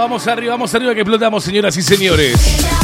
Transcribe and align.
Vamos 0.00 0.26
arriba, 0.26 0.52
vamos 0.52 0.74
arriba, 0.74 0.94
que 0.94 1.00
explotamos, 1.00 1.44
señoras 1.44 1.76
y 1.76 1.82
señores. 1.82 2.79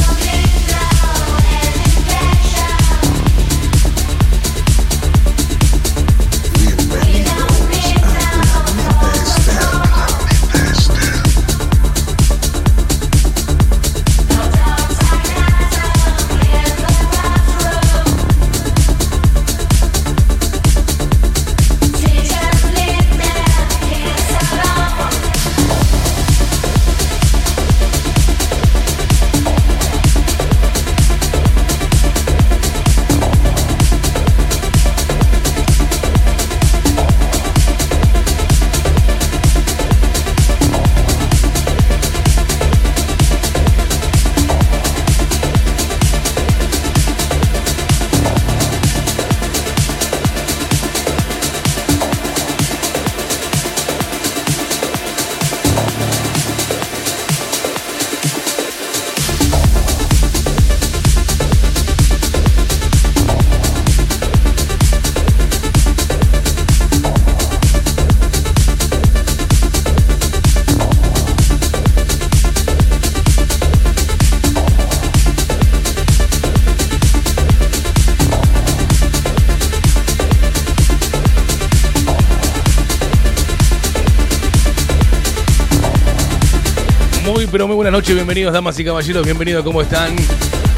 Buenas 87.87 88.01
noches, 88.01 88.17
bienvenidos 88.17 88.53
damas 88.53 88.77
y 88.81 88.85
caballeros, 88.85 89.25
bienvenidos, 89.25 89.63
¿cómo 89.63 89.81
están? 89.81 90.17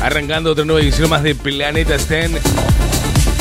Arrancando 0.03 0.53
otra 0.53 0.67
nueva 0.67 0.83
edición 0.83 1.09
más 1.09 1.23
de 1.23 1.35
Planeta 1.35 1.99
Sten 1.99 2.39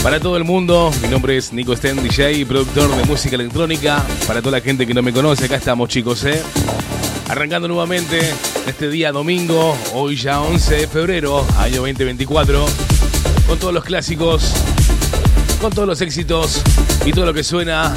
para 0.01 0.21
todo 0.21 0.37
el 0.37 0.45
mundo. 0.45 0.89
Mi 1.01 1.09
nombre 1.09 1.35
es 1.35 1.51
Nico 1.51 1.75
Sten, 1.75 2.01
DJ 2.01 2.45
productor 2.45 2.95
de 2.95 3.03
música 3.03 3.35
electrónica. 3.35 4.01
Para 4.25 4.41
toda 4.41 4.59
la 4.59 4.63
gente 4.63 4.87
que 4.87 4.93
no 4.93 5.01
me 5.01 5.11
conoce, 5.11 5.47
acá 5.47 5.57
estamos 5.57 5.89
chicos, 5.89 6.23
¿eh? 6.23 6.41
Arrancando 7.27 7.67
nuevamente 7.67 8.21
este 8.65 8.89
día 8.89 9.11
domingo, 9.11 9.77
hoy 9.93 10.15
ya 10.15 10.39
11 10.39 10.75
de 10.75 10.87
febrero, 10.87 11.45
año 11.57 11.81
2024, 11.81 12.65
con 13.47 13.59
todos 13.59 13.73
los 13.73 13.83
clásicos, 13.83 14.53
con 15.59 15.73
todos 15.73 15.89
los 15.89 15.99
éxitos 15.99 16.61
y 17.05 17.11
todo 17.11 17.25
lo 17.25 17.33
que 17.33 17.43
suena 17.43 17.93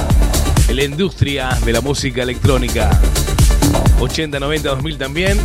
en 0.66 0.74
la 0.74 0.82
industria 0.82 1.56
de 1.64 1.72
la 1.72 1.80
música 1.80 2.24
electrónica. 2.24 2.90
80, 4.00 4.40
90, 4.40 4.68
2000 4.70 4.98
también. 4.98 5.38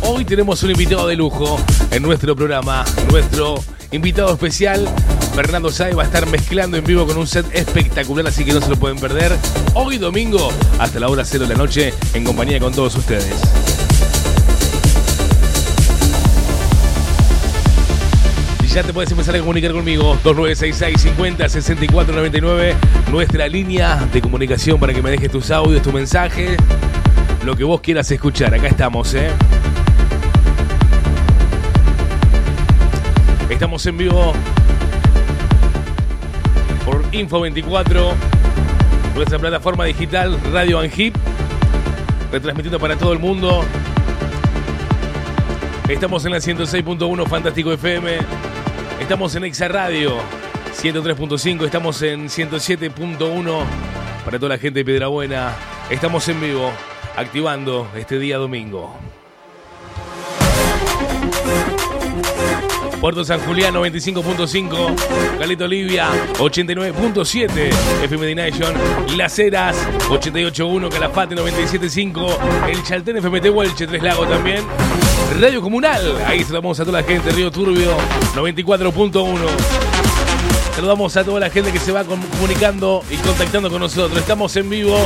Hoy 0.00 0.24
tenemos 0.24 0.62
un 0.62 0.70
invitado 0.70 1.06
de 1.06 1.14
lujo 1.14 1.60
en 1.90 2.02
nuestro 2.02 2.34
programa. 2.34 2.84
Nuestro 3.10 3.62
invitado 3.90 4.32
especial, 4.32 4.88
Fernando 5.34 5.70
Sai, 5.70 5.92
va 5.92 6.04
a 6.04 6.06
estar 6.06 6.26
mezclando 6.26 6.78
en 6.78 6.84
vivo 6.84 7.06
con 7.06 7.18
un 7.18 7.26
set 7.26 7.46
espectacular, 7.52 8.26
así 8.26 8.44
que 8.44 8.54
no 8.54 8.62
se 8.62 8.70
lo 8.70 8.76
pueden 8.76 8.98
perder. 8.98 9.36
Hoy 9.74 9.98
domingo, 9.98 10.50
hasta 10.78 11.00
la 11.00 11.08
hora 11.08 11.22
0 11.24 11.44
de 11.46 11.52
la 11.52 11.58
noche, 11.58 11.92
en 12.14 12.24
compañía 12.24 12.58
con 12.58 12.72
todos 12.72 12.94
ustedes. 12.96 13.34
Y 18.64 18.68
ya 18.68 18.82
te 18.82 18.94
puedes 18.94 19.10
empezar 19.10 19.36
a 19.36 19.38
comunicar 19.40 19.72
conmigo. 19.72 20.18
2966 20.24 21.12
50 21.14 21.48
64 21.48 22.14
99. 22.14 22.74
Nuestra 23.10 23.48
línea 23.48 24.08
de 24.10 24.22
comunicación 24.22 24.80
para 24.80 24.94
que 24.94 25.02
me 25.02 25.10
dejes 25.10 25.30
tus 25.30 25.50
audios, 25.50 25.82
tu 25.82 25.92
mensaje 25.92 26.56
lo 27.44 27.56
que 27.56 27.64
vos 27.64 27.80
quieras 27.80 28.10
escuchar. 28.10 28.54
Acá 28.54 28.68
estamos, 28.68 29.14
¿eh? 29.14 29.30
Estamos 33.48 33.84
en 33.86 33.96
vivo 33.96 34.32
por 36.84 37.02
Info24, 37.10 38.12
nuestra 39.14 39.38
plataforma 39.38 39.84
digital 39.84 40.38
Radio 40.52 40.78
Angip, 40.78 41.16
retransmitiendo 42.32 42.78
para 42.78 42.96
todo 42.96 43.12
el 43.12 43.18
mundo. 43.18 43.64
Estamos 45.88 46.24
en 46.24 46.32
la 46.32 46.38
106.1 46.38 47.26
Fantástico 47.26 47.72
FM. 47.72 48.18
Estamos 49.00 49.34
en 49.34 49.44
Exa 49.44 49.68
Radio 49.68 50.16
103.5. 50.80 51.64
Estamos 51.64 52.00
en 52.02 52.28
107.1 52.28 53.64
para 54.24 54.38
toda 54.38 54.50
la 54.50 54.58
gente 54.58 54.80
de 54.80 54.84
Piedrabuena. 54.84 55.52
Estamos 55.90 56.28
en 56.28 56.40
vivo 56.40 56.70
activando 57.20 57.86
este 57.94 58.18
día 58.18 58.38
domingo. 58.38 58.94
Puerto 63.00 63.24
San 63.24 63.40
Julián 63.40 63.74
95.5, 63.74 65.38
Caleta 65.38 65.64
Olivia 65.64 66.08
89.7, 66.38 67.70
FM 68.04 68.26
Dination, 68.26 68.74
Las 69.16 69.38
Heras 69.38 69.76
88.1, 70.08 70.90
Calafate 70.90 71.34
97.5, 71.34 72.68
El 72.68 72.82
Chaltén 72.82 73.16
FMT 73.16 73.46
Huelche, 73.50 73.86
Tres 73.86 74.02
Lagos 74.02 74.28
también, 74.28 74.62
Radio 75.40 75.62
Comunal, 75.62 76.22
ahí 76.26 76.42
saludamos 76.42 76.78
a 76.80 76.84
toda 76.84 77.00
la 77.00 77.06
gente, 77.06 77.30
Río 77.30 77.50
Turbio 77.50 77.96
94.1. 78.34 79.38
Saludamos 80.74 81.16
a 81.16 81.24
toda 81.24 81.40
la 81.40 81.50
gente 81.50 81.72
que 81.72 81.78
se 81.78 81.92
va 81.92 82.04
comunicando 82.04 83.02
y 83.10 83.16
contactando 83.16 83.70
con 83.70 83.80
nosotros. 83.80 84.18
Estamos 84.18 84.54
en 84.56 84.70
vivo. 84.70 84.96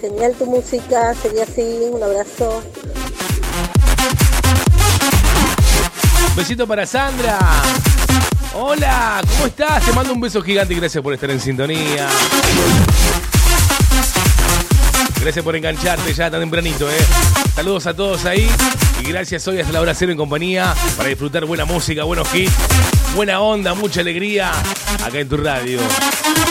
Genial 0.00 0.34
tu 0.34 0.46
música, 0.46 1.14
sería 1.14 1.44
así, 1.44 1.88
un 1.90 2.02
abrazo. 2.02 2.62
Besito 6.36 6.66
para 6.66 6.86
Sandra. 6.86 7.38
Hola, 8.54 9.20
¿cómo 9.28 9.46
estás? 9.46 9.84
Te 9.84 9.92
mando 9.92 10.12
un 10.12 10.20
beso 10.20 10.40
gigante 10.42 10.74
y 10.74 10.76
gracias 10.76 11.02
por 11.02 11.12
estar 11.12 11.30
en 11.30 11.40
sintonía. 11.40 12.08
Gracias 15.20 15.44
por 15.44 15.56
engancharte 15.56 16.12
ya 16.12 16.30
tan 16.30 16.40
tempranito, 16.40 16.88
¿eh? 16.90 16.98
Saludos 17.54 17.86
a 17.86 17.94
todos 17.94 18.24
ahí 18.26 18.48
y 19.00 19.08
gracias 19.08 19.46
hoy 19.48 19.60
hasta 19.60 19.72
la 19.72 19.80
hora 19.80 19.94
cero 19.94 20.12
en 20.12 20.18
compañía 20.18 20.74
para 20.96 21.08
disfrutar 21.08 21.46
buena 21.46 21.64
música, 21.64 22.04
buenos 22.04 22.32
hits, 22.34 22.52
buena 23.14 23.40
onda, 23.40 23.74
mucha 23.74 24.00
alegría 24.00 24.52
acá 25.04 25.18
en 25.18 25.28
tu 25.28 25.36
radio. 25.36 25.80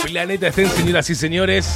Planeta 0.04 0.48
Estén, 0.48 0.70
señoras 0.72 1.10
y 1.10 1.16
señores. 1.16 1.68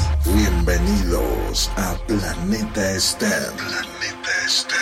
Bienvenidos 1.57 1.71
a 1.75 1.95
Planeta 2.05 2.91
Estén. 2.91 3.29
Planeta 3.57 4.29
Estén. 4.45 4.77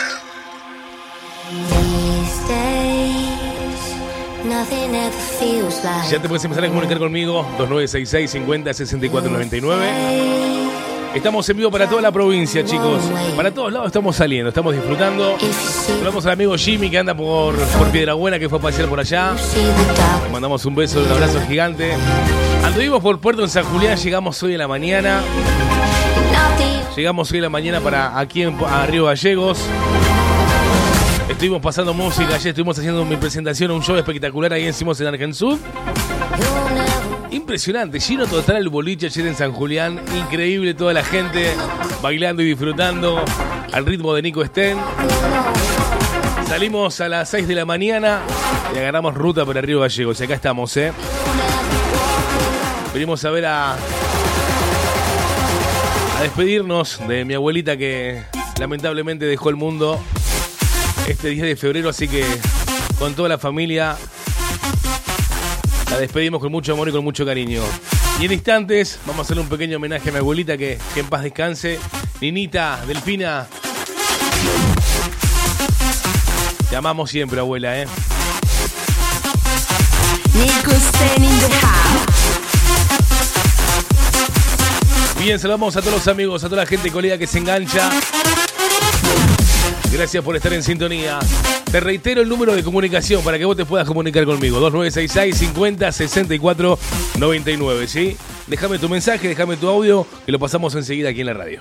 Ya 6.12 6.22
te 6.22 6.28
puedes 6.28 6.44
empezar 6.44 6.66
a 6.66 6.68
comunicar 6.68 7.00
conmigo 7.00 7.44
2966 7.58 8.32
50 8.32 8.74
64 8.74 9.32
99. 9.32 9.86
Estamos 11.16 11.48
en 11.50 11.58
vivo 11.58 11.72
para 11.72 11.88
toda 11.88 12.02
la 12.02 12.12
provincia, 12.12 12.66
chicos. 12.66 13.02
Para 13.38 13.52
todos 13.52 13.72
lados 13.72 13.88
estamos 13.88 14.18
saliendo, 14.18 14.50
estamos 14.50 14.74
disfrutando. 14.74 15.38
Saludamos 15.40 16.26
al 16.26 16.34
amigo 16.34 16.58
Jimmy 16.58 16.90
que 16.90 16.98
anda 16.98 17.16
por, 17.16 17.56
por 17.56 17.90
Piedra 17.92 18.16
Buena, 18.16 18.38
que 18.38 18.50
fue 18.50 18.60
a 18.60 18.62
pasear 18.62 18.90
por 18.90 19.00
allá. 19.00 19.34
Le 20.26 20.30
mandamos 20.30 20.66
un 20.66 20.76
beso, 20.76 21.02
un 21.02 21.10
abrazo 21.10 21.40
gigante. 21.48 21.94
Anduvimos 22.66 23.02
por 23.02 23.20
Puerto 23.20 23.44
en 23.44 23.50
San 23.50 23.64
Julián, 23.64 23.98
llegamos 23.98 24.44
hoy 24.44 24.54
en 24.54 24.60
la 24.60 24.68
mañana. 24.68 25.22
Llegamos 26.96 27.30
hoy 27.30 27.40
en 27.40 27.44
la 27.44 27.50
mañana 27.50 27.82
para 27.82 28.18
aquí 28.18 28.44
en 28.44 28.56
a 28.64 28.86
Río 28.86 29.06
Gallegos. 29.06 29.60
Estuvimos 31.28 31.62
pasando 31.62 31.94
música, 31.94 32.36
ayer 32.36 32.48
estuvimos 32.48 32.80
haciendo 32.80 33.04
mi 33.04 33.18
presentación, 33.18 33.72
un 33.72 33.84
show 33.84 33.98
espectacular 33.98 34.54
ahí 34.54 34.66
encima 34.66 34.94
en 34.98 35.08
Argensud. 35.08 35.60
Impresionante, 37.32 38.00
lleno 38.00 38.26
total 38.28 38.58
el 38.58 38.70
boliche 38.70 39.08
ayer 39.08 39.28
en 39.28 39.36
San 39.36 39.52
Julián. 39.52 40.00
Increíble 40.18 40.74
toda 40.74 40.94
la 40.94 41.04
gente 41.04 41.54
bailando 42.02 42.42
y 42.42 42.46
disfrutando 42.46 43.22
al 43.74 43.86
ritmo 43.86 44.14
de 44.14 44.22
Nico 44.22 44.46
Sten. 44.46 44.78
Salimos 46.48 47.02
a 47.02 47.10
las 47.10 47.30
6 47.30 47.46
de 47.46 47.56
la 47.56 47.66
mañana 47.66 48.22
y 48.74 48.78
agarramos 48.78 49.16
ruta 49.16 49.46
para 49.46 49.60
Río 49.60 49.82
Gallegos. 49.82 50.22
Y 50.22 50.24
acá 50.24 50.36
estamos, 50.36 50.78
¿eh? 50.78 50.94
Venimos 52.94 53.26
a 53.26 53.32
ver 53.32 53.46
a. 53.48 53.76
a 56.16 56.22
despedirnos 56.22 57.06
de 57.08 57.26
mi 57.26 57.34
abuelita 57.34 57.76
que 57.76 58.24
lamentablemente 58.60 59.26
dejó 59.26 59.50
el 59.50 59.56
mundo 59.56 60.00
este 61.08 61.30
10 61.30 61.44
de 61.44 61.56
febrero. 61.56 61.90
Así 61.90 62.08
que 62.08 62.26
con 62.98 63.14
toda 63.14 63.30
la 63.30 63.38
familia 63.38 63.98
la 65.92 65.98
despedimos 65.98 66.40
con 66.42 66.52
mucho 66.52 66.74
amor 66.74 66.90
y 66.90 66.92
con 66.92 67.04
mucho 67.04 67.26
cariño. 67.26 67.62
Y 68.20 68.26
en 68.26 68.32
instantes 68.32 69.00
vamos 69.06 69.20
a 69.20 69.22
hacer 69.24 69.40
un 69.40 69.50
pequeño 69.50 69.78
homenaje 69.78 70.10
a 70.10 70.12
mi 70.14 70.20
abuelita 70.20 70.58
que, 70.58 70.78
en 70.96 71.08
paz 71.08 71.24
descanse. 71.24 71.80
Ninita, 72.22 72.80
Delfina. 72.88 73.48
Te 76.70 76.76
amamos 76.78 77.10
siempre, 77.10 77.40
abuela, 77.40 77.82
¿eh? 77.82 77.88
Nico 80.34 80.72
the 80.72 81.50
house. 81.62 82.25
Bien, 85.26 85.40
saludamos 85.40 85.76
a 85.76 85.82
todos 85.82 85.94
los 85.94 86.08
amigos, 86.08 86.44
a 86.44 86.50
toda 86.50 86.62
la 86.62 86.68
gente 86.68 86.92
colega 86.92 87.18
que 87.18 87.26
se 87.26 87.40
engancha. 87.40 87.90
Gracias 89.92 90.24
por 90.24 90.36
estar 90.36 90.54
en 90.54 90.62
sintonía. 90.62 91.18
Te 91.72 91.80
reitero 91.80 92.22
el 92.22 92.30
número 92.30 92.56
de 92.56 92.62
comunicación 92.62 93.24
para 93.24 93.40
que 93.40 93.46
vos 93.46 93.58
te 93.58 93.66
puedas 93.66 93.88
comunicar 93.88 94.24
conmigo. 94.24 94.60
2966 94.60 95.36
50 95.50 95.92
64 95.92 96.78
99, 97.18 97.88
¿sí? 97.88 98.16
Déjame 98.46 98.78
tu 98.78 98.88
mensaje, 98.88 99.28
déjame 99.28 99.58
tu 99.58 99.68
audio, 99.68 100.06
que 100.28 100.32
lo 100.32 100.38
pasamos 100.38 100.76
enseguida 100.76 101.10
aquí 101.10 101.22
en 101.22 101.26
la 101.26 101.34
radio. 101.34 101.60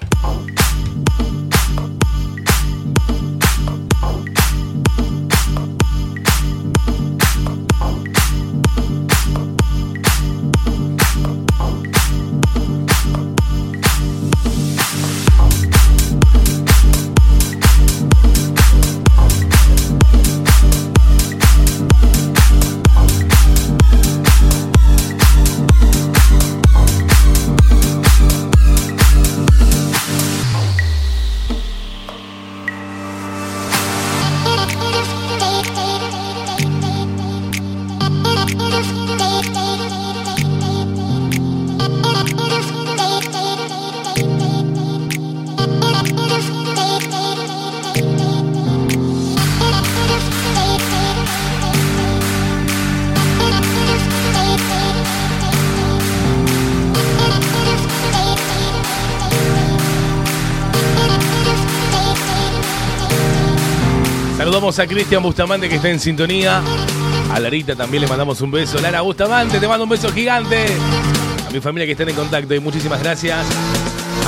Cristian 64.87 65.23
Bustamante 65.23 65.69
que 65.69 65.77
está 65.77 65.89
en 65.89 66.01
sintonía. 66.01 66.63
A 67.33 67.41
Larita 67.41 67.75
también 67.75 68.03
le 68.03 68.09
mandamos 68.09 68.41
un 68.41 68.51
beso. 68.51 68.79
Lara 68.81 69.01
Bustamante, 69.01 69.59
te 69.59 69.69
mando 69.69 69.85
un 69.85 69.91
beso 69.91 70.13
gigante. 70.13 70.67
A 71.47 71.51
mi 71.51 71.61
familia 71.61 71.87
que 71.87 71.93
están 71.93 72.09
en 72.09 72.17
contacto 72.17 72.55
y 72.55 72.61
muchísimas 72.61 73.03
gracias. 73.03 73.47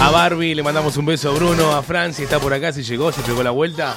A 0.01 0.11
Barbie 0.11 0.55
le 0.55 0.63
mandamos 0.63 0.97
un 0.97 1.07
beso 1.07 1.31
a 1.31 1.35
Bruno, 1.35 1.75
a 1.75 1.83
Franci, 1.83 2.23
está 2.23 2.39
por 2.39 2.53
acá, 2.53 2.73
si 2.73 2.83
llegó, 2.83 3.13
si 3.13 3.21
pegó 3.23 3.43
la 3.43 3.51
vuelta. 3.51 3.97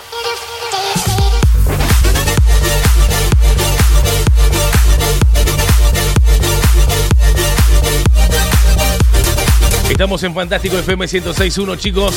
Estamos 9.89 10.23
en 10.23 10.33
Fantástico 10.33 10.77
FM 10.77 11.05
106.1, 11.05 11.77
chicos. 11.77 12.15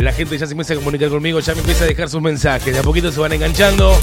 La 0.00 0.12
gente 0.12 0.38
ya 0.38 0.46
se 0.46 0.52
empieza 0.52 0.72
a 0.72 0.76
comunicar 0.76 1.10
conmigo, 1.10 1.40
ya 1.40 1.54
me 1.54 1.60
empieza 1.60 1.84
a 1.84 1.86
dejar 1.86 2.08
sus 2.08 2.22
mensajes. 2.22 2.72
De 2.72 2.80
a 2.80 2.82
poquito 2.82 3.12
se 3.12 3.20
van 3.20 3.32
enganchando. 3.34 3.94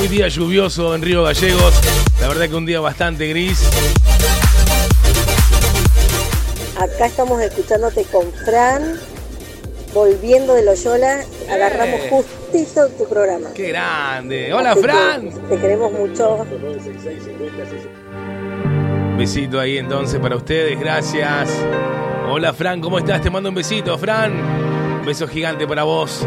Hoy 0.00 0.08
día 0.08 0.26
lluvioso 0.28 0.94
en 0.94 1.02
Río 1.02 1.22
Gallegos. 1.22 1.74
La 2.20 2.28
verdad 2.28 2.48
que 2.48 2.54
un 2.54 2.64
día 2.64 2.80
bastante 2.80 3.28
gris. 3.28 3.68
Acá 6.78 7.06
estamos 7.06 7.40
escuchándote 7.42 8.04
con 8.04 8.32
Fran, 8.44 8.98
volviendo 9.92 10.54
de 10.54 10.64
Loyola, 10.64 11.20
agarramos 11.50 12.00
Eh. 12.00 12.08
justito 12.10 12.88
tu 12.98 13.08
programa. 13.08 13.50
¡Qué 13.54 13.68
grande! 13.68 14.52
¡Hola, 14.52 14.72
Así 14.72 14.80
que 14.80 14.86
Fran! 14.88 15.48
Te 15.48 15.58
queremos 15.58 15.92
mucho. 15.92 16.46
Besito 19.18 19.60
ahí 19.60 19.76
entonces 19.78 20.18
para 20.18 20.36
ustedes, 20.36 20.80
gracias. 20.80 21.50
Hola, 22.28 22.52
Fran, 22.52 22.80
¿cómo 22.80 22.98
estás? 22.98 23.20
Te 23.22 23.30
mando 23.30 23.50
un 23.50 23.54
besito, 23.54 23.96
Fran. 23.98 24.73
Un 25.04 25.08
beso 25.08 25.28
gigante 25.28 25.66
para 25.66 25.82
vos. 25.82 26.26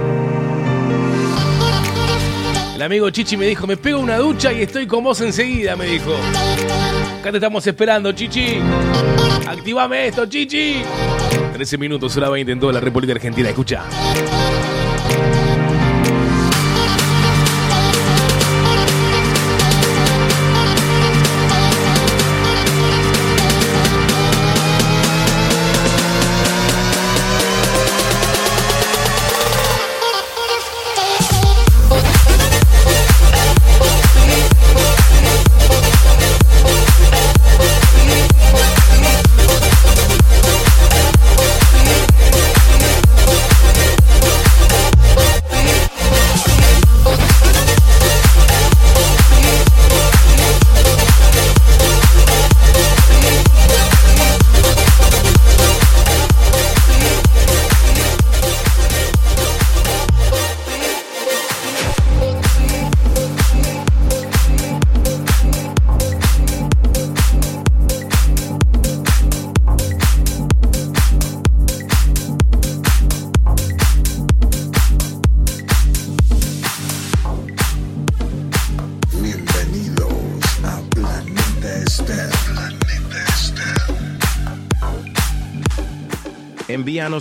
El 2.76 2.82
amigo 2.84 3.10
Chichi 3.10 3.36
me 3.36 3.48
dijo, 3.48 3.66
me 3.66 3.76
pego 3.76 4.00
una 4.00 4.18
ducha 4.18 4.54
y 4.54 4.62
estoy 4.62 4.86
con 4.86 5.04
vos 5.04 5.20
enseguida, 5.20 5.76
me 5.76 5.88
dijo. 5.88 6.12
Acá 7.20 7.32
te 7.32 7.38
estamos 7.38 7.66
esperando, 7.66 8.12
Chichi. 8.12 8.60
Activame 9.48 10.10
esto, 10.10 10.28
Chichi. 10.28 10.84
13 11.54 11.78
minutos, 11.80 12.16
hora 12.18 12.30
20 12.30 12.52
en 12.52 12.60
toda 12.60 12.74
la 12.74 12.80
República 12.80 13.14
Argentina. 13.14 13.50
Escucha. 13.50 13.82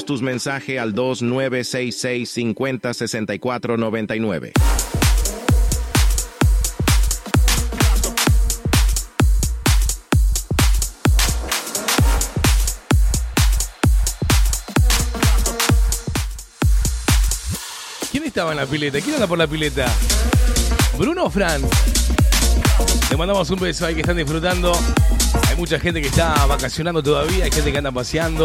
Tus 0.04 0.20
mensajes 0.20 0.78
al 0.78 0.92
2966 0.92 2.28
50 2.28 2.92
64 2.92 3.76
99. 3.76 4.52
¿Quién 18.12 18.24
estaba 18.24 18.52
en 18.52 18.58
la 18.58 18.66
pileta? 18.66 19.00
¿Quién 19.00 19.14
anda 19.14 19.26
por 19.26 19.38
la 19.38 19.46
pileta? 19.46 19.86
¿Bruno 20.98 21.24
o 21.24 21.30
Fran? 21.30 21.62
Le 23.10 23.16
mandamos 23.16 23.48
un 23.50 23.58
beso 23.58 23.86
ahí 23.86 23.94
que 23.94 24.02
están 24.02 24.16
disfrutando. 24.16 24.72
Hay 25.48 25.56
mucha 25.56 25.78
gente 25.78 26.00
que 26.00 26.08
está 26.08 26.44
vacacionando 26.46 27.02
todavía, 27.02 27.44
hay 27.44 27.50
gente 27.50 27.72
que 27.72 27.78
anda 27.78 27.92
paseando, 27.92 28.44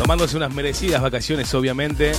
tomándose 0.00 0.34
unas 0.34 0.54
merecidas 0.54 1.02
vacaciones, 1.02 1.52
obviamente. 1.52 2.12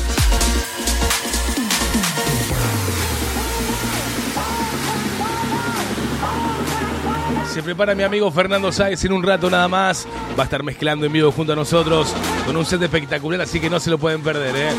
Se 7.52 7.64
prepara 7.64 7.96
mi 7.96 8.04
amigo 8.04 8.30
Fernando 8.30 8.72
Sáez 8.72 9.04
en 9.06 9.14
un 9.14 9.24
rato 9.24 9.50
nada 9.50 9.68
más. 9.68 10.06
Va 10.38 10.44
a 10.44 10.46
estar 10.46 10.62
mezclando 10.62 11.08
en 11.08 11.12
vivo 11.12 11.32
junto 11.32 11.54
a 11.54 11.56
nosotros 11.56 12.14
con 12.46 12.56
un 12.56 12.66
set 12.68 12.84
espectacular, 12.84 13.42
así 13.42 13.60
que 13.60 13.68
no 13.68 13.80
se 13.80 13.90
lo 13.90 13.98
pueden 13.98 14.22
perder. 14.22 14.56
¿eh? 14.56 14.70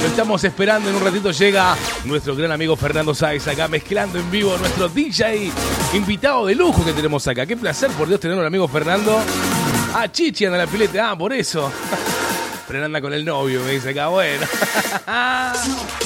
Lo 0.00 0.06
estamos 0.06 0.42
esperando. 0.42 0.88
En 0.88 0.96
un 0.96 1.04
ratito 1.04 1.32
llega 1.32 1.76
nuestro 2.06 2.34
gran 2.34 2.52
amigo 2.52 2.74
Fernando 2.74 3.14
Sáez 3.14 3.46
acá 3.48 3.68
mezclando 3.68 4.18
en 4.18 4.30
vivo 4.30 4.56
nuestro 4.56 4.88
DJ 4.88 5.52
invitado 5.92 6.46
de 6.46 6.54
lujo 6.54 6.82
que 6.86 6.94
tenemos 6.94 7.28
acá. 7.28 7.44
Qué 7.44 7.58
placer, 7.58 7.90
por 7.90 8.08
Dios, 8.08 8.18
tener 8.18 8.38
un 8.38 8.46
amigo 8.46 8.66
Fernando. 8.66 9.20
Ah, 9.94 10.10
Chichi 10.10 10.46
anda 10.46 10.56
la 10.56 10.66
pileta. 10.66 11.10
Ah, 11.10 11.18
por 11.18 11.34
eso. 11.34 11.70
Pero 12.66 12.84
anda 12.84 13.00
con 13.00 13.12
el 13.12 13.24
novio, 13.24 13.62
me 13.62 13.72
dice 13.72 13.90
acá. 13.90 14.08
Bueno. 14.08 14.46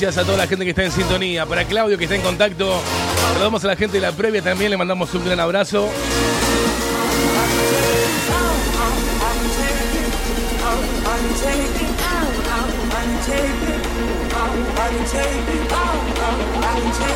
Gracias 0.00 0.22
a 0.22 0.24
toda 0.24 0.38
la 0.38 0.46
gente 0.46 0.64
que 0.64 0.70
está 0.70 0.84
en 0.84 0.92
sintonía. 0.92 1.44
Para 1.44 1.64
Claudio 1.64 1.98
que 1.98 2.04
está 2.04 2.14
en 2.14 2.22
contacto. 2.22 2.80
Saludamos 3.32 3.64
a 3.64 3.66
la 3.66 3.74
gente 3.74 3.96
de 3.96 4.00
la 4.00 4.12
previa 4.12 4.40
también. 4.40 4.70
Le 4.70 4.76
mandamos 4.76 5.12
un 5.12 5.24
gran 5.24 5.40
abrazo. 5.40 5.88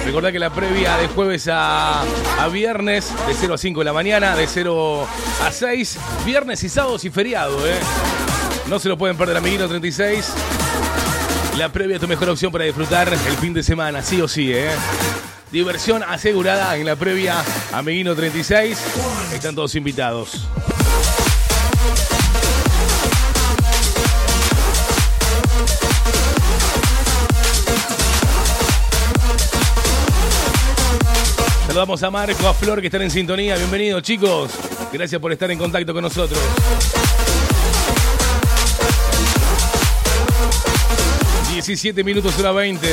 Recordá 0.04 0.32
que 0.32 0.40
la 0.40 0.50
previa 0.50 0.96
de 0.96 1.06
jueves 1.06 1.48
a, 1.52 2.02
viernes, 2.52 3.12
de 3.28 3.34
0 3.34 3.54
a 3.54 3.58
5 3.58 3.78
de 3.78 3.84
la 3.84 3.92
mañana, 3.92 4.34
de 4.34 4.48
0 4.48 5.06
a 5.46 5.52
6, 5.52 5.98
viernes 6.26 6.64
y 6.64 6.68
sábados 6.68 7.04
y 7.04 7.10
feriado, 7.10 7.64
¿eh? 7.64 7.78
No 8.66 8.80
se 8.80 8.88
lo 8.88 8.98
pueden 8.98 9.16
perder, 9.16 9.36
amiguito 9.36 9.68
36. 9.68 10.34
La 11.56 11.68
previa 11.70 11.96
es 11.96 12.00
tu 12.00 12.08
mejor 12.08 12.30
opción 12.30 12.50
para 12.50 12.64
disfrutar 12.64 13.12
el 13.12 13.36
fin 13.36 13.52
de 13.52 13.62
semana, 13.62 14.02
sí 14.02 14.20
o 14.20 14.26
sí, 14.26 14.52
¿eh? 14.52 14.70
Diversión 15.50 16.02
asegurada 16.02 16.76
en 16.76 16.86
la 16.86 16.96
previa 16.96 17.44
Amiguino 17.72 18.16
36. 18.16 18.78
Están 19.34 19.54
todos 19.54 19.74
invitados. 19.74 20.48
Saludamos 31.66 32.02
a 32.02 32.10
Marco, 32.10 32.48
a 32.48 32.54
Flor 32.54 32.80
que 32.80 32.86
están 32.86 33.02
en 33.02 33.10
sintonía. 33.10 33.56
Bienvenidos 33.56 34.02
chicos. 34.02 34.52
Gracias 34.90 35.20
por 35.20 35.32
estar 35.32 35.50
en 35.50 35.58
contacto 35.58 35.92
con 35.92 36.02
nosotros. 36.02 36.40
...17 41.62 42.02
minutos 42.02 42.36
hora 42.40 42.50
20... 42.50 42.88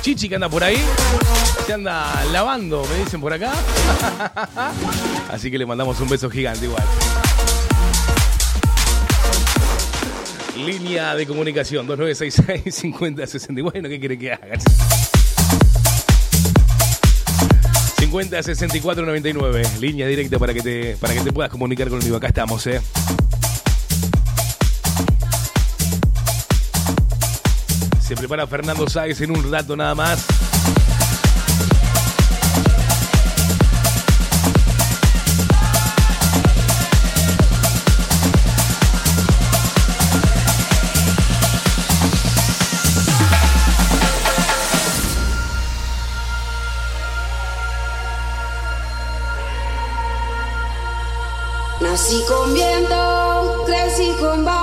Chichi 0.00 0.28
que 0.28 0.34
anda 0.34 0.48
por 0.48 0.64
ahí... 0.64 0.76
...se 1.64 1.72
anda 1.72 2.24
lavando, 2.32 2.84
me 2.90 3.04
dicen 3.04 3.20
por 3.20 3.32
acá... 3.32 3.52
...así 5.30 5.48
que 5.48 5.58
le 5.58 5.64
mandamos 5.64 6.00
un 6.00 6.08
beso 6.08 6.28
gigante 6.28 6.64
igual... 6.64 6.82
Línea 10.56 11.14
de 11.14 11.24
comunicación 11.24 11.86
2966 11.86 12.74
5060 12.74 13.62
Bueno, 13.62 13.88
¿qué 13.88 14.00
quiere 14.00 14.18
que 14.18 14.32
haga? 14.32 14.58
50 17.98 18.42
64 18.42 19.06
99 19.06 19.62
Línea 19.78 20.08
directa 20.08 20.36
para 20.40 20.52
que 20.52 20.62
te, 20.62 20.96
para 20.96 21.14
que 21.14 21.20
te 21.20 21.32
puedas 21.32 21.50
comunicar 21.50 21.88
conmigo. 21.88 22.16
Acá 22.16 22.26
estamos, 22.26 22.66
eh. 22.66 22.80
Se 28.08 28.16
prepara 28.16 28.46
Fernando 28.46 28.88
Sáez 28.88 29.20
en 29.20 29.32
un 29.32 29.52
rato 29.52 29.76
nada 29.76 29.94
más. 29.94 30.24
Nací 51.82 52.24
con 52.26 52.54
viento, 52.54 53.64
crecí 53.66 54.16
con 54.18 54.46
barro. 54.46 54.57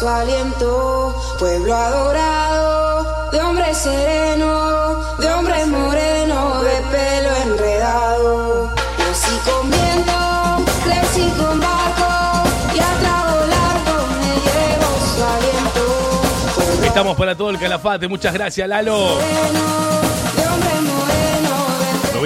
Su 0.00 0.08
aliento. 0.08 1.14
Pueblo 1.38 1.76
adorado, 1.76 3.30
de 3.32 3.40
hombre 3.42 3.74
sereno, 3.74 4.96
de 5.18 5.28
hombre 5.28 5.66
moreno, 5.66 6.62
de 6.62 6.80
pelo 6.90 7.36
enredado. 7.44 8.70
Nací 8.98 9.38
con 9.44 9.70
viento, 9.70 10.64
crecí 10.84 11.30
con 11.36 11.60
barco 11.60 12.48
y 12.74 12.78
a 12.78 12.98
trago 13.00 13.46
largo 13.46 14.06
me 14.20 14.32
llevo 14.46 14.88
su 15.14 15.20
aliento. 15.22 15.84
Pueblo 16.54 16.86
Estamos 16.86 17.16
para 17.16 17.34
todo 17.36 17.50
el 17.50 17.58
calafate. 17.58 18.08
Muchas 18.08 18.32
gracias, 18.32 18.66
Lalo. 18.66 18.96
moreno, 18.96 19.60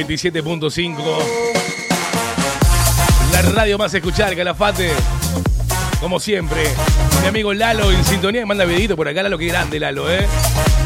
de 0.06 0.20
97.5. 0.30 0.94
La 3.32 3.42
radio 3.42 3.78
más 3.78 3.92
escuchada, 3.92 4.36
Calafate. 4.36 4.92
Como 6.00 6.20
siempre. 6.20 6.72
Mi 7.24 7.28
amigo 7.28 7.54
Lalo 7.54 7.90
en 7.90 8.04
sintonía. 8.04 8.44
Manda 8.44 8.66
videito 8.66 8.96
por 8.96 9.08
acá, 9.08 9.22
Lalo. 9.22 9.38
Qué 9.38 9.46
grande, 9.46 9.80
Lalo, 9.80 10.12
¿eh? 10.12 10.26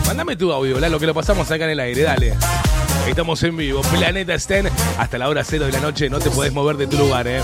Mándame 0.06 0.36
tu 0.36 0.52
audio, 0.52 0.78
Lalo, 0.78 1.00
que 1.00 1.06
lo 1.06 1.12
pasamos 1.12 1.50
acá 1.50 1.64
en 1.64 1.70
el 1.70 1.80
aire. 1.80 2.02
Dale. 2.02 2.34
Estamos 3.08 3.42
en 3.42 3.56
vivo. 3.56 3.80
Planeta 3.82 4.38
Sten. 4.38 4.70
Hasta 4.98 5.18
la 5.18 5.28
hora 5.28 5.42
cero 5.42 5.66
de 5.66 5.72
la 5.72 5.80
noche. 5.80 6.08
No 6.08 6.20
te 6.20 6.30
podés 6.30 6.52
mover 6.52 6.76
de 6.76 6.86
tu 6.86 6.96
lugar, 6.96 7.26
¿eh? 7.26 7.40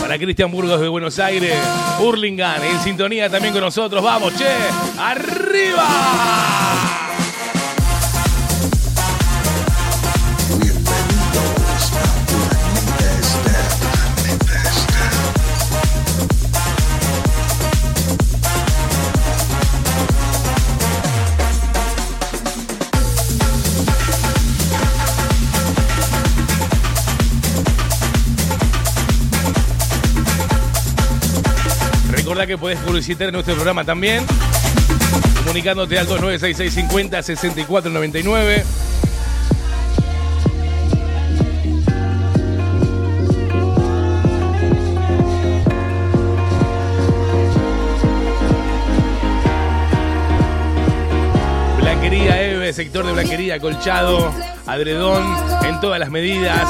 Para 0.00 0.18
Cristian 0.18 0.50
Burgos 0.50 0.80
de 0.80 0.88
Buenos 0.88 1.16
Aires. 1.20 1.54
Hurlingham 2.00 2.60
en 2.64 2.80
sintonía 2.80 3.30
también 3.30 3.54
con 3.54 3.62
nosotros. 3.62 4.02
Vamos, 4.02 4.34
che. 4.36 4.48
¡Arriba! 4.98 5.86
Que 32.50 32.58
podés 32.58 32.80
publicitar 32.80 33.32
nuestro 33.32 33.54
programa 33.54 33.84
también. 33.84 34.26
Comunicándote 35.38 36.00
al 36.00 36.06
2966 36.08 36.74
50 36.74 37.22
6499. 37.22 38.64
Blanquería 51.78 52.42
Eve, 52.42 52.72
sector 52.72 53.06
de 53.06 53.12
blanquería, 53.12 53.60
colchado, 53.60 54.34
adredón 54.66 55.22
en 55.66 55.80
todas 55.80 56.00
las 56.00 56.10
medidas. 56.10 56.66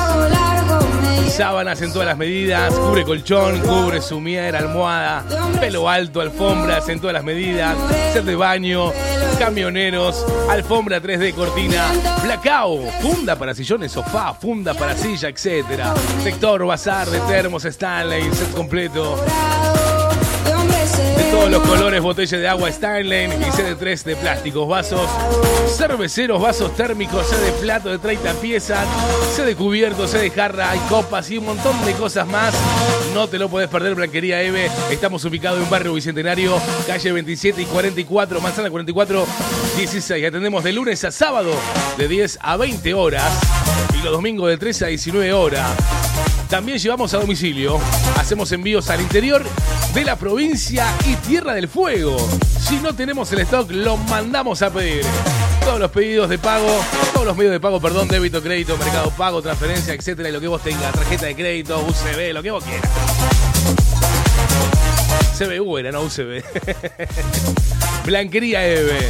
Sábanas 1.30 1.80
en 1.80 1.92
todas 1.92 2.08
las 2.08 2.18
medidas, 2.18 2.74
cubre 2.74 3.04
colchón, 3.04 3.60
cubre 3.60 4.02
sumier, 4.02 4.54
almohada, 4.56 5.24
pelo 5.60 5.88
alto, 5.88 6.20
alfombras 6.20 6.88
en 6.88 7.00
todas 7.00 7.14
las 7.14 7.24
medidas, 7.24 7.76
set 8.12 8.24
de 8.24 8.34
baño, 8.34 8.92
camioneros, 9.38 10.26
alfombra 10.50 11.00
3D 11.00 11.32
cortina, 11.32 11.86
blackout, 12.22 12.90
funda 13.00 13.36
para 13.36 13.54
sillones, 13.54 13.92
sofá, 13.92 14.34
funda 14.34 14.74
para 14.74 14.94
silla, 14.96 15.28
etcétera. 15.28 15.94
Sector 16.22 16.66
bazar 16.66 17.08
de 17.08 17.20
termos 17.20 17.64
Stanley, 17.64 18.24
set 18.34 18.52
completo, 18.52 19.16
todos 21.40 21.52
los 21.52 21.62
colores, 21.62 22.02
botella 22.02 22.38
de 22.38 22.48
agua 22.48 22.68
Stanley 22.68 23.24
y 23.24 23.44
CD3 23.44 24.02
de 24.02 24.14
plásticos, 24.14 24.68
vasos, 24.68 25.08
cerveceros, 25.74 26.38
vasos 26.38 26.76
térmicos, 26.76 27.26
C 27.26 27.36
de 27.38 27.52
plato 27.52 27.88
de 27.88 27.96
30 27.96 28.34
piezas, 28.34 28.86
C 29.34 29.42
de 29.46 29.56
cubierto, 29.56 30.06
C 30.06 30.18
de 30.18 30.30
jarra, 30.30 30.70
hay 30.70 30.78
copas 30.80 31.30
y 31.30 31.38
un 31.38 31.46
montón 31.46 31.82
de 31.86 31.94
cosas 31.94 32.26
más. 32.26 32.54
No 33.14 33.26
te 33.26 33.38
lo 33.38 33.48
podés 33.48 33.70
perder, 33.70 33.94
Blanquería 33.94 34.42
Eve. 34.42 34.70
Estamos 34.90 35.24
ubicados 35.24 35.62
en 35.62 35.70
Barrio 35.70 35.94
Bicentenario, 35.94 36.60
calle 36.86 37.10
27 37.10 37.62
y 37.62 37.64
44, 37.64 38.38
manzana 38.42 38.68
44, 38.68 39.26
16. 39.78 40.26
Atendemos 40.26 40.62
de 40.62 40.72
lunes 40.74 41.02
a 41.04 41.10
sábado 41.10 41.52
de 41.96 42.06
10 42.06 42.38
a 42.42 42.58
20 42.58 42.92
horas 42.92 43.32
y 43.98 44.02
los 44.04 44.12
domingos 44.12 44.50
de 44.50 44.58
13 44.58 44.84
a 44.84 44.88
19 44.88 45.32
horas. 45.32 45.70
También 46.50 46.76
llevamos 46.76 47.14
a 47.14 47.18
domicilio. 47.18 47.78
Hacemos 48.18 48.52
envíos 48.52 48.90
al 48.90 49.00
interior 49.00 49.42
de 49.94 50.04
la 50.04 50.16
provincia 50.16 50.86
y 51.06 51.14
Tierra 51.16 51.54
del 51.54 51.68
Fuego. 51.68 52.16
Si 52.60 52.76
no 52.76 52.94
tenemos 52.94 53.32
el 53.32 53.40
stock, 53.40 53.70
lo 53.70 53.96
mandamos 53.96 54.62
a 54.62 54.72
pedir. 54.72 55.02
Todos 55.64 55.80
los 55.80 55.90
pedidos 55.90 56.28
de 56.28 56.38
pago, 56.38 56.68
todos 57.12 57.26
los 57.26 57.36
medios 57.36 57.52
de 57.52 57.60
pago, 57.60 57.80
perdón, 57.80 58.06
débito, 58.08 58.42
crédito, 58.42 58.76
mercado 58.78 59.10
pago, 59.10 59.42
transferencia, 59.42 59.94
etcétera, 59.94 60.28
y 60.28 60.32
lo 60.32 60.40
que 60.40 60.48
vos 60.48 60.62
tengas, 60.62 60.92
tarjeta 60.92 61.26
de 61.26 61.34
crédito, 61.34 61.80
UCB, 61.80 62.32
lo 62.32 62.42
que 62.42 62.50
vos 62.50 62.64
quieras. 62.64 62.90
CBU 65.38 65.78
era, 65.78 65.90
no 65.90 66.02
UCB. 66.02 66.44
Blanquería 68.06 68.66
Eve. 68.66 69.08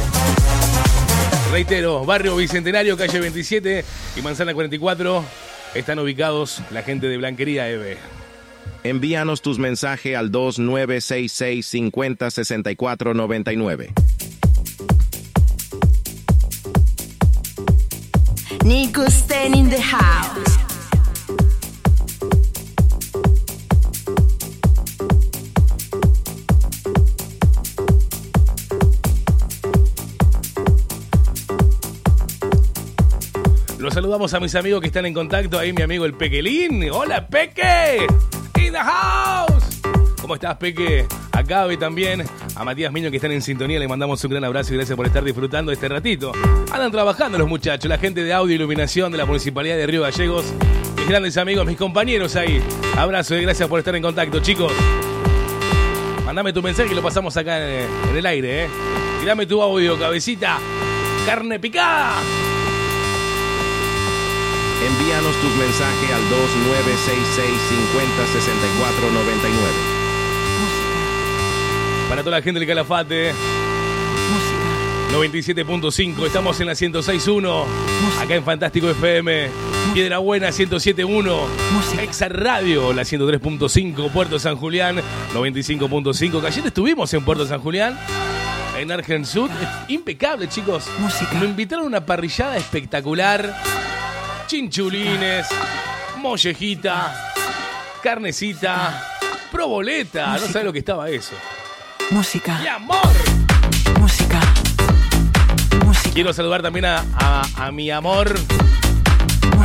Reitero, 1.51 2.05
barrio 2.05 2.35
Bicentenario, 2.35 2.97
calle 2.97 3.19
27 3.19 3.85
y 4.15 4.21
manzana 4.21 4.53
44. 4.53 5.23
Están 5.75 5.99
ubicados 5.99 6.61
la 6.71 6.81
gente 6.81 7.07
de 7.07 7.17
Blanquería 7.17 7.69
Eve. 7.69 7.97
Envíanos 8.83 9.41
tus 9.41 9.59
mensajes 9.59 10.17
al 10.17 10.31
2966 10.31 11.65
50 11.65 12.31
64 12.31 13.13
99. 13.13 13.93
Nico 18.63 19.05
Sten 19.09 19.55
in 19.55 19.69
the 19.69 19.81
house. 19.81 20.57
Los 33.77 33.95
saludamos 33.95 34.33
a 34.35 34.39
mis 34.39 34.53
amigos 34.55 34.81
que 34.81 34.87
están 34.87 35.05
en 35.05 35.13
contacto. 35.13 35.57
Ahí 35.57 35.73
mi 35.73 35.81
amigo 35.81 36.05
el 36.05 36.13
Pequelín. 36.13 36.89
Hola, 36.91 37.27
Peque. 37.27 38.07
In 38.65 38.73
the 38.73 38.79
house. 38.79 39.81
¿Cómo 40.21 40.35
estás, 40.35 40.55
Peque? 40.57 41.07
A 41.31 41.43
Cabe 41.43 41.77
también. 41.77 42.23
A 42.55 42.63
Matías 42.63 42.91
Miño 42.93 43.09
que 43.09 43.17
están 43.17 43.31
en 43.31 43.41
sintonía. 43.41 43.79
Le 43.79 43.87
mandamos 43.87 44.23
un 44.23 44.31
gran 44.31 44.43
abrazo 44.43 44.73
y 44.73 44.77
gracias 44.77 44.95
por 44.95 45.05
estar 45.05 45.23
disfrutando 45.23 45.71
este 45.71 45.89
ratito. 45.89 46.31
Andan 46.71 46.91
trabajando 46.91 47.37
los 47.37 47.47
muchachos, 47.47 47.89
la 47.89 47.97
gente 47.97 48.23
de 48.23 48.31
audio 48.33 48.55
iluminación 48.55 49.11
de 49.11 49.17
la 49.17 49.25
Municipalidad 49.25 49.77
de 49.77 49.87
Río 49.87 50.03
Gallegos. 50.03 50.45
Mis 50.95 51.07
grandes 51.07 51.37
amigos, 51.37 51.65
mis 51.65 51.77
compañeros 51.77 52.35
ahí. 52.35 52.61
Abrazo 52.97 53.35
y 53.35 53.41
gracias 53.41 53.67
por 53.67 53.79
estar 53.79 53.95
en 53.95 54.03
contacto, 54.03 54.39
chicos. 54.39 54.71
Mandame 56.25 56.53
tu 56.53 56.61
mensaje 56.61 56.91
y 56.91 56.95
lo 56.95 57.01
pasamos 57.01 57.35
acá 57.35 57.57
en, 57.57 57.87
en 58.11 58.15
el 58.15 58.25
aire, 58.25 58.65
¿eh? 58.65 58.69
Tirame 59.19 59.45
tu 59.47 59.61
audio, 59.61 59.97
cabecita. 59.99 60.59
Carne 61.25 61.59
picada. 61.59 62.15
Envíanos 64.81 65.35
tus 65.41 65.55
mensajes 65.55 66.11
al 66.11 66.29
2966 66.29 67.61
50 67.69 68.27
64 68.27 69.11
99. 69.11 70.01
Para 72.09 72.23
toda 72.23 72.37
la 72.37 72.43
gente 72.43 72.59
del 72.59 72.67
Calafate. 72.67 73.33
97.5, 75.11 76.25
estamos 76.25 76.59
en 76.61 76.67
la 76.67 76.73
106.1, 76.73 77.65
acá 78.21 78.33
en 78.33 78.45
Fantástico 78.45 78.89
FM, 78.89 79.49
Piedra 79.93 80.19
Buena 80.19 80.47
107.1, 80.49 81.99
Exa 81.99 82.29
Radio, 82.29 82.93
la 82.93 83.01
103.5, 83.01 84.09
Puerto 84.09 84.39
San 84.39 84.55
Julián 84.55 85.01
95.5, 85.33 86.39
que 86.39 86.47
ayer 86.47 86.65
estuvimos 86.65 87.13
en 87.13 87.25
Puerto 87.25 87.45
San 87.45 87.59
Julián, 87.59 87.99
en 88.77 88.89
Argensud, 88.89 89.49
impecable 89.89 90.47
chicos, 90.47 90.85
me 91.39 91.45
invitaron 91.45 91.83
a 91.83 91.87
una 91.87 92.05
parrillada 92.05 92.55
espectacular, 92.55 93.53
chinchulines, 94.55 95.47
mollejita, 96.17 97.31
carnecita, 98.03 99.01
proboleta, 99.49 100.33
no 100.33 100.39
sabes 100.39 100.65
lo 100.65 100.73
que 100.73 100.79
estaba 100.79 101.09
eso. 101.09 101.31
Música, 102.09 102.59
¡Mi 102.59 102.67
amor! 102.67 102.99
música, 103.97 104.41
música. 105.85 106.09
Quiero 106.13 106.33
saludar 106.33 106.61
también 106.61 106.83
a, 106.83 107.05
a- 107.15 107.47
a 107.67 107.71
mi 107.71 107.91
amor, 107.91 108.35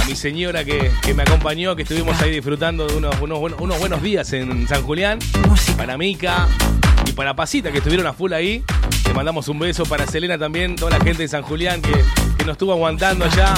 a 0.01 0.05
mi 0.05 0.15
señora 0.15 0.65
que, 0.65 0.93
que 1.03 1.15
me 1.15 1.25
acompañó, 1.25 1.75
que 1.75 1.83
estuvimos 1.83 2.21
ahí 2.23 2.31
disfrutando 2.31 2.87
de 2.87 2.95
unos, 2.97 3.21
unos, 3.21 3.41
buenos- 3.41 3.61
unos 3.61 3.81
buenos 3.81 4.01
días 4.03 4.33
en 4.35 4.69
San 4.69 4.83
Julián. 4.85 5.19
Música. 5.49 5.77
Para 5.79 5.99
Mica, 5.99 6.47
Y 7.07 7.11
para 7.13 7.35
Pasita, 7.35 7.73
que 7.73 7.79
estuvieron 7.79 8.07
a 8.07 8.13
full 8.13 8.33
ahí, 8.33 8.63
le 9.05 9.13
mandamos 9.15 9.49
un 9.49 9.59
beso. 9.59 9.85
Para 9.85 10.07
Selena 10.07 10.39
también, 10.39 10.77
toda 10.77 10.97
la 10.97 11.05
gente 11.05 11.23
de 11.25 11.29
San 11.29 11.43
Julián 11.43 11.83
que, 11.83 11.91
que 12.39 12.45
nos 12.45 12.53
estuvo 12.53 12.71
aguantando 12.73 13.25
allá, 13.25 13.53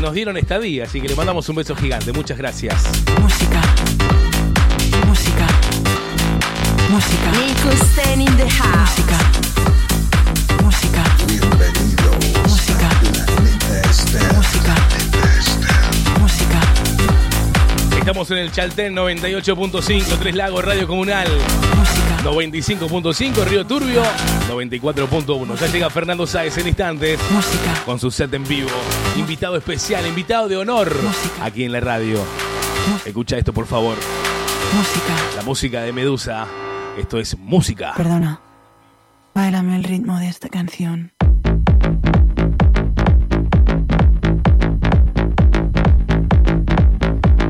nos 0.00 0.14
dieron 0.14 0.36
estadía. 0.36 0.84
Así 0.84 1.00
que 1.00 1.08
le 1.08 1.14
mandamos 1.14 1.48
un 1.48 1.56
beso 1.56 1.74
gigante. 1.76 2.12
Muchas 2.12 2.38
gracias. 2.38 2.82
música, 3.20 3.60
música, 5.06 5.46
música, 6.90 7.30
in 8.14 8.36
the 8.36 8.48
house. 8.50 8.96
música, 10.62 11.02
música, 12.42 12.44
Música. 12.46 12.88
música, 14.36 14.74
música, 16.20 16.60
Estamos 17.98 18.30
en 18.30 18.38
el 18.38 18.50
Chaltén 18.50 18.94
98.5, 18.96 20.18
Tres 20.18 20.34
Lagos 20.34 20.64
Radio 20.64 20.86
Comunal. 20.86 21.28
música, 21.76 21.99
95.5 22.22 23.44
Río 23.44 23.66
Turbio, 23.66 24.02
94.1. 24.50 25.56
Ya 25.56 25.66
llega 25.68 25.90
Fernando 25.90 26.26
Sáez 26.26 26.56
en 26.58 26.68
instantes 26.68 27.18
música, 27.30 27.82
con 27.84 27.98
su 27.98 28.10
set 28.10 28.32
en 28.34 28.44
vivo. 28.44 28.68
Invitado 29.16 29.56
especial, 29.56 30.06
invitado 30.06 30.48
de 30.48 30.56
honor 30.56 30.94
Música. 31.02 31.44
aquí 31.44 31.64
en 31.64 31.72
la 31.72 31.80
radio. 31.80 32.18
Escucha 33.04 33.36
esto, 33.38 33.52
por 33.52 33.66
favor. 33.66 33.96
música. 34.74 35.36
La 35.36 35.42
música 35.42 35.82
de 35.82 35.92
Medusa. 35.92 36.46
Esto 36.98 37.18
es 37.18 37.36
música. 37.38 37.94
Perdona. 37.96 38.40
Báilame 39.34 39.76
el 39.76 39.84
ritmo 39.84 40.18
de 40.18 40.28
esta 40.28 40.48
canción. 40.48 41.12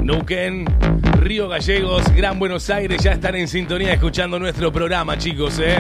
Neuquén, 0.03 0.65
Río 1.21 1.49
Gallegos, 1.49 2.03
Gran 2.15 2.39
Buenos 2.39 2.71
Aires 2.71 3.03
ya 3.03 3.13
están 3.13 3.35
en 3.35 3.47
sintonía 3.47 3.93
escuchando 3.93 4.39
nuestro 4.39 4.73
programa, 4.73 5.19
chicos, 5.19 5.59
¿eh? 5.59 5.77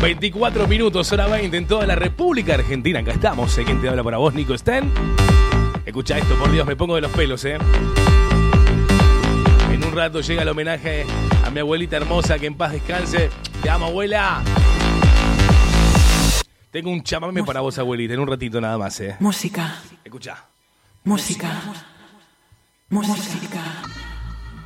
24 0.00 0.68
minutos, 0.68 1.10
hora 1.10 1.26
20 1.26 1.56
en 1.56 1.66
toda 1.66 1.86
la 1.86 1.96
República 1.96 2.54
Argentina. 2.54 3.00
Acá 3.00 3.10
estamos, 3.12 3.58
¿eh? 3.58 3.64
¿Quién 3.64 3.80
te 3.80 3.88
habla 3.88 4.04
para 4.04 4.18
vos, 4.18 4.32
Nico 4.32 4.56
Sten? 4.56 4.92
Escucha 5.84 6.18
esto, 6.18 6.36
por 6.36 6.52
Dios, 6.52 6.64
me 6.64 6.76
pongo 6.76 6.94
de 6.94 7.00
los 7.00 7.10
pelos, 7.10 7.44
¿eh? 7.44 7.58
En 9.72 9.84
un 9.84 9.92
rato 9.92 10.20
llega 10.20 10.42
el 10.42 10.48
homenaje 10.48 11.04
a 11.44 11.50
mi 11.50 11.58
abuelita 11.58 11.96
hermosa, 11.96 12.38
que 12.38 12.46
en 12.46 12.54
paz 12.54 12.70
descanse. 12.70 13.28
Te 13.60 13.70
amo, 13.70 13.86
abuela. 13.86 14.40
Tengo 16.70 16.90
un 16.90 17.02
chamame 17.02 17.42
para 17.42 17.60
vos, 17.60 17.76
abuelita, 17.76 18.14
en 18.14 18.20
un 18.20 18.28
ratito 18.28 18.60
nada 18.60 18.78
más, 18.78 19.00
¿eh? 19.00 19.16
Música, 19.18 19.82
Escucha. 20.04 20.44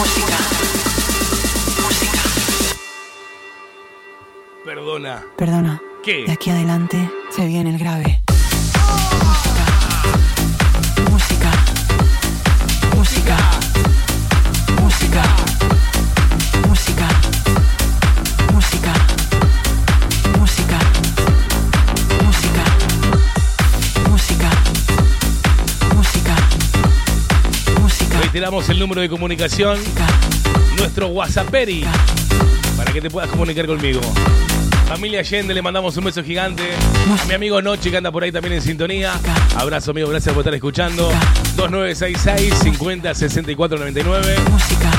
música, 0.00 0.38
música. 1.82 2.20
Perdona. 4.64 5.22
Perdona. 5.36 5.82
¿Qué? 6.02 6.24
De 6.24 6.32
aquí 6.32 6.48
adelante 6.48 7.10
se 7.30 7.44
viene 7.44 7.68
el 7.68 7.78
grave. 7.78 8.22
Música. 9.26 9.66
Música. 11.10 11.50
Música. 12.96 13.36
Música. 14.80 15.79
Reiteramos 28.32 28.68
el 28.68 28.78
número 28.78 29.00
de 29.00 29.08
comunicación, 29.08 29.76
nuestro 30.78 31.08
WhatsApperi, 31.08 31.84
para 32.76 32.92
que 32.92 33.00
te 33.00 33.10
puedas 33.10 33.28
comunicar 33.28 33.66
conmigo. 33.66 34.00
Familia 34.86 35.18
Allende, 35.18 35.52
le 35.52 35.60
mandamos 35.60 35.96
un 35.96 36.04
beso 36.04 36.22
gigante. 36.22 36.62
A 37.20 37.24
mi 37.26 37.34
amigo 37.34 37.60
Noche, 37.60 37.90
que 37.90 37.96
anda 37.96 38.12
por 38.12 38.22
ahí 38.22 38.30
también 38.30 38.54
en 38.54 38.62
sintonía. 38.62 39.14
Abrazo, 39.56 39.90
amigo, 39.90 40.08
gracias 40.10 40.32
por 40.32 40.42
estar 40.42 40.54
escuchando. 40.54 41.10
2966 41.56 42.54
50 42.54 43.14
64 43.16 43.78
99. 43.78 44.36
Música. 44.48 44.90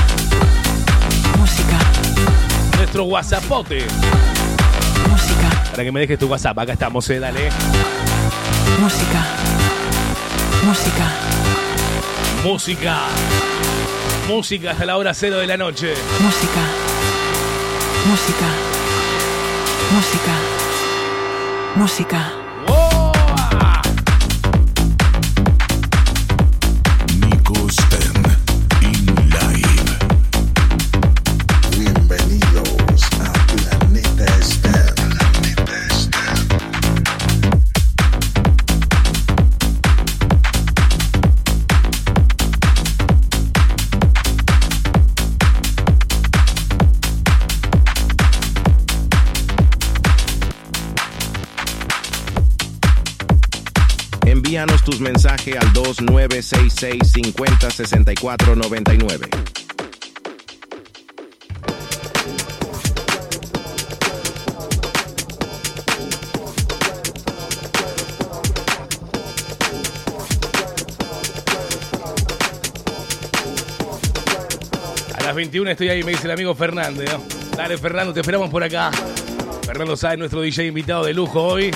Música. 1.38 1.78
Nuestro 2.76 3.04
WhatsAppote, 3.04 3.86
Música. 5.10 5.64
para 5.70 5.84
que 5.84 5.90
me 5.90 6.00
dejes 6.00 6.18
tu 6.18 6.26
WhatsApp. 6.26 6.58
Acá 6.58 6.74
estamos, 6.74 7.08
eh, 7.08 7.18
dale. 7.18 7.48
Música. 8.78 9.24
Música. 10.66 11.31
Música. 12.44 13.06
Música 14.26 14.72
hasta 14.72 14.84
la 14.84 14.96
hora 14.96 15.14
cero 15.14 15.36
de 15.36 15.46
la 15.46 15.56
noche. 15.56 15.94
Música. 16.20 16.60
Música. 18.08 18.46
Música. 19.92 20.32
Música. 21.76 22.41
Envíanos 54.82 54.84
tus 54.84 55.00
mensajes 55.00 55.56
al 55.56 55.72
2966 55.72 57.12
50 57.12 57.70
64 57.70 58.56
99. 58.56 59.28
A 75.14 75.22
las 75.22 75.34
21 75.34 75.70
estoy 75.70 75.88
ahí, 75.88 76.02
me 76.02 76.12
dice 76.12 76.24
el 76.24 76.32
amigo 76.32 76.54
Fernando. 76.54 77.02
¿no? 77.04 77.22
Dale, 77.56 77.78
Fernando, 77.78 78.12
te 78.12 78.20
esperamos 78.20 78.50
por 78.50 78.62
acá. 78.62 78.90
Fernando 79.64 79.96
Sáez, 79.96 80.18
nuestro 80.18 80.40
DJ 80.40 80.66
invitado 80.66 81.04
de 81.04 81.14
lujo 81.14 81.42
hoy. 81.42 81.70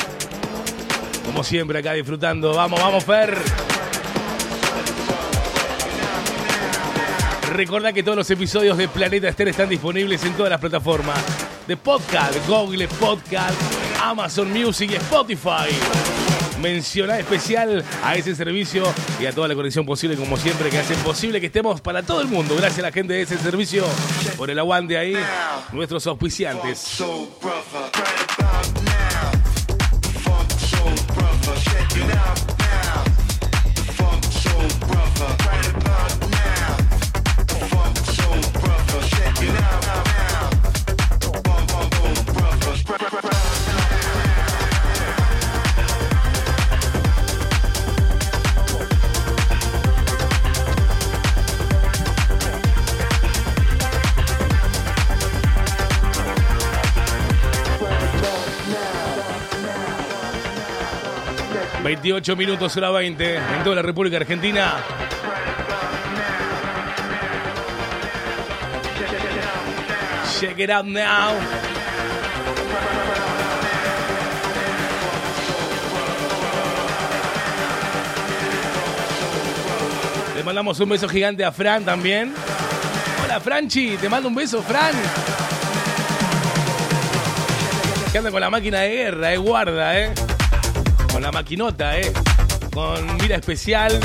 Como 1.26 1.44
siempre, 1.44 1.78
acá 1.78 1.92
disfrutando. 1.92 2.54
Vamos, 2.54 2.80
vamos, 2.80 3.04
Fer. 3.04 3.36
Recordá 7.52 7.92
que 7.92 8.02
todos 8.02 8.16
los 8.16 8.30
episodios 8.30 8.76
de 8.76 8.86
Planeta 8.88 9.28
Esther 9.28 9.48
están 9.48 9.68
disponibles 9.68 10.22
en 10.24 10.34
todas 10.34 10.50
las 10.50 10.60
plataformas 10.60 11.18
de 11.66 11.76
podcast, 11.76 12.34
Google 12.46 12.86
Podcast, 12.86 13.54
Amazon 14.02 14.52
Music 14.52 14.90
y 14.92 14.96
Spotify. 14.96 15.70
Mencioná 16.60 17.18
especial 17.18 17.84
a 18.04 18.14
ese 18.16 18.34
servicio 18.34 18.84
y 19.20 19.26
a 19.26 19.32
toda 19.32 19.48
la 19.48 19.54
conexión 19.54 19.86
posible, 19.86 20.16
como 20.16 20.36
siempre, 20.36 20.70
que 20.70 20.78
hacen 20.78 20.98
posible 20.98 21.40
que 21.40 21.46
estemos 21.46 21.80
para 21.80 22.02
todo 22.02 22.20
el 22.20 22.28
mundo. 22.28 22.56
Gracias 22.56 22.80
a 22.80 22.82
la 22.88 22.92
gente 22.92 23.14
de 23.14 23.22
ese 23.22 23.38
servicio 23.38 23.84
por 24.36 24.50
el 24.50 24.58
aguante 24.58 24.98
ahí, 24.98 25.16
nuestros 25.72 26.06
auspiciantes. 26.06 27.02
28 62.06 62.36
minutos, 62.36 62.76
hora 62.76 62.90
20, 62.92 63.34
en 63.34 63.64
toda 63.64 63.74
la 63.74 63.82
República 63.82 64.18
Argentina. 64.18 64.76
Check 70.38 70.56
it 70.60 70.70
out 70.70 70.86
now. 70.86 71.34
Le 80.36 80.44
mandamos 80.44 80.78
un 80.78 80.88
beso 80.88 81.08
gigante 81.08 81.44
a 81.44 81.50
Fran 81.50 81.84
también. 81.84 82.32
Hola 83.24 83.40
Franchi, 83.40 83.96
te 83.96 84.08
mando 84.08 84.28
un 84.28 84.34
beso, 84.36 84.62
Fran. 84.62 84.94
Que 88.12 88.18
anda 88.18 88.30
con 88.30 88.40
la 88.40 88.48
máquina 88.48 88.82
de 88.82 88.90
guerra, 88.90 89.32
eh, 89.32 89.36
guarda, 89.38 89.98
eh. 89.98 90.25
Con 91.16 91.22
la 91.22 91.32
maquinota, 91.32 91.98
eh. 91.98 92.12
Con 92.74 93.16
mira 93.16 93.36
especial. 93.36 93.98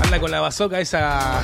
Anda 0.00 0.20
con 0.20 0.30
la 0.30 0.38
bazooka 0.38 0.78
esa. 0.78 1.42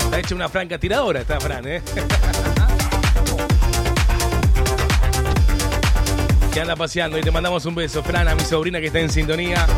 Está 0.00 0.18
hecha 0.18 0.34
una 0.34 0.48
franca 0.48 0.76
tiradora, 0.76 1.20
está 1.20 1.38
Fran, 1.38 1.64
eh. 1.68 1.80
Que 6.52 6.60
anda 6.60 6.74
paseando 6.74 7.16
y 7.16 7.20
te 7.20 7.30
mandamos 7.30 7.64
un 7.64 7.76
beso, 7.76 8.02
Fran, 8.02 8.26
a 8.26 8.34
mi 8.34 8.42
sobrina 8.42 8.80
que 8.80 8.86
está 8.86 8.98
en 8.98 9.10
sintonía. 9.10 9.68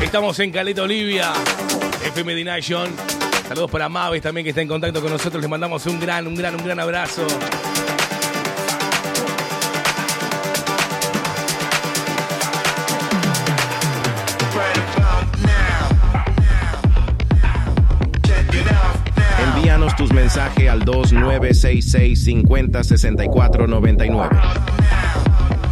Estamos 0.00 0.38
en 0.38 0.52
Caleta 0.52 0.84
Olivia, 0.84 1.32
FM 2.04 2.44
Nation. 2.44 2.94
Saludos 3.48 3.68
para 3.68 3.88
Maves 3.88 4.22
también 4.22 4.44
que 4.44 4.50
está 4.50 4.62
en 4.62 4.68
contacto 4.68 5.00
con 5.00 5.10
nosotros. 5.10 5.42
Les 5.42 5.50
mandamos 5.50 5.84
un 5.86 5.98
gran, 5.98 6.28
un 6.28 6.36
gran, 6.36 6.54
un 6.54 6.64
gran 6.64 6.78
abrazo. 6.78 7.26
Al 20.78 20.84
2966 20.84 22.24
50 22.24 22.84
64 22.84 23.66
99. 23.66 24.36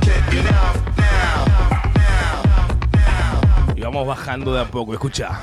Check 0.00 0.32
it 0.32 0.46
out 0.50 0.76
now. 0.96 1.46
Y 3.76 3.80
vamos 3.80 4.06
bajando 4.06 4.54
de 4.54 4.60
a 4.62 4.64
poco, 4.64 4.92
escucha. 4.94 5.40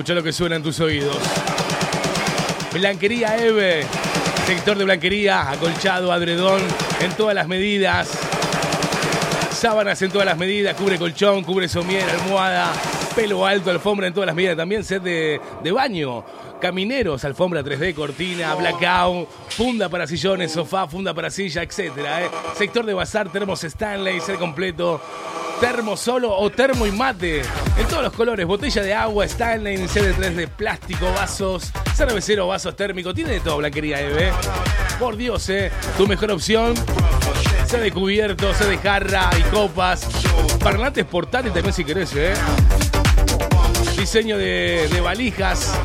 Escucha 0.00 0.14
lo 0.14 0.22
que 0.22 0.32
suena 0.32 0.56
en 0.56 0.62
tus 0.62 0.80
oídos. 0.80 1.18
Blanquería 2.72 3.36
Eve. 3.36 3.84
Sector 4.46 4.78
de 4.78 4.84
blanquería, 4.84 5.50
acolchado, 5.50 6.10
adredón, 6.10 6.62
en 7.02 7.12
todas 7.12 7.34
las 7.34 7.46
medidas. 7.46 8.10
Sábanas 9.52 10.00
en 10.00 10.10
todas 10.10 10.24
las 10.24 10.38
medidas, 10.38 10.74
cubre 10.74 10.96
colchón, 10.96 11.44
cubre 11.44 11.68
somier, 11.68 12.08
almohada, 12.08 12.72
pelo 13.14 13.44
alto, 13.44 13.70
alfombra 13.70 14.06
en 14.06 14.14
todas 14.14 14.28
las 14.28 14.34
medidas. 14.34 14.56
También 14.56 14.84
set 14.84 15.02
de, 15.02 15.70
baño, 15.70 16.24
camineros, 16.62 17.22
alfombra 17.26 17.62
3D, 17.62 17.92
cortina, 17.92 18.54
blackout, 18.54 19.28
funda 19.50 19.90
para 19.90 20.06
sillones, 20.06 20.50
sofá, 20.50 20.88
funda 20.88 21.12
para 21.12 21.28
silla, 21.28 21.62
etc. 21.62 22.30
Sector 22.56 22.86
de 22.86 22.94
bazar, 22.94 23.30
termos 23.30 23.62
Stanley, 23.64 24.18
ser 24.22 24.36
completo, 24.36 24.98
termo 25.60 25.96
solo 25.96 26.34
o 26.36 26.50
termo 26.50 26.86
y 26.86 26.92
mate. 26.92 27.42
En 27.78 27.86
todos 27.88 28.02
los 28.02 28.12
colores, 28.12 28.46
botella 28.46 28.82
de 28.82 28.94
agua, 28.94 29.24
Stanley, 29.26 29.76
CD3 29.86 30.34
de 30.34 30.48
plástico, 30.48 31.12
vasos, 31.12 31.70
cervecero, 31.94 32.46
vasos 32.48 32.74
térmicos, 32.76 33.14
tiene 33.14 33.32
de 33.32 33.40
todo, 33.40 33.58
Blanquería 33.58 34.00
Eve. 34.00 34.32
Por 34.98 35.16
Dios, 35.16 35.48
eh, 35.50 35.70
tu 35.96 36.06
mejor 36.06 36.30
opción. 36.32 36.74
Sea 37.66 37.80
de 37.80 37.92
cubierto, 37.92 38.52
sea 38.54 38.66
de 38.66 38.78
jarra 38.78 39.30
y 39.38 39.42
copas. 39.44 40.06
Parlantes 40.62 41.04
portátiles 41.04 41.54
también 41.54 41.72
si 41.74 41.84
querés, 41.84 42.12
eh. 42.16 42.34
Diseño 43.96 44.38
de, 44.38 44.88
de 44.90 45.00
valijas 45.00 45.78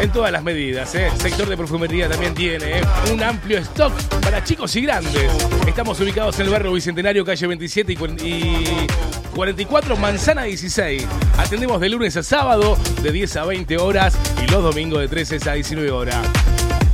en 0.00 0.10
todas 0.10 0.30
las 0.30 0.42
medidas. 0.42 0.94
¿eh? 0.94 1.10
Sector 1.16 1.48
de 1.48 1.56
perfumería 1.56 2.08
también 2.08 2.34
tiene 2.34 2.78
¿eh? 2.78 2.82
un 3.12 3.22
amplio 3.22 3.58
stock 3.58 3.92
para 4.22 4.44
chicos 4.44 4.74
y 4.76 4.82
grandes. 4.82 5.30
Estamos 5.66 5.98
ubicados 6.00 6.38
en 6.38 6.46
el 6.46 6.52
barrio 6.52 6.72
Bicentenario, 6.72 7.24
calle 7.24 7.46
27 7.46 7.92
y 7.92 7.96
cuaren- 7.96 8.22
y 8.22 8.86
44, 9.34 9.96
Manzana 9.96 10.42
16. 10.44 11.06
Atendemos 11.38 11.80
de 11.80 11.88
lunes 11.88 12.16
a 12.16 12.22
sábado 12.22 12.76
de 13.02 13.10
10 13.10 13.36
a 13.36 13.44
20 13.44 13.76
horas 13.78 14.14
y 14.42 14.50
los 14.50 14.62
domingos 14.62 15.00
de 15.00 15.08
13 15.08 15.50
a 15.50 15.54
19 15.54 15.90
horas. 15.90 16.26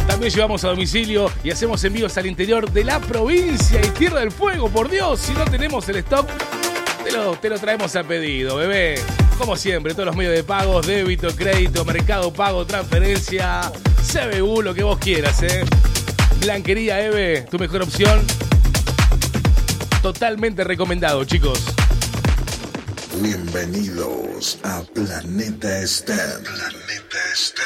También 0.07 0.33
llevamos 0.33 0.65
a 0.65 0.69
domicilio 0.69 1.31
y 1.45 1.51
hacemos 1.51 1.83
envíos 1.85 2.17
al 2.17 2.27
interior 2.27 2.71
de 2.71 2.85
la 2.85 3.01
provincia 3.01 3.81
y 3.85 3.89
Tierra 3.91 4.21
del 4.21 4.31
Fuego. 4.31 4.69
Por 4.71 4.89
Dios, 4.89 5.21
si 5.21 5.33
no 5.35 5.45
tenemos 5.45 5.89
el 5.89 5.97
stock, 5.97 6.27
te 7.05 7.13
lo, 7.13 7.33
te 7.37 7.51
lo 7.51 7.59
traemos 7.59 7.95
a 7.97 8.05
pedido, 8.05 8.57
bebé. 8.57 9.01
Como 9.37 9.57
siempre, 9.57 9.93
todos 9.93 10.07
los 10.07 10.17
medios 10.17 10.35
de 10.35 10.45
pagos, 10.45 10.87
débito, 10.87 11.29
crédito, 11.37 11.85
mercado 11.85 12.33
pago, 12.33 12.67
transferencia, 12.67 13.71
CBU, 14.11 14.63
lo 14.63 14.75
que 14.75 14.83
vos 14.83 14.99
quieras, 14.99 15.43
¿eh? 15.43 15.65
Blanquería 16.41 17.01
Eve, 17.05 17.43
tu 17.51 17.59
mejor 17.59 17.83
opción. 17.83 18.21
Totalmente 20.03 20.65
recomendado, 20.65 21.25
chicos. 21.25 21.78
Bienvenidos 23.23 24.61
a 24.63 24.83
Planeta 24.95 25.83
Stan. 25.83 26.43
Planeta 26.43 27.19
Stan. 27.35 27.65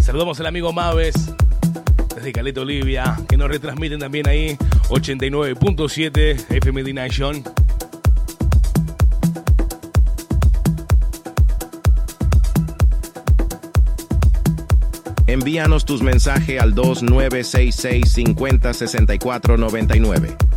Saludamos 0.00 0.40
al 0.40 0.46
amigo 0.46 0.72
Maves 0.72 1.14
desde 2.16 2.32
Caleta 2.32 2.62
Olivia, 2.62 3.18
que 3.28 3.36
nos 3.36 3.48
retransmiten 3.48 4.00
también 4.00 4.26
ahí 4.26 4.56
89.7 4.88 6.46
FM 6.48 6.92
Nation. 6.94 7.44
Envíanos 15.26 15.84
tus 15.84 16.00
mensajes 16.00 16.58
al 16.58 16.74
2966 16.74 18.10
50 18.10 18.72
64 18.72 19.58
99. 19.58 20.47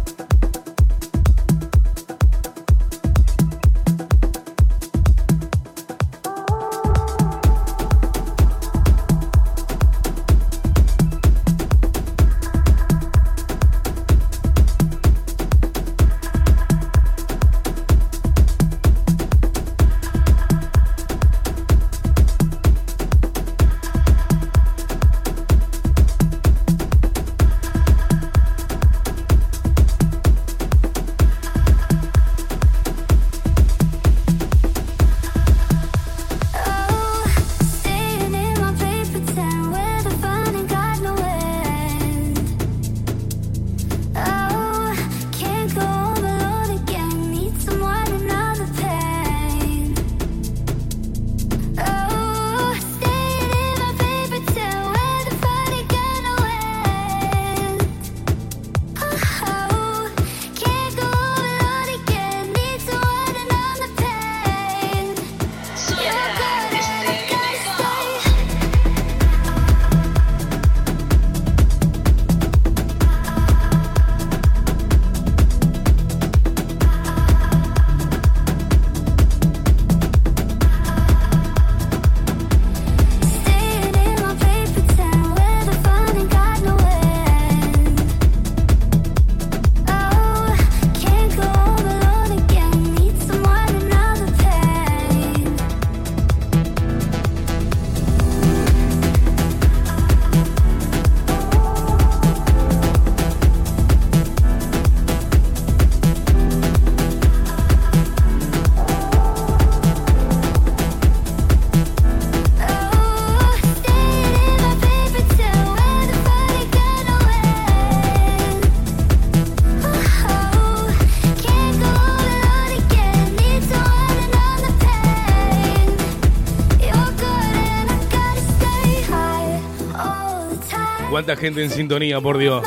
Cuánta 131.24 131.40
gente 131.40 131.64
en 131.64 131.70
sintonía, 131.70 132.20
por 132.20 132.40
Dios. 132.40 132.66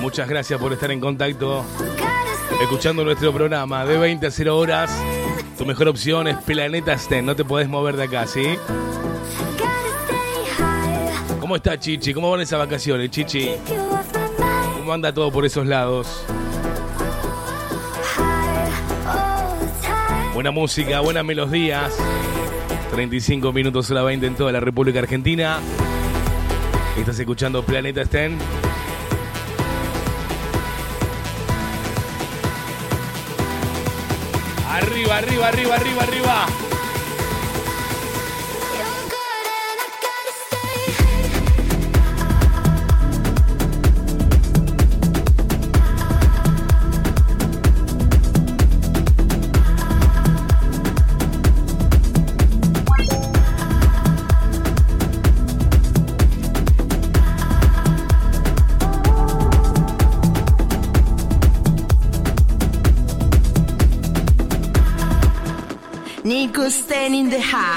Muchas 0.00 0.28
gracias 0.28 0.60
por 0.60 0.72
estar 0.72 0.88
en 0.92 1.00
contacto, 1.00 1.64
escuchando 2.62 3.02
nuestro 3.04 3.32
programa 3.32 3.84
de 3.84 3.98
20 3.98 4.24
a 4.24 4.30
0 4.30 4.56
horas. 4.56 5.02
Tu 5.58 5.66
mejor 5.66 5.88
opción 5.88 6.28
es 6.28 6.36
Planeta 6.36 6.96
Sten, 6.96 7.26
no 7.26 7.34
te 7.34 7.44
podés 7.44 7.68
mover 7.68 7.96
de 7.96 8.04
acá, 8.04 8.24
¿sí? 8.28 8.56
¿Cómo 11.40 11.56
está 11.56 11.76
Chichi? 11.76 12.14
¿Cómo 12.14 12.30
van 12.30 12.40
esas 12.40 12.60
vacaciones, 12.60 13.10
Chichi? 13.10 13.50
¿Cómo 14.78 14.92
anda 14.92 15.12
todo 15.12 15.32
por 15.32 15.44
esos 15.44 15.66
lados? 15.66 16.24
Buena 20.34 20.52
música, 20.52 21.00
buenas 21.00 21.24
melodías. 21.24 21.98
35 22.92 23.52
minutos 23.52 23.90
a 23.90 23.94
la 23.94 24.02
20 24.04 24.24
en 24.24 24.34
toda 24.36 24.52
la 24.52 24.60
República 24.60 25.00
Argentina. 25.00 25.58
Estás 27.00 27.18
escuchando 27.18 27.62
Planeta 27.64 28.04
Sten. 28.04 28.38
Arriba, 34.70 35.16
arriba, 35.16 35.48
arriba, 35.48 35.74
arriba, 35.76 36.02
arriba. 36.02 36.09
The 67.30 67.40
house. 67.40 67.69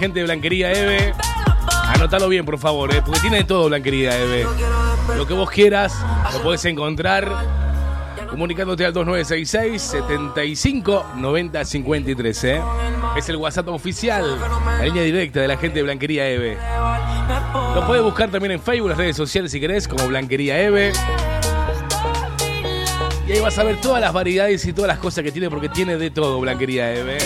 Gente 0.00 0.20
de 0.20 0.24
Blanquería 0.24 0.72
Eve. 0.72 1.12
Anótalo 1.94 2.28
bien, 2.30 2.46
por 2.46 2.58
favor, 2.58 2.92
eh, 2.94 3.02
porque 3.04 3.20
tiene 3.20 3.36
de 3.36 3.44
todo 3.44 3.68
Blanquería 3.68 4.16
Eve. 4.18 4.46
Lo 5.14 5.26
que 5.26 5.34
vos 5.34 5.50
quieras, 5.50 5.94
lo 6.32 6.42
puedes 6.42 6.64
encontrar 6.64 7.30
comunicándote 8.30 8.86
al 8.86 8.94
2966 8.94 9.82
75 9.82 11.04
90 11.16 11.64
53. 11.66 12.44
¿eh? 12.44 12.62
Es 13.18 13.28
el 13.28 13.36
WhatsApp 13.36 13.68
oficial, 13.68 14.38
la 14.78 14.84
línea 14.84 15.02
directa 15.02 15.40
de 15.40 15.48
la 15.48 15.58
gente 15.58 15.80
de 15.80 15.82
Blanquería 15.82 16.26
Eve. 16.26 16.56
Lo 17.74 17.86
puedes 17.86 18.02
buscar 18.02 18.30
también 18.30 18.52
en 18.52 18.60
Facebook, 18.60 18.88
las 18.88 18.98
redes 18.98 19.16
sociales 19.16 19.52
si 19.52 19.60
querés, 19.60 19.86
como 19.86 20.08
Blanquería 20.08 20.58
Eve. 20.62 20.92
Y 23.28 23.32
ahí 23.32 23.40
vas 23.40 23.58
a 23.58 23.64
ver 23.64 23.78
todas 23.82 24.00
las 24.00 24.14
variedades 24.14 24.64
y 24.64 24.72
todas 24.72 24.88
las 24.88 24.98
cosas 24.98 25.22
que 25.22 25.30
tiene, 25.30 25.50
porque 25.50 25.68
tiene 25.68 25.98
de 25.98 26.10
todo 26.10 26.40
Blanquería 26.40 26.94
Eve. 26.94 27.18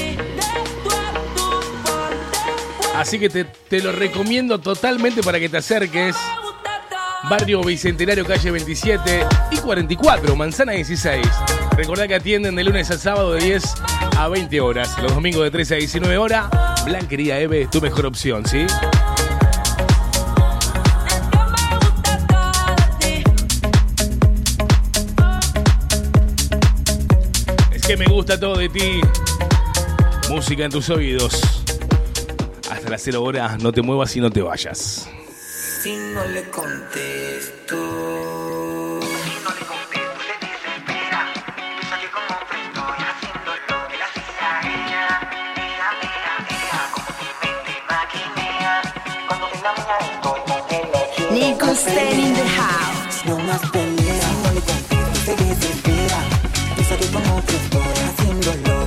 Así 2.95 3.18
que 3.18 3.28
te, 3.28 3.45
te 3.45 3.82
lo 3.82 3.92
recomiendo 3.92 4.59
totalmente 4.61 5.22
para 5.22 5.40
que 5.40 5.49
te 5.49 5.57
acerques. 5.57 6.16
Barrio 7.28 7.62
Bicentenario, 7.62 8.24
calle 8.24 8.51
27 8.51 9.26
y 9.51 9.57
44, 9.57 10.36
Manzana 10.36 10.72
16. 10.72 11.26
Recordá 11.76 12.07
que 12.07 12.14
atienden 12.14 12.55
de 12.55 12.64
lunes 12.64 12.90
a 12.90 12.99
sábado 12.99 13.32
de 13.32 13.45
10 13.45 13.64
a 14.18 14.28
20 14.28 14.61
horas. 14.61 14.97
Los 15.03 15.14
domingos 15.14 15.42
de 15.42 15.51
13 15.51 15.74
a 15.74 15.78
19 15.78 16.18
horas. 16.18 16.47
Blanquería 16.84 17.40
Eve 17.40 17.62
es 17.62 17.70
tu 17.70 17.80
mejor 17.80 18.07
opción, 18.07 18.47
¿sí? 18.47 18.66
Es 27.72 27.86
que 27.86 27.97
me 27.97 28.07
gusta 28.07 28.38
todo 28.38 28.59
de 28.59 28.68
ti. 28.68 29.01
Música 30.28 30.64
en 30.64 30.70
tus 30.70 30.90
oídos. 30.90 31.64
Hasta 32.71 32.89
las 32.89 33.03
0 33.03 33.23
horas, 33.23 33.62
no 33.62 33.73
te 33.73 33.83
muevas 33.83 34.15
y 34.17 34.21
no 34.21 34.31
te 34.31 34.43
vayas. 34.43 35.09
Si 35.83 35.97
no 35.97 36.25
le 36.27 36.43
contesto. 36.51 37.77
Nico 51.31 51.67
in 51.67 52.35
the 52.35 52.49
house. 52.57 53.25
No 53.27 53.39
más 53.39 53.61
pelea, 53.71 54.29
no 54.43 54.53
le 54.53 54.61
contesto, 54.61 55.15
se 55.25 55.37
desespera. 55.37 56.19
Piensa 56.75 56.97
que 56.97 57.07
con 57.09 57.23
otro 57.31 57.57
estoy 57.57 57.81
haciendo 58.09 58.84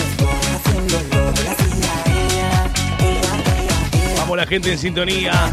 estoy 0.00 0.26
haciéndolo 0.54 1.32
de 1.32 1.44
la 1.44 1.54
silla 1.54 1.94
a 1.94 1.96
ella. 2.10 2.64
Ella, 2.98 3.08
ella, 3.08 3.62
ella. 3.62 3.78
Vamos 4.18 4.36
la 4.36 4.46
gente 4.46 4.72
en 4.72 4.78
sintonía. 4.78 5.52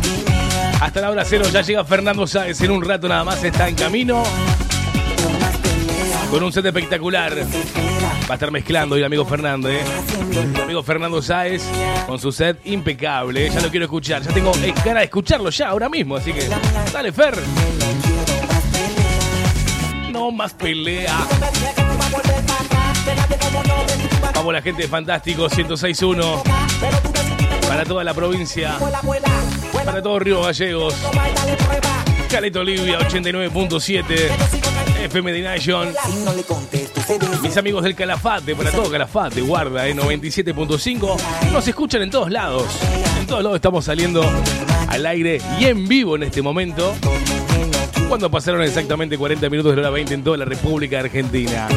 Hasta 0.82 1.02
la 1.02 1.12
hora 1.12 1.24
cero 1.26 1.46
ya 1.52 1.62
llega 1.62 1.84
Fernando 1.86 2.26
Sáez. 2.28 2.62
En 2.62 2.72
un 2.72 2.84
rato 2.84 3.08
nada 3.08 3.24
más 3.24 3.44
está 3.44 3.68
en 3.68 3.76
camino. 3.76 4.24
No. 4.24 4.30
Con 6.32 6.42
un 6.44 6.52
set 6.52 6.66
espectacular. 6.66 7.38
Va 7.38 7.44
a 8.30 8.34
estar 8.34 8.50
mezclando 8.52 8.96
hoy 8.96 9.02
el 9.02 9.06
amigo 9.06 9.26
Fernando, 9.26 9.70
¿eh? 9.70 9.84
El 10.32 10.62
amigo 10.62 10.84
Fernando 10.84 11.22
Sáez 11.22 11.64
con 12.06 12.20
su 12.20 12.32
set 12.32 12.60
impecable. 12.66 13.50
Ya 13.50 13.62
lo 13.62 13.70
quiero 13.70 13.86
escuchar. 13.86 14.22
Ya 14.22 14.32
tengo 14.32 14.52
eh, 14.58 14.74
ganas 14.86 15.02
de 15.02 15.04
escucharlo 15.06 15.50
ya, 15.50 15.70
ahora 15.70 15.90
mismo. 15.90 16.16
Así 16.16 16.32
que, 16.34 16.48
dale, 16.94 17.12
Fer. 17.12 17.36
No 20.12 20.32
más 20.32 20.54
pelea. 20.54 21.16
Vamos 24.36 24.54
la 24.54 24.62
gente 24.62 24.84
de 24.84 24.88
Fantástico 24.88 25.44
1061. 25.50 26.44
Para 27.68 27.84
toda 27.86 28.04
la 28.04 28.14
provincia. 28.14 28.78
Para 29.86 30.02
todo 30.02 30.20
Río 30.20 30.42
Gallegos. 30.42 30.96
Caleta 32.30 32.60
Olivia 32.60 33.00
89.7. 33.00 34.59
FM 35.10 35.32
de 35.32 35.42
Nation. 35.42 35.92
Mis 37.42 37.58
amigos 37.58 37.84
del 37.84 37.96
Calafate, 37.96 38.56
para 38.56 38.72
todo 38.72 38.92
Calafate, 38.92 39.42
guarda, 39.42 39.88
eh, 39.88 39.96
97.5. 39.96 41.18
Nos 41.52 41.68
escuchan 41.68 42.04
en 42.04 42.12
todos 42.12 42.30
lados. 42.30 42.68
En 43.20 43.26
todos 43.26 43.42
lados 43.42 43.56
estamos 43.56 43.86
saliendo 43.86 44.24
al 44.88 45.06
aire 45.08 45.42
y 45.60 45.66
en 45.66 45.88
vivo 45.88 46.16
en 46.16 46.24
este 46.24 46.44
momento. 46.44 46.94
Cuando 48.10 48.32
pasaron 48.32 48.64
exactamente 48.64 49.20
40 49.20 49.48
minutos 49.52 49.72
de 49.72 49.76
la 49.76 49.90
hora 49.90 49.92
20 49.92 50.16
en 50.16 50.24
toda 50.24 50.36
la 50.36 50.44
República 50.44 51.00
Argentina. 51.00 51.68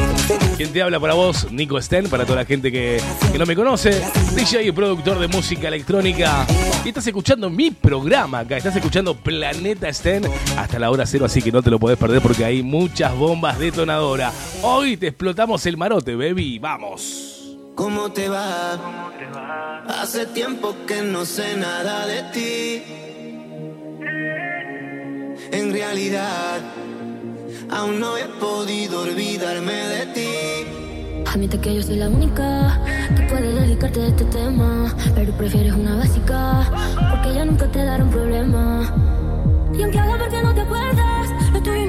Quien 0.57 0.73
te 0.73 0.81
habla 0.81 0.99
para 0.99 1.13
vos, 1.13 1.51
Nico 1.51 1.79
Sten, 1.79 2.09
para 2.09 2.25
toda 2.25 2.37
la 2.37 2.45
gente 2.45 2.71
que, 2.71 2.99
que 3.31 3.37
no 3.37 3.45
me 3.45 3.55
conoce, 3.55 4.01
DJ 4.35 4.63
y 4.63 4.71
productor 4.71 5.19
de 5.19 5.27
música 5.27 5.67
electrónica. 5.67 6.47
Y 6.83 6.87
estás 6.87 7.05
escuchando 7.05 7.51
mi 7.51 7.69
programa 7.69 8.39
acá, 8.39 8.57
estás 8.57 8.75
escuchando 8.75 9.13
Planeta 9.13 9.93
Sten 9.93 10.23
hasta 10.57 10.79
la 10.79 10.89
hora 10.89 11.05
cero, 11.05 11.25
así 11.25 11.39
que 11.39 11.51
no 11.51 11.61
te 11.61 11.69
lo 11.69 11.77
podés 11.77 11.99
perder 11.99 12.19
porque 12.19 12.43
hay 12.43 12.63
muchas 12.63 13.15
bombas 13.15 13.59
detonadoras. 13.59 14.33
Hoy 14.63 14.97
te 14.97 15.09
explotamos 15.09 15.63
el 15.67 15.77
marote, 15.77 16.15
baby, 16.15 16.57
vamos. 16.57 17.57
¿Cómo 17.75 18.11
te 18.11 18.27
va? 18.27 19.83
Hace 19.87 20.25
tiempo 20.25 20.75
que 20.87 21.03
no 21.03 21.25
sé 21.25 21.55
nada 21.57 22.07
de 22.07 22.23
ti. 22.33 23.12
En 25.51 25.71
realidad, 25.71 26.61
aún 27.69 27.99
no 27.99 28.17
he 28.17 28.25
podido 28.39 29.01
olvidarme 29.01 29.73
de 29.73 30.05
ti. 30.07 31.23
Admite 31.25 31.59
que 31.59 31.75
yo 31.75 31.81
soy 31.81 31.97
la 31.97 32.09
única 32.09 32.79
que 33.15 33.23
puede 33.23 33.53
dedicarte 33.61 34.01
a 34.01 34.07
este 34.07 34.25
tema. 34.25 34.95
Pero 35.15 35.33
prefieres 35.33 35.73
una 35.73 35.95
básica, 35.97 36.69
porque 37.11 37.33
ya 37.35 37.45
nunca 37.45 37.67
te 37.71 37.83
dará 37.83 38.03
un 38.03 38.09
problema. 38.09 38.93
Y 39.77 39.81
aunque 39.81 39.99
haga 39.99 40.17
ver 40.17 40.29
que 40.29 40.43
no 40.43 40.53
te 40.53 40.61
acuerdas, 40.61 41.29
lo 41.51 41.63
tuyo 41.63 41.87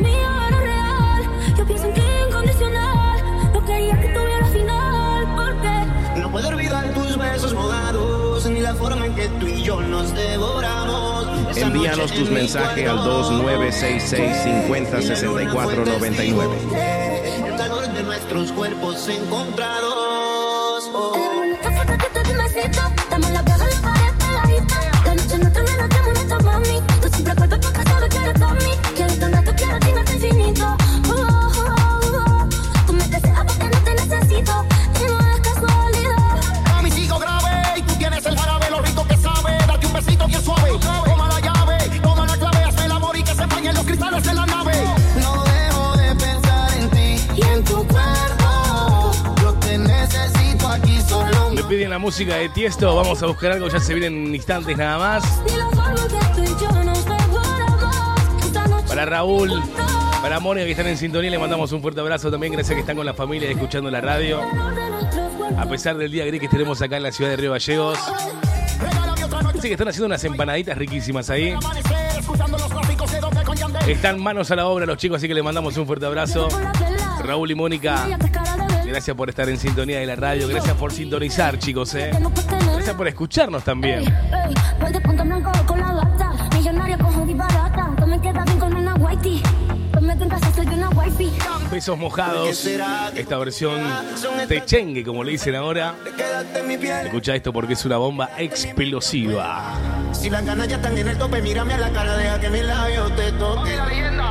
la 8.65 8.75
forma 8.75 9.05
en 9.05 9.15
que 9.15 9.29
tú 9.29 9.47
y 9.47 9.62
yo 9.62 9.79
nos 9.83 10.15
devoramos. 10.15 11.51
Esa 11.51 11.67
Envíanos 11.67 12.11
tus 12.12 12.29
en 12.29 12.35
mensajes 12.35 12.89
al 12.89 12.97
cuarto. 12.97 13.11
2966 13.11 14.43
50 14.65 15.03
64 15.03 15.85
99. 15.85 16.57
El 17.47 17.57
calor 17.57 17.87
de 17.93 18.03
nuestros 18.03 18.53
cuerpos 18.53 19.07
encontrados. 19.09 20.91
Oh. 20.95 21.34
Música 51.99 52.37
de 52.37 52.49
Tiesto, 52.49 52.95
vamos 52.95 53.23
a 53.23 53.27
buscar 53.27 53.53
algo, 53.53 53.69
ya 53.69 53.81
se 53.81 53.95
vienen 53.95 54.35
instantes 54.35 54.77
nada 54.77 54.99
más. 54.99 55.43
Para 58.89 59.05
Raúl, 59.05 59.63
para 60.23 60.41
Mónica 60.41 60.65
que 60.65 60.71
están 60.73 60.87
en 60.87 60.97
sintonía, 60.97 61.31
le 61.31 61.39
mandamos 61.39 61.73
un 61.73 61.83
fuerte 61.83 62.01
abrazo 62.01 62.31
también, 62.31 62.53
gracias 62.53 62.75
que 62.75 62.81
están 62.81 62.97
con 62.97 63.07
la 63.07 63.15
familia 63.15 63.49
y 63.49 63.53
escuchando 63.53 63.91
la 63.91 64.01
radio. 64.01 64.41
A 65.59 65.67
pesar 65.67 65.97
del 65.97 66.11
día 66.11 66.25
gris 66.25 66.41
que 66.41 66.49
tenemos 66.49 66.81
acá 66.81 66.97
en 66.97 67.03
la 67.03 67.13
ciudad 67.13 67.31
de 67.31 67.37
Río 67.37 67.53
Gallegos. 67.53 67.99
Dice 69.55 69.69
que 69.69 69.75
están 69.75 69.89
haciendo 69.89 70.07
unas 70.07 70.25
empanaditas 70.25 70.77
riquísimas 70.77 71.31
ahí. 71.31 71.55
Están 73.87 74.23
manos 74.23 74.51
a 74.51 74.57
la 74.57 74.67
obra 74.67 74.87
los 74.87 74.97
chicos, 74.97 75.19
así 75.19 75.29
que 75.29 75.35
le 75.35 75.43
mandamos 75.43 75.77
un 75.77 75.87
fuerte 75.87 76.07
abrazo. 76.07 76.49
Raúl 77.23 77.51
y 77.51 77.55
Mónica, 77.55 78.07
Gracias 78.87 79.16
por 79.16 79.28
estar 79.28 79.49
en 79.49 79.59
sintonía 79.59 79.99
de 79.99 80.07
la 80.07 80.16
radio, 80.16 80.47
gracias 80.49 80.76
por 80.76 80.93
sintonizar, 80.93 81.59
chicos, 81.59 81.95
eh. 81.95 82.11
Gracias 82.74 82.95
por 82.95 83.09
escucharnos 83.09 83.64
también. 83.64 84.01
Ey, 84.01 84.55
voy 84.80 84.93
de 84.93 85.01
punta 85.01 85.24
blanco 85.24 85.51
con 85.66 85.80
la 85.80 85.93
gata. 85.95 86.32
Millonaria 86.55 86.99
con 86.99 87.14
hoodie 87.14 87.35
barata. 87.35 87.91
Tú 87.99 88.07
me 88.07 88.20
quedas 88.20 88.45
bien 88.45 88.59
con 88.59 88.76
una 88.76 88.95
whitey. 88.95 89.43
Besos 91.71 91.99
mojados. 91.99 92.67
Esta 93.15 93.39
versión 93.39 93.83
techengue, 94.49 95.05
como 95.05 95.25
le 95.25 95.33
dicen 95.33 95.55
ahora. 95.57 95.95
Quédate 96.17 96.61
en 96.61 96.69
mi 96.69 96.79
piel. 96.79 97.07
Escucha 97.07 97.35
esto 97.35 97.53
porque 97.53 97.73
es 97.73 97.85
una 97.85 97.97
bomba 97.97 98.31
explosiva. 98.39 99.75
Si 100.12 100.31
las 100.31 100.45
ganas 100.45 100.69
ya 100.69 100.77
están 100.77 100.97
en 100.97 101.09
el 101.09 101.19
tope, 101.19 101.43
mírame 101.43 101.75
a 101.75 101.79
la 101.79 101.91
cara, 101.91 102.17
deja 102.17 102.41
que 102.41 102.49
mis 102.51 102.62
labios 102.62 103.15
te 103.17 103.33
toquen. 103.33 103.81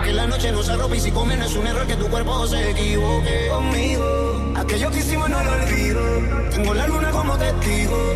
Que 0.03 0.13
la 0.13 0.27
noche 0.27 0.51
no 0.51 0.63
se 0.63 0.75
rompe 0.75 0.97
y 0.97 0.99
si 0.99 1.11
comes 1.11 1.38
no 1.38 1.45
es 1.45 1.55
un 1.55 1.67
error 1.67 1.86
que 1.86 1.95
tu 1.95 2.07
cuerpo 2.07 2.47
se 2.47 2.71
equivoque 2.71 3.47
conmigo. 3.49 4.53
Aquello 4.55 4.91
que 4.91 4.99
hicimos 4.99 5.29
no 5.29 5.43
lo 5.43 5.51
olvido. 5.51 6.01
Tengo 6.49 6.73
la 6.73 6.88
luna 6.88 7.11
como 7.11 7.38
testigo. 7.38 8.15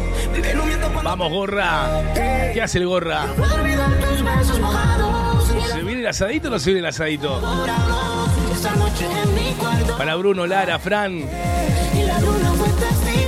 Vamos, 1.04 1.30
gorra. 1.32 2.14
¿Qué 2.14 2.62
hace 2.62 2.78
el 2.78 2.88
gorra? 2.88 3.28
puedo 3.36 3.56
olvidar 3.56 3.92
tus 4.00 4.24
besos 4.24 4.60
mojados. 4.60 5.27
El 6.08 6.12
asadito 6.12 6.48
o 6.48 6.52
no 6.52 6.58
viene 6.58 6.80
el 6.80 6.86
asadito? 6.86 7.42
Para 9.98 10.16
Bruno, 10.16 10.48
Lara, 10.48 10.80
Fran, 10.80 11.26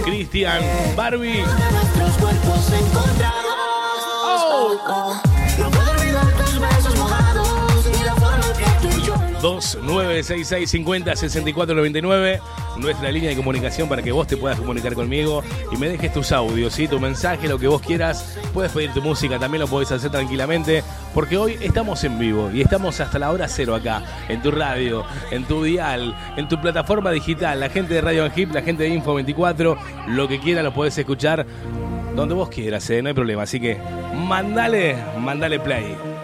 Cristian, 0.06 0.64
Barbie. 0.96 1.44
Oh. 4.24 5.29
2966-50-6499, 9.42 12.40
nuestra 12.78 13.12
línea 13.12 13.30
de 13.30 13.36
comunicación 13.36 13.90
para 13.90 14.02
que 14.02 14.12
vos 14.12 14.28
te 14.28 14.38
puedas 14.38 14.60
comunicar 14.60 14.94
conmigo 14.94 15.44
y 15.72 15.78
me 15.78 15.90
dejes 15.90 16.14
tus 16.14 16.32
audios, 16.32 16.74
¿sí? 16.74 16.88
tu 16.88 17.00
mensaje, 17.00 17.48
lo 17.48 17.58
que 17.58 17.68
vos 17.68 17.82
quieras. 17.82 18.38
Puedes 18.54 18.72
pedir 18.72 18.94
tu 18.94 19.02
música, 19.02 19.40
también 19.40 19.62
lo 19.62 19.68
podés 19.68 19.92
hacer 19.92 20.12
tranquilamente, 20.12 20.84
porque 21.14 21.38
hoy 21.38 21.58
estamos 21.62 22.04
en 22.04 22.20
vivo 22.20 22.52
y 22.52 22.62
estamos 22.62 23.00
hasta 23.00 23.20
la 23.20 23.32
hora 23.32 23.48
cero 23.48 23.76
acá, 23.76 24.04
en 24.28 24.42
tu 24.42 24.52
radio, 24.52 25.06
en 25.32 25.46
tu 25.46 25.64
dial, 25.64 26.16
en 26.36 26.48
tu 26.48 26.60
plataforma 26.60 27.12
digital. 27.12 27.60
La 27.60 27.70
gente 27.70 27.94
de 27.94 28.02
Radio 28.02 28.30
Hip, 28.36 28.54
la 28.54 28.62
gente 28.62 28.84
de 28.84 29.00
Info24, 29.00 29.78
lo 30.08 30.28
que 30.28 30.40
quiera 30.40 30.64
lo 30.64 30.74
podés 30.74 30.98
escuchar 30.98 31.46
donde 32.16 32.36
vos 32.36 32.50
quieras, 32.50 32.90
¿eh? 32.90 33.02
no 33.02 33.10
hay 33.10 33.14
problema. 33.14 33.44
Así 33.44 33.60
que 33.60 33.78
mandale, 34.14 34.96
mandale 35.20 35.60
play. 35.60 36.19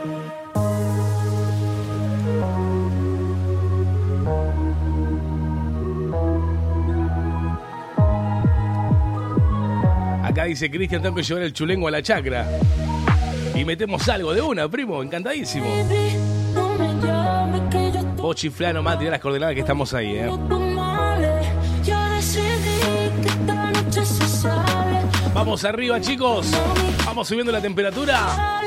Dice 10.46 10.70
Cristian, 10.70 11.02
tengo 11.02 11.16
que 11.16 11.24
llevar 11.24 11.44
el 11.44 11.54
chulengo 11.54 11.88
a 11.88 11.92
la 11.92 12.04
chacra. 12.04 12.48
Y 13.56 13.66
metemos 13.66 14.08
algo 14.10 14.34
de 14.34 14.42
una, 14.42 14.70
primo, 14.70 15.02
encantadísimo. 15.02 15.66
Vos 18.18 18.36
chiflá 18.36 18.72
nomás, 18.72 19.00
tirá 19.00 19.12
las 19.12 19.20
coordenadas 19.20 19.56
que 19.56 19.62
estamos 19.62 19.94
ahí, 19.94 20.16
eh. 20.18 20.30
Vamos 25.34 25.66
arriba, 25.66 26.00
chicos. 26.00 26.52
Vamos 27.06 27.28
subiendo 27.28 27.52
la 27.52 27.62
temperatura. 27.62 28.62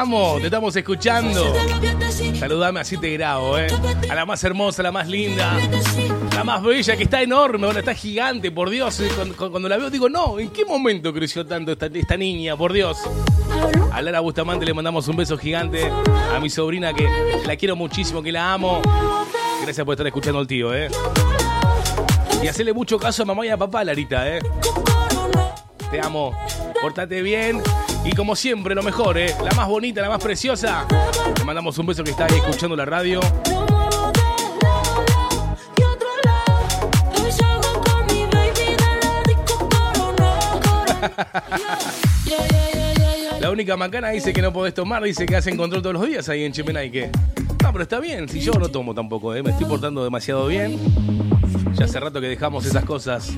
Amo, 0.00 0.36
te 0.38 0.44
estamos 0.44 0.76
escuchando. 0.76 1.54
Saludame 2.38 2.80
así 2.80 2.96
te 2.98 3.12
grabo, 3.14 3.58
¿eh? 3.58 3.66
A 4.08 4.14
la 4.14 4.24
más 4.24 4.42
hermosa, 4.44 4.82
la 4.82 4.92
más 4.92 5.08
linda, 5.08 5.56
la 6.34 6.44
más 6.44 6.62
bella, 6.62 6.96
que 6.96 7.02
está 7.02 7.20
enorme, 7.20 7.66
bueno, 7.66 7.80
está 7.80 7.94
gigante, 7.94 8.52
por 8.52 8.70
Dios. 8.70 9.00
Eh, 9.00 9.08
Cuando, 9.36 9.68
la 9.68 9.76
veo 9.76 9.90
digo, 9.90 10.08
no, 10.08 10.38
¿en 10.38 10.50
qué 10.50 10.64
momento 10.64 11.12
creció 11.12 11.44
tanto 11.44 11.72
esta, 11.72 12.16
niña, 12.16 12.56
por 12.56 12.72
Dios? 12.72 12.98
A 13.92 14.00
Lara 14.00 14.20
Bustamante 14.20 14.64
le 14.64 14.72
mandamos 14.72 15.08
un 15.08 15.16
beso 15.16 15.36
gigante. 15.36 15.90
A 16.32 16.38
mi 16.40 16.48
sobrina 16.48 16.92
que 16.92 17.08
la 17.44 17.56
quiero 17.56 17.74
muchísimo, 17.74 18.22
que 18.22 18.30
la 18.30 18.52
amo. 18.52 18.80
Gracias 19.62 19.84
por 19.84 19.94
estar 19.94 20.06
escuchando 20.06 20.38
al 20.38 20.46
tío, 20.46 20.72
¿eh? 20.74 20.88
Y 22.40 22.46
hacerle 22.46 22.72
mucho 22.72 22.98
caso 22.98 23.24
a 23.24 23.26
mamá 23.26 23.44
y 23.44 23.48
a 23.48 23.56
papá, 23.56 23.82
Larita, 23.82 24.28
¿eh? 24.28 24.38
Te 25.90 26.00
amo. 26.00 26.38
Portate 26.80 27.20
bien. 27.20 27.60
Y 28.04 28.12
como 28.12 28.36
siempre, 28.36 28.74
lo 28.74 28.82
mejor, 28.82 29.18
¿eh? 29.18 29.34
La 29.44 29.52
más 29.52 29.68
bonita, 29.68 30.00
la 30.00 30.08
más 30.08 30.22
preciosa. 30.22 30.86
Le 31.36 31.44
mandamos 31.44 31.76
un 31.78 31.86
beso 31.86 32.02
que 32.02 32.10
está 32.10 32.26
ahí 32.26 32.36
escuchando 32.36 32.76
la 32.76 32.84
radio. 32.84 33.20
La 43.40 43.50
única 43.50 43.76
macana 43.76 44.10
dice 44.10 44.32
que 44.32 44.42
no 44.42 44.52
podés 44.52 44.74
tomar, 44.74 45.02
dice 45.02 45.24
que 45.24 45.36
hacen 45.36 45.56
control 45.56 45.80
todos 45.80 45.94
los 45.94 46.06
días 46.06 46.28
ahí 46.28 46.44
en 46.44 46.52
Chepenaique. 46.52 47.10
No, 47.62 47.72
pero 47.72 47.82
está 47.82 48.00
bien, 48.00 48.28
si 48.28 48.40
yo 48.40 48.52
no 48.52 48.68
tomo 48.68 48.94
tampoco, 48.94 49.34
¿eh? 49.34 49.42
me 49.42 49.50
estoy 49.50 49.66
portando 49.66 50.04
demasiado 50.04 50.46
bien. 50.48 50.78
Ya 51.74 51.84
hace 51.84 52.00
rato 52.00 52.20
que 52.20 52.28
dejamos 52.28 52.66
esas 52.66 52.84
cosas. 52.84 53.32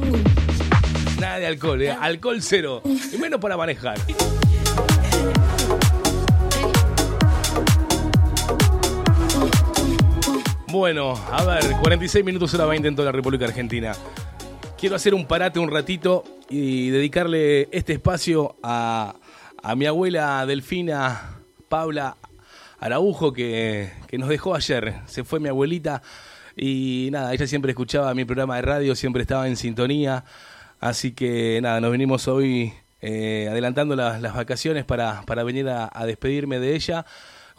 Nada 1.20 1.38
de 1.38 1.46
alcohol, 1.46 1.82
¿eh? 1.82 1.90
alcohol 1.90 2.38
cero. 2.40 2.82
Y 3.12 3.18
menos 3.18 3.40
para 3.40 3.56
manejar. 3.56 3.98
Bueno, 10.70 11.14
a 11.32 11.44
ver, 11.44 11.64
46 11.80 12.24
minutos 12.24 12.54
hora 12.54 12.64
20 12.64 12.86
en 12.86 12.94
toda 12.94 13.06
la 13.06 13.12
República 13.12 13.44
Argentina. 13.44 13.92
Quiero 14.78 14.94
hacer 14.94 15.14
un 15.14 15.26
parate 15.26 15.58
un 15.58 15.68
ratito 15.68 16.22
y 16.48 16.90
dedicarle 16.90 17.68
este 17.72 17.94
espacio 17.94 18.54
a, 18.62 19.16
a 19.60 19.74
mi 19.74 19.86
abuela 19.86 20.46
Delfina 20.46 21.40
Paula 21.68 22.16
Araujo 22.78 23.32
que, 23.32 23.90
que 24.06 24.16
nos 24.16 24.28
dejó 24.28 24.54
ayer. 24.54 24.94
Se 25.06 25.24
fue 25.24 25.40
mi 25.40 25.48
abuelita 25.48 26.02
y 26.56 27.08
nada, 27.10 27.34
ella 27.34 27.48
siempre 27.48 27.72
escuchaba 27.72 28.14
mi 28.14 28.24
programa 28.24 28.54
de 28.54 28.62
radio, 28.62 28.94
siempre 28.94 29.22
estaba 29.22 29.48
en 29.48 29.56
sintonía. 29.56 30.24
Así 30.78 31.10
que 31.10 31.58
nada, 31.60 31.80
nos 31.80 31.90
venimos 31.90 32.28
hoy 32.28 32.72
eh, 33.00 33.48
adelantando 33.50 33.96
las, 33.96 34.22
vacaciones 34.22 34.84
para, 34.84 35.22
para 35.22 35.42
venir 35.42 35.68
a 35.68 36.06
despedirme 36.06 36.60
de 36.60 36.76
ella 36.76 37.06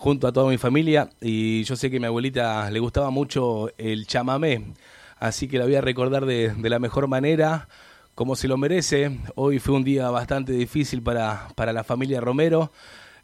junto 0.02 0.28
a 0.28 0.32
toda 0.32 0.50
mi 0.50 0.58
familia. 0.58 1.12
Y 1.22 1.64
yo 1.64 1.76
sé 1.76 1.92
que 1.92 1.98
a 1.98 2.00
mi 2.00 2.08
abuelita 2.08 2.72
le 2.72 2.80
gustaba 2.80 3.12
mucho 3.12 3.70
el 3.78 4.08
chamamé, 4.08 4.74
así 5.20 5.48
que 5.48 5.60
la 5.60 5.66
voy 5.66 5.76
a 5.76 5.82
recordar 5.82 6.26
de, 6.26 6.50
de 6.50 6.70
la 6.72 6.80
mejor 6.80 7.08
manera, 7.08 7.68
como 8.16 8.36
se 8.36 8.48
lo 8.48 8.58
merece. 8.58 9.20
Hoy 9.36 9.60
fue 9.60 9.76
un 9.76 9.84
día 9.84 10.10
bastante 10.10 10.54
difícil 10.54 11.04
para, 11.04 11.50
para 11.56 11.72
la 11.72 11.84
familia 11.84 12.20
Romero. 12.20 12.72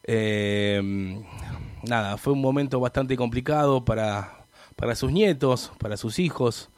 Eh, 0.04 1.20
nada, 1.82 2.16
fue 2.16 2.32
un 2.32 2.40
momento 2.40 2.78
bastante 2.78 3.16
complicado 3.16 3.84
para, 3.84 4.44
para 4.76 4.94
sus 4.94 5.10
nietos, 5.10 5.72
para 5.80 5.96
sus 5.96 6.20
hijos, 6.20 6.70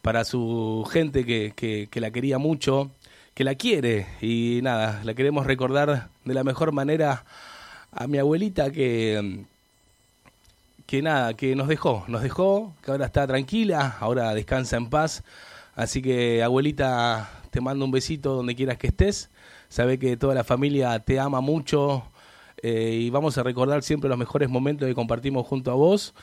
para 0.00 0.24
su 0.24 0.88
gente 0.90 1.26
que, 1.26 1.52
que, 1.54 1.88
que 1.90 2.00
la 2.00 2.10
quería 2.10 2.38
mucho, 2.38 2.90
que 3.34 3.44
la 3.44 3.54
quiere. 3.54 4.06
Y 4.22 4.60
nada, 4.62 5.02
la 5.04 5.12
queremos 5.12 5.44
recordar 5.44 6.08
de 6.24 6.32
la 6.32 6.42
mejor 6.42 6.72
manera 6.72 7.26
a 7.96 8.06
mi 8.06 8.18
abuelita 8.18 8.70
que, 8.70 9.44
que 10.86 11.02
nada, 11.02 11.34
que 11.34 11.56
nos 11.56 11.66
dejó, 11.66 12.04
nos 12.08 12.22
dejó, 12.22 12.74
que 12.84 12.90
ahora 12.90 13.06
está 13.06 13.26
tranquila, 13.26 13.96
ahora 14.00 14.34
descansa 14.34 14.76
en 14.76 14.90
paz. 14.90 15.24
Así 15.74 16.02
que 16.02 16.42
abuelita, 16.42 17.30
te 17.50 17.60
mando 17.60 17.84
un 17.86 17.90
besito 17.90 18.34
donde 18.34 18.54
quieras 18.54 18.76
que 18.76 18.88
estés. 18.88 19.30
Sabe 19.70 19.98
que 19.98 20.16
toda 20.16 20.34
la 20.34 20.44
familia 20.44 20.98
te 21.00 21.18
ama 21.18 21.40
mucho 21.40 22.04
eh, 22.62 22.98
y 23.00 23.10
vamos 23.10 23.38
a 23.38 23.42
recordar 23.42 23.82
siempre 23.82 24.10
los 24.10 24.18
mejores 24.18 24.50
momentos 24.50 24.86
que 24.86 24.94
compartimos 24.94 25.46
junto 25.46 25.70
a 25.70 25.74
vos. 25.74 26.14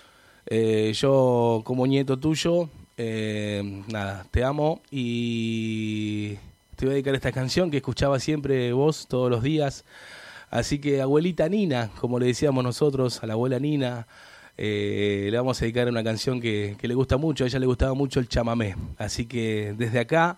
Eh, 0.46 0.94
yo 0.96 1.62
como 1.66 1.88
nieto 1.88 2.18
tuyo, 2.18 2.70
eh, 2.98 3.84
nada, 3.88 4.28
te 4.30 4.44
amo 4.44 4.82
y 4.92 6.36
te 6.76 6.86
voy 6.86 6.90
a 6.90 6.94
dedicar 6.94 7.16
esta 7.16 7.32
canción 7.32 7.72
que 7.72 7.78
escuchaba 7.78 8.20
siempre 8.20 8.72
vos 8.74 9.08
todos 9.08 9.32
los 9.32 9.42
días. 9.42 9.84
Así 10.54 10.78
que 10.78 11.02
abuelita 11.02 11.50
Nina, 11.50 11.90
como 12.00 12.20
le 12.20 12.28
decíamos 12.28 12.64
nosotros, 12.64 13.24
a 13.24 13.26
la 13.26 13.34
abuela 13.34 13.58
Nina, 13.58 14.06
eh, 14.56 15.30
le 15.32 15.36
vamos 15.36 15.60
a 15.60 15.66
dedicar 15.66 15.88
una 15.88 16.04
canción 16.04 16.40
que, 16.40 16.78
le 16.80 16.94
gusta 16.94 17.18
mucho, 17.18 17.44
a 17.44 17.48
ella 17.48 17.58
le 17.58 17.66
gustaba 17.66 17.96
mucho 17.96 18.20
el 18.20 18.30
chamamé. 18.30 18.76
Así 19.00 19.26
que 19.26 19.74
desde 19.76 19.98
acá, 19.98 20.38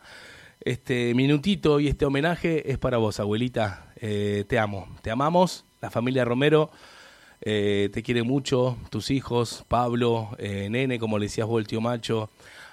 este 0.61 1.13
minutito 1.15 1.81
y 1.81 1.89
este 1.89 2.05
homenaje 2.05 2.71
es 2.71 2.77
para 2.77 2.95
vos, 2.95 3.19
abuelita. 3.19 3.91
Eh, 3.97 4.45
te 4.47 4.57
amo, 4.57 4.87
te 5.01 5.11
amamos, 5.11 5.65
la 5.81 5.91
familia 5.91 6.23
Romero. 6.23 6.71
eh, 7.41 7.89
te 7.91 8.01
quiere 8.01 8.23
mucho, 8.23 8.77
tus 8.89 9.11
hijos, 9.11 9.65
Pablo, 9.67 10.29
eh, 10.37 10.69
Nene, 10.69 10.97
como 10.97 11.19
le 11.19 11.25
decías 11.25 11.45
vos, 11.45 11.59
el 11.59 11.67
tío 11.67 11.81
Macho, 11.81 12.29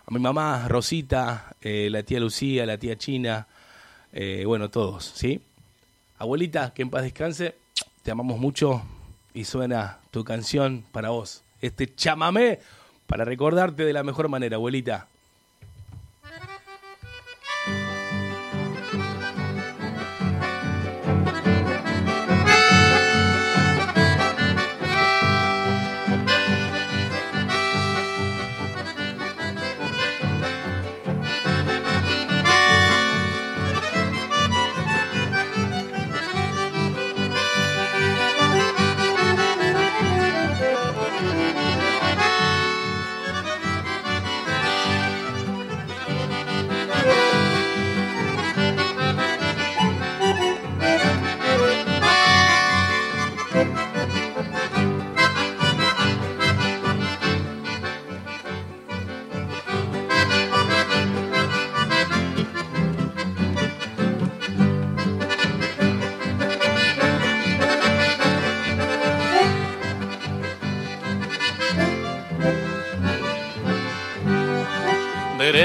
a 0.06 0.14
mi 0.14 0.20
mamá, 0.20 0.68
Rosita, 0.68 1.56
la 1.60 2.02
tía 2.04 2.20
Lucía, 2.20 2.66
la 2.66 2.78
tía 2.78 2.96
China, 2.96 3.48
bueno, 4.44 4.70
todos, 4.70 5.10
¿sí? 5.16 5.40
Abuelita, 6.22 6.72
que 6.72 6.82
en 6.82 6.90
paz 6.90 7.02
descanse, 7.02 7.56
te 8.04 8.12
amamos 8.12 8.38
mucho 8.38 8.80
y 9.34 9.42
suena 9.42 9.98
tu 10.12 10.22
canción 10.22 10.84
para 10.92 11.10
vos. 11.10 11.42
Este 11.60 11.92
chamamé 11.92 12.60
para 13.08 13.24
recordarte 13.24 13.84
de 13.84 13.92
la 13.92 14.04
mejor 14.04 14.28
manera, 14.28 14.54
abuelita. 14.54 15.08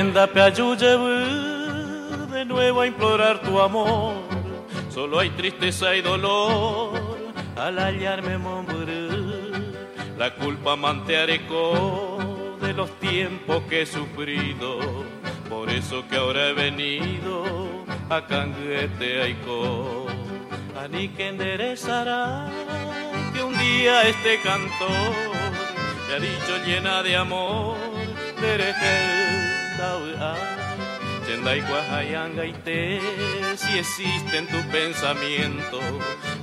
Derenda 0.07 0.27
Peayuyebu, 0.27 1.07
de 2.31 2.45
nuevo 2.45 2.79
a 2.79 2.87
implorar 2.87 3.41
tu 3.41 3.59
amor. 3.59 4.13
Solo 4.89 5.19
hay 5.19 5.31
tristeza 5.31 5.93
y 5.97 6.01
dolor 6.01 6.93
al 7.57 7.77
hallarme 7.77 8.37
Montbrú. 8.37 9.51
La 10.17 10.33
culpa 10.33 10.77
manteareco 10.77 12.55
de 12.61 12.73
los 12.73 12.89
tiempos 12.99 13.63
que 13.63 13.81
he 13.81 13.85
sufrido. 13.85 15.03
Por 15.49 15.69
eso 15.69 16.07
que 16.07 16.15
ahora 16.15 16.47
he 16.47 16.53
venido 16.53 17.43
a 18.09 18.25
Canguete 18.25 19.23
Aiko. 19.23 20.07
Ani 20.81 21.09
que 21.09 21.27
enderezará 21.27 22.47
que 23.33 23.43
un 23.43 23.57
día 23.57 24.07
este 24.07 24.39
cantor 24.39 25.11
te 26.07 26.15
ha 26.15 26.19
dicho 26.19 26.65
llena 26.65 27.03
de 27.03 27.17
amor. 27.17 27.75
Derejel 28.39 29.16
Te, 32.63 32.99
si 33.55 33.77
existe 33.77 34.37
en 34.37 34.47
tu 34.47 34.61
pensamiento 34.71 35.79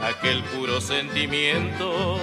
aquel 0.01 0.43
puro 0.45 0.81
sentimiento. 0.81 2.19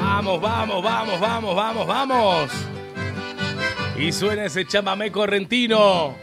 Vamos, 0.00 0.40
vamos, 0.40 0.82
vamos, 0.82 1.20
vamos, 1.20 1.56
vamos, 1.56 1.86
vamos. 1.86 2.50
Y 3.96 4.12
suena 4.12 4.44
ese 4.44 4.66
chamamé 4.66 5.10
correntino. 5.10 6.14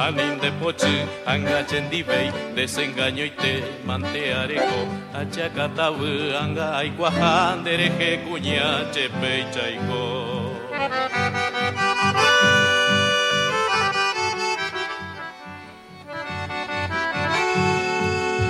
Anin 0.00 0.40
de 0.40 0.50
pochi, 0.52 1.04
angatzen 1.26 1.90
dibei, 1.90 2.32
desengaño 2.56 3.24
ite 3.28 3.60
manteareko, 3.84 4.80
atxakatabu 5.12 6.32
anga 6.40 6.70
aikua 6.78 7.10
handere 7.12 7.90
jekuña 8.00 8.88
txepeitzaiko. 8.96 10.00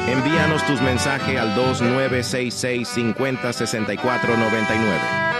Envíanos 0.06 0.62
tus 0.66 0.80
mensajes 0.80 1.40
al 1.40 1.52
2966 1.56 2.86
50 2.86 3.52
64 3.52 4.36
99. 4.36 5.39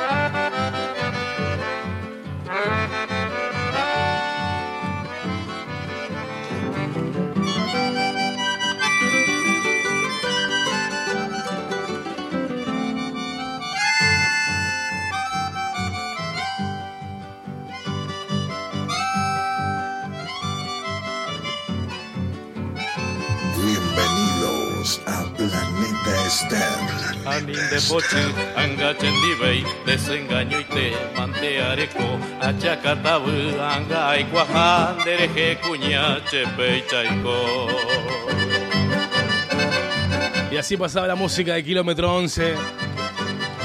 Y 40.51 40.57
así 40.57 40.77
pasaba 40.77 41.07
la 41.07 41.15
música 41.15 41.55
de 41.55 41.63
Kilómetro 41.63 42.13
11. 42.15 42.55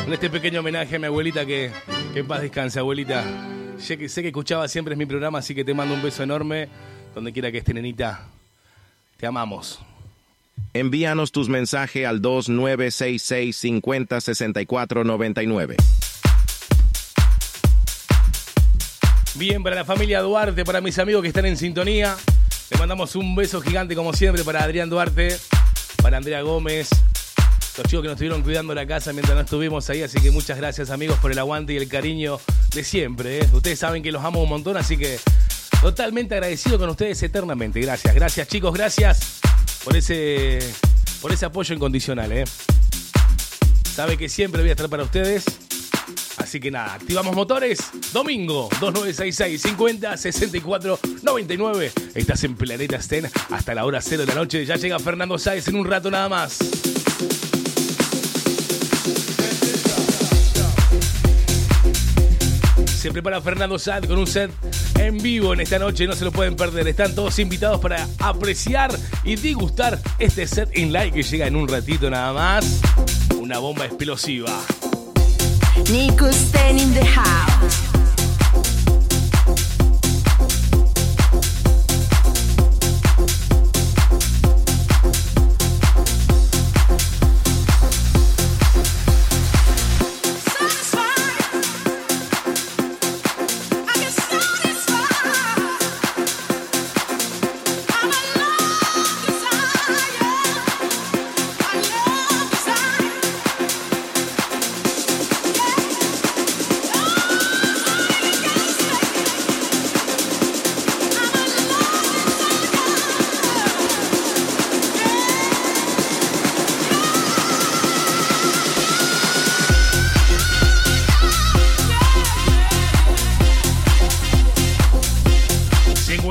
En 0.05 0.13
este 0.13 0.29
pequeño 0.29 0.59
homenaje 0.59 0.97
a 0.97 0.99
mi 0.99 1.07
abuelita 1.07 1.45
que, 1.45 1.71
que 2.13 2.19
en 2.19 2.27
paz 2.27 2.41
descanse, 2.41 2.79
abuelita. 2.79 3.23
Sé 3.79 3.97
que, 3.97 4.07
sé 4.07 4.21
que 4.21 4.27
escuchaba 4.27 4.67
siempre 4.67 4.95
mi 4.95 5.05
programa, 5.05 5.39
así 5.39 5.55
que 5.55 5.65
te 5.65 5.73
mando 5.73 5.95
un 5.95 6.03
beso 6.03 6.21
enorme. 6.21 6.69
Donde 7.15 7.33
quiera 7.33 7.51
que 7.51 7.57
esté, 7.57 7.73
nenita. 7.73 8.27
Te 9.17 9.25
amamos. 9.25 9.79
Envíanos 10.73 11.31
tus 11.31 11.47
mensajes 11.47 12.05
al 12.05 12.21
2966 12.21 13.55
50 13.55 14.19
64 14.19 15.03
99. 15.05 15.77
Bien, 19.35 19.63
para 19.63 19.75
la 19.75 19.85
familia 19.85 20.21
Duarte, 20.21 20.65
para 20.65 20.81
mis 20.81 20.99
amigos 20.99 21.21
que 21.21 21.29
están 21.29 21.45
en 21.45 21.55
sintonía. 21.55 22.17
Le 22.69 22.77
mandamos 22.77 23.15
un 23.15 23.35
beso 23.35 23.61
gigante, 23.61 23.95
como 23.95 24.11
siempre, 24.13 24.43
para 24.43 24.63
Adrián 24.63 24.89
Duarte, 24.89 25.37
para 26.01 26.17
Andrea 26.17 26.41
Gómez, 26.41 26.89
los 27.77 27.85
chicos 27.87 28.01
que 28.01 28.07
nos 28.07 28.15
estuvieron 28.15 28.41
cuidando 28.41 28.73
la 28.73 28.85
casa 28.85 29.13
mientras 29.13 29.35
no 29.35 29.41
estuvimos 29.41 29.89
ahí. 29.89 30.03
Así 30.03 30.19
que 30.19 30.31
muchas 30.31 30.57
gracias, 30.57 30.89
amigos, 30.89 31.19
por 31.19 31.31
el 31.31 31.39
aguante 31.39 31.73
y 31.73 31.77
el 31.77 31.87
cariño 31.87 32.39
de 32.73 32.83
siempre. 32.83 33.39
¿eh? 33.39 33.49
Ustedes 33.53 33.79
saben 33.79 34.03
que 34.03 34.11
los 34.11 34.23
amo 34.23 34.43
un 34.43 34.49
montón, 34.49 34.77
así 34.77 34.97
que 34.97 35.19
totalmente 35.81 36.35
agradecido 36.35 36.77
con 36.79 36.89
ustedes 36.89 37.21
eternamente. 37.23 37.79
Gracias, 37.79 38.13
gracias, 38.15 38.47
chicos, 38.47 38.73
gracias 38.73 39.41
por 39.85 39.95
ese, 39.95 40.59
por 41.21 41.31
ese 41.31 41.45
apoyo 41.45 41.75
incondicional. 41.75 42.31
¿eh? 42.31 42.43
Sabe 43.93 44.17
que 44.17 44.27
siempre 44.27 44.61
voy 44.61 44.69
a 44.69 44.73
estar 44.73 44.89
para 44.89 45.03
ustedes. 45.03 45.45
Así 46.37 46.59
que 46.59 46.71
nada, 46.71 46.95
activamos 46.95 47.35
motores. 47.35 47.79
Domingo 48.11 48.67
2966 48.81 49.61
50 49.61 50.17
64 50.17 50.99
99. 51.21 51.91
Estás 52.15 52.43
en 52.43 52.55
Planeta 52.55 53.01
Sten 53.01 53.29
hasta 53.51 53.75
la 53.75 53.85
hora 53.85 54.01
cero 54.01 54.25
de 54.25 54.27
la 54.27 54.35
noche. 54.35 54.65
Ya 54.65 54.75
llega 54.75 54.99
Fernando 54.99 55.37
Sáez 55.37 55.67
en 55.67 55.75
un 55.75 55.85
rato 55.85 56.09
nada 56.11 56.27
más. 56.27 56.57
Se 62.97 63.11
prepara 63.11 63.39
Fernando 63.39 63.77
Sáez 63.77 64.07
con 64.07 64.17
un 64.17 64.27
set 64.27 64.51
en 65.05 65.17
vivo 65.17 65.53
en 65.53 65.61
esta 65.61 65.79
noche. 65.79 66.07
No 66.07 66.13
se 66.13 66.25
lo 66.25 66.31
pueden 66.31 66.55
perder. 66.55 66.87
Están 66.87 67.15
todos 67.15 67.37
invitados 67.39 67.79
para 67.79 68.07
apreciar 68.19 68.97
y 69.23 69.35
degustar 69.35 69.99
este 70.19 70.47
set 70.47 70.75
in 70.77 70.91
live 70.91 71.11
que 71.11 71.23
llega 71.23 71.47
en 71.47 71.55
un 71.55 71.67
ratito 71.67 72.09
nada 72.09 72.33
más. 72.33 72.81
Una 73.39 73.59
bomba 73.59 73.85
explosiva. 73.85 74.51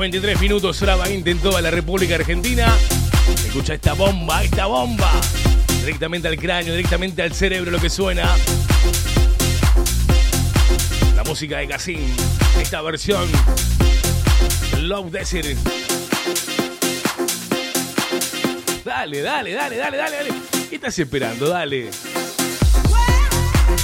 ...53 0.05 0.39
minutos, 0.39 0.79
hora 0.83 0.97
20 0.97 1.31
en 1.31 1.39
toda 1.39 1.61
la 1.61 1.71
República 1.71 2.13
Argentina. 2.13 2.71
Escucha 3.43 3.73
esta 3.73 3.93
bomba, 3.93 4.43
esta 4.43 4.67
bomba. 4.67 5.11
Directamente 5.79 6.27
al 6.27 6.37
cráneo, 6.37 6.75
directamente 6.75 7.23
al 7.23 7.33
cerebro 7.33 7.71
lo 7.71 7.79
que 7.79 7.89
suena. 7.89 8.23
La 11.15 11.23
música 11.23 11.57
de 11.57 11.67
Cassim. 11.67 12.01
Esta 12.61 12.83
versión. 12.83 13.27
Love 14.77 15.09
Desert. 15.09 15.57
Dale, 18.85 19.21
dale, 19.23 19.53
dale, 19.53 19.75
dale, 19.75 19.97
dale, 19.97 20.17
dale. 20.17 20.29
¿Qué 20.69 20.75
estás 20.75 20.99
esperando? 20.99 21.49
Dale. 21.49 21.89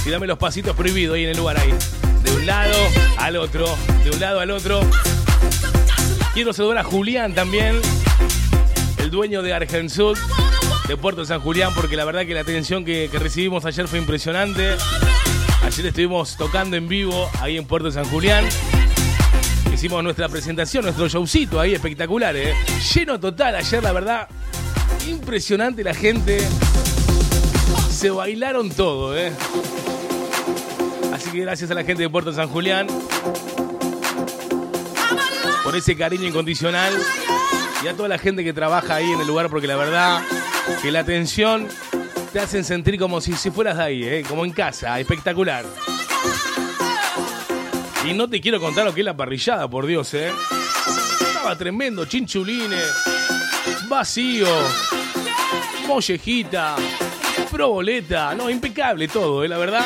Y 0.06 0.10
dame 0.10 0.28
los 0.28 0.38
pasitos 0.38 0.76
prohibidos 0.76 1.16
ahí 1.16 1.24
en 1.24 1.30
el 1.30 1.36
lugar 1.36 1.58
ahí. 1.58 1.74
De 2.22 2.30
un 2.30 2.46
lado 2.46 2.78
al 3.18 3.34
otro. 3.34 3.76
De 4.04 4.10
un 4.10 4.20
lado 4.20 4.38
al 4.38 4.52
otro. 4.52 4.82
Quiero 6.34 6.54
saludar 6.54 6.78
a 6.78 6.84
Julián 6.84 7.34
también, 7.34 7.78
el 8.96 9.10
dueño 9.10 9.42
de 9.42 9.52
Argensud, 9.52 10.16
de 10.88 10.96
Puerto 10.96 11.26
San 11.26 11.40
Julián, 11.40 11.72
porque 11.74 11.94
la 11.94 12.06
verdad 12.06 12.24
que 12.24 12.32
la 12.32 12.40
atención 12.40 12.86
que, 12.86 13.10
recibimos 13.12 13.66
ayer 13.66 13.86
fue 13.86 13.98
impresionante. 13.98 14.76
Ayer 15.62 15.86
estuvimos 15.86 16.38
tocando 16.38 16.74
en 16.78 16.88
vivo 16.88 17.28
ahí 17.38 17.58
en 17.58 17.66
Puerto 17.66 17.90
San 17.90 18.06
Julián. 18.06 18.46
Hicimos 19.74 20.02
nuestra 20.02 20.30
presentación, 20.30 20.84
nuestro 20.84 21.06
showcito 21.06 21.60
ahí 21.60 21.74
espectacular, 21.74 22.34
¿eh? 22.34 22.54
Lleno 22.94 23.20
total 23.20 23.56
ayer, 23.56 23.82
la 23.82 23.92
verdad. 23.92 24.28
Impresionante 25.06 25.84
la 25.84 25.92
gente. 25.92 26.38
Se 27.90 28.08
bailaron 28.08 28.70
todo, 28.70 29.18
¿eh? 29.18 29.32
Así 31.12 31.30
que 31.30 31.40
gracias 31.40 31.70
a 31.70 31.74
la 31.74 31.84
gente 31.84 32.02
de 32.02 32.08
Puerto 32.08 32.32
San 32.32 32.48
Julián 32.48 32.86
por 35.62 35.76
ese 35.76 35.96
cariño 35.96 36.26
incondicional 36.26 36.92
y 37.82 37.88
a 37.88 37.94
toda 37.94 38.08
la 38.08 38.18
gente 38.18 38.44
que 38.44 38.52
trabaja 38.52 38.96
ahí 38.96 39.10
en 39.10 39.20
el 39.20 39.26
lugar, 39.26 39.48
porque 39.48 39.66
la 39.66 39.76
verdad 39.76 40.22
que 40.80 40.90
la 40.90 41.00
atención 41.00 41.68
te 42.32 42.40
hacen 42.40 42.64
sentir 42.64 42.98
como 42.98 43.20
si, 43.20 43.34
si 43.34 43.50
fueras 43.50 43.76
de 43.76 43.82
ahí, 43.82 44.04
¿eh? 44.04 44.24
como 44.28 44.44
en 44.44 44.52
casa, 44.52 44.98
espectacular. 44.98 45.64
Y 48.04 48.14
no 48.14 48.28
te 48.28 48.40
quiero 48.40 48.60
contar 48.60 48.84
lo 48.84 48.94
que 48.94 49.00
es 49.00 49.04
la 49.04 49.16
parrillada, 49.16 49.68
por 49.68 49.86
Dios, 49.86 50.12
¿eh? 50.14 50.32
Estaba 51.20 51.56
tremendo, 51.56 52.04
chinchulines, 52.04 52.88
vacío, 53.88 54.48
mollejita, 55.86 56.76
proboleta, 57.50 58.34
no, 58.34 58.50
impecable 58.50 59.06
todo, 59.08 59.44
¿eh? 59.44 59.48
La 59.48 59.58
verdad. 59.58 59.84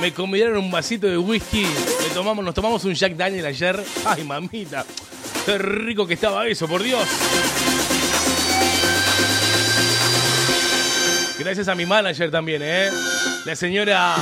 Me 0.00 0.12
convidaron 0.12 0.58
un 0.58 0.70
vasito 0.70 1.06
de 1.06 1.18
whisky. 1.18 1.66
Tomamos, 2.14 2.44
nos 2.44 2.54
tomamos 2.54 2.84
un 2.84 2.94
Jack 2.94 3.14
Daniel 3.14 3.46
ayer. 3.46 3.82
Ay, 4.04 4.24
mamita. 4.24 4.84
Qué 5.46 5.58
rico 5.58 6.06
que 6.06 6.14
estaba 6.14 6.46
eso, 6.46 6.66
por 6.66 6.82
Dios. 6.82 7.02
Gracias 11.38 11.68
a 11.68 11.74
mi 11.74 11.86
manager 11.86 12.30
también, 12.30 12.60
¿eh? 12.62 12.90
La 13.46 13.56
señora 13.56 14.16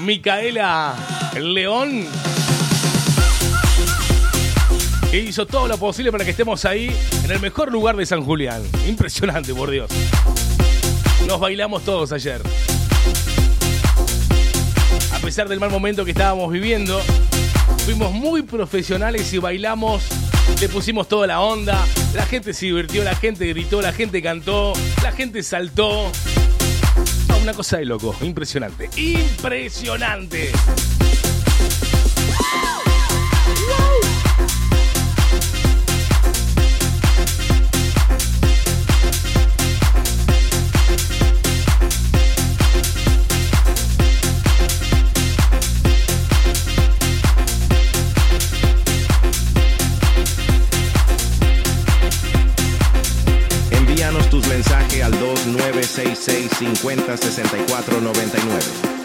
Micaela 0.00 0.94
León. 1.40 2.06
que 5.10 5.18
hizo 5.18 5.44
todo 5.44 5.66
lo 5.66 5.76
posible 5.76 6.12
para 6.12 6.24
que 6.24 6.30
estemos 6.30 6.64
ahí 6.64 6.96
en 7.24 7.30
el 7.32 7.40
mejor 7.40 7.72
lugar 7.72 7.96
de 7.96 8.06
San 8.06 8.22
Julián. 8.22 8.62
Impresionante, 8.86 9.52
por 9.52 9.70
Dios. 9.70 9.90
Nos 11.26 11.40
bailamos 11.40 11.84
todos 11.84 12.12
ayer. 12.12 12.40
A 15.20 15.22
pesar 15.22 15.48
del 15.48 15.60
mal 15.60 15.70
momento 15.70 16.04
que 16.04 16.12
estábamos 16.12 16.50
viviendo, 16.50 16.98
fuimos 17.84 18.10
muy 18.10 18.42
profesionales 18.42 19.30
y 19.34 19.38
bailamos. 19.38 20.02
Le 20.60 20.68
pusimos 20.68 21.08
toda 21.08 21.26
la 21.26 21.40
onda. 21.40 21.86
La 22.14 22.24
gente 22.24 22.54
se 22.54 22.66
divirtió, 22.66 23.04
la 23.04 23.14
gente 23.14 23.46
gritó, 23.46 23.82
la 23.82 23.92
gente 23.92 24.22
cantó, 24.22 24.72
la 25.02 25.12
gente 25.12 25.42
saltó. 25.42 26.10
Ah, 27.28 27.36
Una 27.42 27.52
cosa 27.52 27.76
de 27.76 27.84
loco, 27.84 28.16
impresionante. 28.22 28.88
Impresionante. 28.96 30.52
2966 56.20 57.72
50 58.12 58.99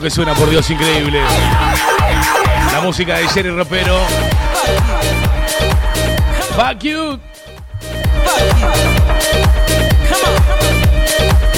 Lo 0.00 0.04
que 0.04 0.10
suena, 0.10 0.34
por 0.34 0.48
Dios, 0.48 0.70
increíble. 0.70 1.20
La 2.72 2.80
música 2.80 3.18
de 3.18 3.28
Jerry 3.28 3.50
Ropero. 3.50 3.98
Fuck 6.56 6.82
you. 6.82 7.20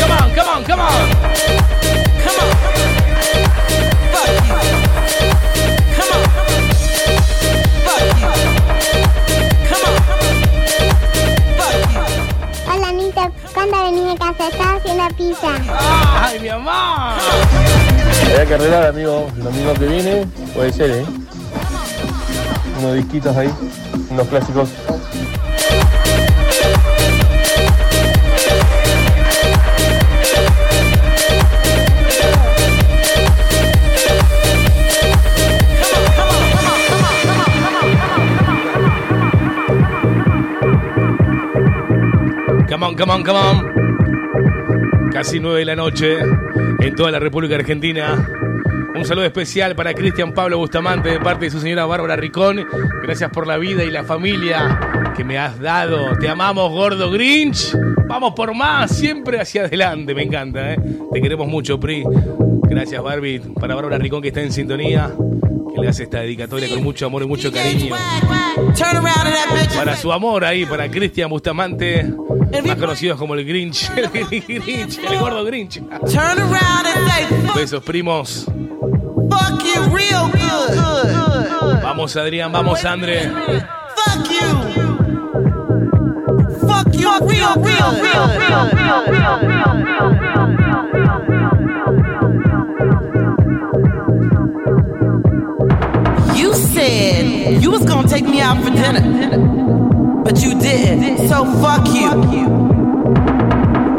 Come 0.01 0.12
on, 0.12 0.34
come 0.34 0.49
on, 0.49 0.64
come 0.64 0.82
on. 0.82 1.22
Hola, 12.66 12.93
Nita. 12.93 13.30
¿Cuándo 13.55 13.84
venís 13.84 14.14
a 14.14 14.16
casa? 14.18 14.49
Estaba 14.49 14.74
haciendo 14.74 15.09
pizza. 15.16 15.53
¡Ay, 16.20 16.40
mi 16.40 16.49
mamá! 16.49 17.16
Voy 18.32 18.40
a 18.40 18.46
carrerar, 18.46 18.86
amigo, 18.86 19.28
el 19.36 19.44
domingo 19.44 19.74
que 19.74 19.86
viene. 19.86 20.26
Puede 20.54 20.72
ser, 20.72 20.90
¿eh? 20.90 21.04
Unos 22.78 22.94
disquitos 22.94 23.36
ahí, 23.36 23.50
unos 24.08 24.26
clásicos. 24.28 24.70
Come 42.66 42.86
on, 42.86 42.94
come 42.96 43.12
on, 43.12 43.22
come 43.22 43.38
on. 43.38 45.10
Casi 45.12 45.38
9 45.38 45.58
de 45.58 45.64
la 45.66 45.76
noche 45.76 46.20
en 46.82 46.96
toda 46.96 47.10
la 47.12 47.20
República 47.20 47.54
Argentina. 47.54 48.28
Un 48.94 49.04
saludo 49.04 49.24
especial 49.24 49.74
para 49.76 49.94
Cristian 49.94 50.32
Pablo 50.32 50.58
Bustamante 50.58 51.10
de 51.10 51.20
parte 51.20 51.44
de 51.44 51.50
su 51.50 51.60
señora 51.60 51.86
Bárbara 51.86 52.16
Ricón. 52.16 52.66
Gracias 53.02 53.30
por 53.30 53.46
la 53.46 53.56
vida 53.56 53.84
y 53.84 53.90
la 53.90 54.04
familia 54.04 54.78
que 55.16 55.24
me 55.24 55.38
has 55.38 55.60
dado. 55.60 56.16
Te 56.18 56.28
amamos, 56.28 56.70
gordo 56.70 57.10
Grinch. 57.10 57.74
Vamos 58.06 58.34
por 58.34 58.54
más, 58.54 58.96
siempre 58.96 59.40
hacia 59.40 59.62
adelante. 59.64 60.14
Me 60.14 60.22
encanta, 60.22 60.74
¿eh? 60.74 60.78
Te 61.12 61.22
queremos 61.22 61.46
mucho, 61.46 61.78
Pri. 61.78 62.04
Gracias, 62.64 63.02
Barbie. 63.02 63.38
Para 63.38 63.74
Bárbara 63.74 63.98
Ricón 63.98 64.20
que 64.20 64.28
está 64.28 64.40
en 64.40 64.52
sintonía. 64.52 65.12
Que 65.74 65.80
le 65.80 65.88
hace 65.88 66.02
esta 66.02 66.20
dedicatoria 66.20 66.68
con 66.68 66.82
mucho 66.82 67.06
amor 67.06 67.22
y 67.22 67.26
mucho 67.26 67.50
cariño. 67.50 67.94
Turn 68.76 68.96
around 68.96 69.26
and 69.26 69.34
that 69.34 69.54
bitch. 69.54 69.76
Para 69.76 69.96
su 69.96 70.12
amor 70.12 70.44
ahí, 70.44 70.66
para 70.66 70.90
Cristian 70.90 71.30
Bustamante, 71.30 72.12
más 72.61 72.76
conocido 72.76 73.16
como 73.16 73.34
el 73.34 73.44
Grinch, 73.44 73.90
el 73.96 74.09
Grinch, 74.11 74.98
el 74.98 75.18
gordo 75.18 75.44
Grinch. 75.44 75.80
Turn 76.11 76.38
around 76.38 76.86
and 76.86 77.09
say, 77.09 77.26
Besos, 77.55 77.82
primos. 77.82 78.46
Fuck 79.30 79.64
you 79.64 79.82
real 79.94 80.28
good. 80.30 81.82
Vamos 81.82 82.16
Adrián, 82.16 82.53
vamos 82.53 82.84
Andre. 82.84 83.30
Fuck 83.96 84.28
you. 84.28 84.48
Fuck 86.66 86.94
you 86.94 87.11
real, 87.26 87.55
real, 87.57 87.92
real, 88.00 88.28
real, 88.36 88.68
real, 88.72 89.03
real, 89.07 89.42
You 96.36 96.55
said 96.55 97.62
you 97.62 97.70
was 97.70 97.84
gonna 97.84 98.09
take 98.09 98.24
me 98.24 98.40
out 98.40 98.59
for 98.62 98.70
dinner, 98.70 99.00
but 100.32 100.42
you 100.42 100.58
didn't. 100.58 101.28
So 101.28 101.44
fuck 101.60 101.86
you. 101.88 102.10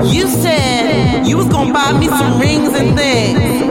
You 0.09 0.27
said 0.27 1.27
you 1.27 1.38
was 1.38 1.47
gonna 1.47 1.71
buy 1.71 1.97
me 1.97 2.07
some 2.07 2.39
rings 2.39 2.73
and 2.73 2.97
things, 2.97 3.69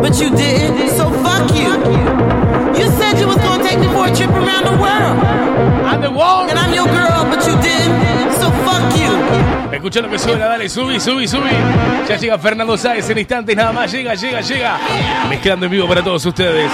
but 0.00 0.14
you 0.20 0.30
didn't. 0.30 0.90
So 0.90 1.10
fuck 1.24 1.50
you. 1.54 1.70
You 2.78 2.86
said 2.98 3.18
you 3.18 3.26
was 3.26 3.38
gonna 3.38 3.64
take 3.64 3.80
me 3.80 3.88
for 3.88 4.06
a 4.06 4.14
trip 4.14 4.30
around 4.30 4.64
the 4.64 4.76
world. 4.78 5.16
I'm 5.90 6.00
the 6.02 6.10
world. 6.10 6.50
And 6.50 6.58
I'm 6.58 6.72
your 6.72 6.86
girl, 6.86 7.24
but 7.30 7.44
you 7.46 7.54
didn't. 7.60 8.32
So 8.38 8.48
fuck 8.64 8.86
you. 8.96 9.12
Escucha 9.72 10.00
lo 10.00 10.08
que 10.08 10.18
suena, 10.18 10.46
dale, 10.46 10.68
subí, 10.68 11.00
subí, 11.00 11.26
subí. 11.26 11.50
Ya 12.08 12.16
llega 12.16 12.38
Fernando 12.38 12.76
Sáez 12.76 13.10
en 13.10 13.18
instantes, 13.18 13.56
nada 13.56 13.72
más. 13.72 13.90
Llega, 13.90 14.14
llega, 14.14 14.40
llega. 14.40 14.78
Mezclando 15.28 15.66
en 15.66 15.72
vivo 15.72 15.88
para 15.88 16.02
todos 16.02 16.24
ustedes. 16.24 16.70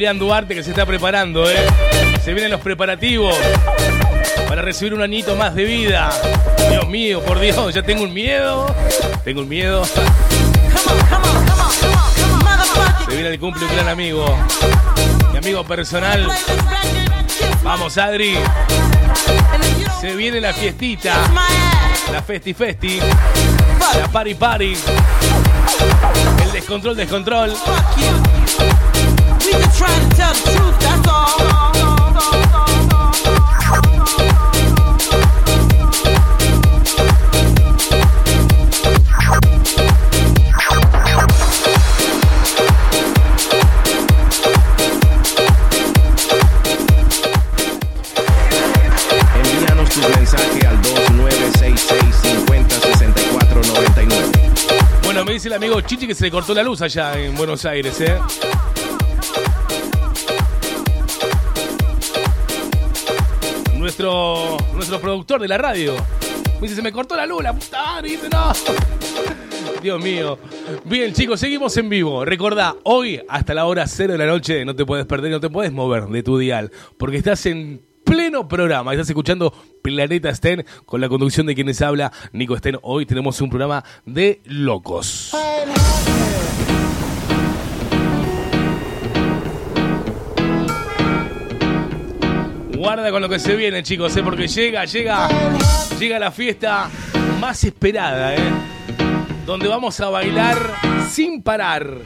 Adrián 0.00 0.46
que 0.48 0.62
se 0.62 0.70
está 0.70 0.86
preparando, 0.86 1.44
¿eh? 1.50 1.66
Se 2.24 2.32
vienen 2.32 2.50
los 2.50 2.62
preparativos 2.62 3.36
para 4.48 4.62
recibir 4.62 4.94
un 4.94 5.02
añito 5.02 5.36
más 5.36 5.54
de 5.54 5.64
vida. 5.64 6.10
Dios 6.70 6.88
mío, 6.88 7.20
por 7.22 7.38
Dios, 7.38 7.74
ya 7.74 7.82
tengo 7.82 8.04
un 8.04 8.14
miedo. 8.14 8.74
Tengo 9.24 9.42
un 9.42 9.48
miedo. 9.48 9.84
Se 13.04 13.10
viene 13.10 13.28
el 13.28 13.38
cumple 13.38 13.66
un 13.66 13.72
gran 13.74 13.88
amigo. 13.88 14.24
Mi 15.32 15.38
amigo 15.38 15.64
personal. 15.64 16.32
Vamos, 17.62 17.98
Adri. 17.98 18.38
Se 20.00 20.16
viene 20.16 20.40
la 20.40 20.54
fiestita. 20.54 21.14
La 22.10 22.22
festi 22.22 22.54
festi. 22.54 23.00
La 23.98 24.08
party 24.08 24.34
party. 24.34 24.74
El 26.42 26.52
descontrol, 26.52 26.96
descontrol. 26.96 27.54
Bueno, 55.04 55.24
me 55.24 55.32
dice 55.32 55.48
el 55.48 55.54
amigo 55.54 55.80
Chichi 55.80 56.06
que 56.06 56.14
se 56.14 56.24
le 56.24 56.30
cortó 56.30 56.54
la 56.54 56.62
luz 56.62 56.82
allá 56.82 57.18
en 57.18 57.34
Buenos 57.34 57.64
Aires, 57.64 58.00
¿eh? 58.00 58.18
Nuestro, 64.00 64.56
nuestro 64.72 64.98
productor 64.98 65.42
de 65.42 65.48
la 65.48 65.58
radio. 65.58 65.94
Me 66.54 66.62
dice, 66.62 66.76
se 66.76 66.80
me 66.80 66.90
cortó 66.90 67.16
la 67.16 67.26
luz, 67.26 67.42
la 67.42 67.52
puta 67.52 67.84
madre. 67.84 68.18
No. 68.32 68.52
Dios 69.82 70.02
mío. 70.02 70.38
Bien, 70.86 71.12
chicos, 71.12 71.38
seguimos 71.38 71.76
en 71.76 71.90
vivo. 71.90 72.24
Recordá, 72.24 72.76
hoy 72.84 73.20
hasta 73.28 73.52
la 73.52 73.66
hora 73.66 73.86
cero 73.86 74.14
de 74.14 74.18
la 74.18 74.24
noche 74.24 74.64
no 74.64 74.74
te 74.74 74.86
puedes 74.86 75.04
perder, 75.04 75.30
no 75.30 75.40
te 75.40 75.50
puedes 75.50 75.70
mover 75.70 76.04
de 76.06 76.22
tu 76.22 76.38
dial, 76.38 76.72
porque 76.96 77.18
estás 77.18 77.44
en 77.44 77.82
pleno 78.02 78.48
programa. 78.48 78.94
Estás 78.94 79.10
escuchando 79.10 79.52
Planeta 79.82 80.34
Sten 80.34 80.64
con 80.86 81.02
la 81.02 81.10
conducción 81.10 81.46
de 81.46 81.54
quienes 81.54 81.82
habla 81.82 82.10
Nico 82.32 82.56
Sten. 82.56 82.78
Hoy 82.80 83.04
tenemos 83.04 83.38
un 83.42 83.50
programa 83.50 83.84
de 84.06 84.40
locos. 84.46 85.34
Guarda 92.80 93.10
con 93.10 93.20
lo 93.20 93.28
que 93.28 93.38
se 93.38 93.56
viene, 93.56 93.82
chicos, 93.82 94.16
¿eh? 94.16 94.22
porque 94.22 94.48
llega, 94.48 94.86
llega, 94.86 95.28
llega 95.98 96.18
la 96.18 96.30
fiesta 96.30 96.88
más 97.38 97.62
esperada, 97.62 98.34
¿eh? 98.34 98.50
donde 99.44 99.68
vamos 99.68 100.00
a 100.00 100.08
bailar 100.08 100.56
sin 101.10 101.42
parar. 101.42 101.98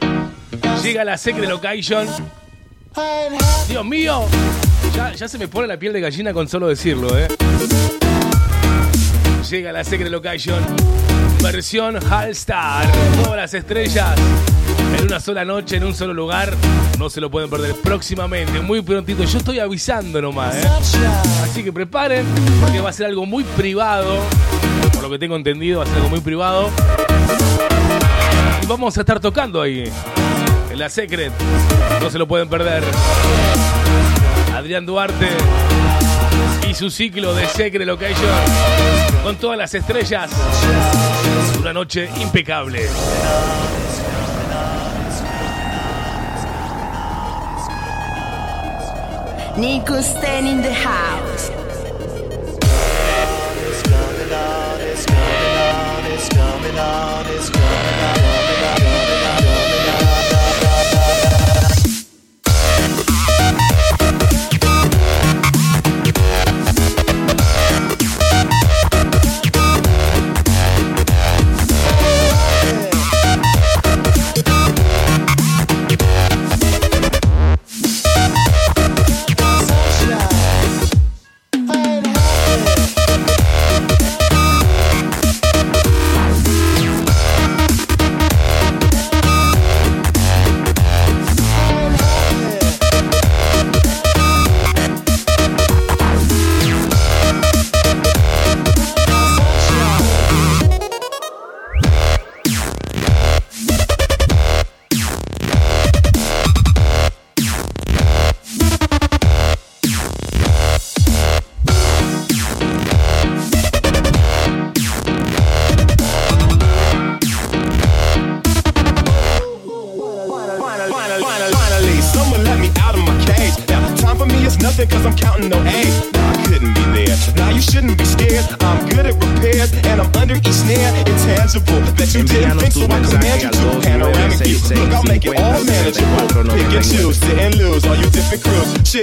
Llega 0.83 1.05
la 1.05 1.17
Secret 1.17 1.47
Location. 1.47 2.05
Dios 3.69 3.85
mío, 3.85 4.25
ya, 5.15 5.29
se 5.29 5.37
me 5.37 5.47
pone 5.47 5.65
la 5.65 5.79
piel 5.79 5.93
de 5.93 6.01
gallina 6.01 6.33
con 6.33 6.49
solo 6.49 6.67
decirlo, 6.67 7.17
¿eh? 7.17 7.29
Llega 9.49 9.71
la 9.71 9.81
Secret 9.85 10.11
Location, 10.11 10.61
versión 11.41 11.95
All 12.11 12.31
Star. 12.31 12.85
Todas 13.23 13.37
las 13.37 13.53
estrellas 13.53 14.13
en 15.05 15.11
una 15.11 15.19
sola 15.19 15.45
noche, 15.45 15.77
en 15.77 15.83
un 15.83 15.93
solo 15.93 16.13
lugar. 16.13 16.51
No 16.97 17.09
se 17.09 17.21
lo 17.21 17.29
pueden 17.29 17.49
perder 17.49 17.75
próximamente, 17.75 18.59
muy 18.61 18.81
prontito. 18.81 19.23
Yo 19.23 19.37
estoy 19.37 19.59
avisando 19.59 20.19
nomás, 20.21 20.55
¿eh? 20.55 20.67
Así 21.43 21.63
que 21.63 21.71
preparen, 21.71 22.25
porque 22.59 22.81
va 22.81 22.89
a 22.89 22.93
ser 22.93 23.05
algo 23.07 23.25
muy 23.25 23.43
privado. 23.43 24.17
Por 24.93 25.03
lo 25.03 25.09
que 25.09 25.19
tengo 25.19 25.35
entendido, 25.35 25.79
va 25.79 25.85
a 25.85 25.87
ser 25.87 25.97
algo 25.97 26.09
muy 26.09 26.21
privado. 26.21 26.69
Y 28.63 28.65
vamos 28.65 28.97
a 28.97 29.01
estar 29.01 29.19
tocando 29.19 29.61
ahí, 29.61 29.83
en 30.71 30.79
la 30.79 30.89
Secret. 30.89 31.31
No 32.01 32.09
se 32.09 32.17
lo 32.17 32.27
pueden 32.27 32.49
perder. 32.49 32.83
Adrián 34.55 34.85
Duarte 34.85 35.27
y 36.67 36.73
su 36.73 36.89
ciclo 36.89 37.35
de 37.35 37.45
Secret 37.45 37.85
Location 37.85 38.25
con 39.23 39.35
todas 39.35 39.57
las 39.57 39.73
estrellas. 39.75 40.31
Una 41.59 41.73
noche 41.73 42.09
impecable. 42.21 42.89
Nico 49.57 50.01
staying 50.01 50.47
in 50.47 50.61
the 50.61 50.73
house. 50.73 51.49
It's 53.67 53.81
coming 53.83 54.33
on, 54.33 54.81
it's 54.81 55.05
coming 55.05 55.57
on, 55.57 56.05
it's 56.11 56.29
coming 56.29 56.77
on, 56.77 57.25
it's 57.27 57.49
coming 57.49 58.19
on. 58.19 58.24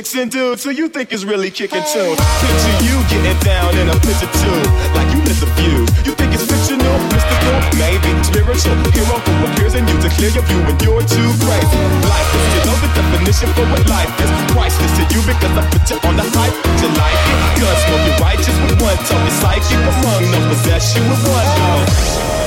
Dudes 0.03 0.65
who 0.65 0.71
you 0.71 0.89
think 0.89 1.13
is 1.13 1.25
really 1.25 1.51
kicking 1.51 1.83
too. 1.95 2.11
Picture 2.43 2.77
you 2.83 2.99
getting 3.07 3.39
down 3.47 3.71
in 3.79 3.87
a 3.87 3.95
picture 4.03 4.27
too, 4.43 4.59
like 4.99 5.07
you 5.15 5.23
lit 5.23 5.39
the 5.39 5.47
fuse. 5.55 5.87
You 6.03 6.13
think 6.19 6.35
it's 6.35 6.43
fictional, 6.43 6.99
mystical, 7.07 7.55
maybe 7.79 8.11
spiritual. 8.27 8.75
Hero 8.91 9.17
who 9.23 9.33
appears 9.47 9.75
in 9.79 9.87
you 9.87 9.95
to 10.03 10.09
clear 10.19 10.31
your 10.35 10.43
view 10.43 10.59
when 10.67 10.75
you're 10.83 11.07
too 11.07 11.29
crazy. 11.39 11.79
Life 12.03 12.31
is, 12.35 12.45
you 12.51 12.61
know 12.67 12.77
the 12.83 12.91
definition 12.99 13.49
for 13.55 13.65
what 13.71 13.87
life 13.87 14.11
is. 14.19 14.31
Priceless 14.51 14.93
to 14.99 15.05
you 15.15 15.21
because 15.23 15.55
I 15.55 15.63
put 15.71 15.87
you 15.87 15.99
on 16.03 16.15
the 16.19 16.27
hype. 16.35 16.57
You 16.83 16.89
like 16.99 17.23
it, 17.31 17.39
gun 17.63 17.77
smoke 17.87 18.03
you 18.03 18.15
righteous 18.19 18.57
with 18.59 18.83
one 18.83 18.99
tongue. 19.07 19.23
Your 19.23 19.37
psychic 19.39 19.79
among 19.87 20.23
no 20.35 20.39
possess 20.51 20.99
you 20.99 21.03
with 21.07 21.23
one. 21.31 22.42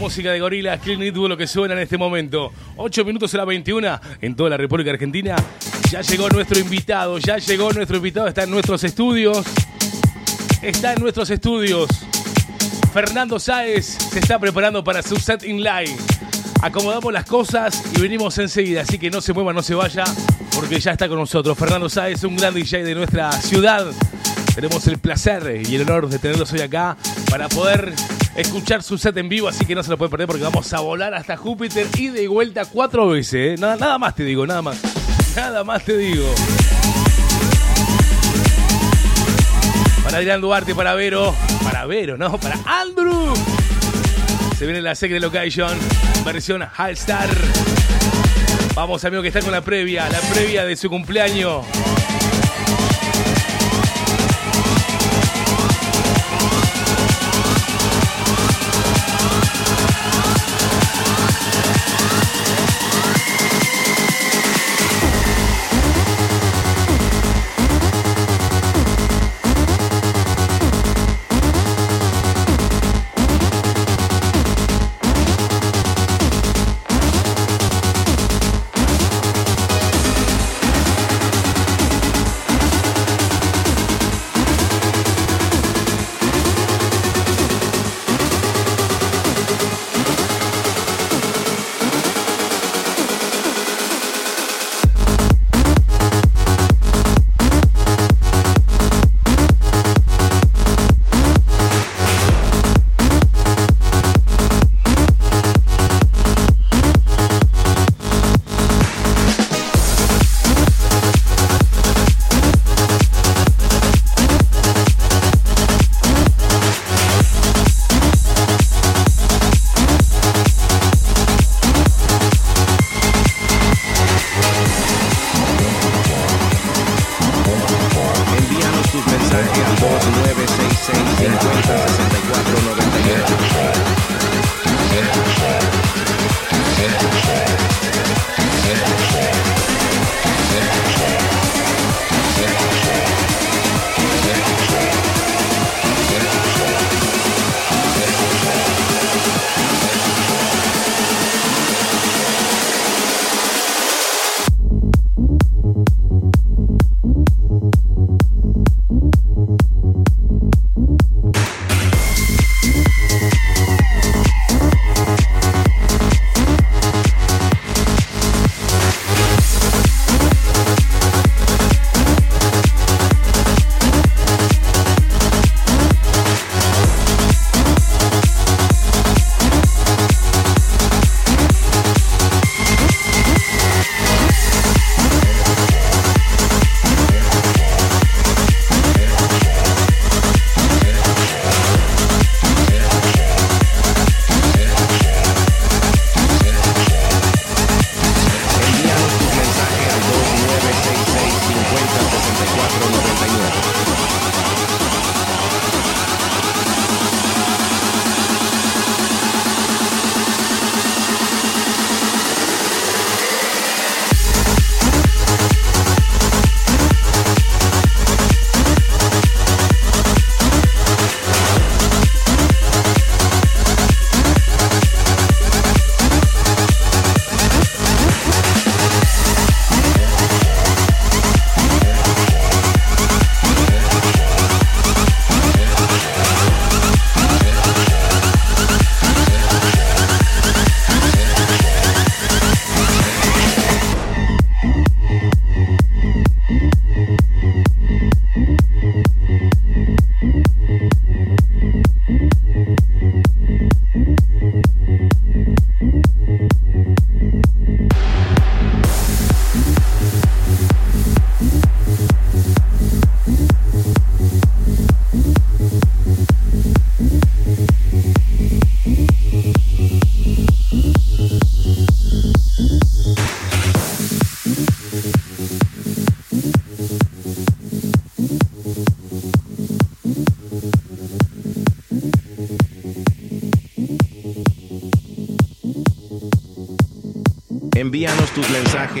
Música 0.00 0.32
de 0.32 0.40
Gorila, 0.40 0.78
Clint 0.78 1.02
Eastwood, 1.02 1.28
lo 1.28 1.36
que 1.36 1.46
suena 1.46 1.74
en 1.74 1.80
este 1.80 1.98
momento. 1.98 2.50
8 2.76 3.04
minutos 3.04 3.34
a 3.34 3.36
la 3.36 3.44
21 3.44 4.00
en 4.22 4.34
toda 4.34 4.48
la 4.48 4.56
República 4.56 4.90
Argentina. 4.90 5.36
Ya 5.90 6.00
llegó 6.00 6.26
nuestro 6.30 6.58
invitado, 6.58 7.18
ya 7.18 7.36
llegó 7.36 7.70
nuestro 7.70 7.98
invitado, 7.98 8.26
está 8.26 8.44
en 8.44 8.50
nuestros 8.50 8.82
estudios. 8.82 9.44
Está 10.62 10.94
en 10.94 11.02
nuestros 11.02 11.28
estudios. 11.28 11.90
Fernando 12.94 13.38
Sáez 13.38 13.98
se 14.10 14.18
está 14.20 14.38
preparando 14.38 14.82
para 14.82 15.02
su 15.02 15.16
set 15.16 15.44
in 15.44 15.62
live. 15.62 15.94
Acomodamos 16.62 17.12
las 17.12 17.26
cosas 17.26 17.82
y 17.94 18.00
venimos 18.00 18.38
enseguida, 18.38 18.80
así 18.80 18.98
que 18.98 19.10
no 19.10 19.20
se 19.20 19.34
mueva, 19.34 19.52
no 19.52 19.62
se 19.62 19.74
vaya, 19.74 20.04
porque 20.54 20.80
ya 20.80 20.92
está 20.92 21.08
con 21.08 21.18
nosotros. 21.18 21.58
Fernando 21.58 21.90
Sáez, 21.90 22.24
un 22.24 22.36
gran 22.36 22.54
DJ 22.54 22.84
de 22.84 22.94
nuestra 22.94 23.30
ciudad. 23.32 23.86
Tenemos 24.54 24.86
el 24.86 24.96
placer 24.96 25.62
y 25.68 25.74
el 25.74 25.82
honor 25.82 26.08
de 26.08 26.18
tenerlos 26.18 26.50
hoy 26.54 26.62
acá 26.62 26.96
para 27.28 27.50
poder 27.50 27.92
escuchar 28.36 28.82
su 28.82 28.98
set 28.98 29.16
en 29.16 29.28
vivo, 29.28 29.48
así 29.48 29.64
que 29.64 29.74
no 29.74 29.82
se 29.82 29.90
lo 29.90 29.98
puede 29.98 30.10
perder 30.10 30.26
porque 30.26 30.42
vamos 30.42 30.72
a 30.72 30.80
volar 30.80 31.14
hasta 31.14 31.36
Júpiter 31.36 31.86
y 31.96 32.08
de 32.08 32.28
vuelta 32.28 32.64
cuatro 32.64 33.08
veces. 33.08 33.34
¿eh? 33.34 33.60
Nada, 33.60 33.76
nada 33.76 33.98
más 33.98 34.14
te 34.14 34.24
digo, 34.24 34.46
nada 34.46 34.62
más. 34.62 34.78
Nada 35.36 35.64
más 35.64 35.84
te 35.84 35.96
digo. 35.96 36.26
Para 40.04 40.18
Adrián 40.18 40.40
Duarte, 40.40 40.74
para 40.74 40.94
Vero. 40.94 41.34
Para 41.62 41.86
Vero, 41.86 42.16
¿no? 42.16 42.38
Para 42.38 42.58
Andrew. 42.66 43.32
Se 44.58 44.66
viene 44.66 44.82
la 44.82 44.94
Secret 44.94 45.22
Location, 45.22 45.78
versión 46.24 46.62
High 46.62 46.92
Star. 46.94 47.28
Vamos, 48.74 49.04
amigo, 49.04 49.22
que 49.22 49.28
está 49.28 49.40
con 49.40 49.52
la 49.52 49.60
previa, 49.60 50.08
la 50.08 50.20
previa 50.20 50.64
de 50.64 50.76
su 50.76 50.88
cumpleaños. 50.88 51.64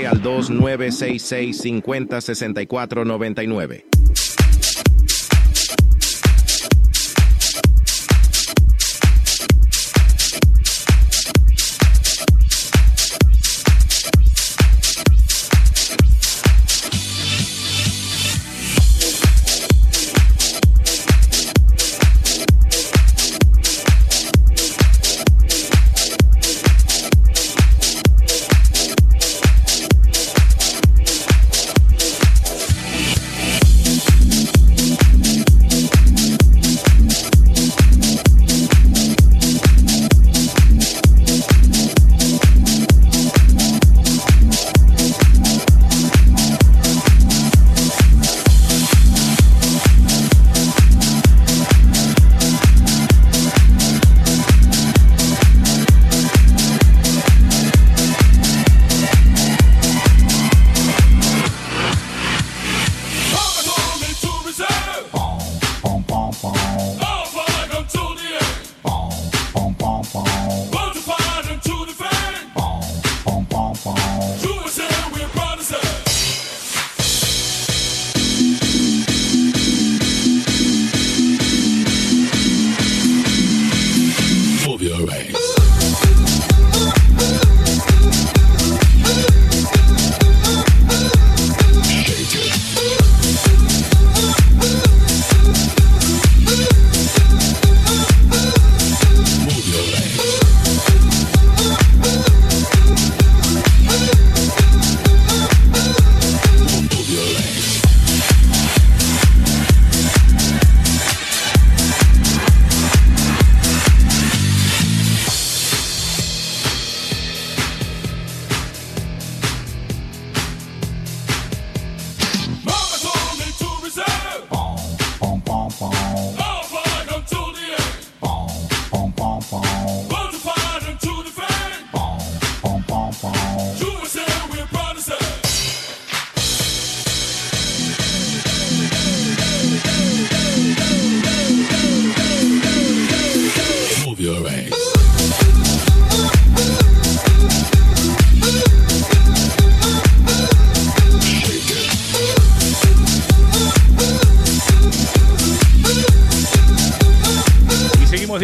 mensajes 0.00 0.06
al 0.06 0.22
2966 0.22 1.56
50 1.56 2.20
64 2.20 3.04
99. 3.04 3.89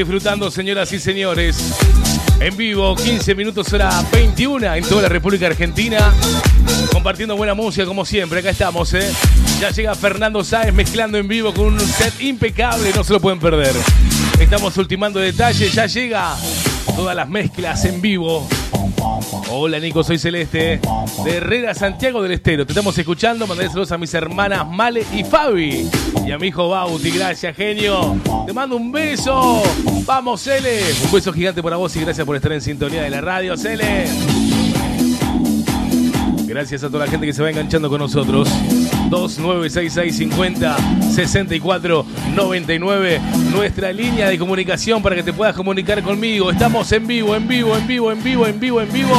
Disfrutando, 0.06 0.52
señoras 0.52 0.92
y 0.92 1.00
señores. 1.00 1.74
En 2.38 2.56
vivo, 2.56 2.94
15 2.94 3.34
minutos 3.34 3.72
hora 3.72 3.90
21 4.12 4.74
en 4.76 4.84
toda 4.84 5.02
la 5.02 5.08
República 5.08 5.48
Argentina. 5.48 6.14
Compartiendo 6.92 7.36
buena 7.36 7.54
música 7.54 7.84
como 7.86 8.04
siempre. 8.04 8.38
Acá 8.38 8.50
estamos, 8.50 8.94
¿eh? 8.94 9.10
Ya 9.60 9.70
llega 9.70 9.96
Fernando 9.96 10.44
Sáez 10.44 10.72
mezclando 10.72 11.18
en 11.18 11.26
vivo 11.26 11.52
con 11.52 11.66
un 11.66 11.80
set 11.80 12.20
impecable. 12.20 12.92
No 12.94 13.02
se 13.02 13.14
lo 13.14 13.20
pueden 13.20 13.40
perder. 13.40 13.74
Estamos 14.38 14.76
ultimando 14.76 15.18
detalles. 15.18 15.72
Ya 15.72 15.86
llega 15.86 16.36
todas 16.94 17.16
las 17.16 17.28
mezclas 17.28 17.84
en 17.84 18.00
vivo. 18.00 18.46
Hola 19.50 19.78
Nico, 19.78 20.04
soy 20.04 20.18
Celeste 20.18 20.80
de 21.24 21.36
Herrera, 21.36 21.74
Santiago 21.74 22.22
del 22.22 22.32
Estero. 22.32 22.64
Te 22.64 22.72
estamos 22.72 22.96
escuchando. 22.96 23.46
Mandé 23.46 23.68
saludos 23.68 23.92
a 23.92 23.98
mis 23.98 24.12
hermanas 24.14 24.66
Male 24.68 25.04
y 25.12 25.24
Fabi. 25.24 25.88
Y 26.24 26.30
a 26.30 26.38
mi 26.38 26.48
hijo 26.48 26.68
Bauti. 26.68 27.10
Gracias, 27.10 27.56
genio. 27.56 28.16
Te 28.46 28.52
mando 28.52 28.76
un 28.76 28.92
beso. 28.92 29.62
Vamos, 30.06 30.42
Cele. 30.42 30.80
Un 31.04 31.12
beso 31.12 31.32
gigante 31.32 31.62
para 31.62 31.76
vos 31.76 31.94
y 31.96 32.00
gracias 32.00 32.24
por 32.24 32.36
estar 32.36 32.52
en 32.52 32.60
sintonía 32.60 33.02
de 33.02 33.10
la 33.10 33.20
radio, 33.20 33.56
Cele. 33.56 34.06
Gracias 36.46 36.84
a 36.84 36.88
toda 36.88 37.04
la 37.06 37.10
gente 37.10 37.26
que 37.26 37.32
se 37.32 37.42
va 37.42 37.50
enganchando 37.50 37.90
con 37.90 37.98
nosotros. 37.98 38.48
296650 39.10 40.76
64 41.12 42.06
99 42.34 43.20
nuestra 43.52 43.92
línea 43.92 44.28
de 44.28 44.38
comunicación 44.38 45.02
para 45.02 45.16
que 45.16 45.24
te 45.24 45.32
puedas 45.32 45.56
comunicar 45.56 46.02
conmigo. 46.02 46.52
Estamos 46.52 46.90
en 46.92 47.06
vivo, 47.06 47.34
en 47.34 47.48
vivo, 47.48 47.76
en 47.76 47.86
vivo, 47.86 48.12
en 48.12 48.22
vivo, 48.22 48.46
en 48.46 48.60
vivo, 48.60 48.80
en 48.80 48.92
vivo. 48.92 49.12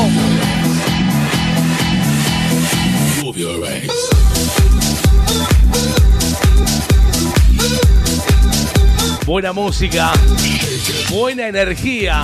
Buena 9.27 9.51
música, 9.51 10.13
buena 11.09 11.49
energía. 11.49 12.21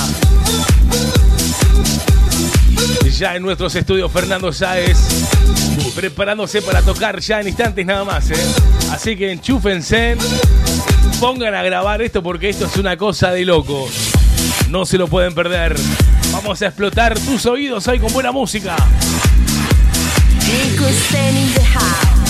Ya 3.20 3.36
en 3.36 3.44
nuestros 3.44 3.76
estudios 3.76 4.10
Fernando 4.10 4.54
Sáez 4.54 4.98
preparándose 5.96 6.62
para 6.62 6.82
tocar 6.82 7.20
ya 7.20 7.42
en 7.42 7.50
instantes 7.50 7.86
nada 7.86 8.06
más, 8.06 8.32
¿eh? 8.32 8.46
Así 8.90 9.18
que 9.18 9.34
enchúfense, 9.34 10.16
pongan 11.20 11.54
a 11.54 11.62
grabar 11.62 12.02
esto 12.02 12.24
porque 12.24 12.48
esto 12.48 12.68
es 12.68 12.78
una 12.78 12.96
cosa 12.96 13.32
de 13.32 13.44
loco. 13.44 13.90
No 14.70 14.86
se 14.86 14.98
lo 14.98 15.10
pueden 15.10 15.36
perder. 15.36 15.76
Vamos 16.32 16.62
a 16.62 16.68
explotar 16.68 17.20
tus 17.20 17.46
oídos 17.46 17.86
hoy 17.90 18.00
con 18.00 18.14
buena 18.14 18.32
música. 18.32 18.78
Nico 20.48 20.88
in 20.88 21.54
the 21.54 21.66
house. 21.66 22.23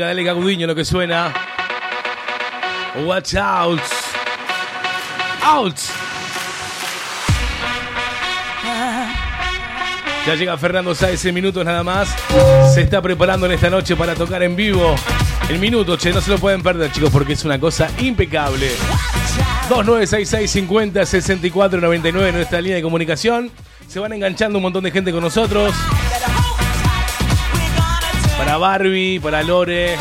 Música 0.00 0.60
de 0.60 0.66
lo 0.66 0.74
que 0.74 0.84
suena. 0.84 1.32
Watch 3.04 3.34
out. 3.34 3.80
Out. 5.42 5.76
Ya 10.26 10.34
llega 10.34 10.56
Fernando 10.58 10.94
Sáez 10.94 11.24
en 11.24 11.34
minutos 11.34 11.64
nada 11.64 11.82
más. 11.82 12.08
Se 12.74 12.82
está 12.82 13.00
preparando 13.00 13.46
en 13.46 13.52
esta 13.52 13.70
noche 13.70 13.96
para 13.96 14.14
tocar 14.14 14.42
en 14.42 14.54
vivo. 14.54 14.94
El 15.48 15.58
minuto, 15.58 15.96
che, 15.96 16.12
no 16.12 16.20
se 16.20 16.30
lo 16.30 16.38
pueden 16.38 16.62
perder, 16.62 16.92
chicos, 16.92 17.10
porque 17.10 17.32
es 17.32 17.44
una 17.44 17.58
cosa 17.58 17.90
impecable. 17.98 18.70
2966 19.68 20.50
50 20.50 21.06
64 21.06 21.80
99 21.80 22.32
nuestra 22.32 22.60
línea 22.60 22.76
de 22.76 22.82
comunicación. 22.82 23.50
Se 23.88 23.98
van 23.98 24.12
enganchando 24.12 24.58
un 24.58 24.62
montón 24.62 24.84
de 24.84 24.90
gente 24.90 25.10
con 25.10 25.22
nosotros. 25.22 25.74
Para 28.50 28.58
Barbie, 28.58 29.20
para 29.20 29.44
Lore, 29.44 29.96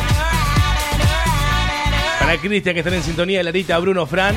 para 2.19 2.35
Cristian 2.37 2.73
que 2.73 2.79
están 2.79 2.95
en 2.95 3.03
sintonía, 3.03 3.43
Larita, 3.43 3.77
Bruno, 3.77 4.07
Fran. 4.07 4.35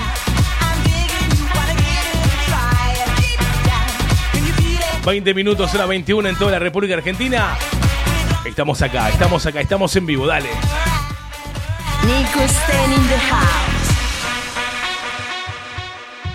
...20 5.03 5.35
minutos, 5.35 5.75
hora 5.75 5.87
21 5.87 6.29
en 6.29 6.37
toda 6.37 6.51
la 6.51 6.59
República 6.59 6.95
Argentina. 6.95 7.57
Estamos 8.45 8.83
acá, 8.83 9.09
estamos 9.09 9.47
acá, 9.47 9.63
estamos 9.63 9.97
en 9.97 10.05
vivo, 10.05 10.27
dale. 10.27 10.51
Nico 12.05 12.47
Sten 12.47 12.93
in 12.93 13.09
the 13.09 13.19
house. 13.31 13.89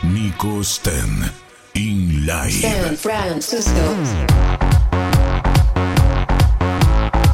Nico 0.02 0.64
Sten 0.64 1.32
in 1.76 2.26
live. 2.26 2.54
San 2.54 2.98
Francisco. 2.98 4.57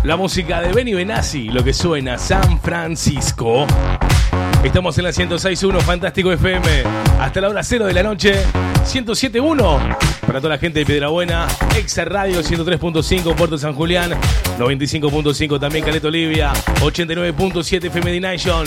La 0.04 0.18
música 0.18 0.60
de 0.60 0.74
Benny 0.74 0.94
Benassi, 0.94 1.46
lo 1.46 1.64
que 1.64 1.72
suena 1.74 2.18
San 2.18 2.60
Francisco. 2.60 3.66
Estamos 4.62 4.98
en 4.98 5.06
la 5.06 5.12
106.1 5.12 5.80
Fantástico 5.80 6.30
FM. 6.30 6.84
Hasta 7.22 7.40
la 7.40 7.48
hora 7.48 7.64
0 7.64 7.86
de 7.86 7.94
la 7.94 8.04
noche. 8.04 8.44
107.1 8.86 9.98
para 10.28 10.42
toda 10.42 10.56
la 10.56 10.58
gente 10.58 10.80
de 10.80 10.86
Piedrabuena. 10.86 11.48
Exa 11.78 12.04
Radio 12.04 12.42
103.5 12.42 13.34
Puerto 13.34 13.58
San 13.58 13.74
Julián. 13.76 14.12
95.5 14.60 15.58
también 15.58 15.86
Caleta 15.86 16.10
Olivia. 16.10 16.52
89.7 16.82 17.86
FM 17.86 18.20
Nation. 18.20 18.66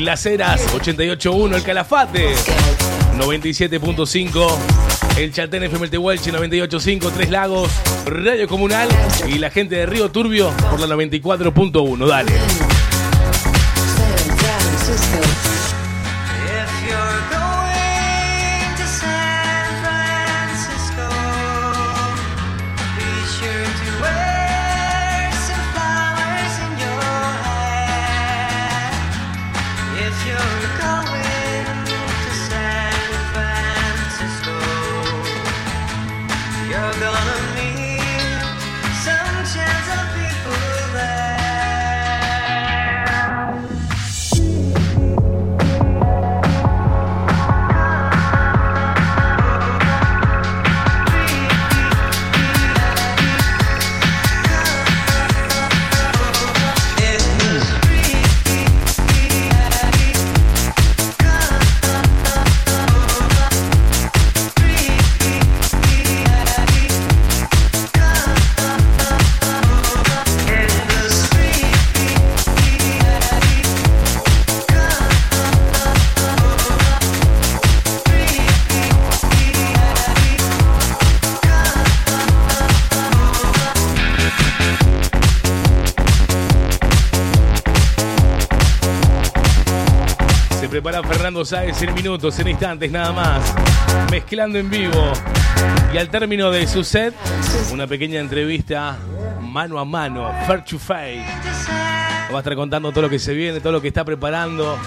Las 0.00 0.26
Heras 0.26 0.66
88.1 0.74 1.54
El 1.54 1.62
Calafate. 1.62 2.34
97.5 3.16 4.85
el 5.16 5.32
Chaltén 5.32 5.62
FM 5.64 5.84
El 5.84 5.90
Tehuelche 5.90 6.32
98.5 6.32 7.10
Tres 7.12 7.30
Lagos 7.30 7.70
Radio 8.04 8.46
Comunal 8.46 8.88
y 9.26 9.38
la 9.38 9.50
gente 9.50 9.76
de 9.76 9.86
Río 9.86 10.10
Turbio 10.10 10.50
por 10.70 10.80
la 10.80 10.94
94.1 10.94 12.06
dale 12.06 12.32
Fernando 91.36 91.44
Sáez 91.44 91.82
en 91.82 91.94
minutos, 91.94 92.38
en 92.38 92.48
instantes 92.48 92.90
nada 92.90 93.12
más. 93.12 93.54
Mezclando 94.10 94.58
en 94.58 94.70
vivo. 94.70 95.12
Y 95.92 95.98
al 95.98 96.08
término 96.08 96.50
de 96.50 96.66
su 96.66 96.82
set, 96.82 97.14
una 97.70 97.86
pequeña 97.86 98.20
entrevista 98.20 98.96
mano 99.42 99.78
a 99.78 99.84
mano, 99.84 100.32
fair 100.46 100.64
to 100.64 100.78
face. 100.78 101.22
Va 102.32 102.36
a 102.36 102.38
estar 102.38 102.54
contando 102.54 102.90
todo 102.90 103.02
lo 103.02 103.10
que 103.10 103.18
se 103.18 103.34
viene, 103.34 103.60
todo 103.60 103.72
lo 103.72 103.82
que 103.82 103.88
está 103.88 104.02
preparando, 104.02 104.78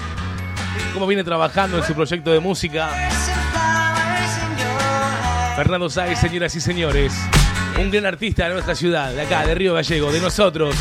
cómo 0.92 1.06
viene 1.06 1.24
trabajando 1.24 1.78
en 1.78 1.84
su 1.84 1.94
proyecto 1.94 2.32
de 2.32 2.40
música. 2.40 2.90
Fernando 5.56 5.88
Sáez, 5.88 6.18
señoras 6.18 6.56
y 6.56 6.62
señores, 6.62 7.14
un 7.80 7.92
gran 7.92 8.08
artista 8.08 8.48
de 8.48 8.54
nuestra 8.54 8.74
ciudad, 8.74 9.14
de 9.14 9.22
acá, 9.22 9.46
de 9.46 9.54
Río 9.54 9.76
Gallego, 9.76 10.12
de 10.12 10.20
nosotros. 10.20 10.76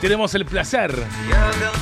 Tenemos 0.00 0.34
el 0.34 0.46
placer 0.46 0.94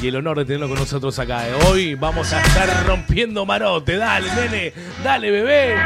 y 0.02 0.08
el 0.08 0.16
honor 0.16 0.38
de 0.38 0.44
tenerlo 0.44 0.68
con 0.68 0.78
nosotros 0.78 1.16
acá. 1.20 1.44
Hoy 1.68 1.94
vamos 1.94 2.32
a 2.32 2.42
estar 2.42 2.86
rompiendo 2.86 3.46
marote. 3.46 3.96
Dale, 3.96 4.26
nene, 4.34 4.72
dale, 5.04 5.30
bebé. 5.30 5.76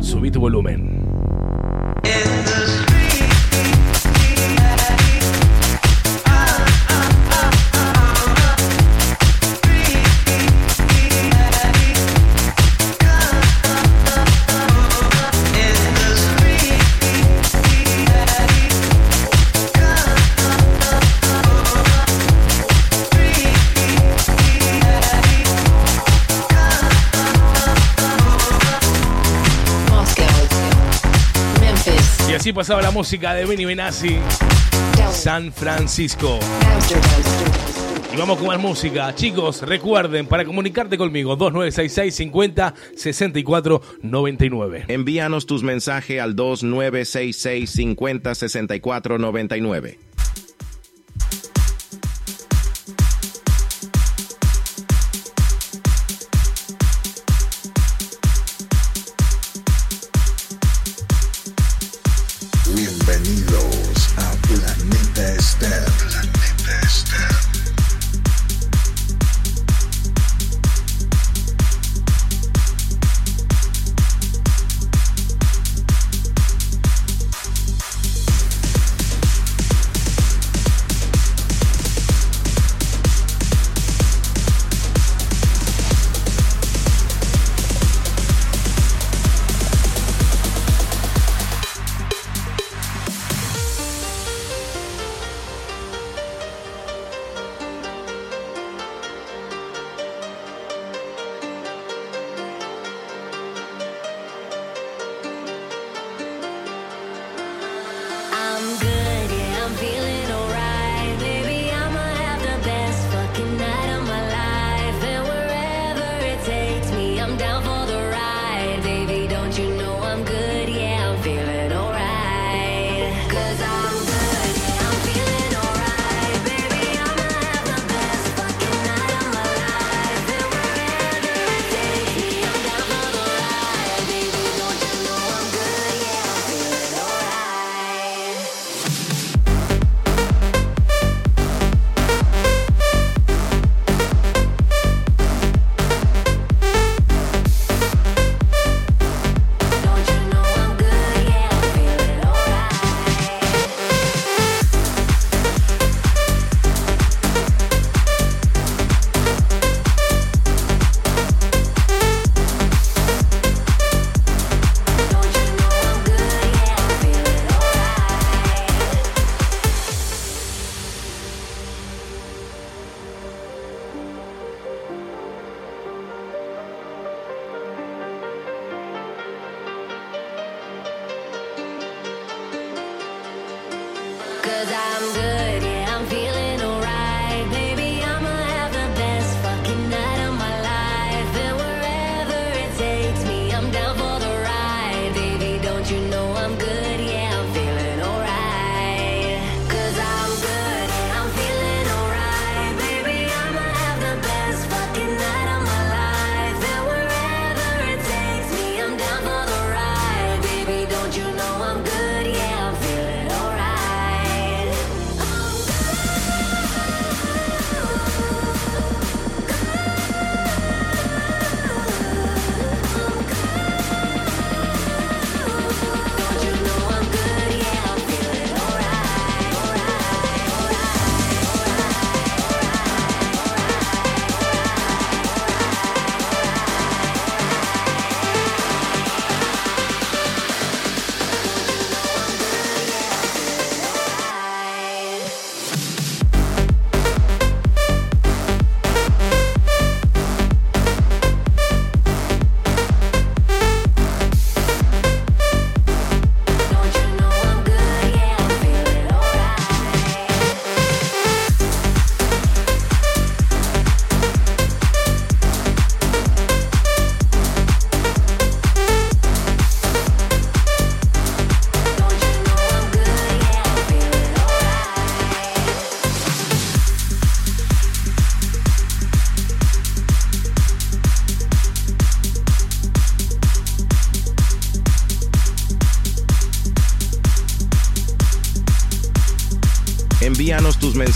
Subí 0.00 0.30
tu 0.30 0.40
volumen. 0.40 1.00
Pasaba 32.52 32.82
la 32.82 32.90
música 32.90 33.34
de 33.34 33.44
Benny 33.44 33.64
Benassi, 33.64 34.16
San 35.12 35.52
Francisco. 35.52 36.38
Y 38.12 38.16
vamos 38.16 38.38
con 38.38 38.48
más 38.48 38.58
música. 38.58 39.14
Chicos, 39.14 39.62
recuerden, 39.62 40.26
para 40.26 40.44
comunicarte 40.44 40.98
conmigo, 40.98 41.36
2966 41.36 42.14
50 42.14 42.74
64 42.96 43.82
99. 44.02 44.84
Envíanos 44.88 45.46
tus 45.46 45.62
mensajes 45.62 46.20
al 46.20 46.34
2966 46.34 47.70
50 47.70 48.34
64 48.34 49.18
99. 49.18 50.09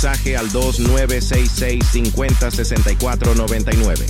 Al 0.07 0.53
2966 0.53 1.83
50 1.93 2.51
64 2.51 3.35
99. 3.35 4.07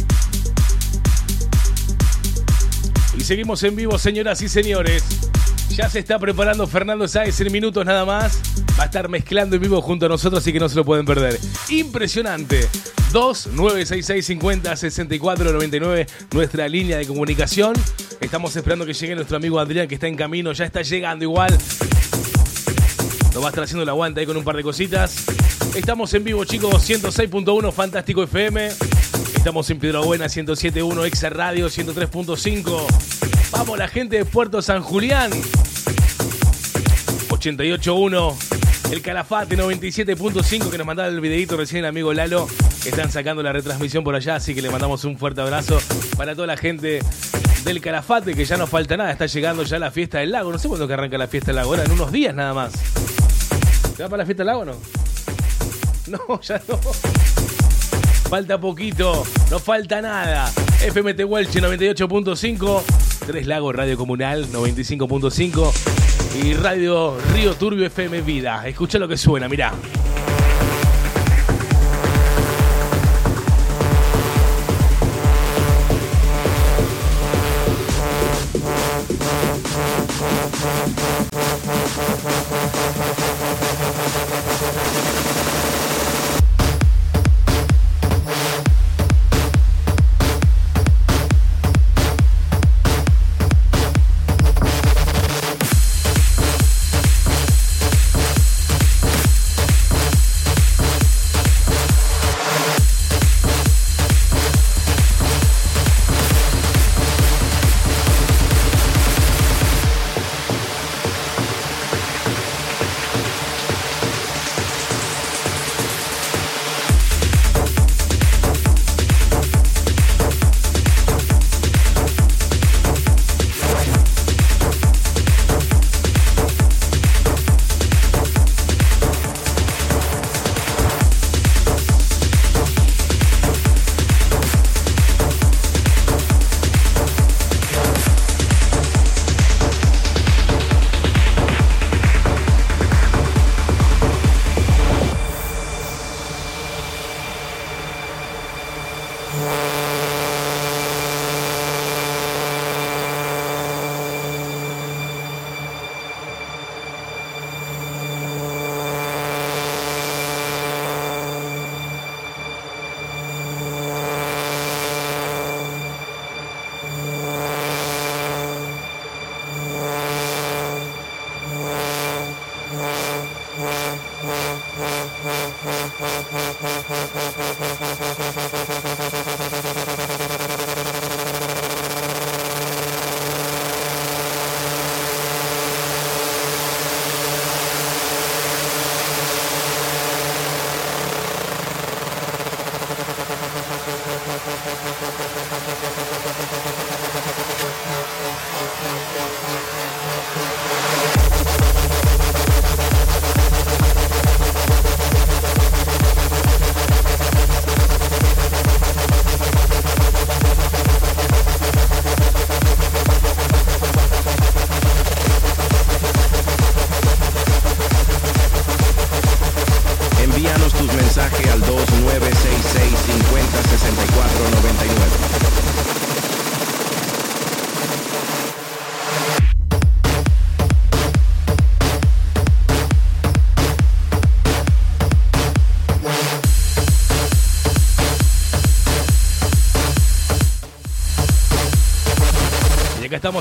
Y 3.16 3.21
seguimos 3.23 3.62
en 3.62 3.77
vivo, 3.77 3.97
señoras 3.97 4.43
y 4.43 4.49
señores. 4.49 5.05
Ya 5.71 5.89
se 5.89 6.01
está 6.01 6.19
preparando 6.19 6.66
Fernando 6.66 7.07
Sáez 7.07 7.41
en 7.41 7.53
minutos 7.53 7.87
nada 7.87 8.05
más. 8.05 8.41
Va 8.77 8.83
a 8.83 8.87
estar 8.87 9.09
mezclando 9.09 9.55
en 9.55 9.62
vivo 9.62 9.81
junto 9.83 10.07
a 10.07 10.09
nosotros, 10.09 10.43
así 10.43 10.53
que 10.53 10.59
no 10.59 10.69
se 10.69 10.75
lo 10.75 10.85
pueden 10.85 11.07
perder. 11.07 11.39
Impresionante. 11.69 12.69
2966 13.12 14.27
50 14.27 14.75
64 14.75 15.53
99, 15.53 16.07
nuestra 16.33 16.66
línea 16.66 16.99
de 16.99 17.07
comunicación. 17.07 17.73
Estamos 18.21 18.57
esperando 18.57 18.85
que 18.85 18.95
llegue 18.95 19.15
nuestro 19.15 19.37
amigo 19.37 19.61
Adrián, 19.61 19.87
que 19.87 19.95
está 19.95 20.09
en 20.09 20.16
camino, 20.16 20.53
ya 20.53 20.65
está 20.65 20.83
llegando 20.83 21.23
igual. 21.23 21.57
Nos 23.33 23.43
va 23.43 23.47
a 23.47 23.51
estar 23.51 23.62
haciendo 23.62 23.85
el 23.85 23.89
aguante 23.89 24.21
ahí 24.21 24.27
con 24.27 24.37
un 24.37 24.45
par 24.45 24.57
de 24.57 24.65
cositas. 24.65 25.24
Estamos 25.75 26.15
en 26.15 26.23
vivo, 26.23 26.45
chicos, 26.45 26.89
106.1 26.89 27.73
Fantástico 27.73 28.23
FM. 28.23 28.69
Estamos 29.35 29.69
en 29.71 29.81
Piedra 29.81 29.99
Buena, 30.01 30.27
107.1 30.27 31.05
Exa 31.05 31.31
Radio, 31.31 31.67
103.5. 31.67 32.87
Vamos, 33.51 33.77
la 33.77 33.89
gente 33.89 34.19
de 34.19 34.25
Puerto 34.25 34.63
San 34.63 34.83
Julián. 34.83 35.33
88.1. 37.29 38.35
El 38.93 39.03
Calafate 39.03 39.59
97.5 39.59 40.71
que 40.71 40.79
nos 40.79 40.87
mandaba 40.87 41.09
el 41.09 41.21
videito 41.21 41.57
recién 41.57 41.81
el 41.81 41.87
amigo 41.87 42.13
Lalo. 42.15 42.47
Están 42.87 43.11
sacando 43.11 43.43
la 43.43 43.53
retransmisión 43.53 44.05
por 44.05 44.15
allá, 44.15 44.37
así 44.37 44.55
que 44.55 44.63
le 44.63 44.71
mandamos 44.71 45.05
un 45.05 45.19
fuerte 45.19 45.41
abrazo 45.41 45.81
para 46.17 46.37
toda 46.37 46.47
la 46.47 46.57
gente 46.57 47.01
del 47.65 47.81
Calafate, 47.81 48.35
que 48.35 48.45
ya 48.45 48.57
no 48.57 48.69
falta 48.69 48.97
nada. 48.97 49.11
Está 49.11 49.27
llegando 49.27 49.65
ya 49.65 49.81
la 49.81 49.91
fiesta 49.91 50.19
del 50.21 50.31
lago. 50.31 50.53
No 50.53 50.59
sé 50.59 50.69
cuándo 50.69 50.87
que 50.87 50.95
arranca 50.95 51.19
la 51.19 51.27
fiesta 51.27 51.49
del 51.49 51.57
lago, 51.57 51.71
ahora 51.71 51.83
en 51.83 51.91
unos 51.91 52.13
días 52.13 52.33
nada 52.33 52.55
más. 52.55 52.73
¿Se 53.97 54.05
va 54.05 54.09
para 54.09 54.23
la 54.23 54.27
fiesta 54.27 54.45
del 54.45 54.47
lago 54.47 54.61
o 54.61 54.65
no? 54.67 55.04
No, 56.09 56.41
ya 56.41 56.61
no. 56.69 56.79
Falta 58.29 58.61
poquito, 58.61 59.25
no 59.51 59.59
falta 59.59 60.03
nada. 60.03 60.51
FMT 60.81 61.25
Welche 61.27 61.61
98.5, 61.61 62.83
Tres 63.27 63.47
Lagos 63.47 63.75
Radio 63.75 63.97
Comunal 63.97 64.51
95.5 64.51 65.73
y 66.43 66.55
Radio 66.55 67.17
Río 67.33 67.55
Turbio 67.55 67.87
FM 67.87 68.23
Vida. 68.23 68.67
Escucha 68.67 68.99
lo 68.99 69.09
que 69.09 69.17
suena, 69.17 69.49
mirá. 69.49 69.73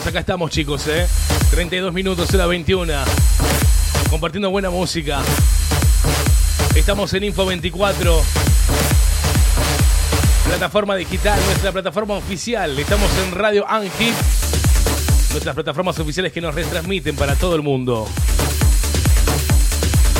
Acá 0.02 0.20
estamos, 0.20 0.50
chicos, 0.50 0.88
¿eh? 0.88 1.08
32 1.52 1.94
minutos, 1.94 2.34
era 2.34 2.48
21. 2.48 2.92
Compartiendo 4.10 4.50
buena 4.50 4.72
música. 4.72 5.22
Estamos 6.76 7.14
en 7.14 7.26
Info 7.26 7.46
24. 7.46 8.22
Plataforma 10.48 10.96
digital, 10.96 11.40
nuestra 11.46 11.72
plataforma 11.72 12.16
oficial. 12.16 12.78
Estamos 12.80 13.08
en 13.24 13.34
Radio 13.34 13.70
Angie. 13.70 14.12
Nuestras 15.30 15.54
plataformas 15.54 16.00
oficiales 16.00 16.32
que 16.34 16.42
nos 16.42 16.56
retransmiten 16.56 17.16
para 17.16 17.36
todo 17.36 17.56
el 17.56 17.62
mundo. 17.62 18.10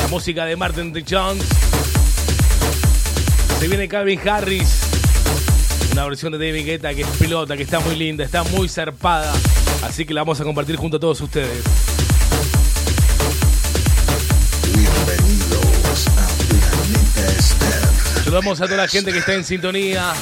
La 0.02 0.08
música 0.08 0.44
de 0.44 0.54
Martin 0.54 0.92
D. 0.92 1.04
Jones. 1.08 1.44
Se 3.58 3.66
viene 3.66 3.88
Calvin 3.88 4.20
Harris. 4.28 4.82
Una 5.90 6.04
versión 6.06 6.30
de 6.32 6.38
David 6.38 6.64
Guetta 6.64 6.94
que 6.94 7.02
explota, 7.02 7.56
que 7.56 7.64
está 7.64 7.80
muy 7.80 7.96
linda, 7.96 8.24
está 8.24 8.44
muy 8.44 8.68
zarpada. 8.68 9.32
Así 9.84 10.06
que 10.06 10.14
la 10.14 10.22
vamos 10.22 10.40
a 10.40 10.44
compartir 10.44 10.76
junto 10.76 10.96
a 10.96 11.00
todos 11.00 11.20
ustedes. 11.20 11.62
Bienvenidos 14.74 16.08
a 16.08 16.26
Planeta. 16.48 18.22
Saludamos 18.24 18.60
a 18.62 18.64
toda 18.64 18.78
la 18.78 18.88
gente 18.88 19.12
que 19.12 19.18
está 19.18 19.34
en 19.34 19.44
sintonía, 19.44 20.12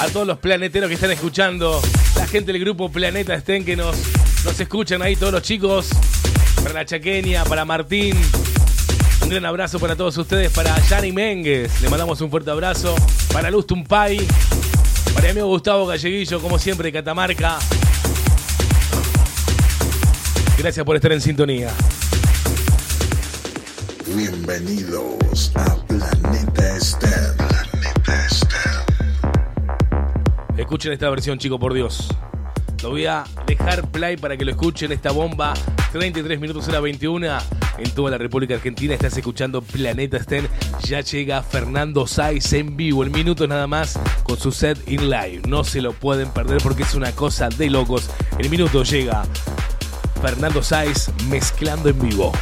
a 0.00 0.06
todos 0.12 0.26
los 0.26 0.38
planeteros 0.38 0.88
que 0.88 0.94
están 0.94 1.10
escuchando, 1.10 1.82
la 2.16 2.26
gente 2.28 2.52
del 2.52 2.60
grupo 2.60 2.90
Planeta 2.90 3.34
Estén 3.34 3.64
que 3.64 3.74
nos, 3.74 3.96
nos 4.44 4.58
escuchan 4.58 5.02
ahí, 5.02 5.16
todos 5.16 5.32
los 5.32 5.42
chicos, 5.42 5.88
para 6.62 6.72
la 6.72 6.84
chaqueña, 6.84 7.44
para 7.44 7.64
Martín. 7.64 8.16
Un 8.16 9.24
Un 9.24 9.28
gran 9.28 9.44
abrazo 9.44 9.80
para 9.80 9.96
todos 9.96 10.16
ustedes, 10.16 10.52
para 10.52 10.80
Yanni 10.86 11.10
Mengues, 11.10 11.82
le 11.82 11.88
mandamos 11.88 12.20
un 12.20 12.30
fuerte 12.30 12.52
abrazo, 12.52 12.94
para 13.32 13.50
Luz 13.50 13.66
Tumpay, 13.66 14.20
para 15.12 15.24
mi 15.24 15.30
amigo 15.30 15.48
Gustavo 15.48 15.84
Galleguillo, 15.86 16.40
como 16.40 16.60
siempre, 16.60 16.86
de 16.86 16.92
Catamarca. 16.92 17.58
Gracias 20.60 20.84
por 20.84 20.94
estar 20.94 21.10
en 21.10 21.22
sintonía. 21.22 21.70
Bienvenidos 24.14 25.52
a 25.54 25.76
Planeta 25.86 26.78
STEM. 26.78 27.36
Planeta 27.38 28.28
STEM. 28.28 28.82
Escuchen 30.58 30.92
esta 30.92 31.08
versión, 31.08 31.38
chicos, 31.38 31.58
por 31.58 31.72
Dios. 31.72 32.08
Lo 32.82 32.90
voy 32.90 33.06
a 33.06 33.24
dejar 33.46 33.90
play 33.90 34.18
para 34.18 34.36
que 34.36 34.44
lo 34.44 34.50
escuchen. 34.50 34.92
Esta 34.92 35.12
bomba, 35.12 35.54
33 35.92 36.38
minutos 36.38 36.68
hora 36.68 36.80
21. 36.80 37.26
En 37.78 37.90
toda 37.92 38.10
la 38.10 38.18
República 38.18 38.54
Argentina 38.56 38.92
estás 38.92 39.16
escuchando 39.16 39.62
Planeta 39.62 40.22
Sten. 40.22 40.46
Ya 40.84 41.00
llega 41.00 41.42
Fernando 41.42 42.06
Saiz 42.06 42.52
en 42.52 42.76
vivo. 42.76 43.02
El 43.02 43.10
minuto 43.10 43.48
nada 43.48 43.66
más 43.66 43.98
con 44.24 44.38
su 44.38 44.52
set 44.52 44.78
in 44.86 45.08
live. 45.08 45.40
No 45.48 45.64
se 45.64 45.80
lo 45.80 45.94
pueden 45.94 46.30
perder 46.30 46.58
porque 46.62 46.82
es 46.82 46.94
una 46.94 47.12
cosa 47.12 47.48
de 47.48 47.70
locos. 47.70 48.10
El 48.38 48.50
minuto 48.50 48.82
llega 48.82 49.22
Fernando 50.20 50.62
Saiz 50.62 51.10
mezclando 51.28 51.88
en 51.88 51.98
vivo. 51.98 52.32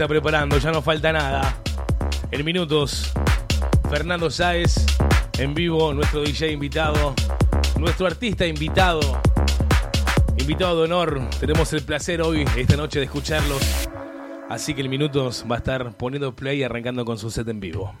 Está 0.00 0.08
preparando, 0.08 0.56
ya 0.56 0.72
no 0.72 0.80
falta 0.80 1.12
nada. 1.12 1.60
En 2.30 2.42
minutos, 2.42 3.12
Fernando 3.90 4.30
Sáez 4.30 4.86
en 5.36 5.52
vivo, 5.52 5.92
nuestro 5.92 6.22
DJ 6.22 6.52
invitado, 6.52 7.14
nuestro 7.78 8.06
artista 8.06 8.46
invitado, 8.46 9.20
invitado 10.38 10.78
de 10.78 10.84
honor. 10.84 11.20
Tenemos 11.38 11.70
el 11.74 11.82
placer 11.82 12.22
hoy, 12.22 12.46
esta 12.56 12.78
noche, 12.78 12.98
de 12.98 13.04
escucharlos. 13.04 13.60
Así 14.48 14.72
que 14.72 14.80
el 14.80 14.88
minutos 14.88 15.44
va 15.50 15.56
a 15.56 15.58
estar 15.58 15.92
poniendo 15.98 16.34
play 16.34 16.60
y 16.60 16.62
arrancando 16.62 17.04
con 17.04 17.18
su 17.18 17.30
set 17.30 17.46
en 17.48 17.60
vivo. 17.60 17.94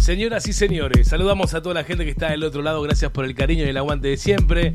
Señoras 0.00 0.48
y 0.48 0.52
señores, 0.52 1.06
saludamos 1.06 1.54
a 1.54 1.62
toda 1.62 1.76
la 1.76 1.84
gente 1.84 2.04
que 2.04 2.10
está 2.10 2.30
del 2.32 2.42
otro 2.42 2.62
lado. 2.62 2.82
Gracias 2.82 3.12
por 3.12 3.24
el 3.24 3.36
cariño 3.36 3.64
y 3.64 3.68
el 3.68 3.76
aguante 3.76 4.08
de 4.08 4.16
siempre. 4.16 4.72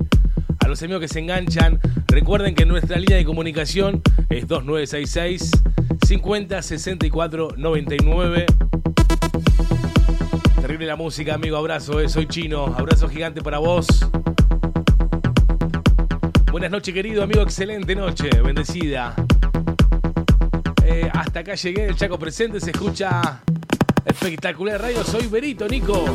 A 0.59 0.69
los 0.69 0.81
amigos 0.81 1.01
que 1.01 1.09
se 1.09 1.19
enganchan, 1.19 1.81
recuerden 2.07 2.55
que 2.55 2.65
nuestra 2.65 2.97
línea 2.97 3.17
de 3.17 3.25
comunicación 3.25 4.01
es 4.29 4.47
2966 4.47 5.51
50 6.05 6.61
64 6.61 7.49
99. 7.57 8.45
Terrible 10.61 10.85
la 10.85 10.95
música, 10.95 11.35
amigo. 11.35 11.57
Abrazo, 11.57 11.99
eh. 11.99 12.09
soy 12.09 12.27
chino. 12.27 12.65
Abrazo 12.65 13.07
gigante 13.07 13.41
para 13.41 13.59
vos. 13.59 13.87
Buenas 16.51 16.71
noches, 16.71 16.93
querido 16.93 17.23
amigo. 17.23 17.41
Excelente 17.41 17.95
noche. 17.95 18.29
Bendecida. 18.41 19.13
Eh, 20.85 21.09
hasta 21.13 21.41
acá 21.41 21.55
llegué. 21.55 21.87
El 21.87 21.95
Chaco 21.95 22.17
presente. 22.17 22.59
Se 22.59 22.71
escucha 22.71 23.41
espectacular 24.05 24.81
radio. 24.81 25.03
Soy 25.03 25.27
Berito, 25.27 25.67
Nico. 25.67 26.05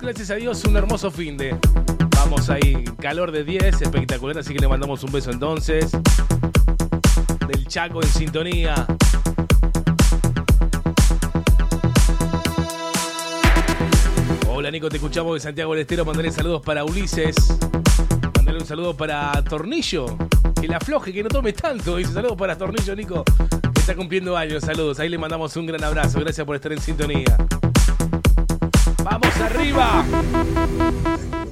Gracias 0.00 0.30
a 0.30 0.34
Dios, 0.34 0.62
un 0.64 0.76
hermoso 0.76 1.10
fin 1.10 1.36
de. 1.36 1.56
Vamos 2.16 2.50
ahí, 2.50 2.84
calor 3.00 3.32
de 3.32 3.44
10, 3.44 3.82
espectacular. 3.82 4.38
Así 4.38 4.52
que 4.52 4.60
le 4.60 4.68
mandamos 4.68 5.02
un 5.02 5.12
beso 5.12 5.30
entonces. 5.30 5.90
Chaco 7.74 8.00
en 8.00 8.08
sintonía. 8.08 8.86
Hola 14.48 14.70
Nico, 14.70 14.88
te 14.88 14.98
escuchamos 14.98 15.34
de 15.34 15.40
Santiago 15.40 15.72
del 15.72 15.80
Estero. 15.80 16.04
Mandale 16.04 16.30
saludos 16.30 16.62
para 16.62 16.84
Ulises. 16.84 17.34
Mandale 18.36 18.60
un 18.60 18.64
saludo 18.64 18.96
para 18.96 19.42
Tornillo. 19.42 20.06
Que 20.60 20.68
la 20.68 20.76
afloje, 20.76 21.12
que 21.12 21.24
no 21.24 21.28
tome 21.28 21.52
tanto. 21.52 21.96
Dice 21.96 22.12
saludos 22.12 22.36
para 22.36 22.56
Tornillo, 22.56 22.94
Nico. 22.94 23.24
Que 23.24 23.80
está 23.80 23.96
cumpliendo 23.96 24.36
años. 24.36 24.62
Saludos. 24.62 25.00
Ahí 25.00 25.08
le 25.08 25.18
mandamos 25.18 25.56
un 25.56 25.66
gran 25.66 25.82
abrazo. 25.82 26.20
Gracias 26.20 26.46
por 26.46 26.54
estar 26.54 26.72
en 26.72 26.80
sintonía. 26.80 27.36
¡Vamos 29.02 29.36
arriba! 29.40 30.04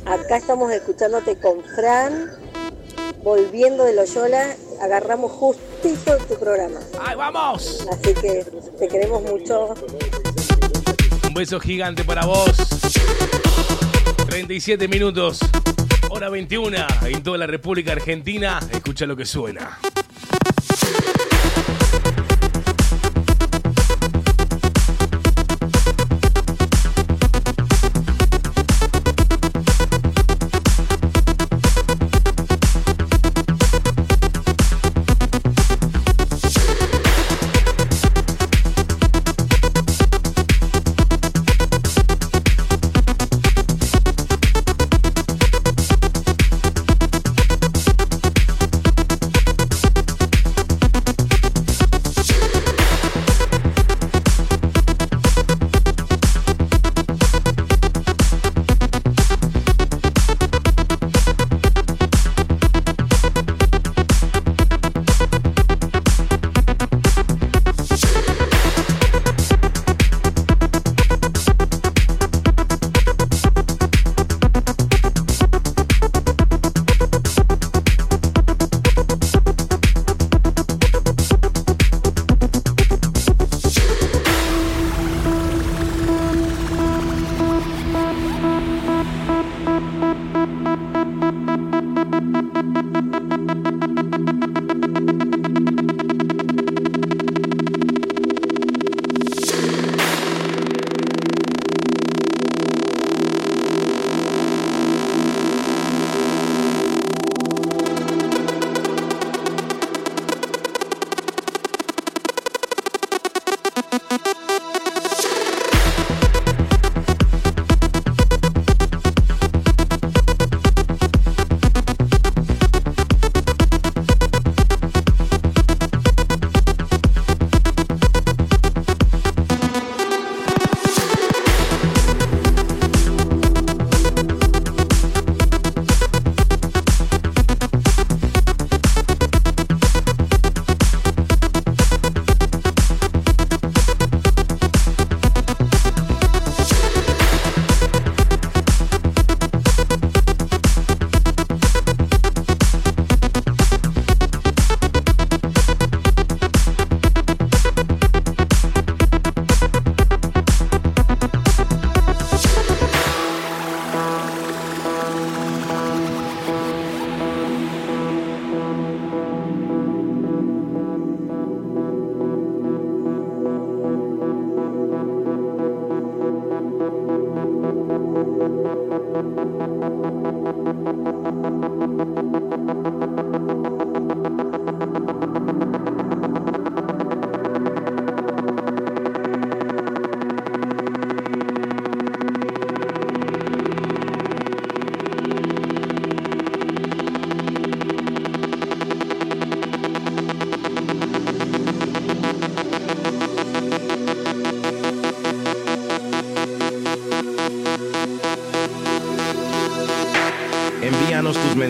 Acá 0.06 0.36
estamos 0.36 0.70
escuchándote 0.70 1.36
con 1.40 1.64
Fran, 1.74 2.30
volviendo 3.24 3.82
de 3.82 3.96
Loyola, 3.96 4.54
agarramos 4.80 5.32
justito 5.82 6.16
tu 6.28 6.38
programa. 6.38 6.80
¡Ay, 7.00 7.16
vamos! 7.16 7.86
Así 7.90 8.14
que 8.14 8.44
te 8.78 8.88
queremos 8.88 9.22
mucho. 9.22 9.74
Un 11.26 11.34
beso 11.34 11.59
gigante 11.60 12.04
para 12.04 12.24
vos. 12.24 12.50
37 14.26 14.88
minutos, 14.88 15.40
hora 16.10 16.28
21 16.28 16.76
en 17.06 17.22
toda 17.22 17.38
la 17.38 17.46
República 17.46 17.92
Argentina. 17.92 18.60
Escucha 18.72 19.06
lo 19.06 19.16
que 19.16 19.26
suena. 19.26 19.78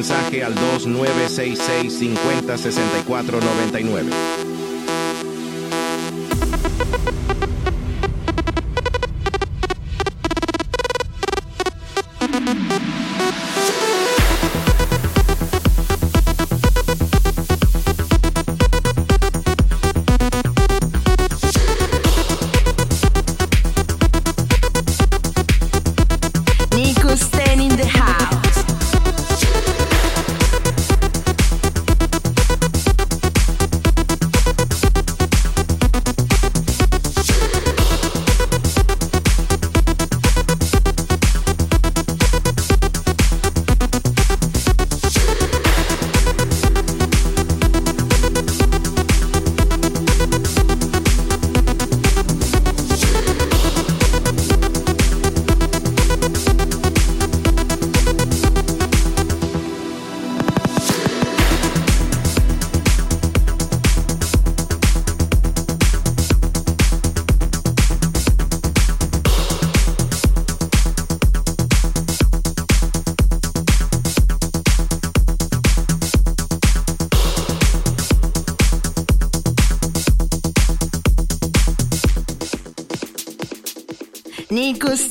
Mensajes 0.02 0.42
al 0.42 0.52
2966 0.56 1.92
50 1.96 2.58
64 2.58 3.40
99. 3.40 4.31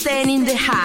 Stan 0.02 0.32
in 0.32 0.46
the 0.46 0.56
house. 0.56 0.81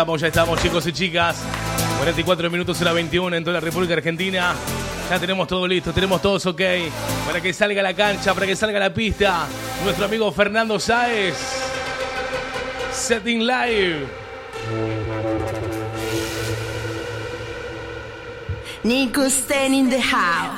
Estamos, 0.00 0.20
ya 0.22 0.28
estamos, 0.28 0.62
chicos 0.62 0.86
y 0.86 0.92
chicas. 0.94 1.36
44 1.98 2.48
minutos 2.48 2.80
hora 2.80 2.94
21 2.94 3.36
en 3.36 3.44
toda 3.44 3.52
la 3.52 3.60
República 3.60 3.92
Argentina. 3.92 4.54
Ya 5.10 5.18
tenemos 5.18 5.46
todo 5.46 5.68
listo, 5.68 5.92
tenemos 5.92 6.22
todos 6.22 6.46
ok. 6.46 6.62
Para 7.26 7.42
que 7.42 7.52
salga 7.52 7.80
a 7.80 7.82
la 7.82 7.92
cancha, 7.92 8.32
para 8.32 8.46
que 8.46 8.56
salga 8.56 8.78
a 8.78 8.80
la 8.80 8.94
pista. 8.94 9.46
Nuestro 9.84 10.06
amigo 10.06 10.32
Fernando 10.32 10.80
Sáez. 10.80 11.36
Setting 12.92 13.46
Live. 13.46 14.06
Nico 18.82 19.24
Stan 19.24 19.74
in 19.74 19.90
the 19.90 20.00
house. 20.00 20.49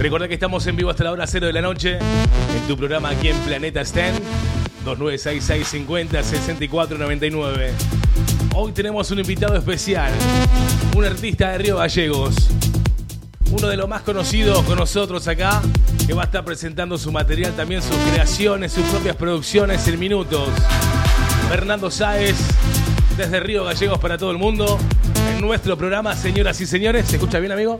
Recuerda 0.00 0.28
que 0.28 0.34
estamos 0.34 0.66
en 0.66 0.76
vivo 0.76 0.88
hasta 0.88 1.04
la 1.04 1.12
hora 1.12 1.26
0 1.26 1.46
de 1.48 1.52
la 1.52 1.60
noche 1.60 1.98
en 1.98 2.66
tu 2.66 2.74
programa 2.74 3.10
aquí 3.10 3.28
en 3.28 3.36
Planeta 3.40 3.82
Stan 3.82 4.14
2966 4.82 5.68
50 5.68 6.22
64 6.22 6.96
99. 6.96 7.72
Hoy 8.54 8.72
tenemos 8.72 9.10
un 9.10 9.18
invitado 9.18 9.56
especial, 9.56 10.10
un 10.96 11.04
artista 11.04 11.50
de 11.50 11.58
Río 11.58 11.76
Gallegos, 11.76 12.34
uno 13.50 13.68
de 13.68 13.76
los 13.76 13.90
más 13.90 14.00
conocidos 14.00 14.62
con 14.62 14.78
nosotros 14.78 15.28
acá, 15.28 15.60
que 16.06 16.14
va 16.14 16.22
a 16.22 16.24
estar 16.24 16.46
presentando 16.46 16.96
su 16.96 17.12
material, 17.12 17.52
también 17.52 17.82
sus 17.82 17.96
creaciones, 18.10 18.72
sus 18.72 18.84
propias 18.86 19.16
producciones 19.16 19.86
en 19.86 19.98
minutos. 19.98 20.48
Fernando 21.50 21.90
Sáez, 21.90 22.38
desde 23.18 23.38
Río 23.38 23.64
Gallegos 23.64 23.98
para 23.98 24.16
todo 24.16 24.30
el 24.30 24.38
mundo, 24.38 24.78
en 25.30 25.42
nuestro 25.42 25.76
programa, 25.76 26.16
señoras 26.16 26.58
y 26.62 26.66
señores. 26.66 27.04
¿Se 27.06 27.16
escucha 27.16 27.38
bien, 27.38 27.52
amigo? 27.52 27.78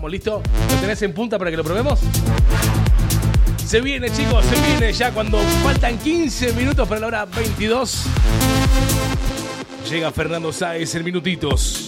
¿Estamos 0.00 0.12
listos? 0.12 0.42
¿Lo 0.70 0.80
tenés 0.80 1.02
en 1.02 1.12
punta 1.12 1.38
para 1.38 1.50
que 1.50 1.58
lo 1.58 1.62
probemos? 1.62 2.00
Se 3.66 3.82
viene, 3.82 4.10
chicos, 4.10 4.42
se 4.46 4.58
viene 4.66 4.94
ya 4.94 5.12
cuando 5.12 5.36
faltan 5.62 5.98
15 5.98 6.54
minutos 6.54 6.88
para 6.88 7.02
la 7.02 7.06
hora 7.08 7.24
22. 7.26 8.04
Llega 9.90 10.10
Fernando 10.10 10.54
Sáez 10.54 10.94
en 10.94 11.04
minutitos. 11.04 11.79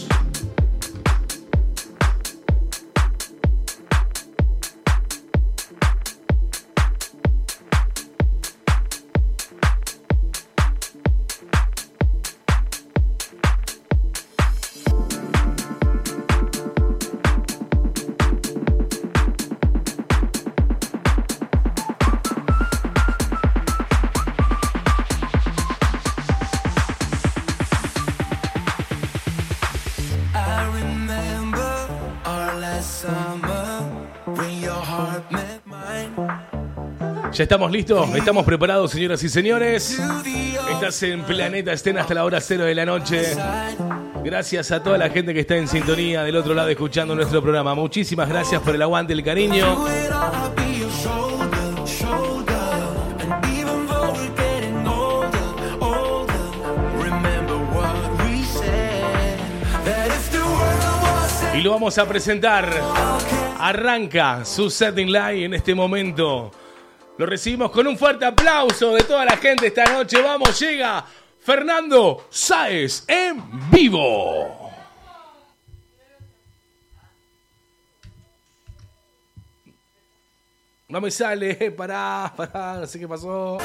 Estamos 37.43 37.73
listos, 37.73 38.09
estamos 38.15 38.45
preparados, 38.45 38.93
señoras 38.93 39.21
y 39.25 39.29
señores. 39.29 40.01
Estás 40.71 41.03
en 41.03 41.25
Planeta 41.25 41.73
Estén 41.73 41.99
hasta 41.99 42.15
la 42.15 42.25
hora 42.25 42.41
cero 42.41 42.63
de 42.65 42.73
la 42.73 42.87
noche. 42.87 43.35
Gracias 44.23 44.71
a 44.71 44.81
toda 44.81 44.97
la 44.97 45.11
gente 45.11 45.35
que 45.35 45.41
está 45.41 45.57
en 45.57 45.67
sintonía 45.67 46.23
del 46.23 46.37
otro 46.37 46.55
lado 46.55 46.69
escuchando 46.69 47.17
nuestro 47.17 47.43
programa. 47.43 47.75
Muchísimas 47.75 48.29
gracias 48.29 48.63
por 48.63 48.77
el 48.77 48.83
aguante, 48.83 49.13
el 49.13 49.25
cariño. 49.25 49.85
Y 61.57 61.61
lo 61.61 61.73
vamos 61.73 61.99
a 61.99 62.07
presentar. 62.07 62.73
Arranca 63.59 64.45
su 64.45 64.71
setting 64.71 65.11
live 65.11 65.45
en 65.45 65.55
este 65.55 65.75
momento. 65.75 66.53
Lo 67.19 67.27
recibimos 67.27 67.71
con 67.71 67.87
un 67.87 67.99
fuerte 67.99 68.25
aplauso 68.25 68.95
de 68.95 69.03
toda 69.03 69.25
la 69.25 69.37
gente 69.37 69.67
esta 69.67 69.85
noche. 69.85 70.21
Vamos, 70.23 70.59
llega 70.59 71.05
Fernando 71.41 72.27
Sáez 72.31 73.05
en 73.07 73.71
vivo. 73.71 74.71
No 80.89 81.01
me 81.01 81.11
sale, 81.11 81.55
pará, 81.71 82.33
pará, 82.37 82.79
no 82.81 82.87
sé 82.87 82.99
qué 82.99 83.09
pasó. 83.09 83.59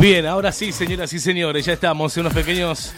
Bien, 0.00 0.24
ahora 0.24 0.50
sí, 0.50 0.72
señoras 0.72 1.12
y 1.12 1.20
señores, 1.20 1.66
ya 1.66 1.74
estamos 1.74 2.16
unos 2.16 2.32
pequeños 2.32 2.94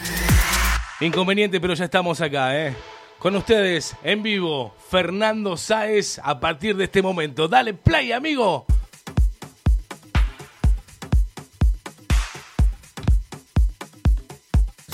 inconvenientes, 1.00 1.60
pero 1.60 1.74
ya 1.74 1.86
estamos 1.86 2.20
acá, 2.20 2.56
¿eh? 2.56 2.76
Con 3.18 3.34
ustedes, 3.34 3.96
en 4.04 4.22
vivo, 4.22 4.72
Fernando 4.88 5.56
Sáez, 5.56 6.20
a 6.22 6.38
partir 6.38 6.76
de 6.76 6.84
este 6.84 7.02
momento. 7.02 7.48
Dale 7.48 7.74
play, 7.74 8.12
amigo. 8.12 8.66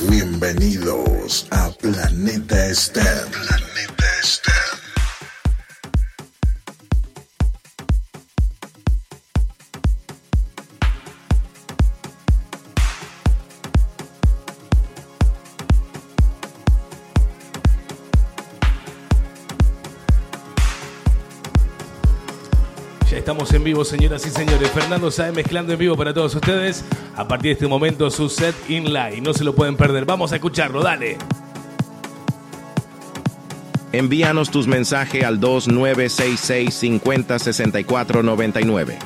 Bienvenidos 0.08 1.46
a 1.50 1.70
Planeta 1.72 2.74
STEM. 2.74 3.04
vivo, 23.68 23.84
señoras 23.84 24.24
y 24.24 24.30
señores. 24.30 24.70
Fernando 24.70 25.10
Sae 25.10 25.30
mezclando 25.30 25.74
en 25.74 25.78
vivo 25.78 25.94
para 25.94 26.14
todos 26.14 26.34
ustedes. 26.34 26.86
A 27.16 27.28
partir 27.28 27.50
de 27.50 27.52
este 27.52 27.66
momento, 27.66 28.10
su 28.10 28.30
set 28.30 28.54
in 28.70 28.94
live. 28.94 29.20
No 29.20 29.34
se 29.34 29.44
lo 29.44 29.54
pueden 29.54 29.76
perder. 29.76 30.06
Vamos 30.06 30.32
a 30.32 30.36
escucharlo, 30.36 30.80
dale. 30.82 31.18
Envíanos 33.92 34.50
tus 34.50 34.66
mensajes 34.66 35.22
al 35.22 35.38
2966 35.38 36.72
50 36.72 37.38
64 37.38 38.22
99. 38.22 38.98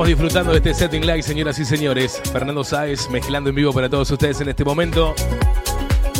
Estamos 0.00 0.18
disfrutando 0.18 0.52
de 0.52 0.56
este 0.56 0.72
setting 0.72 1.02
live, 1.02 1.22
señoras 1.22 1.58
y 1.58 1.64
señores. 1.66 2.22
Fernando 2.32 2.64
Sáez 2.64 3.10
mezclando 3.10 3.50
en 3.50 3.56
vivo 3.56 3.70
para 3.70 3.86
todos 3.90 4.10
ustedes 4.10 4.40
en 4.40 4.48
este 4.48 4.64
momento. 4.64 5.14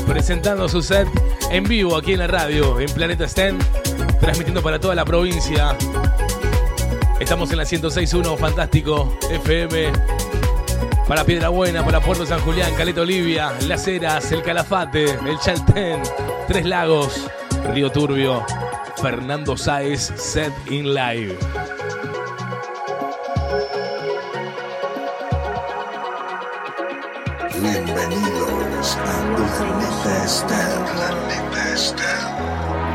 Presentando 0.06 0.68
su 0.68 0.82
set 0.82 1.08
en 1.50 1.64
vivo 1.64 1.96
aquí 1.96 2.12
en 2.12 2.18
la 2.18 2.26
radio, 2.26 2.78
en 2.78 2.92
Planeta 2.92 3.26
Sten. 3.26 3.56
Transmitiendo 4.20 4.60
para 4.60 4.78
toda 4.78 4.94
la 4.94 5.06
provincia. 5.06 5.78
Estamos 7.20 7.50
en 7.52 7.56
la 7.56 7.64
106.1, 7.64 8.36
fantástico, 8.36 9.16
FM. 9.30 9.90
Para 11.08 11.24
Piedra 11.24 11.48
Buena, 11.48 11.82
para 11.82 12.02
Puerto 12.02 12.26
San 12.26 12.40
Julián, 12.40 12.74
Caleta 12.74 13.00
Olivia, 13.00 13.54
Las 13.66 13.88
Heras, 13.88 14.30
El 14.30 14.42
Calafate, 14.42 15.04
El 15.04 15.38
Chaltén, 15.38 16.02
Tres 16.48 16.66
Lagos, 16.66 17.30
Río 17.72 17.90
Turbio. 17.90 18.44
Fernando 19.00 19.56
Sáez, 19.56 20.12
set 20.16 20.52
in 20.70 20.92
live. 20.92 21.38
Bienvenidos 29.36 30.06
a 30.06 30.24
Planeta 30.92 31.72
Esther. 31.72 32.89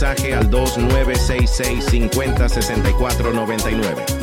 Mensajes 0.00 0.32
al 0.32 0.48
2966 0.48 1.84
50 1.86 2.48
64 2.48 3.32
99. 3.32 4.17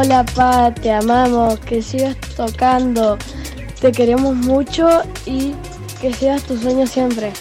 Hola 0.00 0.24
pa, 0.24 0.72
te 0.72 0.92
amamos, 0.92 1.58
que 1.58 1.82
sigas 1.82 2.16
tocando, 2.36 3.18
te 3.80 3.90
queremos 3.90 4.36
mucho 4.36 4.88
y 5.26 5.54
que 6.00 6.12
sigas 6.12 6.44
tu 6.44 6.56
sueño 6.56 6.86
siempre. 6.86 7.32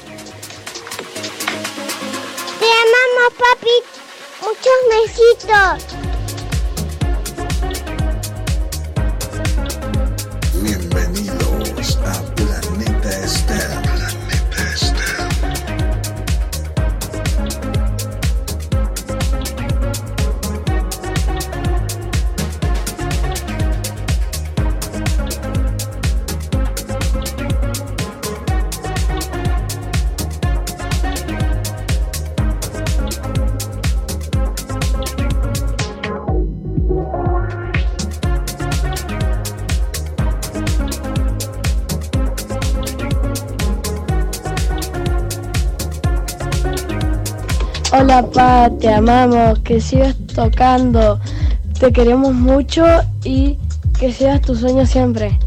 Hola 48.17 48.31
pa, 48.31 48.71
te 48.79 48.91
amamos, 48.91 49.59
que 49.59 49.79
sigas 49.79 50.15
tocando, 50.33 51.19
te 51.79 51.91
queremos 51.93 52.33
mucho 52.33 52.83
y 53.23 53.59
que 53.99 54.11
sigas 54.11 54.41
tu 54.41 54.55
sueño 54.55 54.87
siempre. 54.87 55.37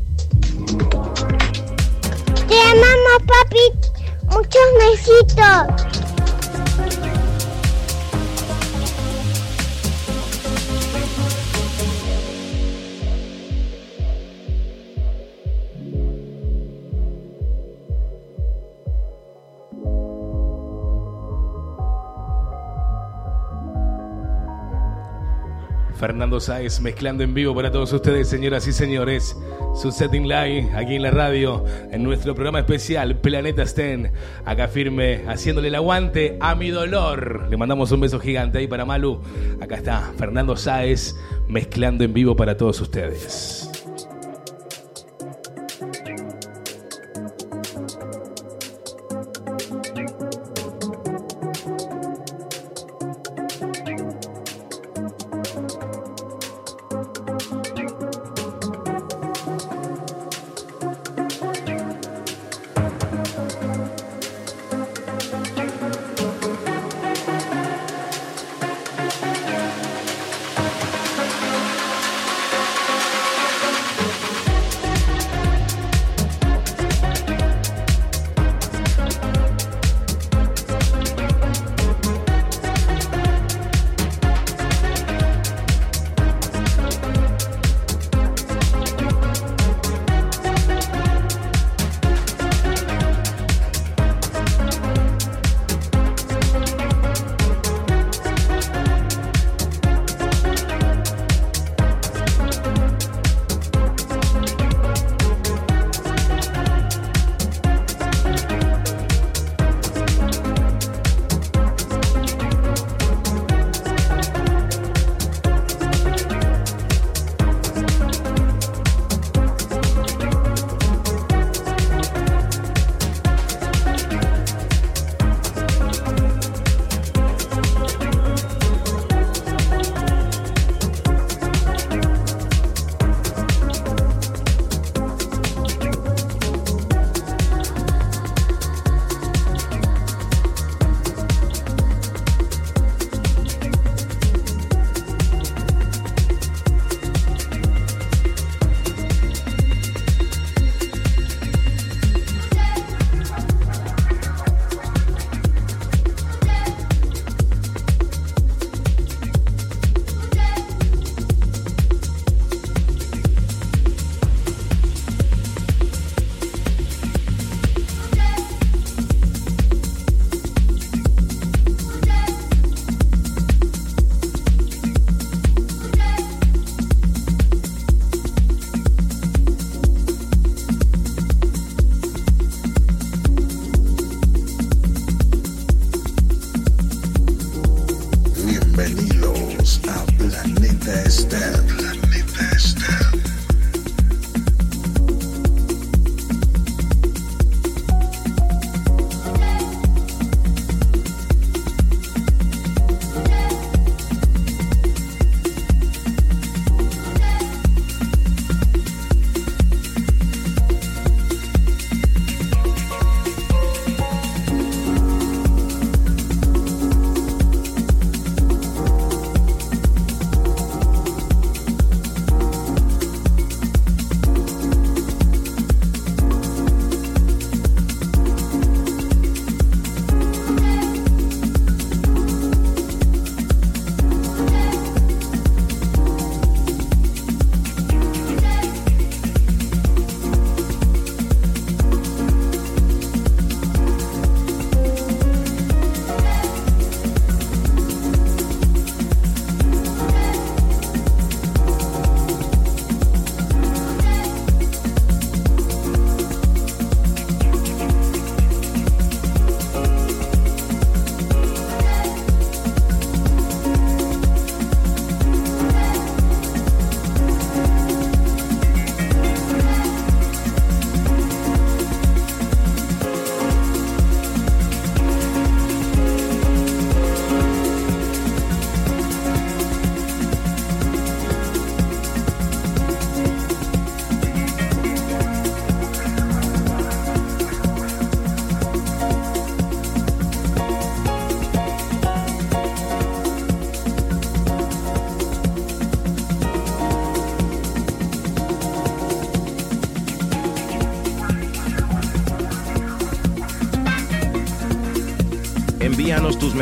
Fernando 26.11 26.41
Sáez 26.41 26.81
mezclando 26.81 27.23
en 27.23 27.35
vivo 27.35 27.55
para 27.55 27.71
todos 27.71 27.93
ustedes, 27.93 28.27
señoras 28.27 28.67
y 28.67 28.73
señores. 28.73 29.37
Su 29.81 29.93
setting 29.93 30.27
live 30.27 30.69
aquí 30.75 30.97
en 30.97 31.03
la 31.03 31.13
radio, 31.13 31.65
en 31.93 32.03
nuestro 32.03 32.35
programa 32.35 32.59
especial 32.59 33.21
Planeta 33.21 33.65
Sten. 33.65 34.11
Acá 34.45 34.67
firme, 34.67 35.23
haciéndole 35.29 35.69
el 35.69 35.77
aguante 35.77 36.37
a 36.41 36.57
mi 36.57 36.71
dolor. 36.71 37.47
Le 37.49 37.57
mandamos 37.57 37.93
un 37.93 38.01
beso 38.01 38.19
gigante 38.19 38.59
ahí 38.59 38.67
para 38.67 38.85
Malu. 38.85 39.21
Acá 39.61 39.77
está 39.77 40.13
Fernando 40.19 40.57
Sáez 40.57 41.15
mezclando 41.47 42.03
en 42.03 42.13
vivo 42.13 42.35
para 42.35 42.57
todos 42.57 42.81
ustedes. 42.81 43.70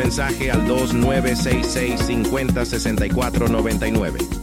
Mensajes 0.09 0.51
al 0.51 0.65
2966 0.65 2.01
50 2.01 2.65
64 2.65 3.47
99. 3.47 4.38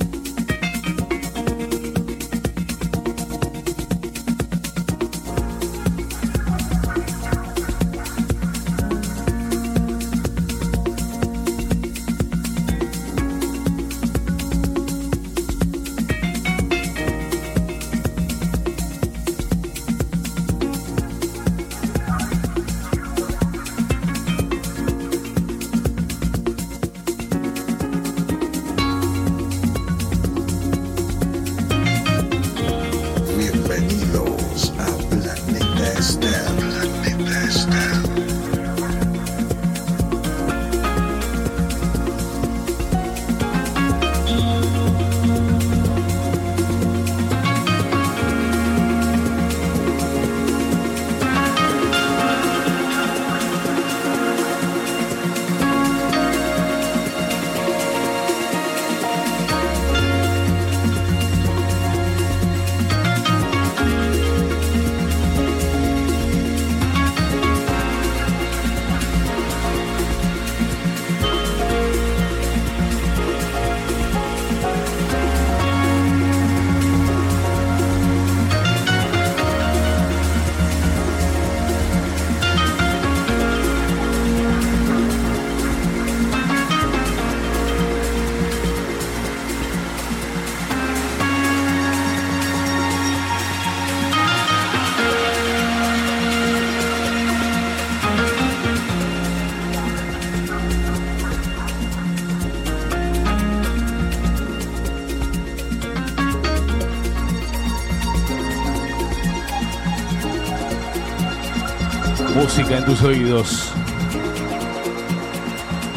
Música 112.57 112.79
en 112.79 112.87
tus 112.87 113.03
oídos. 113.03 113.71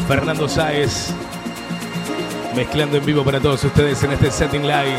Fernando 0.06 0.46
Sáez 0.46 1.14
mezclando 2.54 2.98
en 2.98 3.06
vivo 3.06 3.24
para 3.24 3.40
todos 3.40 3.64
ustedes 3.64 4.02
en 4.02 4.12
este 4.12 4.30
setting 4.30 4.66
live. 4.66 4.98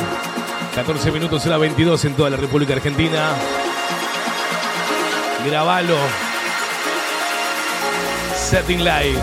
14 0.73 1.11
minutos 1.11 1.45
a 1.45 1.49
la 1.49 1.57
22 1.59 2.05
en 2.05 2.15
toda 2.15 2.31
la 2.31 2.38
República 2.38 2.73
Argentina. 2.73 3.29
Grabalo. 5.45 5.97
Setting 8.35 8.79
live. 8.79 9.19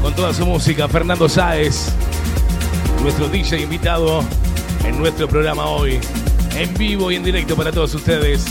Con 0.00 0.14
toda 0.14 0.32
su 0.32 0.46
música, 0.46 0.88
Fernando 0.88 1.28
Sáez, 1.28 1.90
nuestro 3.02 3.28
DJ 3.28 3.60
invitado 3.60 4.24
en 4.82 4.96
nuestro 4.96 5.28
programa 5.28 5.66
hoy. 5.66 6.00
En 6.56 6.72
vivo 6.72 7.10
y 7.10 7.16
en 7.16 7.24
directo 7.24 7.54
para 7.54 7.70
todos 7.70 7.94
ustedes 7.94 8.46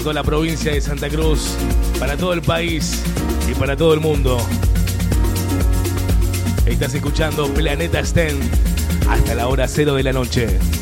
para 0.00 0.04
toda 0.04 0.14
la 0.14 0.22
provincia 0.22 0.72
de 0.72 0.80
Santa 0.80 1.10
Cruz, 1.10 1.54
para 1.98 2.16
todo 2.16 2.32
el 2.32 2.40
país 2.40 3.02
y 3.50 3.54
para 3.54 3.76
todo 3.76 3.92
el 3.92 4.00
mundo. 4.00 4.38
Estás 6.64 6.94
escuchando 6.94 7.52
Planeta 7.52 8.02
Sten 8.02 8.38
hasta 9.10 9.34
la 9.34 9.46
hora 9.48 9.68
cero 9.68 9.96
de 9.96 10.04
la 10.04 10.14
noche. 10.14 10.79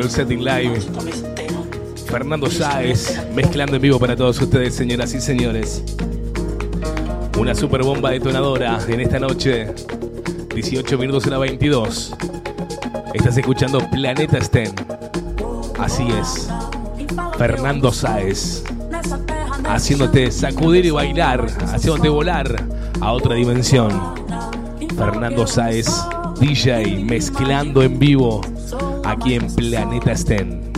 En 0.00 0.06
este 0.06 0.06
momento 0.06 0.06
el 0.06 0.10
setting 0.10 0.44
live. 0.44 0.80
Fernando 2.06 2.50
Sáez 2.50 3.20
mezclando 3.34 3.76
en 3.76 3.82
vivo 3.82 3.98
para 3.98 4.16
todos 4.16 4.40
ustedes, 4.40 4.74
señoras 4.74 5.14
y 5.14 5.20
señores. 5.20 5.82
Una 7.38 7.54
super 7.54 7.82
bomba 7.82 8.10
detonadora 8.10 8.78
en 8.88 9.00
esta 9.00 9.18
noche. 9.18 9.72
18 10.54 10.98
minutos 10.98 11.24
en 11.24 11.30
la 11.30 11.38
22. 11.38 12.14
Estás 13.14 13.36
escuchando 13.36 13.78
Planeta 13.90 14.40
Sten. 14.40 14.72
Así 15.78 16.06
es. 16.20 16.48
Fernando 17.38 17.92
Sáez. 17.92 18.64
Haciéndote 19.64 20.30
sacudir 20.30 20.86
y 20.86 20.90
bailar. 20.90 21.46
Haciéndote 21.72 22.08
volar 22.08 22.64
a 23.00 23.12
otra 23.12 23.34
dimensión. 23.34 23.90
Fernando 24.96 25.46
Sáez, 25.46 25.86
DJ, 26.40 27.04
mezclando 27.04 27.82
en 27.82 27.98
vivo 27.98 28.40
aquí 29.10 29.34
en 29.34 29.46
Planeta 29.54 30.14
Sten. 30.16 30.70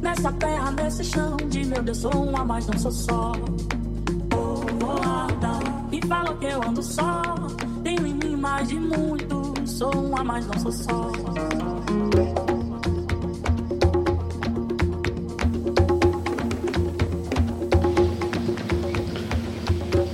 Nessa 0.00 0.32
terra, 0.32 0.70
nesse 0.72 1.04
chão 1.04 1.36
de 1.48 1.64
meu 1.64 1.82
Deus, 1.82 1.98
sou 1.98 2.12
uma, 2.12 2.44
mas 2.44 2.66
não 2.66 2.78
sou 2.78 2.92
só. 2.92 3.32
Povoada. 4.30 5.58
E 5.90 6.06
fala 6.06 6.34
que 6.36 6.46
eu 6.46 6.62
ando 6.62 6.82
só. 6.82 7.22
Tenho 7.82 8.06
em 8.06 8.14
mim 8.14 8.36
mais 8.36 8.68
de 8.68 8.76
muito. 8.76 9.54
Sou 9.64 9.92
uma, 9.94 10.22
mas 10.22 10.46
não 10.46 10.58
sou 10.60 10.72
só. 10.72 11.10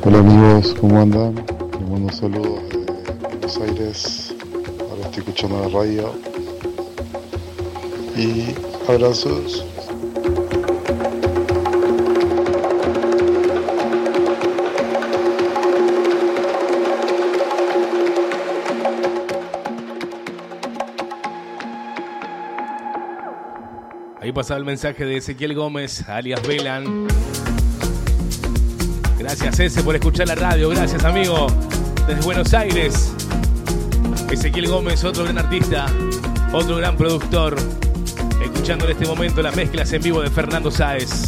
Hola 0.04 0.18
amigos, 0.20 0.74
¿cómo 0.80 0.98
andan? 1.00 1.34
Les 1.34 1.88
mando 1.90 2.12
saludos 2.14 2.68
de 2.70 2.78
Buenos 3.28 3.60
Aires. 3.60 4.27
Escuchando 5.38 5.68
la 5.68 5.78
radio. 5.78 6.14
Y 8.16 8.56
abrazos. 8.88 9.64
Ahí 24.20 24.32
pasaba 24.32 24.58
el 24.58 24.64
mensaje 24.64 25.04
de 25.04 25.18
Ezequiel 25.18 25.54
Gómez, 25.54 26.08
alias 26.08 26.42
Velan. 26.48 27.06
Gracias, 29.16 29.60
Ese, 29.60 29.84
por 29.84 29.94
escuchar 29.94 30.26
la 30.26 30.34
radio. 30.34 30.68
Gracias, 30.70 31.04
amigo. 31.04 31.46
Desde 32.08 32.22
Buenos 32.22 32.52
Aires. 32.54 33.12
Ezequiel 34.30 34.68
Gómez, 34.68 35.04
otro 35.04 35.24
gran 35.24 35.38
artista, 35.38 35.86
otro 36.52 36.76
gran 36.76 36.96
productor. 36.96 37.56
Escuchando 38.42 38.84
en 38.84 38.92
este 38.92 39.06
momento 39.06 39.42
las 39.42 39.56
mezclas 39.56 39.92
en 39.92 40.02
vivo 40.02 40.20
de 40.20 40.30
Fernando 40.30 40.70
Sáez. 40.70 41.27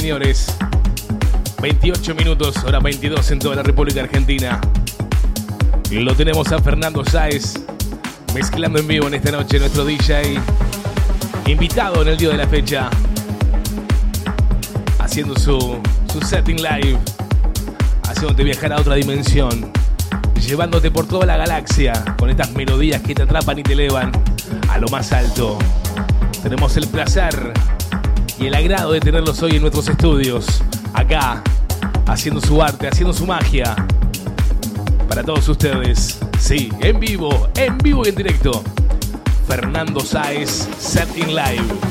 Señores. 0.00 0.46
28 1.60 2.14
minutos, 2.14 2.56
hora 2.64 2.78
22 2.78 3.32
en 3.32 3.38
toda 3.40 3.56
la 3.56 3.62
República 3.64 4.00
Argentina. 4.00 4.60
Lo 5.90 6.14
tenemos 6.14 6.52
a 6.52 6.60
Fernando 6.60 7.04
Sáez 7.04 7.54
mezclando 8.32 8.78
en 8.78 8.86
vivo 8.86 9.08
en 9.08 9.14
esta 9.14 9.32
noche 9.32 9.58
nuestro 9.58 9.84
DJ. 9.84 10.38
Invitado 11.46 12.02
en 12.02 12.08
el 12.08 12.16
día 12.16 12.28
de 12.28 12.36
la 12.36 12.46
fecha. 12.46 12.90
Haciendo 15.00 15.36
su, 15.36 15.80
su 16.12 16.20
setting 16.20 16.58
live. 16.58 16.96
Haciéndote 18.04 18.44
viajar 18.44 18.74
a 18.74 18.80
otra 18.80 18.94
dimensión. 18.94 19.72
Llevándote 20.46 20.92
por 20.92 21.08
toda 21.08 21.26
la 21.26 21.36
galaxia 21.36 22.04
con 22.18 22.30
estas 22.30 22.52
melodías 22.52 23.02
que 23.02 23.16
te 23.16 23.22
atrapan 23.22 23.58
y 23.58 23.62
te 23.64 23.72
elevan 23.72 24.12
a 24.68 24.78
lo 24.78 24.86
más 24.88 25.10
alto. 25.12 25.58
Tenemos 26.40 26.76
el 26.76 26.86
placer 26.86 27.52
y 28.38 28.46
el 28.46 28.54
agrado 28.54 28.92
de 28.92 29.00
tenerlos 29.00 29.42
hoy 29.42 29.56
en 29.56 29.62
nuestros 29.62 29.88
estudios, 29.88 30.62
acá, 30.94 31.42
haciendo 32.06 32.40
su 32.40 32.62
arte, 32.62 32.88
haciendo 32.88 33.12
su 33.12 33.26
magia. 33.26 33.74
Para 35.08 35.24
todos 35.24 35.48
ustedes, 35.48 36.18
sí, 36.38 36.70
en 36.80 37.00
vivo, 37.00 37.48
en 37.56 37.78
vivo 37.78 38.02
y 38.04 38.10
en 38.10 38.14
directo. 38.14 38.62
Fernando 39.46 40.00
Sáez, 40.00 40.68
Setting 40.78 41.28
Live. 41.28 41.87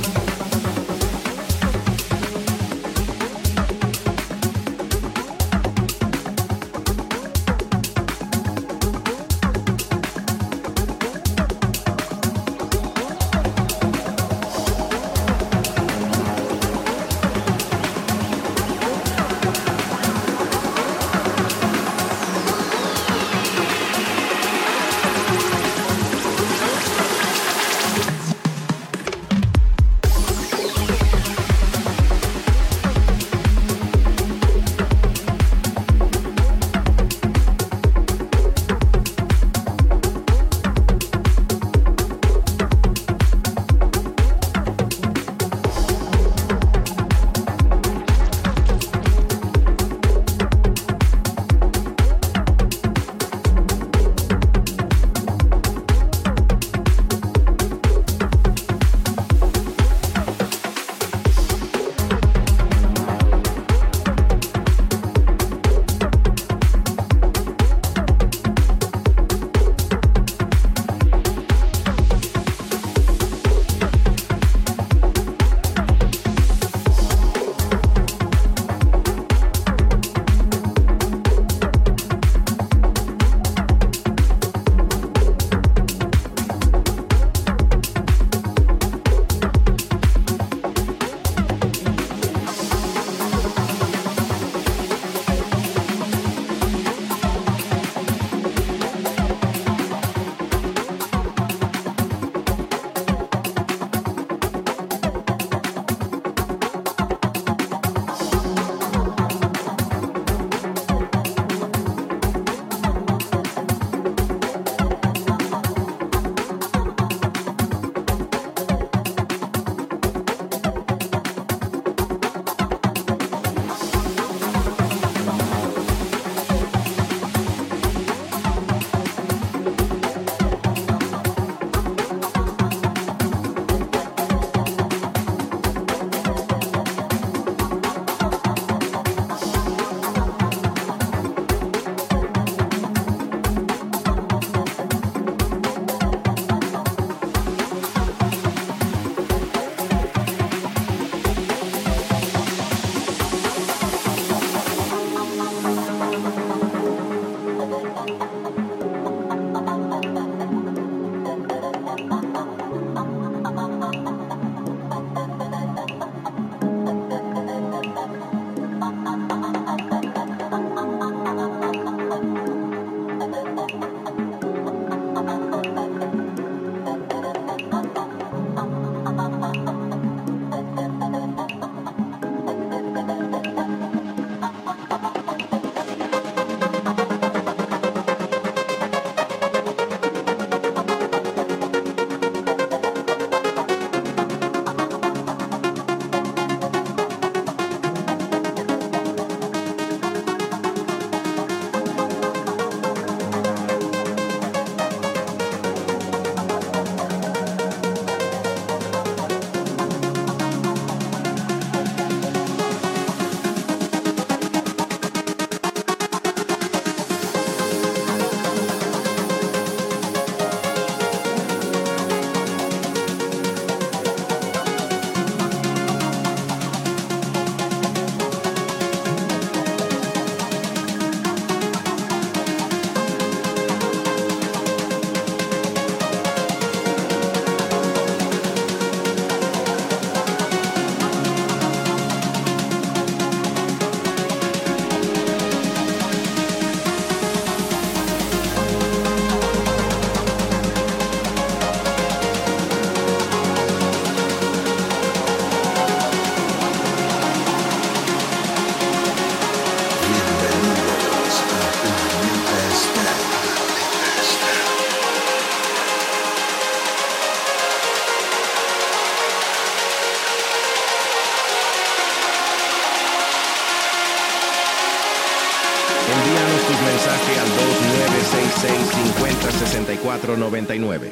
6499. 280.37 281.11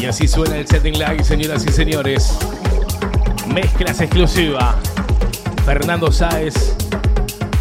Y 0.00 0.06
así 0.06 0.28
suena 0.28 0.58
el 0.58 0.66
setting 0.66 0.92
live, 0.94 1.24
señoras 1.24 1.64
y 1.66 1.72
señores. 1.72 2.38
Mezclas 3.48 4.00
exclusiva. 4.00 4.76
Fernando 5.64 6.12
Sáez. 6.12 6.76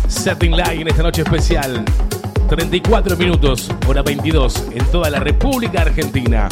Setting 0.09 0.51
live 0.51 0.81
en 0.81 0.87
esta 0.89 1.03
noche 1.03 1.21
especial. 1.21 1.85
34 2.55 3.17
minutos, 3.17 3.67
hora 3.87 4.03
22, 4.03 4.67
en 4.73 4.85
toda 4.91 5.09
la 5.09 5.19
República 5.19 5.81
Argentina. 5.81 6.47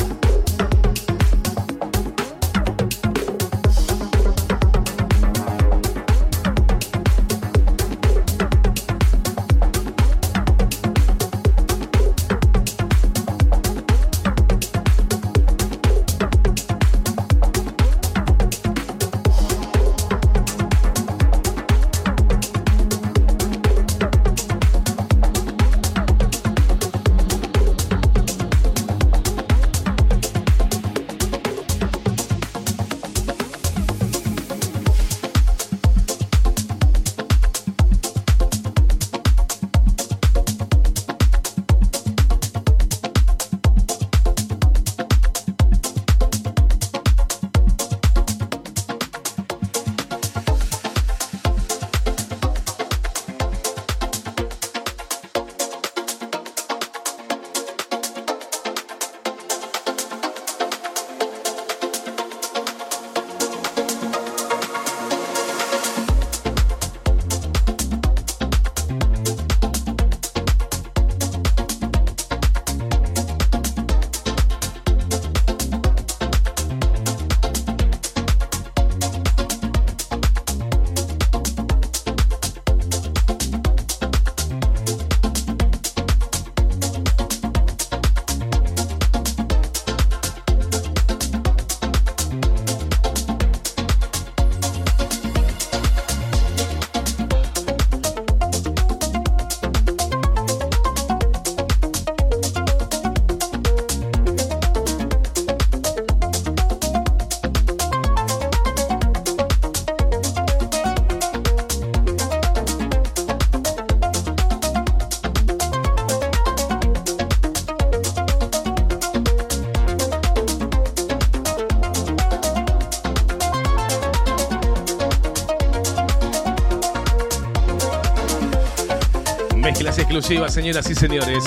Señoras 130.31 130.89
y 130.89 130.95
señores. 130.95 131.43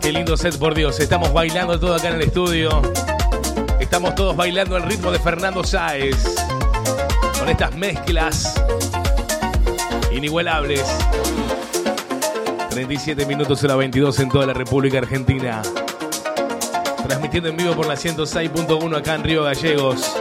Qué 0.00 0.12
lindo 0.12 0.36
set, 0.36 0.56
por 0.56 0.72
Dios. 0.72 1.00
Estamos 1.00 1.32
bailando 1.32 1.78
todo 1.80 1.96
acá 1.96 2.10
en 2.10 2.14
el 2.14 2.22
estudio. 2.22 2.80
Estamos 3.80 4.14
todos 4.14 4.36
bailando 4.36 4.76
al 4.76 4.84
ritmo 4.84 5.10
de 5.10 5.18
Fernando 5.18 5.64
Sáez. 5.64 6.16
Con 7.36 7.48
estas 7.48 7.74
mezclas 7.74 8.54
inigualables. 10.12 10.84
37 12.70 13.26
minutos 13.26 13.64
a 13.64 13.66
la 13.66 13.74
22 13.74 14.20
en 14.20 14.28
toda 14.28 14.46
la 14.46 14.54
República 14.54 14.98
Argentina. 14.98 15.60
Transmitiendo 17.04 17.48
en 17.48 17.56
vivo 17.56 17.74
por 17.74 17.88
la 17.88 17.94
106.1 17.94 18.96
acá 18.96 19.16
en 19.16 19.24
Río 19.24 19.42
Gallegos. 19.42 20.16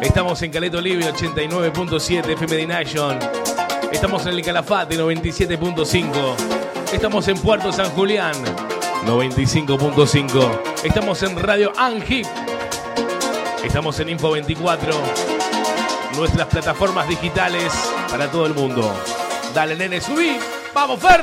Estamos 0.00 0.40
en 0.42 0.52
Caleto 0.52 0.80
Livio 0.80 1.12
89.7 1.12 2.30
FM 2.30 2.56
de 2.56 2.66
Nation. 2.68 3.18
Estamos 3.90 4.24
en 4.26 4.34
el 4.34 4.42
Calafate 4.42 4.96
97.5. 4.96 6.49
Estamos 6.92 7.28
en 7.28 7.38
Puerto 7.38 7.72
San 7.72 7.88
Julián 7.90 8.34
95.5. 9.06 10.60
Estamos 10.82 11.22
en 11.22 11.36
Radio 11.38 11.72
Angie. 11.76 12.22
Estamos 13.64 14.00
en 14.00 14.08
Info 14.08 14.32
24. 14.32 14.92
Nuestras 16.16 16.48
plataformas 16.48 17.08
digitales 17.08 17.72
para 18.10 18.28
todo 18.28 18.46
el 18.46 18.54
mundo. 18.54 18.92
Dale, 19.54 19.76
nene, 19.76 20.00
subí. 20.00 20.36
¡Vamos, 20.74 20.98
Fer! 21.00 21.22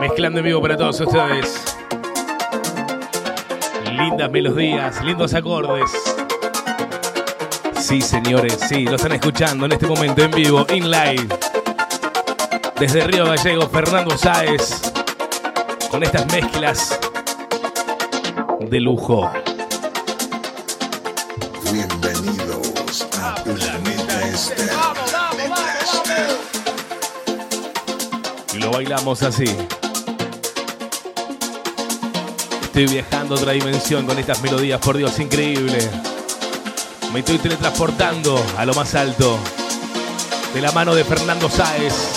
Mezclando 0.00 0.40
en 0.40 0.44
vivo 0.44 0.60
para 0.60 0.76
todos 0.76 1.00
ustedes. 1.00 1.76
Lindas 3.92 4.30
melodías, 4.30 5.04
lindos 5.04 5.32
acordes. 5.34 5.90
Sí, 7.78 8.00
señores, 8.00 8.58
sí, 8.68 8.84
lo 8.84 8.96
están 8.96 9.12
escuchando 9.12 9.66
en 9.66 9.72
este 9.72 9.86
momento 9.86 10.22
en 10.22 10.30
vivo, 10.32 10.66
in 10.70 10.90
live. 10.90 11.28
Desde 12.80 13.06
Río 13.06 13.26
Gallego, 13.26 13.68
Fernando 13.68 14.18
Sáez. 14.18 14.82
Con 15.90 16.02
estas 16.02 16.26
mezclas 16.26 16.98
de 18.58 18.80
lujo. 18.80 19.30
Bailamos 28.92 29.22
así. 29.22 29.44
Estoy 32.62 32.86
viajando 32.86 33.34
a 33.34 33.38
otra 33.38 33.52
dimensión 33.52 34.04
con 34.04 34.18
estas 34.18 34.42
melodías, 34.42 34.78
por 34.80 34.98
Dios, 34.98 35.18
increíble. 35.18 35.78
Me 37.12 37.20
estoy 37.20 37.38
teletransportando 37.38 38.44
a 38.58 38.66
lo 38.66 38.74
más 38.74 38.94
alto. 38.94 39.38
De 40.52 40.60
la 40.60 40.72
mano 40.72 40.94
de 40.94 41.04
Fernando 41.04 41.48
Sáez. 41.48 42.11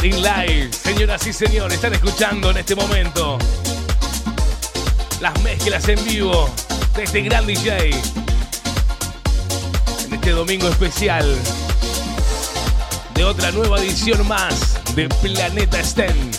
Sending 0.00 0.22
Live, 0.22 0.72
señoras 0.72 1.26
y 1.26 1.32
señores, 1.32 1.74
están 1.74 1.92
escuchando 1.92 2.50
en 2.50 2.56
este 2.56 2.74
momento 2.74 3.36
las 5.20 5.38
mezclas 5.42 5.86
en 5.88 6.02
vivo 6.06 6.48
de 6.96 7.02
este 7.02 7.20
gran 7.20 7.44
DJ 7.46 7.90
en 10.06 10.14
este 10.14 10.30
domingo 10.30 10.68
especial 10.68 11.26
de 13.14 13.24
otra 13.24 13.52
nueva 13.52 13.78
edición 13.78 14.26
más 14.26 14.80
de 14.94 15.06
Planeta 15.20 15.80
Dios, 15.82 16.30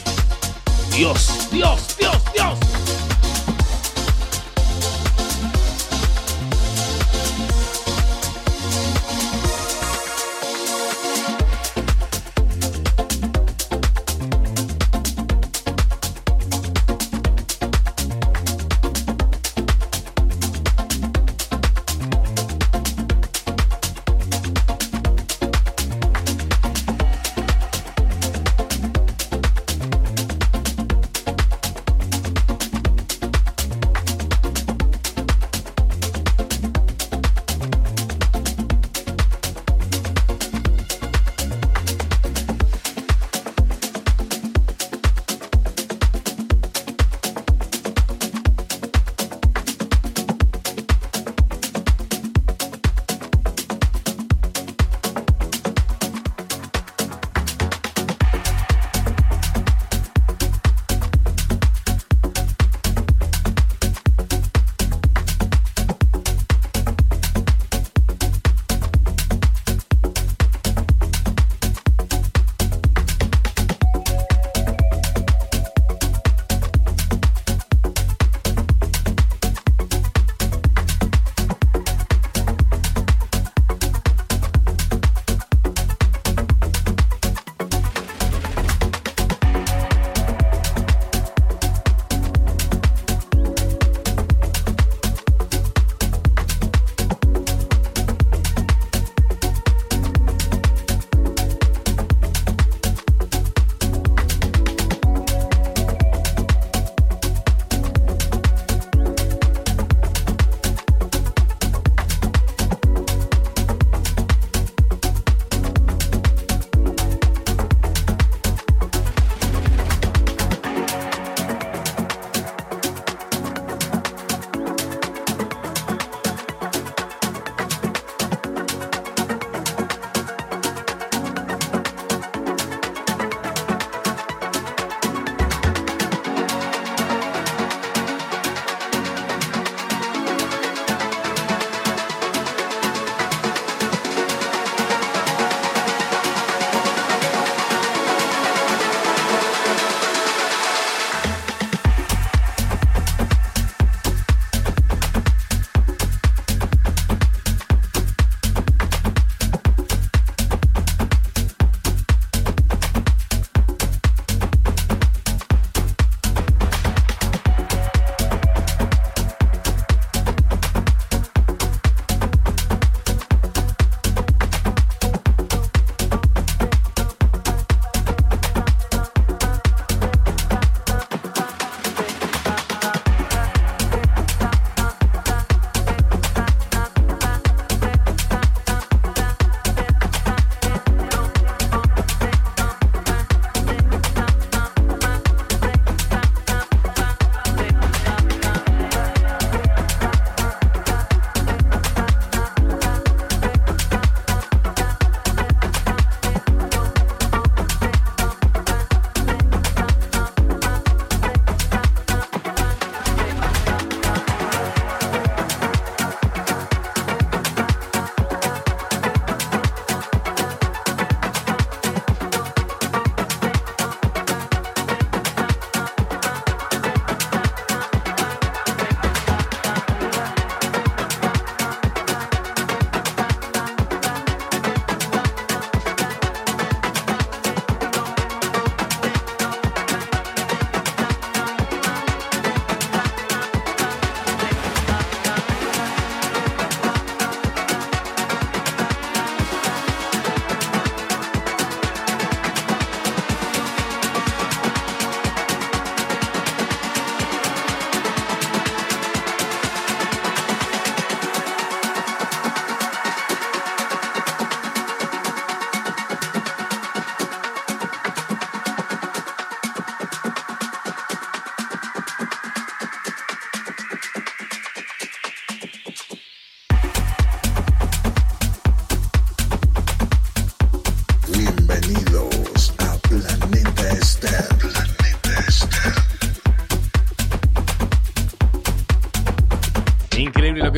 Dios, 0.91 1.49
Dios. 1.51 1.80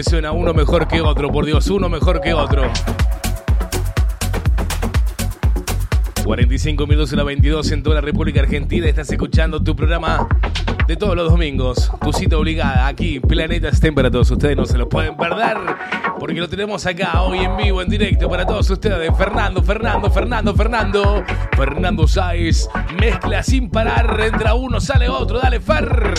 Suena, 0.03 0.31
uno 0.31 0.53
mejor 0.53 0.87
que 0.87 1.01
otro, 1.01 1.31
por 1.31 1.45
Dios, 1.45 1.67
uno 1.67 1.89
mejor 1.89 2.21
que 2.21 2.33
otro. 2.33 2.63
45 6.23 6.87
minutos 6.87 7.11
y 7.11 7.15
la 7.15 7.23
22 7.23 7.71
en 7.71 7.83
toda 7.83 7.95
la 7.95 8.01
República 8.01 8.41
Argentina. 8.41 8.87
Estás 8.87 9.11
escuchando 9.11 9.61
tu 9.61 9.75
programa 9.75 10.27
de 10.87 10.95
todos 10.95 11.15
los 11.15 11.29
domingos. 11.29 11.91
Tu 12.01 12.13
cita 12.13 12.37
obligada 12.37 12.87
aquí, 12.87 13.19
Planeta 13.19 13.71
STEM 13.71 13.93
para 13.93 14.09
todos 14.09 14.31
ustedes. 14.31 14.55
No 14.55 14.65
se 14.65 14.77
lo 14.77 14.87
pueden 14.87 15.17
perder 15.17 15.57
porque 16.19 16.39
lo 16.39 16.47
tenemos 16.47 16.85
acá 16.85 17.21
hoy 17.23 17.39
en 17.39 17.57
vivo, 17.57 17.81
en 17.81 17.89
directo 17.89 18.29
para 18.29 18.45
todos 18.45 18.69
ustedes. 18.69 19.11
Fernando, 19.17 19.61
Fernando, 19.61 20.09
Fernando, 20.09 20.55
Fernando. 20.55 21.23
Fernando 21.57 22.07
Sáez. 22.07 22.69
Mezcla 22.99 23.43
sin 23.43 23.69
parar. 23.69 24.19
Entra 24.21 24.53
uno, 24.53 24.79
sale 24.79 25.09
otro. 25.09 25.39
Dale, 25.39 25.59
Fer. 25.59 26.13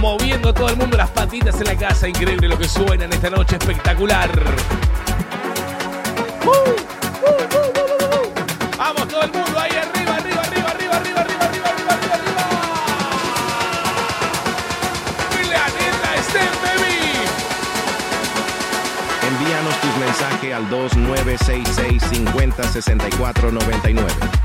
Moviendo 0.00 0.48
a 0.48 0.54
todo 0.54 0.70
el 0.70 0.76
mundo 0.76 0.96
las 0.96 1.10
patitas 1.10 1.60
en 1.60 1.66
la 1.66 1.76
casa. 1.76 2.08
Increíble 2.08 2.48
lo 2.48 2.56
que 2.56 2.66
suena 2.66 3.04
en 3.04 3.12
esta 3.12 3.28
noche 3.28 3.56
espectacular. 3.56 4.30
Vamos 8.78 9.08
todo 9.08 9.22
el 9.22 9.30
mundo 9.30 9.60
ahí 9.60 9.70
arriba, 9.72 10.16
arriba, 10.16 10.40
arriba, 10.40 10.70
arriba, 10.70 10.96
arriba, 10.96 11.20
arriba, 11.20 11.44
arriba, 11.44 11.68
arriba, 11.68 11.68
arriba, 11.68 12.14
arriba. 12.14 12.40
Envíanos 19.28 19.80
tus 19.82 19.96
mensajes 19.98 20.54
al 20.54 20.70
2966 20.70 22.02
50 22.10 22.62
64 22.64 23.52
99. 23.52 24.39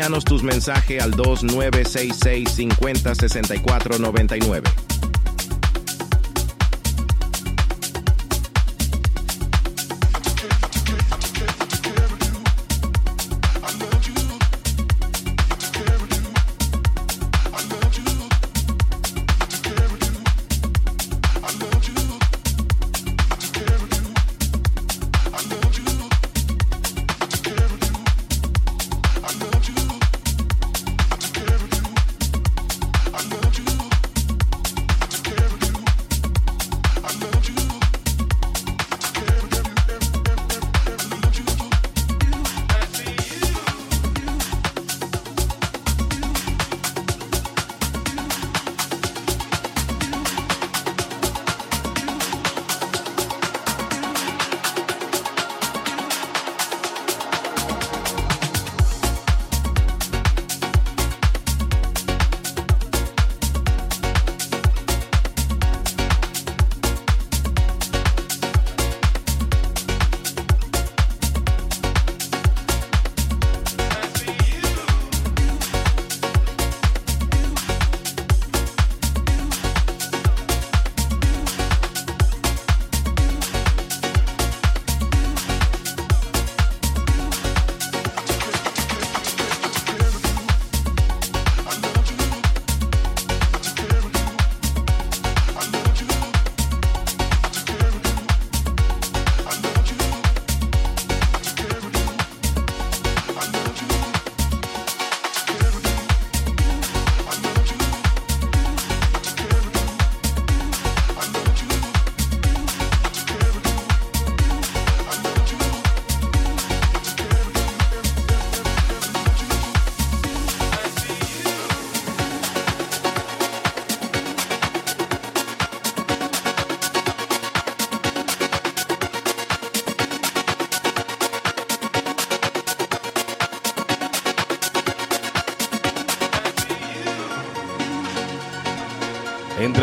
Envíanos 0.00 0.24
tus 0.24 0.42
mensajes 0.42 1.02
al 1.02 1.10
2966 1.10 2.48
50 2.48 3.14
64 3.14 3.98
99. 3.98 4.89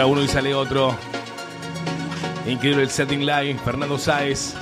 Uno 0.08 0.24
y 0.24 0.28
sale 0.28 0.54
otro. 0.56 0.96
Increíble 2.48 2.84
el 2.84 2.90
setting 2.90 3.26
live. 3.26 3.58
Fernando 3.64 3.98
Sáez 3.98 4.54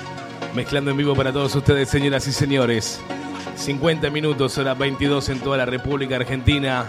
mezclando 0.53 0.91
en 0.91 0.97
vivo 0.97 1.15
para 1.15 1.31
todos 1.31 1.53
ustedes, 1.53 1.89
señoras 1.89 2.27
y 2.27 2.31
señores. 2.31 2.99
50 3.57 4.09
minutos, 4.09 4.57
hora 4.57 4.73
22 4.73 5.29
en 5.29 5.39
toda 5.39 5.57
la 5.57 5.65
República 5.65 6.15
Argentina. 6.15 6.85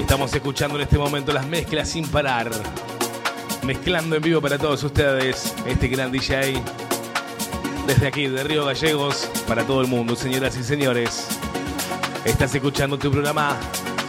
Estamos 0.00 0.34
escuchando 0.34 0.76
en 0.76 0.82
este 0.82 0.98
momento 0.98 1.32
las 1.32 1.46
mezclas 1.46 1.88
sin 1.88 2.08
parar. 2.08 2.50
Mezclando 3.62 4.16
en 4.16 4.22
vivo 4.22 4.40
para 4.40 4.58
todos 4.58 4.82
ustedes 4.82 5.54
este 5.66 5.88
gran 5.88 6.10
DJ. 6.10 6.60
Desde 7.86 8.06
aquí, 8.06 8.26
de 8.26 8.42
Río 8.42 8.64
Gallegos, 8.64 9.30
para 9.46 9.64
todo 9.64 9.82
el 9.82 9.86
mundo, 9.86 10.16
señoras 10.16 10.56
y 10.56 10.64
señores. 10.64 11.28
Estás 12.24 12.54
escuchando 12.54 12.98
tu 12.98 13.10
programa 13.10 13.58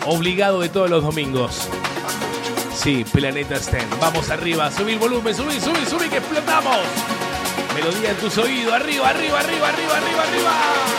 obligado 0.05 0.61
de 0.61 0.69
todos 0.69 0.89
los 0.89 1.03
domingos. 1.03 1.64
Sí, 2.85 3.03
Planeta 3.03 3.55
Sten. 3.55 3.89
Vamos 3.99 4.29
arriba, 4.29 4.71
subí 4.71 4.91
el 4.91 4.99
volumen, 4.99 5.33
subí, 5.33 5.59
subí, 5.59 5.83
subí, 5.87 6.07
que 6.07 6.17
explotamos. 6.17 6.77
Melodía 7.73 8.11
en 8.11 8.17
tus 8.17 8.37
oídos, 8.37 8.73
arriba, 8.73 9.09
arriba, 9.09 9.39
arriba, 9.39 9.69
arriba, 9.69 9.97
arriba, 9.97 10.21
arriba. 10.21 10.94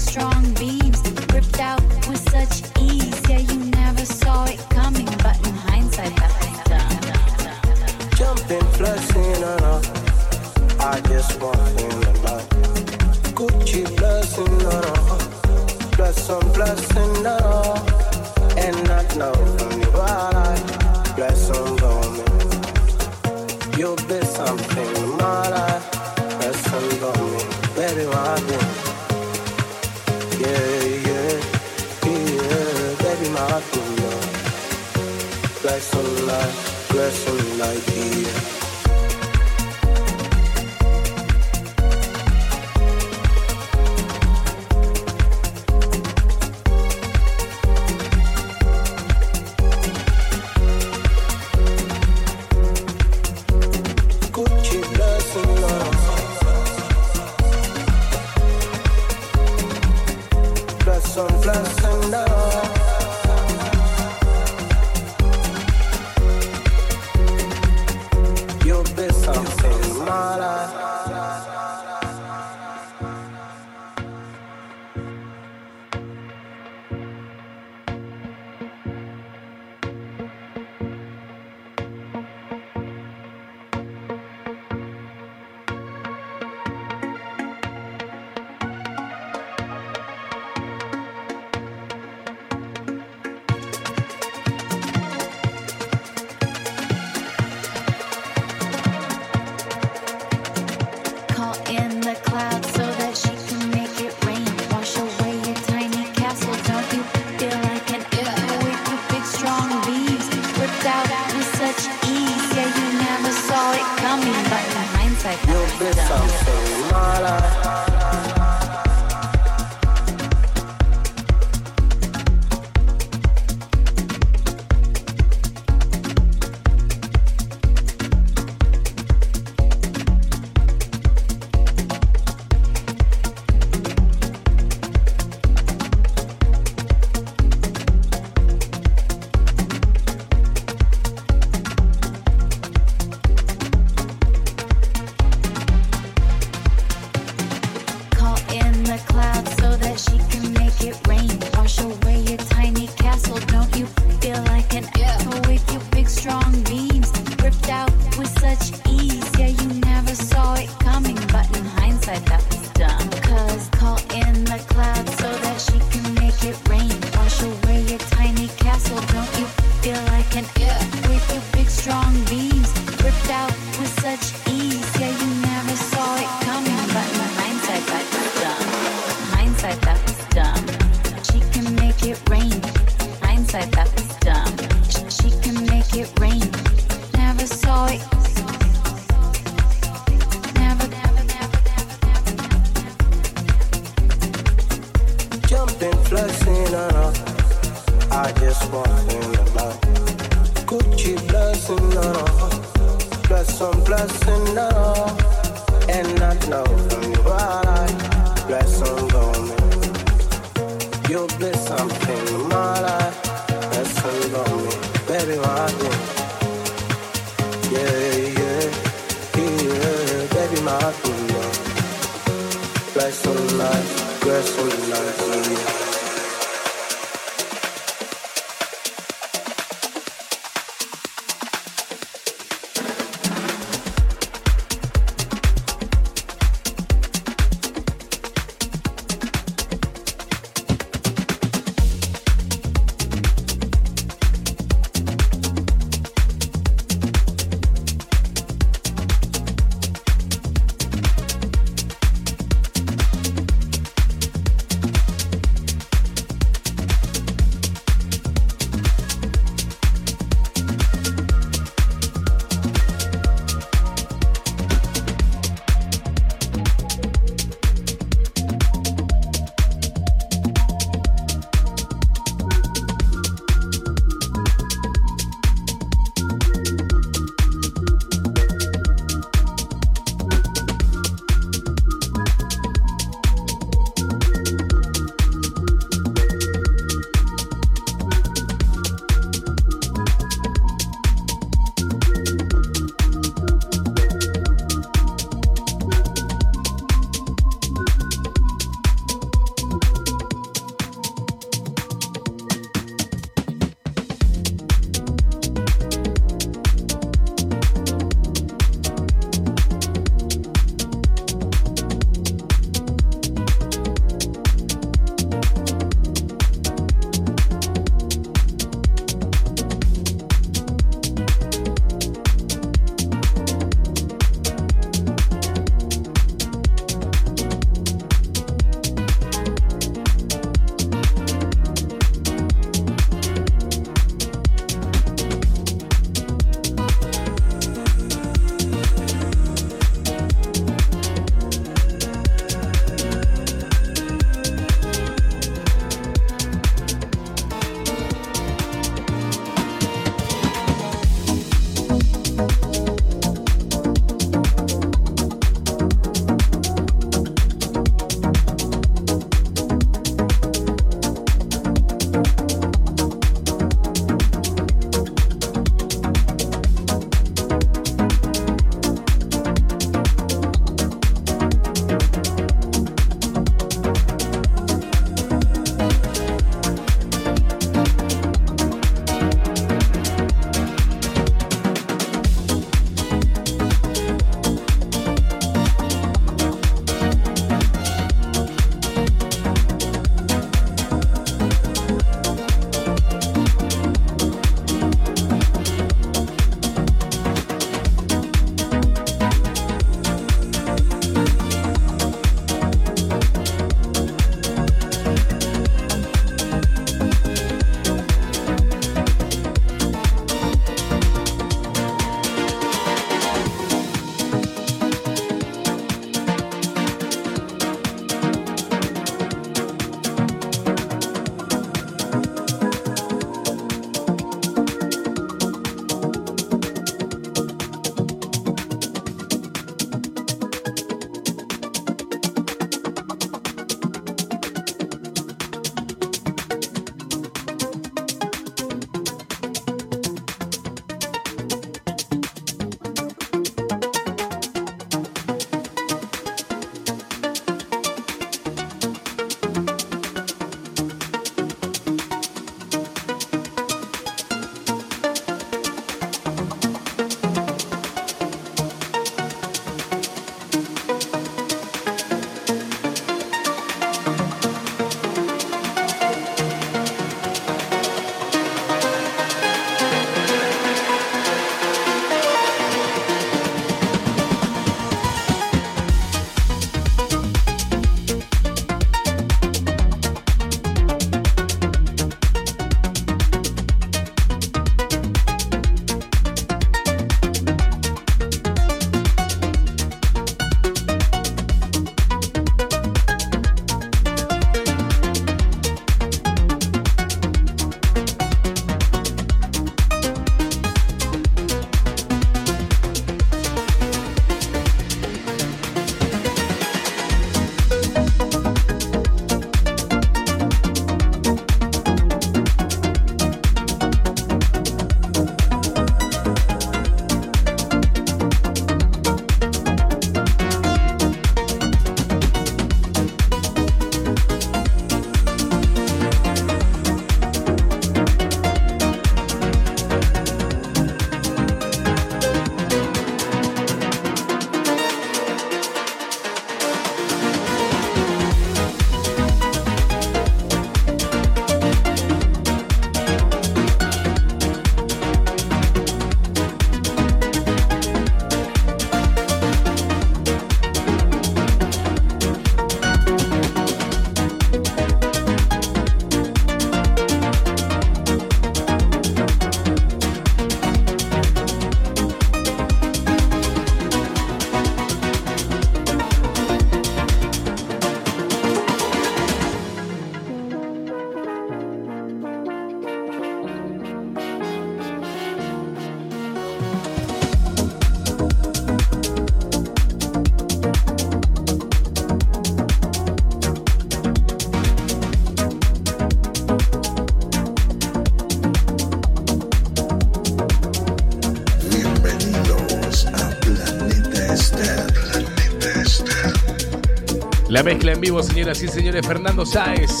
La 597.62 597.70
mezcla 597.70 597.92
en 597.92 598.00
vivo, 598.00 598.20
señoras 598.20 598.60
y 598.60 598.66
señores, 598.66 599.06
Fernando 599.06 599.46
Sáez. 599.46 600.00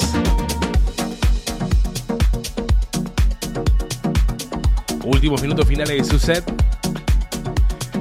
Últimos 5.04 5.40
minutos 5.40 5.64
finales 5.68 5.96
de 5.96 6.02
su 6.02 6.18
set. 6.18 6.42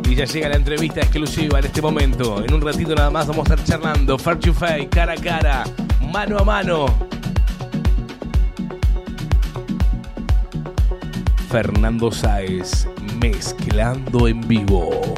Y 0.10 0.16
ya 0.16 0.26
llega 0.26 0.50
la 0.50 0.56
entrevista 0.56 1.02
exclusiva 1.02 1.60
en 1.60 1.66
este 1.66 1.80
momento. 1.80 2.44
En 2.44 2.56
un 2.56 2.62
ratito 2.62 2.96
nada 2.96 3.12
más 3.12 3.28
vamos 3.28 3.52
a 3.52 3.54
estar 3.54 3.68
charlando. 3.68 4.18
Far 4.18 4.40
to 4.40 4.52
Face, 4.52 4.90
cara 4.90 5.14
a 5.14 5.18
cara, 5.18 5.64
mano 6.12 6.40
a 6.40 6.44
mano. 6.44 6.88
Fernando 11.52 12.12
Sáez, 12.12 12.88
mezclando 13.20 14.28
en 14.28 14.42
vivo. 14.48 15.14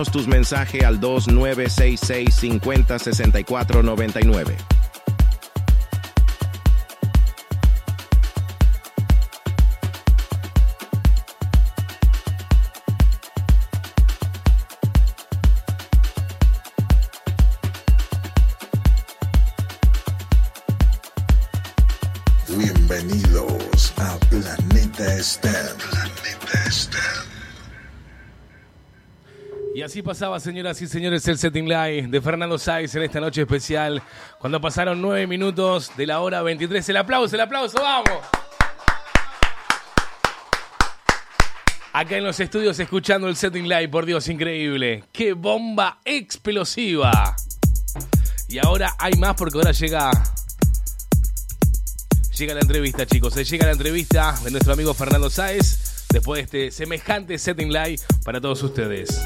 Envíanos 0.00 0.12
tus 0.12 0.28
mensajes 0.28 0.82
al 0.82 0.98
2966 0.98 2.34
50 2.34 2.98
64 2.98 3.82
99. 3.82 4.69
Pasaba, 30.10 30.40
señoras 30.40 30.82
y 30.82 30.88
señores, 30.88 31.28
el 31.28 31.38
setting 31.38 31.68
live 31.68 32.08
de 32.08 32.20
Fernando 32.20 32.58
Sáiz 32.58 32.92
en 32.96 33.04
esta 33.04 33.20
noche 33.20 33.42
especial, 33.42 34.02
cuando 34.40 34.60
pasaron 34.60 35.00
nueve 35.00 35.24
minutos 35.28 35.92
de 35.96 36.04
la 36.04 36.18
hora 36.18 36.42
23. 36.42 36.88
El 36.88 36.96
aplauso, 36.96 37.36
el 37.36 37.40
aplauso, 37.42 37.80
vamos. 37.80 38.18
Acá 41.92 42.16
en 42.16 42.24
los 42.24 42.40
estudios 42.40 42.76
escuchando 42.80 43.28
el 43.28 43.36
setting 43.36 43.68
live, 43.68 43.88
por 43.88 44.04
Dios, 44.04 44.26
increíble. 44.26 45.04
¡Qué 45.12 45.32
bomba 45.32 46.00
explosiva! 46.04 47.36
Y 48.48 48.58
ahora 48.58 48.92
hay 48.98 49.12
más 49.12 49.36
porque 49.36 49.58
ahora 49.58 49.70
llega... 49.70 50.10
Llega 52.36 52.54
la 52.54 52.60
entrevista, 52.62 53.06
chicos. 53.06 53.34
Se 53.34 53.44
llega 53.44 53.66
la 53.66 53.72
entrevista 53.72 54.34
de 54.42 54.50
nuestro 54.50 54.72
amigo 54.72 54.92
Fernando 54.92 55.30
Sáez 55.30 56.06
después 56.10 56.50
de 56.50 56.66
este 56.66 56.76
semejante 56.76 57.38
setting 57.38 57.72
live 57.72 58.00
para 58.24 58.40
todos 58.40 58.60
ustedes. 58.64 59.22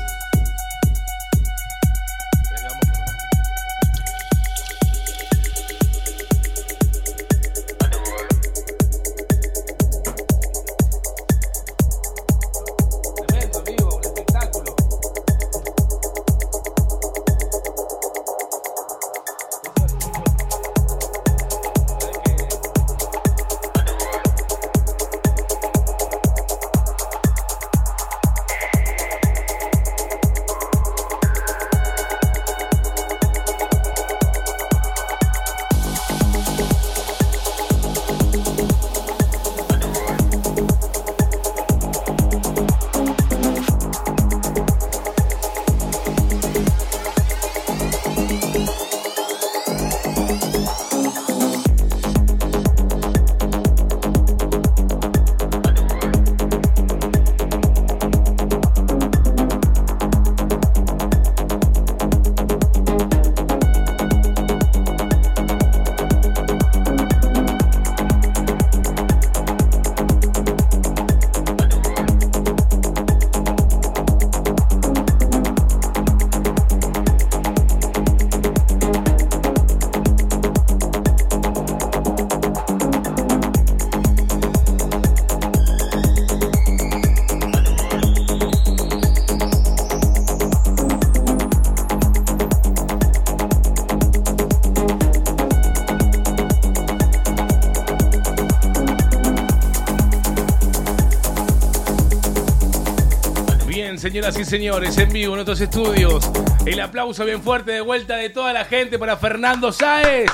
Señoras 104.14 104.38
y 104.38 104.44
señores, 104.44 104.98
en 104.98 105.08
vivo 105.12 105.34
en 105.34 105.40
otros 105.40 105.60
estudios. 105.60 106.30
El 106.64 106.78
aplauso 106.78 107.24
bien 107.24 107.42
fuerte 107.42 107.72
de 107.72 107.80
vuelta 107.80 108.14
de 108.14 108.30
toda 108.30 108.52
la 108.52 108.64
gente 108.64 108.96
para 108.96 109.16
Fernando 109.16 109.72
Sáez. 109.72 110.30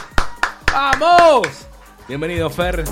¡Vamos! 0.70 1.49
Bienvenido, 2.07 2.50
Fer. 2.50 2.84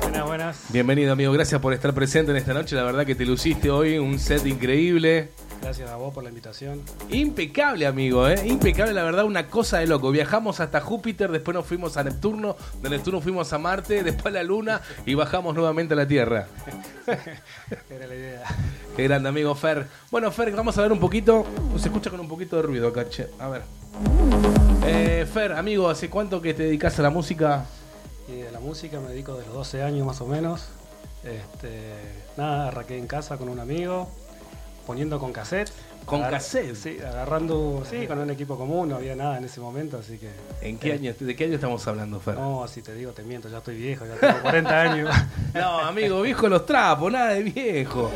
Buenas, 0.00 0.26
buenas. 0.26 0.64
Bienvenido, 0.70 1.12
amigo. 1.12 1.32
Gracias 1.32 1.60
por 1.60 1.72
estar 1.72 1.94
presente 1.94 2.32
en 2.32 2.36
esta 2.36 2.52
noche. 2.52 2.74
La 2.74 2.82
verdad 2.82 3.06
que 3.06 3.14
te 3.14 3.24
luciste 3.24 3.70
hoy, 3.70 3.96
un 3.96 4.18
set 4.18 4.44
increíble. 4.44 5.30
Gracias 5.64 5.88
a 5.88 5.96
vos 5.96 6.12
por 6.12 6.22
la 6.22 6.28
invitación. 6.28 6.82
Impecable, 7.08 7.86
amigo, 7.86 8.28
¿eh? 8.28 8.38
Impecable, 8.44 8.92
la 8.92 9.02
verdad, 9.02 9.24
una 9.24 9.46
cosa 9.46 9.78
de 9.78 9.86
loco. 9.86 10.10
Viajamos 10.10 10.60
hasta 10.60 10.80
Júpiter, 10.80 11.30
después 11.30 11.54
nos 11.54 11.64
fuimos 11.64 11.96
a 11.96 12.04
Neptuno, 12.04 12.56
de 12.82 12.90
Neptuno 12.90 13.20
fuimos 13.20 13.50
a 13.52 13.58
Marte, 13.58 14.02
después 14.02 14.26
a 14.26 14.38
la 14.38 14.42
Luna 14.42 14.82
y 15.06 15.14
bajamos 15.14 15.54
nuevamente 15.54 15.94
a 15.94 15.96
la 15.96 16.06
Tierra. 16.06 16.48
Era 17.88 18.06
la 18.06 18.14
idea. 18.14 18.42
Qué 18.94 19.04
grande, 19.04 19.28
amigo 19.30 19.54
Fer. 19.54 19.86
Bueno, 20.14 20.30
Fer, 20.30 20.52
vamos 20.52 20.78
a 20.78 20.82
ver 20.82 20.92
un 20.92 21.00
poquito. 21.00 21.44
Se 21.76 21.88
escucha 21.88 22.08
con 22.08 22.20
un 22.20 22.28
poquito 22.28 22.54
de 22.54 22.62
ruido 22.62 22.86
acá, 22.86 23.08
che. 23.08 23.30
A 23.40 23.48
ver. 23.48 23.62
Eh, 24.86 25.26
Fer, 25.26 25.54
amigo, 25.54 25.88
¿hace 25.90 26.08
cuánto 26.08 26.40
que 26.40 26.54
te 26.54 26.62
dedicas 26.62 26.96
a 27.00 27.02
la 27.02 27.10
música? 27.10 27.64
Y 28.28 28.36
de 28.42 28.52
la 28.52 28.60
música 28.60 29.00
me 29.00 29.08
dedico 29.08 29.34
de 29.36 29.44
los 29.44 29.52
12 29.54 29.82
años 29.82 30.06
más 30.06 30.20
o 30.20 30.26
menos. 30.28 30.68
Este, 31.24 31.80
nada, 32.36 32.68
arranqué 32.68 32.96
en 32.96 33.08
casa 33.08 33.38
con 33.38 33.48
un 33.48 33.58
amigo, 33.58 34.08
poniendo 34.86 35.18
con 35.18 35.32
cassette. 35.32 35.72
¿Con 36.04 36.20
Agar- 36.20 36.32
cassette? 36.32 36.74
Sí, 36.76 36.98
agarrando, 37.00 37.82
sí, 37.88 38.06
con 38.06 38.18
un 38.18 38.28
equipo 38.30 38.58
común, 38.58 38.90
no 38.90 38.96
había 38.96 39.16
nada 39.16 39.38
en 39.38 39.44
ese 39.44 39.58
momento, 39.58 39.96
así 39.98 40.18
que... 40.18 40.28
¿En 40.60 40.76
qué 40.78 40.90
Eh, 40.90 40.92
año? 40.92 41.14
¿De 41.18 41.34
qué 41.34 41.44
año 41.44 41.54
estamos 41.54 41.88
hablando, 41.88 42.20
Fer? 42.20 42.34
No, 42.34 42.68
si 42.68 42.82
te 42.82 42.94
digo, 42.94 43.12
te 43.12 43.22
miento, 43.22 43.48
ya 43.48 43.56
estoy 43.58 43.76
viejo, 43.78 44.04
ya 44.04 44.14
tengo 44.16 44.42
40 44.42 44.80
años. 44.80 45.10
No, 45.54 45.78
amigo, 45.78 46.20
viejo 46.20 46.48
los 46.48 46.66
trapos, 46.66 47.12
nada 47.12 47.28
de 47.30 47.44
viejo. 47.44 48.10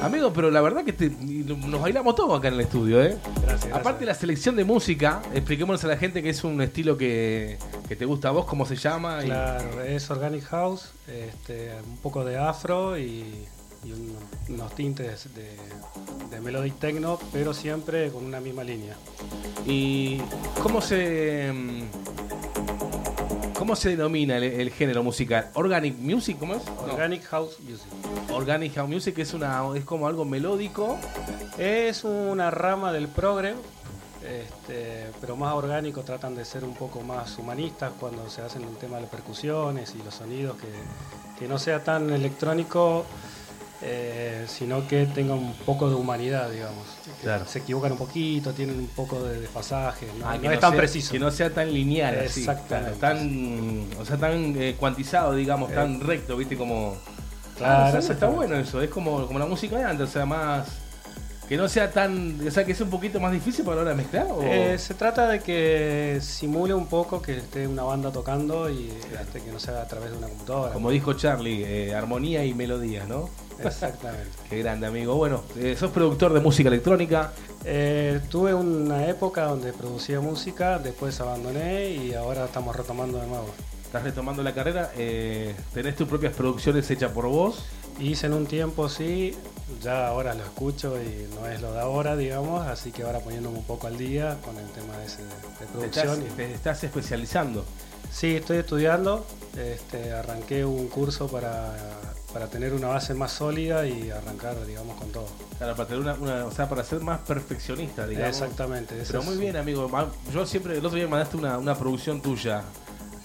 Amigo, 0.00 0.32
pero 0.32 0.48
la 0.48 0.60
verdad 0.60 0.84
que 0.84 0.92
te- 0.92 1.10
nos 1.44 1.80
bailamos 1.80 2.14
todo 2.14 2.34
acá 2.34 2.48
en 2.48 2.54
el 2.54 2.60
estudio, 2.60 3.02
¿eh? 3.02 3.16
Gracias, 3.42 3.72
Aparte 3.72 4.04
la 4.04 4.14
selección 4.14 4.56
de 4.56 4.64
música, 4.64 5.22
expliquémonos 5.34 5.84
a 5.84 5.88
la 5.88 5.96
gente 5.96 6.22
que 6.22 6.30
es 6.30 6.42
un 6.44 6.60
estilo 6.62 6.96
que, 6.96 7.58
que 7.88 7.96
te 7.96 8.04
gusta 8.04 8.28
a 8.28 8.32
vos, 8.32 8.44
cómo 8.46 8.64
se 8.66 8.76
llama. 8.76 9.20
y- 9.22 9.26
Claro, 9.26 9.82
es 9.82 10.10
Organic 10.10 10.44
House, 10.44 10.90
este, 11.08 11.70
un 11.86 11.98
poco 11.98 12.24
de 12.24 12.38
afro 12.38 12.98
y, 12.98 13.46
y 13.84 13.92
un- 13.92 14.16
unos 14.48 14.74
tintes 14.74 15.28
de, 15.34 15.50
de 16.30 16.40
melodic 16.40 16.78
techno, 16.78 17.18
pero 17.32 17.52
siempre 17.52 18.10
con 18.10 18.24
una 18.24 18.40
misma 18.40 18.64
línea. 18.64 18.96
¿Y 19.66 20.18
cómo 20.62 20.80
se 20.80 21.52
cómo 23.64 23.76
se 23.76 23.88
denomina 23.88 24.36
el, 24.36 24.42
el 24.44 24.70
género 24.70 25.02
musical? 25.02 25.48
Organic 25.54 25.96
music, 25.96 26.38
¿cómo 26.38 26.54
es? 26.54 26.62
No. 26.66 26.92
Organic 26.92 27.24
House 27.24 27.58
Music. 27.60 27.86
Organic 28.30 28.74
House 28.74 28.90
Music 28.90 29.18
es 29.20 29.32
una 29.32 29.62
es 29.74 29.86
como 29.86 30.06
algo 30.06 30.26
melódico. 30.26 30.98
Es 31.56 32.04
una 32.04 32.50
rama 32.50 32.92
del 32.92 33.08
progre, 33.08 33.54
este, 34.22 35.06
pero 35.18 35.36
más 35.36 35.54
orgánico, 35.54 36.02
tratan 36.02 36.34
de 36.34 36.44
ser 36.44 36.62
un 36.62 36.74
poco 36.74 37.00
más 37.00 37.38
humanistas 37.38 37.92
cuando 37.98 38.28
se 38.28 38.42
hacen 38.42 38.64
el 38.64 38.76
tema 38.76 38.96
de 38.96 39.02
las 39.04 39.10
percusiones 39.10 39.94
y 39.94 40.02
los 40.02 40.14
sonidos, 40.14 40.58
que, 40.58 40.68
que 41.38 41.48
no 41.48 41.58
sea 41.58 41.82
tan 41.82 42.10
electrónico, 42.10 43.06
eh, 43.86 44.46
sino 44.48 44.88
que 44.88 45.04
tenga 45.06 45.34
un 45.34 45.52
poco 45.66 45.88
de 45.90 45.94
humanidad, 45.94 46.50
digamos. 46.50 46.86
Claro. 47.20 47.44
Se 47.46 47.58
equivocan 47.58 47.92
un 47.92 47.98
poquito, 47.98 48.52
tienen 48.52 48.78
un 48.78 48.86
poco 48.88 49.22
de 49.22 49.40
desfasaje, 49.40 50.06
no, 50.18 50.26
Ah, 50.28 50.38
no 50.42 50.50
es 50.50 50.58
tan 50.58 50.70
sea- 50.70 50.78
preciso. 50.78 51.12
Que 51.12 51.18
no 51.18 51.30
sea 51.30 51.50
tan 51.50 51.72
lineal, 51.72 52.18
así, 52.24 52.40
Exactamente. 52.40 52.98
Tan, 52.98 53.86
o 54.00 54.04
sea, 54.04 54.16
tan 54.16 54.54
eh, 54.56 54.74
cuantizado, 54.78 55.34
digamos, 55.34 55.70
Eh. 55.70 55.74
tan 55.74 56.00
recto, 56.00 56.36
¿viste? 56.36 56.56
Como. 56.56 56.96
Claro, 57.58 57.84
Ah, 57.84 57.88
eso 57.90 57.98
está 57.98 58.12
exactamente. 58.14 58.36
bueno 58.36 58.56
eso, 58.56 58.82
es 58.82 58.90
como, 58.90 59.26
como 59.26 59.38
la 59.38 59.46
música 59.46 59.76
de 59.76 59.84
antes, 59.84 60.08
o 60.08 60.12
sea, 60.12 60.26
más. 60.26 60.66
Que 61.48 61.56
no 61.58 61.68
sea 61.68 61.90
tan. 61.90 62.46
O 62.46 62.50
sea, 62.50 62.64
que 62.64 62.74
sea 62.74 62.84
un 62.84 62.90
poquito 62.90 63.20
más 63.20 63.32
difícil 63.32 63.64
para 63.64 63.76
la 63.76 63.82
hora 63.82 63.90
de 63.90 63.96
mezclar. 63.96 64.26
¿o? 64.30 64.42
Eh, 64.42 64.78
se 64.78 64.94
trata 64.94 65.28
de 65.28 65.40
que 65.40 66.18
simule 66.22 66.72
un 66.72 66.86
poco 66.86 67.20
que 67.20 67.36
esté 67.36 67.66
una 67.66 67.82
banda 67.82 68.10
tocando 68.10 68.70
y 68.70 68.90
este, 69.20 69.40
que 69.40 69.52
no 69.52 69.58
sea 69.58 69.82
a 69.82 69.86
través 69.86 70.10
de 70.10 70.16
una 70.16 70.28
computadora. 70.28 70.72
Como 70.72 70.90
dijo 70.90 71.12
Charlie, 71.12 71.64
eh, 71.64 71.94
armonía 71.94 72.44
y 72.44 72.54
melodía, 72.54 73.04
¿no? 73.04 73.28
Exactamente. 73.62 74.30
Qué 74.48 74.58
grande, 74.60 74.86
amigo. 74.86 75.16
Bueno, 75.16 75.42
eh, 75.56 75.76
sos 75.78 75.90
productor 75.90 76.32
de 76.32 76.40
música 76.40 76.68
electrónica. 76.68 77.32
Eh, 77.64 78.20
tuve 78.30 78.54
una 78.54 79.06
época 79.06 79.44
donde 79.44 79.72
producía 79.72 80.20
música, 80.20 80.78
después 80.78 81.20
abandoné 81.20 81.90
y 81.90 82.14
ahora 82.14 82.46
estamos 82.46 82.74
retomando 82.74 83.18
de 83.18 83.26
nuevo. 83.26 83.46
Estás 83.84 84.02
retomando 84.02 84.42
la 84.42 84.54
carrera. 84.54 84.90
tenés 85.72 85.94
tus 85.94 86.08
propias 86.08 86.34
producciones 86.34 86.90
hechas 86.90 87.12
por 87.12 87.26
vos. 87.26 87.64
Hice 88.00 88.26
en 88.26 88.32
un 88.32 88.46
tiempo, 88.46 88.88
sí, 88.88 89.36
ya 89.82 90.08
ahora 90.08 90.34
lo 90.34 90.42
escucho 90.44 91.00
y 91.00 91.26
no 91.34 91.46
es 91.46 91.60
lo 91.60 91.72
de 91.72 91.80
ahora, 91.80 92.16
digamos, 92.16 92.66
así 92.66 92.92
que 92.92 93.02
ahora 93.02 93.20
poniéndome 93.20 93.58
un 93.58 93.64
poco 93.64 93.86
al 93.86 93.96
día 93.96 94.38
con 94.44 94.56
el 94.58 94.66
tema 94.70 94.94
ese 95.04 95.22
de, 95.22 95.28
de 95.28 95.32
Te 95.58 95.66
producción. 95.66 96.22
estás, 96.22 96.36
te 96.36 96.54
estás 96.54 96.84
especializando. 96.84 97.64
Sí, 98.12 98.36
estoy 98.36 98.58
estudiando, 98.58 99.26
este, 99.56 100.12
arranqué 100.12 100.64
un 100.64 100.86
curso 100.88 101.26
para, 101.26 101.74
para 102.32 102.46
tener 102.46 102.72
una 102.72 102.88
base 102.88 103.12
más 103.14 103.32
sólida 103.32 103.86
y 103.88 104.10
arrancar, 104.10 104.64
digamos, 104.66 104.96
con 105.00 105.10
todo. 105.10 105.26
Claro, 105.58 105.74
para 105.74 105.88
tener 105.88 106.02
una, 106.02 106.14
una- 106.14 106.44
o 106.46 106.50
sea, 106.52 106.68
para 106.68 106.84
ser 106.84 107.00
más 107.00 107.20
perfeccionista, 107.20 108.06
digamos. 108.06 108.28
Exactamente, 108.40 108.94
ese 109.00 109.06
Pero 109.08 109.20
es- 109.20 109.26
muy 109.26 109.36
bien, 109.36 109.56
amigo. 109.56 109.90
Yo 110.32 110.46
siempre, 110.46 110.74
el 110.78 110.84
otro 110.84 110.96
día 110.96 111.06
me 111.06 111.10
mandaste 111.12 111.36
una, 111.38 111.58
una 111.58 111.74
producción 111.76 112.20
tuya. 112.22 112.62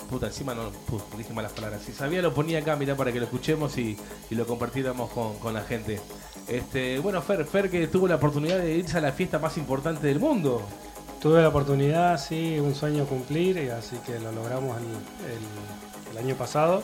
Puta, 0.09 0.25
encima 0.25 0.55
no, 0.55 0.71
puf, 0.87 1.03
dije 1.15 1.33
malas 1.33 1.51
palabras. 1.51 1.83
Si 1.85 1.91
sabía 1.93 2.23
lo 2.23 2.33
ponía 2.33 2.57
acá, 2.57 2.75
mirá, 2.75 2.95
para 2.95 3.11
que 3.11 3.19
lo 3.19 3.25
escuchemos 3.25 3.77
y, 3.77 3.95
y 4.31 4.33
lo 4.35 4.47
compartiéramos 4.47 5.11
con, 5.11 5.37
con 5.37 5.53
la 5.53 5.61
gente. 5.61 6.01
Este, 6.49 6.99
bueno, 6.99 7.21
Fer, 7.21 7.45
Fer 7.45 7.69
que 7.69 7.87
tuvo 7.87 8.07
la 8.07 8.15
oportunidad 8.15 8.57
de 8.59 8.75
irse 8.75 8.97
a 8.97 9.01
la 9.01 9.11
fiesta 9.11 9.37
más 9.39 9.57
importante 9.57 10.07
del 10.07 10.19
mundo. 10.19 10.61
Tuve 11.21 11.41
la 11.41 11.49
oportunidad, 11.49 12.17
sí, 12.19 12.57
un 12.59 12.73
sueño 12.73 13.05
cumplir, 13.05 13.57
y 13.57 13.69
así 13.69 13.97
que 14.05 14.19
lo 14.19 14.31
logramos 14.31 14.77
el, 14.77 14.85
el- 14.85 16.11
el 16.11 16.17
año 16.17 16.35
pasado. 16.35 16.81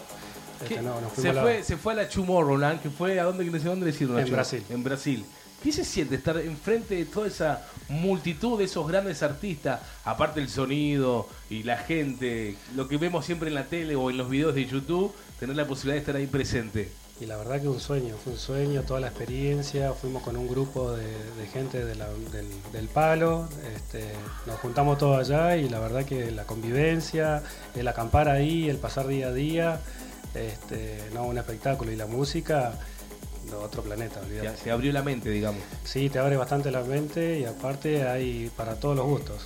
Este, 0.62 0.82
no, 0.82 1.00
nos 1.02 1.12
se, 1.14 1.22
fuimos 1.22 1.32
a 1.32 1.34
la- 1.34 1.42
fue, 1.42 1.64
se 1.64 1.78
fue 1.78 1.94
a 1.94 1.96
la 1.98 2.10
Tomorrowland, 2.10 2.82
que 2.82 2.90
fue 2.90 3.20
a 3.20 3.24
dónde, 3.24 3.46
dónde 3.60 3.86
decirlo? 3.88 4.20
En 4.20 4.32
Brasil. 4.32 4.64
En 4.70 4.84
Brasil. 4.84 5.26
¿Qué 5.64 5.72
se 5.72 5.84
siente 5.84 6.16
estar 6.16 6.38
enfrente 6.38 6.96
de 6.96 7.06
toda 7.06 7.28
esa 7.28 7.66
multitud 7.90 8.58
de 8.60 8.66
esos 8.66 8.88
grandes 8.88 9.24
artistas? 9.24 9.80
Aparte 10.04 10.40
el 10.40 10.48
sonido 10.50 11.28
y 11.50 11.64
la 11.64 11.78
gente, 11.78 12.56
lo 12.76 12.88
que 12.88 12.98
vemos 12.98 13.26
siempre 13.26 13.48
en 13.48 13.56
la 13.56 13.64
tele 13.66 13.96
o 13.96 14.12
en 14.12 14.18
los 14.18 14.30
videos 14.30 14.54
de 14.54 14.66
YouTube, 14.66 15.12
tener 15.40 15.56
la 15.56 15.66
posibilidad 15.66 15.96
de 15.96 16.00
estar 16.02 16.16
ahí 16.18 16.28
presente. 16.28 16.92
Y 17.22 17.26
la 17.28 17.38
verdad 17.38 17.62
que 17.62 17.70
un 17.70 17.80
sueño, 17.80 18.16
fue 18.22 18.34
un 18.34 18.40
sueño, 18.40 18.82
toda 18.84 19.00
la 19.00 19.08
experiencia, 19.08 19.94
fuimos 19.94 20.22
con 20.22 20.36
un 20.36 20.48
grupo 20.50 20.92
de, 20.92 21.06
de 21.08 21.48
gente 21.48 21.86
de 21.86 21.96
la- 21.96 22.10
del, 22.10 22.48
del 22.74 22.88
palo, 22.90 23.48
este, 23.74 24.04
nos 24.46 24.60
juntamos 24.60 24.98
todos 24.98 25.20
allá 25.20 25.56
y 25.56 25.70
la 25.70 25.80
verdad 25.80 26.04
que 26.04 26.30
la 26.32 26.44
convivencia, 26.44 27.42
el 27.74 27.88
acampar 27.88 28.28
ahí, 28.28 28.70
el 28.70 28.78
pasar 28.78 29.08
día 29.08 29.28
a 29.28 29.32
día, 29.32 29.80
este, 30.34 31.00
no, 31.14 31.24
un 31.24 31.38
espectáculo 31.38 31.90
y 31.92 31.96
la 31.96 32.06
música, 32.06 32.74
otro 33.64 33.82
planeta, 33.84 34.20
olvidate. 34.20 34.58
Se 34.62 34.72
abrió 34.72 34.92
la 34.92 35.02
mente, 35.02 35.30
digamos. 35.30 35.62
Sí, 35.86 36.10
te 36.10 36.20
abre 36.20 36.36
bastante 36.36 36.70
la 36.70 36.82
mente 36.84 37.40
y 37.40 37.46
aparte 37.46 38.06
hay 38.06 38.52
para 38.58 38.76
todos 38.76 38.98
los 38.98 39.06
gustos. 39.06 39.46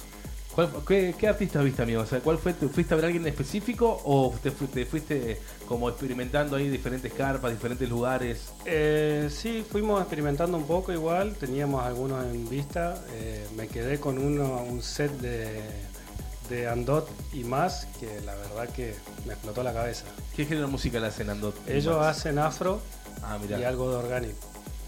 ¿Cuál- 0.68 0.84
qué, 0.88 1.16
qué 1.18 1.28
artista 1.28 1.62
viste, 1.62 1.82
amigo? 1.84 2.02
O 2.02 2.06
sea, 2.06 2.20
¿cuál 2.20 2.38
fue? 2.38 2.54
¿Fuiste 2.54 2.94
a 2.94 2.98
ver 2.98 3.06
a 3.06 3.08
alguien 3.08 3.24
en 3.24 3.30
específico 3.30 4.02
o 4.04 4.34
te 4.42 4.52
fuiste, 4.52 4.86
fuiste 4.86 5.40
como 5.68 5.88
experimentando 5.90 6.56
ahí 6.58 6.68
diferentes 6.70 7.14
carpas, 7.14 7.52
diferentes 7.52 7.88
lugares? 7.88 8.50
Eh, 8.66 9.30
sí, 9.32 9.66
fuimos 9.70 10.02
experimentando 10.02 10.58
un 10.58 10.66
poco 10.66 10.92
igual, 10.92 11.36
teníamos 11.36 11.84
algunos 11.86 12.26
en 12.26 12.50
vista. 12.50 12.96
eh, 13.14 13.46
me 13.56 13.68
quedé 13.68 14.00
con 14.00 14.18
uno, 14.18 14.62
un 14.64 14.82
set 14.82 15.12
de, 15.20 15.62
de 16.50 16.68
Andot 16.68 17.10
y 17.34 17.44
más, 17.44 17.88
que 18.00 18.20
la 18.26 18.36
verdad 18.36 18.68
que 18.70 18.96
me 19.26 19.34
explotó 19.34 19.64
la 19.64 19.74
cabeza. 19.74 20.06
¿Qué 20.36 20.46
género 20.46 20.68
musical 20.68 21.06
hacen 21.06 21.30
Andot? 21.30 21.56
Ellos 21.70 21.96
hacen 22.06 22.38
afro 22.40 22.82
Ah, 23.22 23.38
y 23.50 23.64
algo 23.64 23.90
de 23.92 23.98
orgánico, 23.98 24.38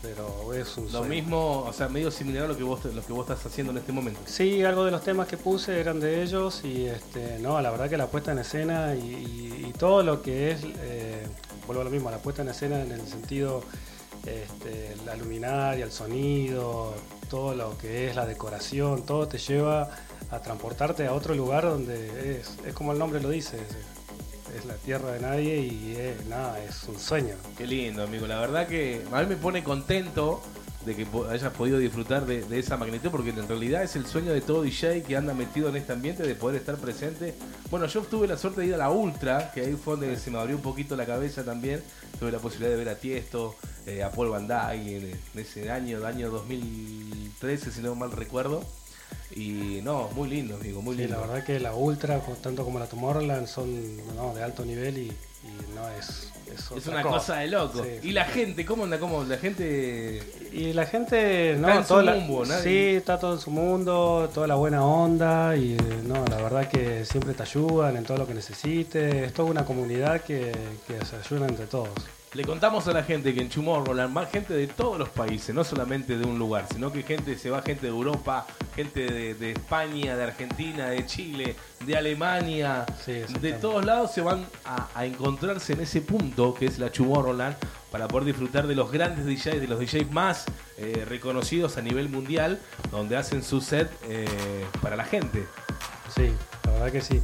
pero 0.02 0.54
es 0.54 0.78
un 0.78 0.86
Lo 0.86 0.90
sueño. 1.00 1.06
mismo, 1.10 1.62
o 1.68 1.74
sea, 1.74 1.88
medio 1.90 2.10
similar 2.12 2.46
a 2.46 2.48
lo 2.48 2.58
que 2.58 2.64
vos 2.64 2.84
lo 2.86 3.02
que 3.06 3.14
vos 3.14 3.30
estás 3.30 3.46
haciendo 3.46 3.72
en 3.72 3.78
este 3.80 3.92
momento. 3.92 4.20
Sí, 4.26 4.64
algo 4.64 4.86
de 4.86 4.92
los 4.92 5.04
temas 5.04 5.28
que 5.28 5.38
puse 5.38 5.80
eran 5.80 6.00
de 6.00 6.24
ellos 6.24 6.62
y 6.64 6.86
este, 6.86 7.38
no, 7.40 7.60
la 7.62 7.70
verdad 7.72 7.90
que 7.90 7.98
la 7.98 8.08
puesta 8.08 8.32
en 8.32 8.40
escena 8.40 8.96
y, 8.96 9.00
y- 9.00 9.66
y 9.70 9.74
todo 9.74 10.04
lo 10.04 10.22
que 10.22 10.52
es, 10.52 10.62
eh, 10.82 11.26
vuelvo 11.68 11.82
a 11.82 11.86
lo 11.86 11.92
mismo, 11.92 12.10
la 12.12 12.18
puesta 12.18 12.42
en 12.42 12.50
escena 12.50 12.82
en 12.82 12.92
el 12.92 13.08
sentido, 13.08 13.64
este, 14.26 14.96
la 15.06 15.16
luminaria, 15.16 15.86
el 15.86 15.92
sonido, 15.92 16.94
todo 17.30 17.56
lo 17.56 17.78
que 17.78 18.10
es 18.10 18.16
la 18.16 18.26
decoración, 18.26 19.04
todo 19.06 19.28
te 19.28 19.38
lleva 19.38 19.90
a 20.30 20.40
transportarte 20.42 21.08
a 21.08 21.14
otro 21.14 21.34
lugar 21.36 21.64
donde 21.64 22.40
es, 22.40 22.58
es 22.66 22.74
como 22.74 22.92
el 22.94 23.00
nombre 23.00 23.22
lo 23.22 23.30
dice, 23.30 23.58
es, 24.58 24.66
la 24.66 24.76
tierra 24.76 25.12
de 25.12 25.20
nadie 25.20 25.60
y 25.60 25.96
es, 25.98 26.26
nada, 26.28 26.64
es 26.64 26.84
un 26.84 27.00
sueño. 27.00 27.36
Qué 27.58 27.68
lindo, 27.68 28.04
amigo. 28.04 28.28
La 28.28 28.40
verdad 28.40 28.68
que 28.68 29.02
a 29.12 29.22
mí 29.22 29.28
me 29.28 29.36
pone 29.36 29.64
contento 29.64 30.42
de 30.86 30.96
que 30.96 31.08
hayas 31.30 31.54
podido 31.54 31.78
disfrutar 31.78 32.26
de, 32.26 32.60
esa 32.60 32.78
magnitud, 32.78 33.12
porque 33.12 33.30
en 33.30 33.48
realidad 33.48 33.84
es 33.84 33.96
el 33.96 34.06
sueño 34.06 34.34
de 34.34 34.42
todo 34.42 34.64
DJ 34.64 35.04
que 35.04 35.16
anda 35.16 35.34
metido 35.34 35.70
en 35.70 35.76
este 35.76 35.94
ambiente 35.94 36.24
de 36.24 36.36
poder 36.36 36.60
estar 36.60 36.78
presente. 36.78 37.36
Bueno, 37.70 37.86
yo 37.86 38.02
tuve 38.02 38.28
la 38.28 38.38
suerte 38.38 38.62
de 38.62 38.68
ir 38.68 38.74
a 38.74 38.78
la 38.78 38.90
Ultra, 38.90 39.52
que 39.52 39.62
ahí 39.62 39.76
fue 39.76 39.96
donde 39.96 40.18
se 40.18 40.32
me 40.32 40.40
abrió 40.40 40.56
un 40.56 40.62
poquito 40.62 40.96
la 40.96 41.06
cabeza 41.06 41.44
también. 41.44 41.84
Tuve 42.20 42.32
la 42.32 42.40
posibilidad 42.40 42.72
de 42.72 42.78
ver 42.78 42.90
a 42.90 42.96
Tiesto, 42.96 43.56
eh, 43.86 44.04
a 44.04 44.12
Paul 44.12 44.30
Van 44.30 44.48
Dyke 44.48 44.98
en, 45.34 45.40
ese 45.40 45.72
año, 45.72 46.06
año 46.06 46.32
2013, 46.32 47.72
si 47.72 47.82
no 47.82 47.96
mal 47.96 48.12
recuerdo. 48.12 48.64
Y 49.36 49.80
no, 49.84 50.10
muy 50.16 50.30
lindo, 50.30 50.56
amigo, 50.56 50.82
muy 50.82 50.96
Sí, 50.96 51.04
lindo. 51.04 51.16
la 51.20 51.26
verdad 51.28 51.46
que 51.46 51.60
la 51.60 51.74
Ultra, 51.74 52.20
tanto 52.42 52.64
como 52.66 52.80
la 52.80 52.86
Tomorrowland, 52.88 53.48
son 53.48 53.98
no, 54.16 54.34
de 54.36 54.44
alto 54.44 54.66
nivel 54.66 54.98
y, 54.98 55.02
y 55.08 55.76
no 55.76 55.88
es... 55.90 56.28
Es, 56.54 56.70
Es 56.76 56.88
una 56.88 57.02
cosa 57.02 57.38
de 57.38 57.48
loco. 57.48 57.82
Sí. 57.82 58.10
Y 58.10 58.12
la 58.12 58.26
gente, 58.26 58.66
¿cómo 58.66 58.84
anda? 58.84 59.00
¿Cómo? 59.00 59.24
La 59.24 59.38
gente. 59.38 60.22
Y 60.52 60.74
la 60.74 60.86
gente, 60.86 61.54
Está 61.54 61.62
no, 61.66 61.74
en 61.78 61.82
su 61.84 61.88
toda 61.88 62.04
la- 62.04 62.16
mundo, 62.16 62.46
¿no? 62.54 62.60
sí, 62.62 62.78
está 62.98 63.18
todo 63.18 63.36
en 63.36 63.40
su 63.40 63.52
mundo, 63.52 64.30
toda 64.34 64.48
la 64.48 64.56
buena 64.56 64.86
onda 64.86 65.56
y 65.56 65.78
no, 66.06 66.26
la 66.26 66.36
verdad 66.42 66.68
que 66.68 67.06
siempre 67.06 67.34
te 67.34 67.44
ayudan 67.44 67.96
en 67.96 68.04
todo 68.04 68.18
lo 68.18 68.28
que 68.28 68.34
necesites. 68.34 69.14
Es 69.16 69.34
toda 69.34 69.50
una 69.50 69.64
comunidad 69.64 70.20
que, 70.26 70.52
que 70.88 71.06
se 71.06 71.16
ayuda 71.16 71.48
entre 71.48 71.68
todos. 71.68 71.88
Le 72.34 72.46
contamos 72.46 72.88
a 72.88 72.94
la 72.94 73.04
gente 73.04 73.34
que 73.34 73.42
en 73.42 73.50
Tomorrowland 73.50 74.18
va 74.18 74.26
gente 74.26 74.54
de 74.54 74.68
todos 74.68 74.98
los 74.98 75.10
países, 75.10 75.54
no 75.54 75.66
solamente 75.66 76.18
de 76.18 76.26
un 76.26 76.40
lugar, 76.40 76.66
sino 76.72 76.90
que 76.90 77.04
gente 77.04 77.38
se 77.38 77.50
va 77.50 77.62
gente 77.62 77.82
de 77.82 77.90
Europa, 77.90 78.48
gente 78.74 79.02
de, 79.02 79.34
de 79.34 79.52
España, 79.52 80.16
de 80.16 80.24
Argentina, 80.24 80.88
de 80.88 81.06
Chile, 81.06 81.58
de 81.86 81.98
Alemania, 81.98 82.86
de 83.06 83.52
todos 83.52 83.84
lados 83.84 84.14
se 84.14 84.22
van 84.22 84.46
a, 84.64 84.88
a 84.96 85.06
encontrarse 85.06 85.74
en 85.74 85.82
ese 85.82 86.00
punto 86.00 86.54
que 86.54 86.68
es 86.68 86.80
la 86.80 86.90
Tomorrowland 86.90 87.58
para 87.92 88.08
poder 88.08 88.28
disfrutar 88.28 88.66
de 88.66 88.76
los 88.76 88.90
grandes 88.94 89.26
DJs, 89.26 89.60
de 89.60 89.68
los 89.68 89.78
DJs 89.78 90.10
más 90.12 90.46
eh, 90.78 91.04
reconocidos 91.06 91.76
a 91.76 91.82
nivel 91.82 92.08
mundial, 92.08 92.62
donde 92.92 93.18
hacen 93.18 93.44
su 93.44 93.60
set 93.60 93.92
eh, 94.08 94.26
para 94.82 94.96
la 94.96 95.04
gente. 95.04 95.46
Sí, 96.16 96.32
la 96.64 96.72
verdad 96.72 96.92
que 96.94 97.02
sí. 97.02 97.22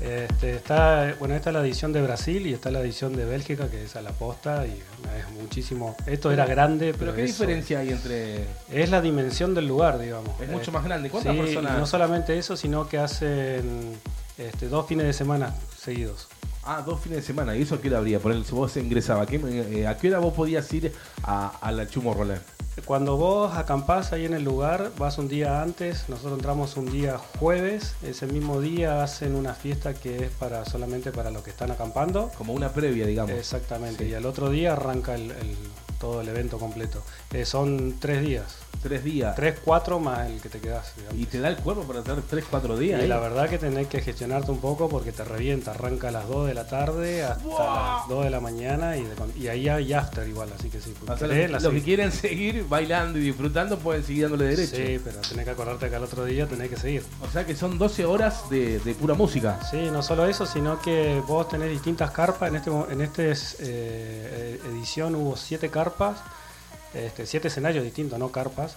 Este, 0.00 0.56
está, 0.56 1.14
bueno, 1.18 1.34
esta 1.34 1.50
es 1.50 1.54
la 1.54 1.60
edición 1.62 1.92
de 1.92 2.02
Brasil 2.02 2.46
y 2.46 2.52
está 2.52 2.70
la 2.70 2.80
edición 2.80 3.14
de 3.16 3.24
Bélgica, 3.24 3.68
que 3.70 3.84
es 3.84 3.96
a 3.96 4.02
la 4.02 4.10
posta 4.10 4.66
y 4.66 4.70
es 4.72 5.30
muchísimo. 5.40 5.96
Esto 6.06 6.30
era 6.30 6.46
grande, 6.46 6.88
pero, 6.92 6.98
Pero 6.98 7.14
¿qué 7.14 7.24
eso- 7.24 7.44
diferencia 7.44 7.78
hay 7.78 7.90
entre...? 7.90 8.44
Es 8.70 8.90
la 8.90 9.00
dimensión 9.00 9.54
del 9.54 9.66
lugar, 9.68 9.98
digamos. 9.98 10.38
Es 10.40 10.48
mucho 10.48 10.72
más 10.72 10.84
grande. 10.84 11.10
¿Cuántas 11.10 11.34
sí, 11.34 11.40
personas? 11.40 11.72
y 11.76 11.80
no 11.80 11.86
solamente 11.86 12.36
eso, 12.36 12.56
sino 12.56 12.88
que 12.88 12.98
hacen 12.98 13.92
este, 14.36 14.68
dos 14.68 14.86
fines 14.86 15.06
de 15.06 15.12
semana 15.12 15.54
seguidos. 15.78 16.28
Ah, 16.66 16.82
dos 16.84 17.00
fines 17.00 17.18
de 17.18 17.22
semana. 17.22 17.54
¿Y 17.56 17.62
eso 17.62 17.74
a 17.74 17.80
qué 17.80 17.88
hora 17.88 17.98
habría? 17.98 18.18
Por 18.20 18.32
ejemplo, 18.32 18.48
si 18.48 18.54
vos 18.54 18.76
ingresabas, 18.76 19.26
¿a 19.26 19.30
qué, 19.30 19.36
eh, 19.44 19.86
¿a 19.86 19.96
qué 19.98 20.08
hora 20.08 20.18
vos 20.18 20.32
podías 20.34 20.72
ir 20.72 20.92
a, 21.22 21.48
a 21.60 21.72
la 21.72 21.86
Tomorrowland? 21.86 22.40
Cuando 22.86 23.16
vos 23.16 23.56
acampás 23.56 24.12
ahí 24.12 24.24
en 24.24 24.34
el 24.34 24.42
lugar, 24.42 24.90
vas 24.98 25.18
un 25.18 25.28
día 25.28 25.62
antes, 25.62 26.08
nosotros 26.08 26.34
entramos 26.38 26.76
un 26.76 26.90
día 26.90 27.18
jueves, 27.38 27.94
ese 28.02 28.26
mismo 28.26 28.60
día 28.60 29.04
hacen 29.04 29.36
una 29.36 29.54
fiesta 29.54 29.94
que 29.94 30.24
es 30.24 30.30
para 30.32 30.64
solamente 30.64 31.12
para 31.12 31.30
los 31.30 31.42
que 31.44 31.50
están 31.50 31.70
acampando. 31.70 32.32
Como 32.36 32.52
una 32.52 32.70
previa, 32.70 33.06
digamos. 33.06 33.30
Exactamente, 33.30 34.08
y 34.08 34.14
al 34.14 34.26
otro 34.26 34.50
día 34.50 34.72
arranca 34.72 35.14
el, 35.14 35.30
el- 35.30 35.56
todo 36.00 36.20
el 36.20 36.28
evento 36.28 36.58
completo. 36.58 37.02
Eh, 37.32 37.46
son 37.46 37.96
tres 38.00 38.20
días. 38.26 38.56
Tres 38.84 39.02
días. 39.02 39.34
Tres, 39.34 39.58
cuatro 39.64 39.98
más 39.98 40.28
el 40.30 40.40
que 40.42 40.48
te 40.50 40.60
quedás. 40.60 40.92
digamos. 40.96 41.18
¿Y 41.18 41.24
te 41.24 41.40
da 41.40 41.48
el 41.48 41.56
cuerpo 41.56 41.82
para 41.84 42.00
estar 42.00 42.20
tres, 42.28 42.44
cuatro 42.48 42.76
días? 42.76 43.02
Y 43.02 43.06
la 43.06 43.18
verdad 43.18 43.48
que 43.48 43.56
tenés 43.58 43.86
que 43.88 44.00
gestionarte 44.02 44.50
un 44.50 44.60
poco 44.60 44.90
porque 44.90 45.10
te 45.10 45.24
revienta. 45.24 45.70
Arranca 45.70 46.08
a 46.08 46.10
las 46.10 46.28
2 46.28 46.46
de 46.48 46.54
la 46.54 46.66
tarde 46.66 47.24
hasta 47.24 47.46
las 47.48 48.08
2 48.08 48.24
de 48.24 48.30
la 48.30 48.40
mañana 48.40 48.96
y, 48.98 49.04
de- 49.04 49.14
y 49.38 49.48
ahí 49.48 49.68
hay 49.70 49.92
after 49.94 50.28
igual. 50.28 50.50
Así 50.58 50.68
que 50.68 50.80
sí, 50.82 50.92
O 51.02 51.06
sea, 51.16 51.26
querés, 51.28 51.50
los, 51.50 51.62
la 51.62 51.68
los 51.70 51.78
que 51.78 51.82
quieren 51.84 52.12
seguir 52.12 52.66
bailando 52.68 53.18
y 53.18 53.22
disfrutando 53.22 53.78
pueden 53.78 54.04
seguir 54.04 54.24
dándole 54.24 54.44
derecho. 54.54 54.76
Sí, 54.76 55.00
pero 55.02 55.18
tenés 55.20 55.44
que 55.46 55.50
acordarte 55.50 55.88
que 55.88 55.96
al 55.96 56.04
otro 56.04 56.24
día 56.26 56.46
tenés 56.46 56.68
que 56.68 56.76
seguir. 56.76 57.02
O 57.26 57.30
sea 57.32 57.46
que 57.46 57.56
son 57.56 57.78
12 57.78 58.04
horas 58.04 58.50
de, 58.50 58.78
de 58.80 58.94
pura 58.94 59.14
música. 59.14 59.58
Sí, 59.70 59.88
no 59.90 60.02
solo 60.02 60.26
eso, 60.26 60.44
sino 60.44 60.78
que 60.82 61.22
vos 61.26 61.48
tenés 61.48 61.70
distintas 61.70 62.10
carpas. 62.10 62.50
En 62.50 62.56
este 62.56 62.70
mo- 62.70 62.86
en 62.90 63.00
este 63.00 63.32
eh, 63.60 64.60
edición 64.70 65.14
hubo 65.14 65.36
siete 65.36 65.70
carpas, 65.70 66.18
este, 66.94 67.26
siete 67.26 67.48
escenarios 67.48 67.84
distintos, 67.84 68.18
no 68.18 68.30
carpas. 68.30 68.76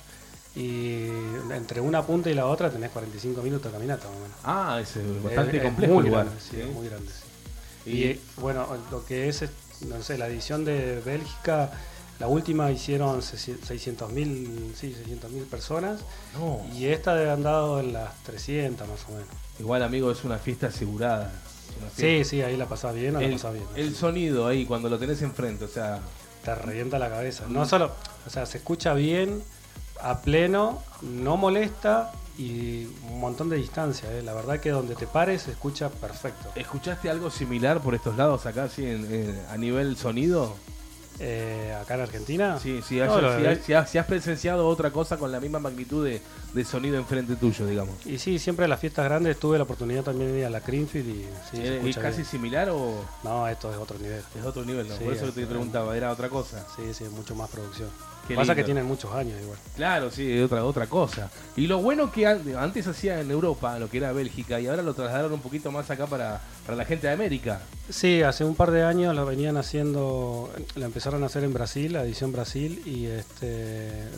Y 0.56 1.06
entre 1.54 1.82
una 1.82 2.02
punta 2.04 2.30
y 2.32 2.34
la 2.34 2.48
otra 2.48 2.72
tenés 2.72 2.90
45 2.90 3.42
minutos 3.44 3.72
de 3.72 3.78
caminata, 3.78 4.08
más 4.08 4.18
o 4.18 4.20
menos. 4.22 4.38
Ah, 4.44 4.80
es 4.82 4.96
eh, 4.98 5.02
bastante 5.24 5.52
Es- 5.58 5.64
es 5.64 5.64
complejo 5.70 5.94
muy 5.94 6.04
lugar. 6.06 6.26
grande, 6.26 6.42
sí, 6.42 6.58
muy 6.74 6.88
grande. 6.88 7.12
sí. 7.12 7.90
Y- 7.92 8.04
Y, 8.06 8.22
bueno, 8.38 8.66
lo 8.92 9.06
que 9.06 9.30
es, 9.30 9.44
no 9.88 10.02
sé, 10.02 10.18
la 10.18 10.28
edición 10.28 10.66
de 10.66 11.00
Bélgica 11.06 11.72
La 12.20 12.28
última 12.28 12.72
hicieron 12.72 13.22
600.000 13.22 14.74
sí, 14.76 14.92
600.000 14.94 15.46
personas 15.46 16.00
No. 16.34 16.66
y 16.74 16.88
esta 16.88 17.14
debe 17.14 17.30
han 17.30 17.44
dado 17.44 17.80
en 17.80 17.94
las 17.94 18.12
300 18.24 18.88
más 18.88 19.06
o 19.08 19.12
menos. 19.12 19.28
Igual, 19.60 19.84
amigo, 19.84 20.10
es 20.12 20.24
una 20.24 20.40
fiesta 20.40 20.66
asegurada. 20.68 21.32
Una 21.80 21.90
Sí, 21.92 22.02
fiesta. 22.02 22.30
sí, 22.32 22.42
ahí 22.42 22.58
la 22.58 22.66
pasás 22.66 22.96
bien 22.96 23.16
o 23.16 23.22
la 23.22 23.30
pasás 23.32 23.54
bien. 23.54 23.66
el 23.76 23.94
sonido 23.96 24.48
ahí, 24.48 24.66
cuando 24.66 24.90
lo 24.90 24.98
tenés 24.98 25.22
enfrente, 25.22 25.66
o 25.66 25.68
sea, 25.68 26.00
Te 26.48 26.56
revienta 26.56 26.98
la 26.98 27.10
cabeza. 27.10 27.44
No 27.50 27.66
solo, 27.66 27.92
o 28.26 28.30
sea, 28.30 28.46
se 28.46 28.60
escucha 28.60 28.94
bien, 28.94 29.44
a 30.02 30.22
pleno, 30.22 30.82
no 31.02 31.36
molesta 31.36 32.14
y 32.38 32.86
un 33.10 33.20
montón 33.20 33.50
de 33.50 33.58
distancia. 33.58 34.10
¿eh? 34.14 34.22
La 34.22 34.34
verdad 34.34 34.62
que 34.62 34.70
donde 34.70 34.96
te 34.96 35.08
pares 35.08 35.42
se 35.42 35.52
escucha 35.52 35.90
perfecto. 35.90 36.48
¿escuchaste 36.56 37.10
algo 37.10 37.30
similar 37.32 37.82
por 37.82 37.96
estos 37.96 38.16
lados 38.16 38.46
acá, 38.46 38.64
así, 38.64 38.86
en- 38.86 39.38
a 39.52 39.58
nivel 39.58 39.98
sonido? 39.98 40.56
Eh, 41.20 41.76
acá 41.82 41.96
en 41.96 42.02
Argentina. 42.02 42.60
Sí, 42.60 42.82
sí, 42.88 42.98
No, 43.00 43.20
si, 43.40 43.46
has, 43.48 43.58
si 43.66 43.74
has- 43.74 43.90
si 43.90 43.98
has 43.98 44.06
presenciado 44.06 44.68
otra 44.68 44.92
cosa 44.92 45.18
con 45.18 45.32
la 45.32 45.40
misma 45.40 45.58
magnitud 45.60 46.06
de, 46.06 46.22
de 46.54 46.66
sonido 46.66 46.96
enfrente 46.98 47.36
tuyo, 47.36 47.66
digamos. 47.66 47.96
Y 48.06 48.20
sí, 48.20 48.38
siempre 48.38 48.66
en 48.66 48.70
las 48.70 48.80
fiestas 48.80 49.06
grandes 49.06 49.40
tuve 49.40 49.58
la 49.58 49.64
oportunidad 49.64 50.04
también 50.04 50.32
de 50.32 50.40
ir 50.40 50.46
a 50.46 50.50
la 50.52 50.60
Greenfield 50.60 51.10
y 51.10 51.26
sí, 51.52 51.62
¿Es 51.90 51.98
casi 51.98 52.18
bien. 52.18 52.26
similar 52.30 52.70
o 52.70 53.04
No, 53.24 53.48
esto 53.48 53.72
es 53.72 53.78
otro 53.78 53.98
nivel. 53.98 54.22
es 54.38 54.46
otro 54.46 54.64
nivel? 54.64 54.88
No? 54.88 54.96
Por 54.96 55.14
eso 55.14 55.28
es- 55.30 55.34
te 55.34 55.46
preguntaba, 55.48 55.98
¿era 55.98 56.12
otra 56.12 56.30
cosa? 56.30 56.66
Sí, 56.76 56.94
sí, 56.94 57.06
mucho 57.06 57.34
más 57.36 57.50
producción. 57.50 57.90
Qué 58.28 58.36
Pasa 58.36 58.54
que 58.54 58.62
lindo. 58.62 58.66
tienen 58.66 58.86
muchos 58.86 59.14
años 59.14 59.40
igual. 59.42 59.58
Claro, 59.76 60.12
sí, 60.12 60.38
otra, 60.42 60.66
otra 60.66 60.88
cosa. 60.88 61.32
Y 61.56 61.68
lo 61.68 61.78
bueno 61.80 62.12
que 62.12 62.28
an- 62.28 62.44
antes 62.58 62.86
hacía 62.88 63.22
en 63.22 63.32
Europa, 63.32 63.80
lo 63.80 63.90
que 63.90 63.98
era 63.98 64.12
Bélgica, 64.12 64.60
y 64.60 64.68
ahora 64.68 64.84
lo 64.84 64.94
trasladaron 64.94 65.32
un 65.34 65.40
poquito 65.40 65.72
más 65.72 65.90
acá 65.90 66.08
para, 66.08 66.42
para 66.66 66.76
la 66.78 66.84
gente 66.84 67.08
de 67.08 67.14
América. 67.14 67.62
Sí, 67.90 68.22
hace 68.24 68.44
un 68.44 68.56
par 68.56 68.72
de 68.72 68.84
años 68.84 69.16
lo 69.16 69.26
venían 69.26 69.56
haciendo, 69.56 70.52
la 70.76 70.86
empezaron 70.88 71.24
a 71.24 71.28
hacer 71.28 71.46
en 71.46 71.54
Brasil, 71.54 71.94
la 71.94 72.04
edición 72.04 72.34
Brasil, 72.34 72.82
y 72.86 73.06
este 73.06 73.48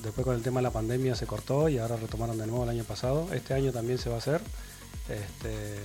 después 0.02 0.26
con 0.26 0.36
el 0.36 0.42
tema 0.42 0.60
de 0.60 0.64
la 0.64 0.72
pandemia 0.72 1.14
se 1.16 1.28
cortó 1.28 1.70
y 1.70 1.78
ahora 1.78 1.96
retomaron 1.98 2.38
de 2.40 2.48
nuevo 2.48 2.64
el 2.64 2.70
año 2.70 2.84
pasado. 2.86 3.28
Este 3.32 3.54
año 3.54 3.72
también 3.72 4.00
se 4.00 4.10
va 4.10 4.16
a 4.16 4.20
hacer. 4.20 4.42
Este, 5.08 5.76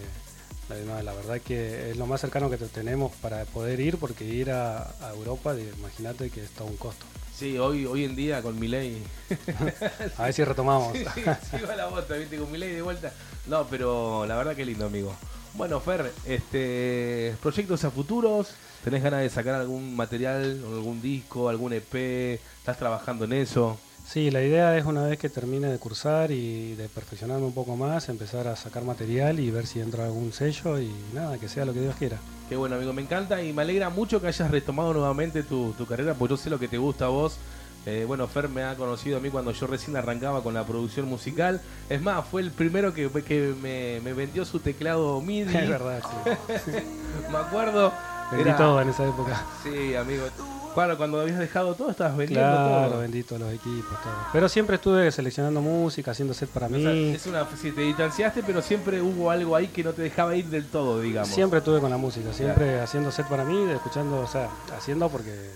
la, 0.68 0.76
no, 0.94 1.02
la 1.02 1.12
verdad 1.12 1.40
que 1.40 1.90
es 1.90 1.96
lo 1.96 2.06
más 2.06 2.20
cercano 2.22 2.48
que 2.50 2.56
te- 2.56 2.68
tenemos 2.68 3.12
para 3.20 3.44
poder 3.44 3.80
ir, 3.80 3.98
porque 3.98 4.24
ir 4.24 4.50
a, 4.50 4.82
a 5.06 5.10
Europa, 5.14 5.52
de- 5.54 5.70
imagínate 5.78 6.30
que 6.30 6.42
es 6.42 6.50
todo 6.50 6.68
un 6.68 6.76
costo. 6.76 7.04
Sí, 7.36 7.58
hoy, 7.58 7.84
hoy 7.84 8.04
en 8.04 8.14
día 8.14 8.40
con 8.42 8.58
Milei. 8.58 9.02
A 10.18 10.24
ver 10.24 10.32
si 10.32 10.44
retomamos. 10.44 10.96
Sí, 10.96 11.04
sí, 11.50 11.56
va 11.68 11.74
la 11.74 11.86
bota, 11.86 12.14
viste, 12.14 12.38
con 12.38 12.50
Milei 12.50 12.72
de 12.72 12.82
vuelta. 12.82 13.12
No, 13.46 13.66
pero 13.66 14.24
la 14.24 14.36
verdad 14.36 14.54
que 14.54 14.64
lindo, 14.64 14.86
amigo. 14.86 15.14
Bueno, 15.54 15.80
Fer, 15.80 16.12
este, 16.26 17.34
proyectos 17.42 17.84
a 17.84 17.90
futuros, 17.90 18.54
¿tenés 18.84 19.02
ganas 19.02 19.20
de 19.20 19.30
sacar 19.30 19.54
algún 19.54 19.96
material, 19.96 20.62
algún 20.64 21.02
disco, 21.02 21.48
algún 21.48 21.72
EP? 21.72 22.40
¿Estás 22.58 22.78
trabajando 22.78 23.24
en 23.24 23.32
eso? 23.34 23.78
Sí, 24.06 24.30
la 24.30 24.42
idea 24.42 24.76
es 24.76 24.84
una 24.84 25.02
vez 25.04 25.18
que 25.18 25.28
termine 25.28 25.66
de 25.68 25.78
cursar 25.78 26.30
y 26.30 26.74
de 26.74 26.88
perfeccionarme 26.88 27.46
un 27.46 27.54
poco 27.54 27.74
más, 27.74 28.08
empezar 28.08 28.46
a 28.46 28.54
sacar 28.54 28.84
material 28.84 29.40
y 29.40 29.50
ver 29.50 29.66
si 29.66 29.80
entra 29.80 30.04
algún 30.04 30.32
sello 30.32 30.78
y 30.78 30.92
nada, 31.14 31.38
que 31.38 31.48
sea 31.48 31.64
lo 31.64 31.72
que 31.72 31.80
Dios 31.80 31.96
quiera. 31.96 32.18
Qué 32.48 32.54
bueno, 32.56 32.76
amigo, 32.76 32.92
me 32.92 33.02
encanta 33.02 33.42
y 33.42 33.52
me 33.52 33.62
alegra 33.62 33.88
mucho 33.88 34.20
que 34.20 34.28
hayas 34.28 34.50
retomado 34.50 34.92
nuevamente 34.92 35.42
tu, 35.42 35.72
tu 35.72 35.86
carrera, 35.86 36.14
porque 36.14 36.32
yo 36.32 36.36
sé 36.36 36.50
lo 36.50 36.58
que 36.58 36.68
te 36.68 36.78
gusta 36.78 37.06
a 37.06 37.08
vos. 37.08 37.38
Eh, 37.86 38.04
bueno, 38.06 38.26
Fer 38.28 38.48
me 38.48 38.62
ha 38.62 38.76
conocido 38.76 39.16
a 39.16 39.20
mí 39.20 39.30
cuando 39.30 39.50
yo 39.52 39.66
recién 39.66 39.96
arrancaba 39.96 40.42
con 40.42 40.54
la 40.54 40.64
producción 40.64 41.06
musical. 41.08 41.60
Es 41.90 42.00
más, 42.00 42.26
fue 42.26 42.40
el 42.42 42.50
primero 42.50 42.94
que, 42.94 43.10
que 43.22 43.54
me, 43.60 44.00
me 44.02 44.12
vendió 44.12 44.44
su 44.44 44.60
teclado 44.60 45.20
MIDI. 45.22 45.54
Es 45.56 45.68
verdad, 45.68 46.02
sí. 46.64 46.70
me 47.32 47.38
acuerdo. 47.38 47.92
Vendí 48.30 48.48
Era- 48.48 48.56
todo 48.58 48.80
en 48.80 48.88
esa 48.90 49.06
época. 49.08 49.44
Sí, 49.62 49.94
amigo. 49.96 50.24
Claro, 50.74 50.96
cuando 50.98 51.20
habías 51.20 51.38
dejado 51.38 51.74
todo, 51.74 51.90
estabas 51.90 52.16
vendiendo 52.16 52.44
Claro, 52.46 52.90
todo. 52.90 53.00
vendí 53.00 53.22
todos 53.22 53.40
los 53.42 53.52
equipos, 53.52 54.02
todo. 54.02 54.12
Pero 54.32 54.48
siempre 54.48 54.76
estuve 54.76 55.10
seleccionando 55.12 55.60
música, 55.60 56.10
haciendo 56.10 56.34
set 56.34 56.48
para 56.50 56.66
O 56.66 56.70
mí. 56.70 56.82
sea, 56.82 56.92
es 56.92 57.26
una, 57.26 57.46
si 57.56 57.70
te 57.72 57.82
distanciaste, 57.82 58.42
pero 58.42 58.60
siempre 58.60 59.00
hubo 59.00 59.30
algo 59.30 59.54
ahí 59.56 59.68
que 59.68 59.84
no 59.84 59.92
te 59.92 60.02
dejaba 60.02 60.34
ir 60.36 60.46
del 60.46 60.66
todo, 60.66 61.00
digamos. 61.00 61.28
Siempre 61.30 61.60
estuve 61.60 61.80
con 61.80 61.90
la 61.90 61.96
música, 61.96 62.32
siempre 62.32 62.80
haciendo 62.80 63.10
set 63.12 63.26
para 63.28 63.44
mí, 63.44 63.70
escuchando, 63.70 64.20
o 64.20 64.26
sea, 64.26 64.48
haciendo 64.76 65.08
porque 65.08 65.50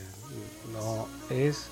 no 0.73 1.09
es 1.31 1.67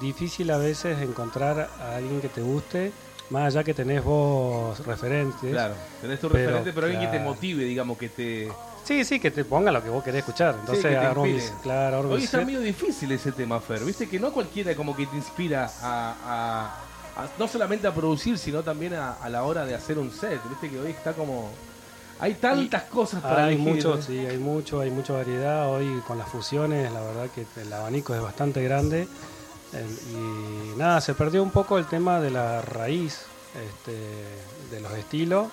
difícil 0.00 0.50
a 0.50 0.58
veces 0.58 1.00
encontrar 1.02 1.68
a 1.80 1.96
alguien 1.96 2.20
que 2.20 2.28
te 2.28 2.40
guste, 2.40 2.92
más 3.30 3.46
allá 3.46 3.64
que 3.64 3.74
tenés 3.74 4.02
vos 4.04 4.78
referentes. 4.86 5.50
Claro, 5.50 5.74
tenés 6.00 6.20
tu 6.20 6.28
Pero, 6.28 6.44
referente, 6.46 6.72
pero 6.72 6.86
alguien 6.86 7.10
que 7.10 7.18
te 7.18 7.22
motive, 7.24 7.64
digamos, 7.64 7.98
que 7.98 8.08
te... 8.08 8.48
Sí, 8.84 9.04
sí, 9.04 9.20
que 9.20 9.30
te 9.30 9.44
ponga 9.44 9.70
lo 9.70 9.82
que 9.82 9.90
vos 9.90 10.02
querés 10.02 10.20
escuchar. 10.20 10.56
Entonces 10.60 10.82
Sí, 10.82 10.88
que 10.88 10.94
claro, 11.62 12.08
Hoy 12.10 12.24
está 12.24 12.40
medio 12.44 12.60
difícil 12.60 13.12
ese 13.12 13.32
tema, 13.32 13.60
Fer. 13.60 13.80
Viste 13.84 14.08
que 14.08 14.18
no 14.18 14.32
cualquiera 14.32 14.74
como 14.74 14.96
que 14.96 15.06
te 15.06 15.16
inspira 15.16 15.70
a, 15.82 16.14
a- 16.24 17.22
a- 17.22 17.28
no 17.38 17.46
solamente 17.48 17.86
a 17.86 17.92
producir, 17.94 18.38
sino 18.38 18.62
también 18.62 18.94
a, 18.94 19.12
a 19.14 19.28
la 19.28 19.42
hora 19.44 19.66
de 19.66 19.74
hacer 19.74 19.98
un 19.98 20.10
set. 20.10 20.40
Viste 20.48 20.70
que 20.70 20.78
hoy 20.80 20.90
está 20.90 21.12
como... 21.12 21.50
Hay 22.20 22.34
tantas 22.34 22.82
cosas 22.84 23.22
para 23.22 23.44
hay 23.44 23.54
elegir. 23.54 23.74
mucho, 23.74 23.96
¿no? 23.96 24.02
sí, 24.02 24.18
hay 24.18 24.38
mucho, 24.38 24.80
hay 24.80 24.90
mucha 24.90 25.12
variedad. 25.12 25.68
Hoy 25.70 26.02
con 26.06 26.18
las 26.18 26.28
fusiones, 26.28 26.90
la 26.92 27.00
verdad 27.00 27.28
que 27.34 27.46
el 27.60 27.72
abanico 27.72 28.14
es 28.14 28.20
bastante 28.20 28.62
grande. 28.62 29.06
Y 30.12 30.78
nada, 30.78 31.00
se 31.00 31.14
perdió 31.14 31.42
un 31.42 31.50
poco 31.50 31.78
el 31.78 31.86
tema 31.86 32.20
de 32.20 32.30
la 32.30 32.62
raíz 32.62 33.20
este, 33.54 33.92
de 34.70 34.80
los 34.80 34.92
estilos, 34.92 35.48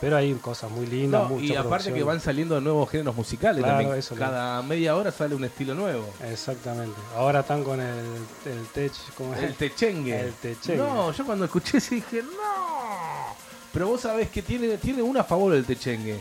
pero 0.00 0.16
hay 0.16 0.32
cosas 0.34 0.70
muy 0.70 0.86
lindas. 0.86 1.28
No, 1.28 1.38
y 1.38 1.50
aparte 1.52 1.68
producción. 1.68 1.94
que 1.94 2.02
van 2.04 2.20
saliendo 2.20 2.60
nuevos 2.60 2.88
géneros 2.90 3.14
musicales 3.14 3.62
Claro, 3.62 3.78
también. 3.78 3.98
eso, 3.98 4.14
Cada 4.14 4.62
media 4.62 4.96
hora 4.96 5.12
sale 5.12 5.34
un 5.34 5.44
estilo 5.44 5.74
nuevo. 5.74 6.08
Exactamente. 6.24 6.98
Ahora 7.14 7.40
están 7.40 7.62
con 7.62 7.80
el, 7.80 8.06
el 8.46 8.66
tech, 8.72 8.92
¿cómo 9.16 9.34
es? 9.34 9.42
El 9.42 9.54
techengue. 9.54 10.20
El 10.20 10.32
techengue. 10.34 10.78
No, 10.78 11.12
yo 11.12 11.26
cuando 11.26 11.44
escuché 11.44 11.78
eso 11.78 11.94
dije, 11.94 12.22
no. 12.22 13.36
Pero 13.72 13.88
vos 13.88 14.00
sabés 14.00 14.30
que 14.30 14.42
tiene, 14.42 14.78
tiene 14.78 15.02
una 15.02 15.20
a 15.20 15.24
favor 15.24 15.54
el 15.54 15.64
techengue. 15.64 16.18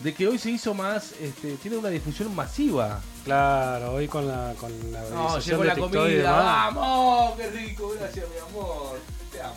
De 0.00 0.12
que 0.14 0.26
hoy 0.26 0.36
se 0.38 0.50
hizo 0.50 0.74
más, 0.74 1.12
este, 1.20 1.56
tiene 1.56 1.76
una 1.76 1.88
difusión 1.90 2.34
masiva. 2.34 3.00
Claro, 3.24 3.92
hoy 3.92 4.08
con 4.08 4.26
la, 4.26 4.52
con 4.58 4.72
la 4.90 5.00
No, 5.10 5.38
llegó 5.38 5.62
la 5.62 5.74
TikTok 5.74 5.92
comida, 5.94 6.32
vamos, 6.32 7.34
qué 7.36 7.50
rico, 7.50 7.94
gracias 8.00 8.26
mi 8.28 8.38
amor, 8.50 8.98
te 9.30 9.40
amo. 9.40 9.54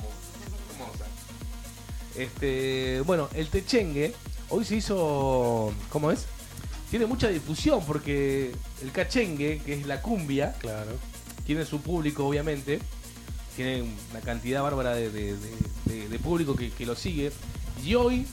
Este, 2.18 3.02
bueno, 3.06 3.30
el 3.34 3.48
techengue 3.50 4.14
hoy 4.50 4.64
se 4.66 4.76
hizo, 4.78 5.74
¿cómo 5.90 6.12
es? 6.12 6.26
Tiene 6.90 7.06
mucha 7.08 7.28
difusión 7.30 7.84
porque 7.86 8.52
el 8.82 8.92
cachengue, 8.92 9.62
que 9.66 9.74
es 9.74 9.86
la 9.88 10.02
cumbia, 10.02 10.54
claro. 10.60 10.92
tiene 11.46 11.66
su 11.66 11.82
público 11.82 12.26
obviamente, 12.26 12.80
tiene 13.56 13.82
una 14.12 14.22
cantidad 14.22 14.62
bárbara 14.64 14.94
de, 14.96 15.10
de- 15.10 15.36
de- 15.36 15.50
de- 15.86 16.10
de 16.10 16.20
público 16.20 16.56
que, 16.56 16.72
que 16.72 16.86
lo 16.86 16.96
sigue. 16.96 17.32
Y 17.84 17.96
hoy, 17.96 18.26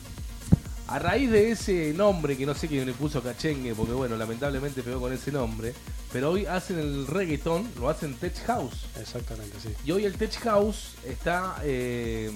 a 0.87 0.99
raíz 0.99 1.29
de 1.31 1.51
ese 1.51 1.93
nombre, 1.93 2.37
que 2.37 2.45
no 2.45 2.53
sé 2.55 2.67
quién 2.67 2.85
le 2.85 2.93
puso 2.93 3.21
cachengue, 3.21 3.73
porque 3.73 3.93
bueno, 3.93 4.15
lamentablemente 4.15 4.81
pegó 4.83 4.99
con 5.01 5.11
ese 5.13 5.31
nombre, 5.31 5.73
pero 6.13 6.31
hoy 6.31 6.45
hacen 6.45 6.77
el 6.79 7.07
reggaeton, 7.07 7.67
lo 7.79 7.89
hacen 7.89 8.13
tech 8.15 8.35
house. 8.45 8.85
Exactamente, 9.01 9.57
sí. 9.61 9.69
Y 9.83 9.91
hoy 9.91 10.05
el 10.05 10.13
tech 10.15 10.33
house 10.43 10.91
está, 11.07 11.57
eh, 11.63 12.31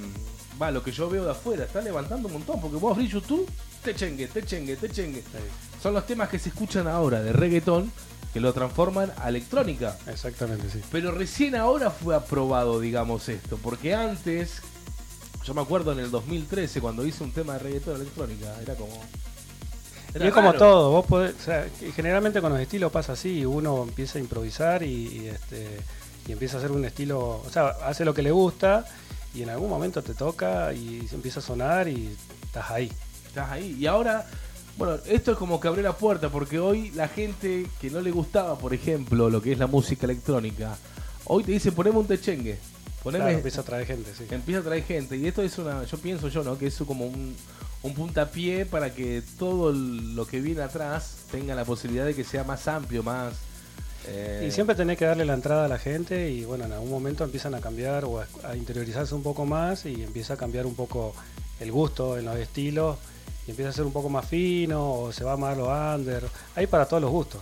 va, 0.62 0.72
lo 0.72 0.84
que 0.84 0.92
yo 0.92 1.10
veo 1.10 1.26
de 1.26 1.32
afuera, 1.32 1.66
está 1.66 1.82
levantando 1.82 2.28
un 2.28 2.34
montón, 2.34 2.60
porque 2.60 2.78
vos 2.78 2.94
abrís 2.94 3.12
YouTube, 3.12 3.48
techengue, 3.84 4.28
techengue, 4.28 4.76
techengue. 4.76 5.24
Son 5.82 5.94
los 5.94 6.06
temas 6.06 6.30
que 6.30 6.40
se 6.40 6.50
escuchan 6.50 6.88
ahora 6.88 7.22
de 7.22 7.34
reggaeton, 7.34 7.92
que 8.34 8.40
lo 8.40 8.54
transforman 8.54 9.12
a 9.18 9.30
electrónica. 9.30 9.98
Exactamente, 10.08 10.70
sí. 10.70 10.82
Pero 10.92 11.12
recién 11.12 11.56
ahora 11.56 11.92
fue 11.92 12.16
aprobado, 12.16 12.80
digamos, 12.80 13.30
esto. 13.30 13.58
Porque 13.58 13.96
antes, 13.96 14.62
yo 15.44 15.54
me 15.54 15.62
acuerdo 15.62 15.92
en 15.92 16.00
el 16.00 16.12
2013, 16.12 16.82
cuando 16.82 17.06
hice 17.06 17.24
un 17.24 17.32
tema 17.32 17.54
de 17.54 17.60
reggaetón 17.60 17.96
electrónica, 17.96 18.54
era 18.62 18.76
como. 18.76 18.94
Y 20.14 20.18
era 20.18 20.28
es 20.28 20.34
como 20.34 20.54
todo, 20.54 20.92
vos 20.92 21.06
podés, 21.06 21.36
o 21.36 21.44
sea, 21.44 21.68
que 21.80 21.92
generalmente 21.92 22.42
con 22.42 22.52
los 22.52 22.62
estilos 22.62 22.92
pasa 22.92 23.14
así, 23.14 23.46
uno 23.46 23.84
empieza 23.84 24.18
a 24.18 24.22
improvisar 24.22 24.82
y, 24.82 24.88
y, 24.88 25.28
este, 25.28 25.68
y 26.28 26.32
empieza 26.32 26.56
a 26.56 26.60
hacer 26.60 26.72
un 26.72 26.86
estilo, 26.86 27.44
o 27.46 27.50
sea, 27.52 27.68
hace 27.86 28.04
lo 28.06 28.14
que 28.14 28.22
le 28.22 28.32
gusta 28.32 28.86
y 29.34 29.44
en 29.44 29.50
algún 29.50 29.70
momento 29.70 30.02
te 30.02 30.14
toca 30.14 30.74
y 30.74 31.08
se 31.08 31.16
empieza 31.16 31.40
a 31.40 31.44
sonar 31.44 31.88
y 31.88 32.16
estás 32.44 32.70
ahí. 32.72 32.92
Estás 33.28 33.52
ahí. 33.52 33.76
Y 33.80 33.86
ahora, 33.86 34.26
bueno, 34.78 34.98
esto 35.06 35.32
es 35.32 35.38
como 35.38 35.60
que 35.60 35.68
abrió 35.68 35.84
la 35.84 35.96
puerta, 35.96 36.30
porque 36.30 36.60
hoy 36.60 36.92
la 36.92 37.08
gente 37.08 37.68
que 37.80 37.90
no 37.90 38.02
le 38.02 38.12
gustaba, 38.12 38.58
por 38.58 38.74
ejemplo, 38.74 39.30
lo 39.30 39.42
que 39.42 39.52
es 39.52 39.60
la 39.60 39.68
música 39.68 40.06
electrónica, 40.06 40.78
hoy 41.26 41.44
te 41.44 41.52
dice 41.52 41.72
poneme 41.72 41.98
un 42.00 42.08
techengue. 42.08 42.58
Poneme, 43.04 43.26
Claro, 43.26 43.38
empieza 43.38 43.62
a 43.62 43.64
traer 43.64 43.86
gente, 43.86 44.12
sí. 44.18 44.26
empieza 44.32 44.62
a 44.62 44.64
traer 44.64 44.84
gente. 44.84 45.16
Y 45.18 45.28
esto 45.28 45.42
es 45.42 45.58
una, 45.60 45.84
yo 45.84 45.98
pienso 46.00 46.28
yo, 46.30 46.44
¿no? 46.44 46.58
Que 46.58 46.68
es 46.68 46.78
como 46.80 47.06
un, 47.06 47.36
un 47.84 47.94
puntapié 47.94 48.66
para 48.66 48.94
que 48.94 49.22
todo 49.38 49.72
lo 49.72 50.26
que 50.26 50.42
viene 50.42 50.62
atrás 50.62 51.18
tenga 51.32 51.56
la 51.56 51.64
posibilidad 51.64 52.06
de 52.06 52.16
que 52.16 52.24
sea 52.24 52.44
más 52.44 52.68
amplio, 52.68 53.04
más... 53.04 53.34
eh, 54.08 54.46
Y 54.48 54.52
siempre 54.52 54.76
tenés 54.76 54.98
que 54.98 55.06
darle 55.06 55.26
la 55.26 55.34
entrada 55.34 55.66
a 55.66 55.68
la 55.68 55.78
gente 55.78 56.30
y 56.30 56.46
bueno, 56.46 56.66
en 56.66 56.74
algún 56.74 56.90
momento 56.90 57.24
empiezan 57.24 57.56
a 57.56 57.62
cambiar 57.62 58.06
o 58.06 58.20
a, 58.20 58.28
a 58.44 58.56
interiorizarse 58.56 59.14
un 59.16 59.24
poco 59.24 59.46
más 59.46 59.86
y 59.86 60.04
empieza 60.04 60.34
a 60.34 60.38
cambiar 60.38 60.66
un 60.66 60.76
poco 60.76 61.14
el 61.60 61.72
gusto 61.72 62.18
en 62.18 62.26
los 62.26 62.38
estilos 62.38 62.98
y 63.48 63.52
empieza 63.52 63.70
a 63.70 63.74
ser 63.74 63.86
un 63.86 63.94
poco 63.94 64.10
más 64.10 64.26
fino 64.26 64.94
o 64.94 65.12
se 65.12 65.24
va 65.24 65.38
más 65.38 65.58
lo 65.58 65.68
under. 65.68 66.24
Hay 66.56 66.68
para 66.68 66.86
todos 66.86 67.02
los 67.02 67.12
gustos. 67.12 67.42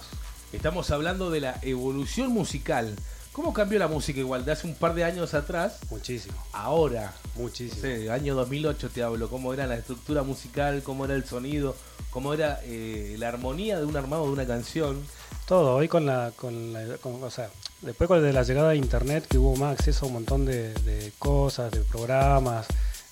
Estamos 0.53 0.89
hablando 0.91 1.31
de 1.31 1.41
la 1.41 1.59
evolución 1.63 2.31
musical, 2.31 2.95
¿Cómo 3.35 3.51
cambió 3.51 3.77
la 3.79 3.89
música 3.89 4.17
igual 4.21 4.45
de 4.45 4.53
hace 4.53 4.65
un 4.65 4.75
par 4.75 4.93
de 4.93 5.03
años 5.03 5.33
atrás? 5.33 5.79
Muchísimo. 5.89 6.41
Ahora. 6.53 7.11
Muchísimo. 7.35 7.81
No 7.81 7.81
sé, 7.81 8.09
año 8.09 8.33
2008 8.33 8.89
te 8.91 9.03
hablo, 9.03 9.27
cómo 9.29 9.53
era 9.53 9.67
la 9.67 9.75
estructura 9.75 10.23
musical, 10.23 10.81
cómo 10.83 11.03
era 11.03 11.15
el 11.15 11.25
sonido, 11.25 11.75
cómo 12.11 12.33
era 12.33 12.61
eh, 12.63 13.17
la 13.19 13.27
armonía 13.27 13.77
de 13.77 13.85
un 13.85 13.97
armado 13.97 14.25
de 14.27 14.31
una 14.31 14.47
canción. 14.47 15.03
Todo, 15.49 15.75
hoy 15.75 15.89
con 15.89 16.05
la, 16.05 16.31
con 16.33 16.71
la 16.71 16.95
con- 17.01 17.21
o 17.21 17.29
sea, 17.29 17.49
después 17.81 18.07
con 18.07 18.23
de 18.23 18.31
la 18.31 18.43
llegada 18.43 18.69
de 18.69 18.77
internet 18.77 19.25
que 19.29 19.37
hubo 19.37 19.57
más 19.57 19.77
acceso 19.77 20.05
a 20.05 20.07
un 20.07 20.13
montón 20.13 20.45
de, 20.45 20.73
de 20.73 21.11
cosas, 21.19 21.71
de 21.73 21.81
programas, 21.81 22.65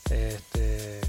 este, 0.10 1.02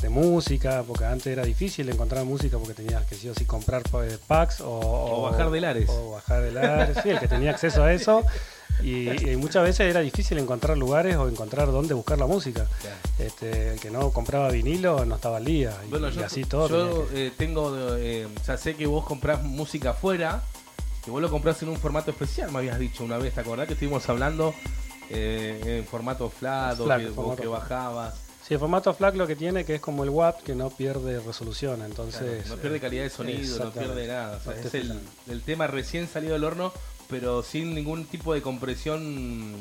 de 0.00 0.08
música, 0.08 0.84
porque 0.86 1.06
antes 1.06 1.26
era 1.26 1.42
difícil 1.44 1.88
encontrar 1.88 2.24
música 2.24 2.56
porque 2.56 2.74
tenías 2.74 3.04
que 3.06 3.16
sí 3.16 3.28
o 3.28 3.34
sí 3.34 3.46
comprar 3.46 3.82
eh, 4.04 4.16
packs 4.28 4.60
o, 4.60 4.70
O 4.70 5.22
bajar 5.22 5.50
de 5.50 5.60
Lares. 5.60 5.90
O 5.90 6.12
bajar 6.12 6.42
de 6.42 6.52
Lares, 6.52 6.98
sí, 7.02 7.10
el 7.10 7.18
que 7.18 7.26
tenía 7.26 7.50
acceso 7.50 7.82
a 7.82 7.92
eso. 7.92 8.22
Y, 8.82 9.30
y 9.30 9.36
muchas 9.36 9.62
veces 9.62 9.80
era 9.80 10.00
difícil 10.00 10.38
encontrar 10.38 10.76
lugares 10.76 11.16
o 11.16 11.28
encontrar 11.28 11.70
dónde 11.70 11.94
buscar 11.94 12.18
la 12.18 12.26
música. 12.26 12.66
Este, 13.18 13.74
el 13.74 13.80
que 13.80 13.90
no 13.90 14.10
compraba 14.12 14.50
vinilo 14.50 15.04
no 15.04 15.16
estaba 15.16 15.38
al 15.38 15.44
día. 15.44 15.76
Y, 15.86 15.90
Bueno, 15.90 16.08
y 16.08 16.12
yo, 16.12 16.24
así 16.24 16.44
todo. 16.44 16.68
yo 16.68 17.08
eh, 17.12 17.32
tengo, 17.36 17.96
eh, 17.96 18.26
o 18.26 18.44
sea, 18.44 18.56
sé 18.56 18.74
que 18.74 18.86
vos 18.86 19.04
comprás 19.04 19.42
música 19.42 19.90
afuera, 19.90 20.42
que 21.04 21.10
vos 21.10 21.20
lo 21.20 21.30
comprás 21.30 21.62
en 21.62 21.68
un 21.68 21.76
formato 21.76 22.10
especial, 22.10 22.50
me 22.52 22.58
habías 22.58 22.78
dicho 22.78 23.04
una 23.04 23.18
vez, 23.18 23.34
¿te 23.34 23.40
acordás 23.40 23.66
que 23.66 23.74
estuvimos 23.74 24.08
hablando 24.08 24.54
eh, 25.08 25.78
en 25.78 25.86
formato 25.86 26.28
flat, 26.30 26.78
o 26.80 26.88
que, 26.88 27.06
formato 27.08 27.42
que 27.42 27.48
bajabas? 27.48 28.14
Sí, 28.46 28.54
el 28.54 28.60
formato 28.60 28.92
FLAC 28.92 29.14
lo 29.14 29.28
que 29.28 29.36
tiene 29.36 29.64
que 29.64 29.76
es 29.76 29.80
como 29.80 30.02
el 30.02 30.10
WAP 30.10 30.42
que 30.42 30.56
no 30.56 30.70
pierde 30.70 31.20
resolución, 31.20 31.82
entonces... 31.82 32.42
Claro, 32.42 32.56
no 32.56 32.62
pierde 32.62 32.76
eh, 32.78 32.80
calidad 32.80 33.02
de 33.04 33.10
sonido, 33.10 33.64
no 33.64 33.70
pierde 33.70 34.08
nada. 34.08 34.38
o 34.38 34.40
sea, 34.40 34.60
es 34.60 34.74
el, 34.74 35.00
el 35.28 35.42
tema 35.42 35.68
recién 35.68 36.08
salido 36.08 36.32
del 36.32 36.42
horno, 36.42 36.72
pero 37.10 37.42
sin 37.42 37.74
ningún 37.74 38.04
tipo 38.06 38.32
de 38.34 38.40
compresión. 38.42 39.54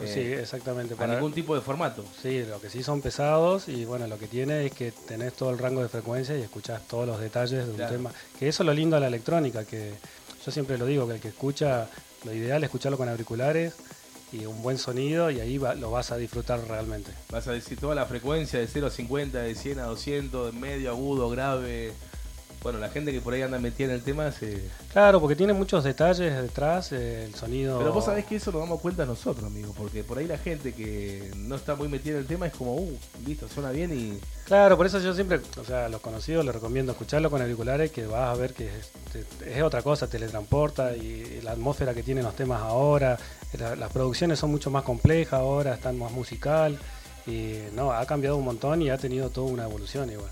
eh, 0.00 0.10
Sí, 0.12 0.20
exactamente. 0.20 0.94
A 0.98 1.06
ningún 1.06 1.32
tipo 1.32 1.54
de 1.54 1.60
formato. 1.60 2.04
Sí, 2.20 2.42
lo 2.44 2.60
que 2.60 2.68
sí 2.68 2.82
son 2.82 3.00
pesados 3.00 3.68
y 3.68 3.84
bueno, 3.84 4.06
lo 4.08 4.18
que 4.18 4.26
tiene 4.26 4.66
es 4.66 4.72
que 4.72 4.92
tenés 4.92 5.34
todo 5.34 5.50
el 5.50 5.58
rango 5.58 5.82
de 5.82 5.88
frecuencia 5.88 6.36
y 6.36 6.42
escuchás 6.42 6.86
todos 6.88 7.06
los 7.06 7.20
detalles 7.20 7.64
de 7.64 7.70
un 7.70 7.76
Claro. 7.76 7.92
tema. 7.92 8.10
Que 8.38 8.48
eso 8.48 8.62
es 8.62 8.66
lo 8.66 8.74
lindo 8.74 8.96
de 8.96 9.00
la 9.00 9.06
electrónica, 9.08 9.64
que 9.64 9.92
yo 10.44 10.50
siempre 10.52 10.78
lo 10.78 10.86
digo, 10.86 11.06
que 11.06 11.14
el 11.14 11.20
que 11.20 11.28
escucha, 11.28 11.88
lo 12.24 12.32
ideal 12.32 12.62
es 12.62 12.68
escucharlo 12.68 12.98
con 12.98 13.08
auriculares 13.08 13.74
y 14.32 14.46
un 14.46 14.62
buen 14.62 14.78
sonido 14.78 15.30
y 15.30 15.38
ahí 15.38 15.58
va- 15.58 15.74
lo 15.76 15.92
vas 15.92 16.10
a 16.10 16.16
disfrutar 16.16 16.60
realmente. 16.66 17.12
Vas 17.30 17.46
a 17.46 17.52
decir 17.52 17.78
toda 17.78 17.94
la 17.94 18.04
frecuencia 18.06 18.58
de 18.58 18.66
0 18.66 18.88
a 18.88 18.90
50, 18.90 19.38
de 19.42 19.54
100 19.54 19.78
a 19.78 19.84
200, 19.84 20.52
de 20.52 20.58
medio, 20.58 20.90
agudo, 20.90 21.30
grave. 21.30 21.92
Bueno, 22.64 22.78
la 22.78 22.88
gente 22.88 23.12
que 23.12 23.20
por 23.20 23.34
ahí 23.34 23.42
anda 23.42 23.58
metida 23.58 23.88
en 23.88 23.94
el 23.94 24.02
tema 24.02 24.32
se. 24.32 24.64
Claro, 24.90 25.20
porque 25.20 25.36
tiene 25.36 25.52
muchos 25.52 25.84
detalles 25.84 26.34
detrás, 26.34 26.90
eh, 26.92 27.26
el 27.26 27.34
sonido... 27.34 27.76
Pero 27.78 27.92
vos 27.92 28.06
sabés 28.06 28.24
que 28.24 28.36
eso 28.36 28.50
lo 28.50 28.58
damos 28.58 28.80
cuenta 28.80 29.04
nosotros, 29.04 29.44
amigo, 29.44 29.74
porque 29.76 30.02
por 30.02 30.16
ahí 30.16 30.26
la 30.26 30.38
gente 30.38 30.72
que 30.72 31.30
no 31.36 31.56
está 31.56 31.74
muy 31.76 31.88
metida 31.88 32.14
en 32.14 32.20
el 32.20 32.26
tema 32.26 32.46
es 32.46 32.54
como, 32.54 32.74
uh, 32.76 32.98
listo, 33.26 33.46
suena 33.50 33.70
bien 33.70 33.92
y. 33.92 34.18
Claro, 34.46 34.78
por 34.78 34.86
eso 34.86 34.98
yo 34.98 35.12
siempre, 35.12 35.40
o 35.60 35.64
sea, 35.64 35.84
a 35.84 35.88
los 35.90 36.00
conocidos 36.00 36.42
les 36.42 36.54
recomiendo 36.54 36.92
escucharlo 36.92 37.30
con 37.30 37.42
auriculares, 37.42 37.90
que 37.92 38.06
vas 38.06 38.30
a 38.30 38.34
ver 38.40 38.54
que 38.54 38.66
es, 38.66 38.90
es 39.46 39.62
otra 39.62 39.82
cosa, 39.82 40.06
teletransporta 40.08 40.96
y 40.96 41.42
la 41.42 41.52
atmósfera 41.52 41.92
que 41.92 42.02
tienen 42.02 42.24
los 42.24 42.34
temas 42.34 42.62
ahora, 42.62 43.18
la- 43.58 43.76
las 43.76 43.92
producciones 43.92 44.38
son 44.38 44.50
mucho 44.50 44.70
más 44.70 44.84
complejas 44.84 45.34
ahora, 45.40 45.74
están 45.74 45.98
más 45.98 46.12
musical 46.12 46.78
y 47.26 47.56
no, 47.74 47.92
ha 47.92 48.06
cambiado 48.06 48.38
un 48.38 48.44
montón 48.46 48.80
y 48.80 48.88
ha 48.88 48.96
tenido 48.96 49.28
toda 49.28 49.48
una 49.52 49.64
evolución 49.64 50.10
igual. 50.10 50.30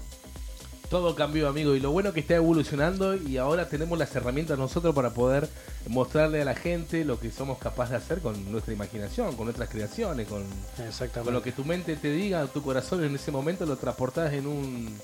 Todo 0.93 1.15
cambió, 1.15 1.49
amigo, 1.49 1.75
y 1.75 1.81
lo 1.81 1.91
bueno 1.91 2.12
que 2.12 2.21
está 2.21 2.35
evolucionando 2.35 3.15
y 3.17 3.39
ahora 3.39 3.67
tenemos 3.67 3.99
las 3.99 4.15
herramientas 4.15 4.59
nosotros 4.59 4.95
para 4.95 5.09
poder 5.15 5.49
mostrarle 5.89 6.43
a 6.43 6.45
la 6.45 6.55
gente 6.55 7.03
lo 7.07 7.19
que 7.19 7.31
somos 7.31 7.57
capaces 7.57 7.93
de 7.93 7.97
hacer 7.97 8.19
con 8.21 8.53
nuestra 8.53 8.75
imaginación, 8.75 9.35
con 9.35 9.47
nuestras 9.47 9.71
creaciones, 9.71 10.29
con, 10.29 10.43
Exactamente. 10.87 11.23
con 11.25 11.33
lo 11.33 11.41
que 11.43 11.53
tu 11.53 11.65
mente 11.65 11.97
te 11.97 12.12
diga, 12.12 12.47
tu 12.49 12.62
corazón 12.62 13.03
en 13.05 13.15
ese 13.15 13.31
momento 13.31 13.65
lo 13.65 13.77
transportás 13.79 14.35
en 14.35 14.47
un 14.47 14.95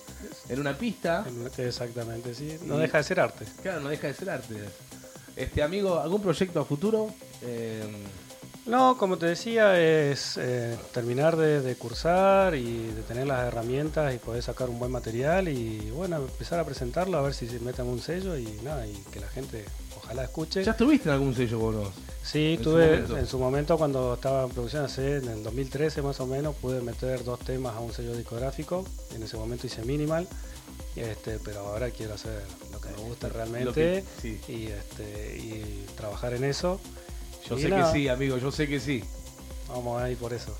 en 0.51 0.61
una 0.61 0.77
pista. 0.77 1.25
Exactamente, 1.57 2.35
sí. 2.35 2.59
No 2.67 2.77
Y- 2.77 2.83
deja 2.83 2.99
de 2.99 3.05
ser 3.05 3.21
arte. 3.21 3.47
Claro, 3.63 3.81
no 3.81 3.89
deja 3.89 4.09
de 4.09 4.13
ser 4.15 4.29
arte. 4.29 4.57
Este 5.37 5.63
amigo, 5.63 5.99
¿algún 5.99 6.21
proyecto 6.21 6.61
a 6.61 6.67
futuro? 6.67 7.09
Eh, 7.41 7.83
No, 8.69 8.99
como 8.99 9.17
te 9.17 9.25
decía, 9.27 9.81
es 9.81 10.37
eh, 10.37 10.77
terminar 10.93 11.37
de, 11.37 11.63
de 11.63 11.75
cursar 11.77 12.55
y 12.55 12.89
de 12.89 13.03
tener 13.03 13.27
las 13.27 13.47
herramientas 13.47 14.15
y 14.15 14.19
poder 14.19 14.43
sacar 14.43 14.69
un 14.69 14.79
buen 14.79 14.93
material 14.93 15.49
y 15.49 15.91
bueno, 15.91 16.17
empezar 16.19 16.61
a 16.61 16.65
presentarlo 16.65 17.17
a 17.17 17.23
ver 17.23 17.33
si 17.33 17.49
se 17.49 17.61
meten 17.61 17.87
un 17.87 17.99
sello 18.01 18.37
y 18.37 18.45
nada, 18.63 18.87
y 18.87 18.93
que 19.11 19.21
la 19.21 19.29
gente 19.29 19.65
ojalá 19.97 20.25
escuche. 20.25 20.63
¿Ya 20.63 20.73
estuviste 20.73 21.09
en 21.09 21.15
algún 21.15 21.35
sello 21.35 21.59
vos? 21.59 21.89
Sí, 22.23 22.57
En 22.59 22.63
su 22.65 22.71
momento. 22.71 23.17
en 23.19 23.27
su 23.27 23.39
momento 23.39 23.79
cuando 23.79 24.15
estaba 24.15 24.45
en 24.45 24.51
producción, 24.51 24.85
hace, 24.85 25.17
en 25.17 25.29
el 25.29 25.43
2013 25.43 26.03
más 26.03 26.21
o 26.21 26.27
menos, 26.27 26.55
pude 26.57 26.83
meter 26.83 27.25
dos 27.25 27.39
temas 27.41 27.75
a 27.75 27.81
un 27.81 27.95
sello 27.95 28.15
discográfico. 28.15 28.85
En 29.15 29.23
ese 29.23 29.39
momento 29.39 29.67
hice 29.67 29.83
Minimal, 29.83 30.29
este, 30.95 31.39
pero 31.43 31.61
ahora 31.61 31.91
quiero 31.91 32.13
hacer 32.13 32.43
lo 32.71 32.83
que 32.83 32.91
me 32.91 32.97
gusta 33.09 33.31
realmente 33.31 33.65
Lo 33.65 33.73
que- 33.73 34.05
sí. 34.21 34.39
y, 34.47 34.67
este, 34.67 35.39
y 35.39 35.87
trabajar 35.97 36.35
en 36.35 36.45
eso. 36.45 36.79
Yo 37.49 37.59
sé 37.59 37.69
que 37.69 37.85
sí, 37.93 38.09
amigo, 38.09 38.37
yo 38.39 38.51
sé 38.51 38.69
que 38.69 38.81
sí. 38.81 39.03
Vamos 39.69 40.03
a 40.03 40.11
ir 40.11 40.17
por 40.19 40.33
eso. 40.33 40.57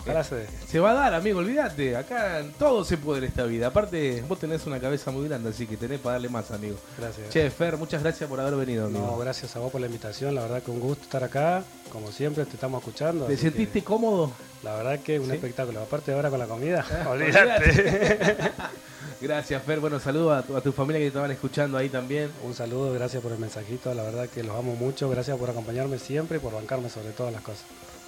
Ojalá 0.00 0.24
se 0.24 0.80
va 0.80 0.90
a 0.90 0.94
dar, 0.94 1.14
amigo, 1.14 1.38
olvídate. 1.38 1.96
Acá 1.96 2.42
todo 2.58 2.84
se 2.84 2.96
puede 2.98 3.18
en 3.20 3.24
esta 3.24 3.44
vida. 3.44 3.68
Aparte, 3.68 4.22
vos 4.28 4.38
tenés 4.38 4.66
una 4.66 4.78
cabeza 4.80 5.10
muy 5.10 5.28
grande, 5.28 5.50
así 5.50 5.66
que 5.66 5.76
tenés 5.76 6.00
para 6.00 6.14
darle 6.14 6.28
más, 6.28 6.50
amigo. 6.50 6.76
Gracias. 6.98 7.28
Che, 7.30 7.48
Fer, 7.50 7.76
muchas 7.76 8.02
gracias 8.02 8.28
por 8.28 8.40
haber 8.40 8.54
venido, 8.56 8.86
amigo. 8.86 9.06
No, 9.06 9.16
gracias 9.18 9.54
a 9.56 9.60
vos 9.60 9.70
por 9.72 9.80
la 9.80 9.86
invitación, 9.86 10.34
la 10.34 10.42
verdad 10.42 10.62
que 10.62 10.70
un 10.70 10.80
gusto 10.80 11.04
estar 11.04 11.22
acá, 11.24 11.62
como 11.92 12.10
siempre 12.12 12.44
te 12.44 12.54
estamos 12.54 12.80
escuchando. 12.82 13.26
¿Te 13.26 13.36
sentiste 13.36 13.82
cómodo? 13.82 14.32
La 14.62 14.74
verdad 14.76 14.98
que 15.00 15.20
un 15.20 15.26
¿Sí? 15.26 15.32
espectáculo, 15.36 15.80
aparte 15.80 16.12
ahora 16.12 16.28
con 16.30 16.38
la 16.38 16.46
comida, 16.46 16.84
Olvídate. 17.08 17.70
olvídate. 17.70 18.52
Gracias, 19.20 19.62
Fer. 19.62 19.80
Bueno, 19.80 20.00
saludos 20.00 20.36
a 20.38 20.42
tu, 20.42 20.56
a 20.56 20.60
tu 20.60 20.72
familia 20.72 20.98
que 20.98 21.04
te 21.04 21.08
estaban 21.08 21.30
escuchando 21.30 21.78
ahí 21.78 21.88
también. 21.88 22.30
Un 22.42 22.52
saludo, 22.54 22.92
gracias 22.92 23.22
por 23.22 23.32
el 23.32 23.38
mensajito, 23.38 23.94
la 23.94 24.02
verdad 24.02 24.28
que 24.28 24.42
los 24.42 24.56
amo 24.58 24.74
mucho, 24.74 25.08
gracias 25.08 25.38
por 25.38 25.48
acompañarme 25.48 25.98
siempre 25.98 26.36
y 26.38 26.40
por 26.40 26.52
bancarme 26.52 26.90
sobre 26.90 27.10
todas 27.10 27.32
las 27.32 27.40
cosas. 27.42 27.64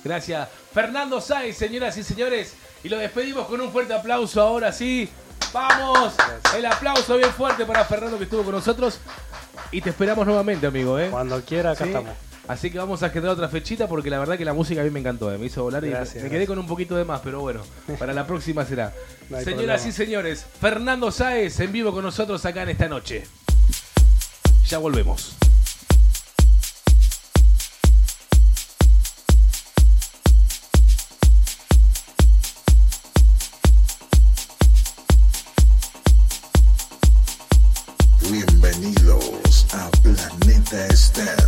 Gracias. 0.06 0.48
Fernando 0.72 1.20
Sáez, 1.20 1.56
señoras 1.56 1.96
y 1.96 2.02
señores. 2.02 2.54
Y 2.84 2.88
lo 2.88 2.98
despedimos 2.98 3.46
con 3.46 3.60
un 3.60 3.72
fuerte 3.72 3.94
aplauso 3.94 4.40
ahora 4.40 4.72
sí. 4.72 5.08
¡Vamos! 5.52 6.14
El 6.56 6.66
aplauso 6.66 7.16
bien 7.16 7.30
fuerte 7.30 7.64
para 7.64 7.84
Fernando 7.84 8.18
que 8.18 8.24
estuvo 8.24 8.42
con 8.42 8.52
nosotros. 8.54 9.00
Y 9.72 9.80
te 9.80 9.90
esperamos 9.90 10.26
nuevamente, 10.26 10.66
amigo. 10.66 10.98
¿eh? 10.98 11.08
Cuando 11.10 11.40
quiera, 11.42 11.72
acá 11.72 11.84
Sí. 11.84 11.90
estamos. 11.90 12.12
Así 12.48 12.70
que 12.70 12.78
vamos 12.78 13.02
a 13.02 13.10
generar 13.10 13.32
otra 13.34 13.48
fechita 13.48 13.88
porque 13.88 14.08
la 14.08 14.20
verdad 14.20 14.38
que 14.38 14.44
la 14.44 14.52
música 14.52 14.80
a 14.80 14.84
mí 14.84 14.90
me 14.90 15.00
encantó. 15.00 15.32
¿eh? 15.32 15.38
Me 15.38 15.46
hizo 15.46 15.64
volar 15.64 15.84
y 15.84 15.88
me 15.90 16.30
quedé 16.30 16.46
con 16.46 16.58
un 16.60 16.66
poquito 16.68 16.94
de 16.94 17.04
más, 17.04 17.20
pero 17.24 17.40
bueno, 17.40 17.62
para 17.98 18.12
la 18.12 18.24
próxima 18.24 18.64
será. 18.64 18.92
No 19.28 19.38
Señoras 19.40 19.80
problema. 19.82 19.88
y 19.88 19.92
señores, 19.92 20.46
Fernando 20.60 21.10
Sáez 21.10 21.58
en 21.58 21.72
vivo 21.72 21.90
con 21.92 22.04
nosotros 22.04 22.44
acá 22.46 22.62
en 22.62 22.68
esta 22.68 22.86
noche. 22.88 23.24
Ya 24.68 24.78
volvemos. 24.78 25.34
Planeta 40.88 41.45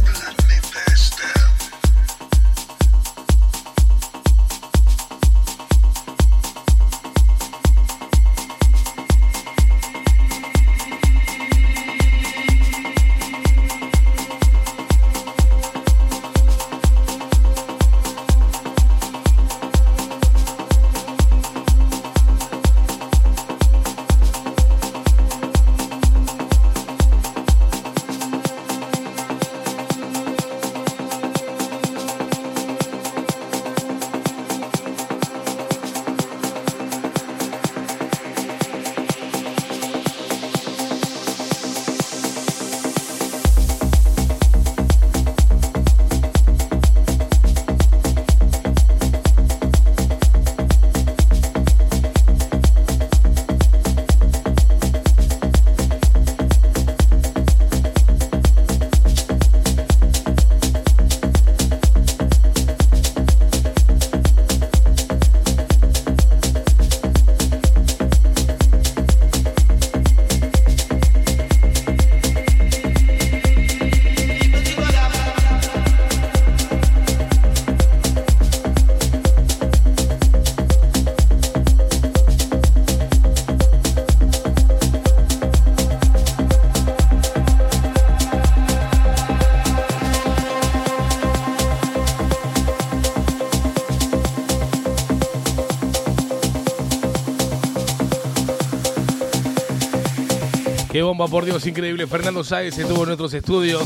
bomba, 101.08 101.26
por 101.26 101.46
Dios, 101.46 101.66
increíble. 101.66 102.06
Fernando 102.06 102.44
Sáez 102.44 102.76
estuvo 102.76 102.98
en 103.00 103.06
nuestros 103.06 103.32
estudios 103.32 103.82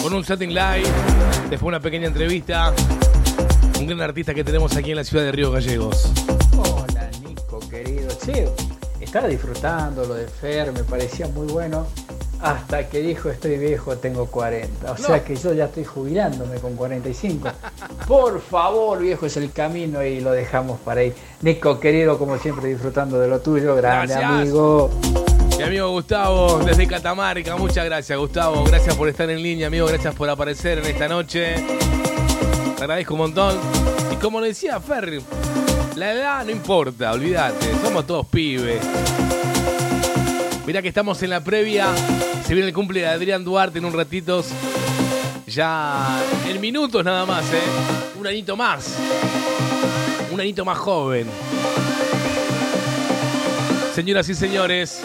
con 0.00 0.14
un 0.14 0.24
setting 0.24 0.50
live. 0.50 0.86
Después 1.50 1.62
una 1.62 1.80
pequeña 1.80 2.06
entrevista. 2.06 2.72
Un 3.80 3.88
gran 3.88 4.00
artista 4.00 4.32
que 4.32 4.44
tenemos 4.44 4.76
aquí 4.76 4.90
en 4.90 4.98
la 4.98 5.02
ciudad 5.02 5.24
de 5.24 5.32
Río 5.32 5.50
Gallegos. 5.50 6.12
Hola 6.56 7.10
Nico, 7.26 7.58
querido. 7.68 8.08
Che, 8.24 8.48
estaba 9.00 9.26
disfrutando 9.26 10.04
lo 10.06 10.14
de 10.14 10.28
Fer, 10.28 10.70
me 10.70 10.84
parecía 10.84 11.26
muy 11.26 11.48
bueno. 11.48 11.88
Hasta 12.40 12.88
que 12.88 13.00
dijo 13.00 13.28
estoy 13.28 13.58
viejo, 13.58 13.96
tengo 13.96 14.26
40. 14.26 14.92
O 14.92 14.96
sea 14.96 15.24
que 15.24 15.34
yo 15.34 15.52
ya 15.52 15.64
estoy 15.64 15.84
jubilándome 15.84 16.58
con 16.60 16.76
45. 16.76 17.48
Por 18.06 18.40
favor, 18.40 19.00
viejo, 19.00 19.26
es 19.26 19.36
el 19.36 19.50
camino 19.50 20.04
y 20.04 20.20
lo 20.20 20.30
dejamos 20.30 20.78
para 20.78 21.00
ahí. 21.00 21.12
Nico, 21.40 21.80
querido, 21.80 22.18
como 22.18 22.38
siempre, 22.38 22.68
disfrutando 22.68 23.18
de 23.18 23.26
lo 23.26 23.40
tuyo. 23.40 23.74
Grande 23.74 24.14
Gracias. 24.14 24.30
amigo. 24.30 24.90
Mi 25.62 25.68
amigo 25.68 25.90
Gustavo, 25.90 26.58
desde 26.58 26.88
Catamarca, 26.88 27.54
muchas 27.54 27.84
gracias 27.84 28.18
Gustavo, 28.18 28.64
gracias 28.64 28.96
por 28.96 29.08
estar 29.08 29.30
en 29.30 29.40
línea, 29.40 29.68
amigo, 29.68 29.86
gracias 29.86 30.12
por 30.12 30.28
aparecer 30.28 30.78
en 30.78 30.86
esta 30.86 31.06
noche. 31.06 31.54
Te 32.76 32.82
agradezco 32.82 33.14
un 33.14 33.20
montón. 33.20 33.60
Y 34.12 34.16
como 34.16 34.40
lo 34.40 34.46
decía 34.46 34.80
Fer, 34.80 35.22
la 35.94 36.14
edad 36.14 36.44
no 36.44 36.50
importa, 36.50 37.12
olvídate, 37.12 37.76
somos 37.80 38.04
todos 38.08 38.26
pibes. 38.26 38.82
Mirá 40.66 40.82
que 40.82 40.88
estamos 40.88 41.22
en 41.22 41.30
la 41.30 41.44
previa, 41.44 41.86
se 42.44 42.54
viene 42.54 42.66
el 42.66 42.74
cumple 42.74 42.98
de 42.98 43.06
Adrián 43.06 43.44
Duarte 43.44 43.78
en 43.78 43.84
un 43.84 43.92
ratito. 43.92 44.42
Ya 45.46 46.18
en 46.48 46.60
minutos 46.60 47.04
nada 47.04 47.24
más, 47.24 47.44
¿eh? 47.52 48.18
Un 48.18 48.26
añito 48.26 48.56
más. 48.56 48.96
Un 50.32 50.40
añito 50.40 50.64
más 50.64 50.78
joven. 50.78 51.28
Señoras 53.94 54.26
y 54.30 54.34
señores, 54.34 55.02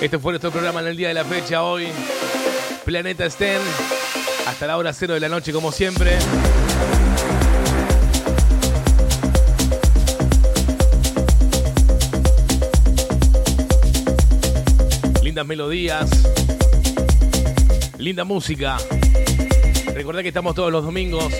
este 0.00 0.18
fue 0.18 0.32
nuestro 0.32 0.50
programa 0.50 0.80
en 0.80 0.86
el 0.86 0.96
día 0.96 1.08
de 1.08 1.14
la 1.14 1.24
fecha 1.24 1.62
hoy. 1.62 1.88
Planeta 2.82 3.28
Sten. 3.28 3.60
Hasta 4.46 4.66
la 4.66 4.78
hora 4.78 4.94
cero 4.94 5.12
de 5.12 5.20
la 5.20 5.28
noche, 5.28 5.52
como 5.52 5.70
siempre. 5.70 6.16
Lindas 15.22 15.46
melodías. 15.46 16.08
Linda 17.98 18.24
música. 18.24 18.78
Recordad 19.94 20.22
que 20.22 20.28
estamos 20.28 20.54
todos 20.54 20.72
los 20.72 20.86
domingos 20.86 21.30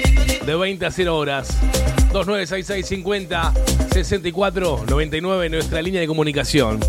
de 0.44 0.54
20 0.54 0.84
a 0.84 0.90
0 0.90 1.16
horas. 1.16 1.48
2966 2.12 2.86
50 2.86 3.73
64 3.94 4.86
99 4.88 5.48
nuestra 5.50 5.80
línea 5.80 6.00
de 6.00 6.08
comunicación. 6.08 6.80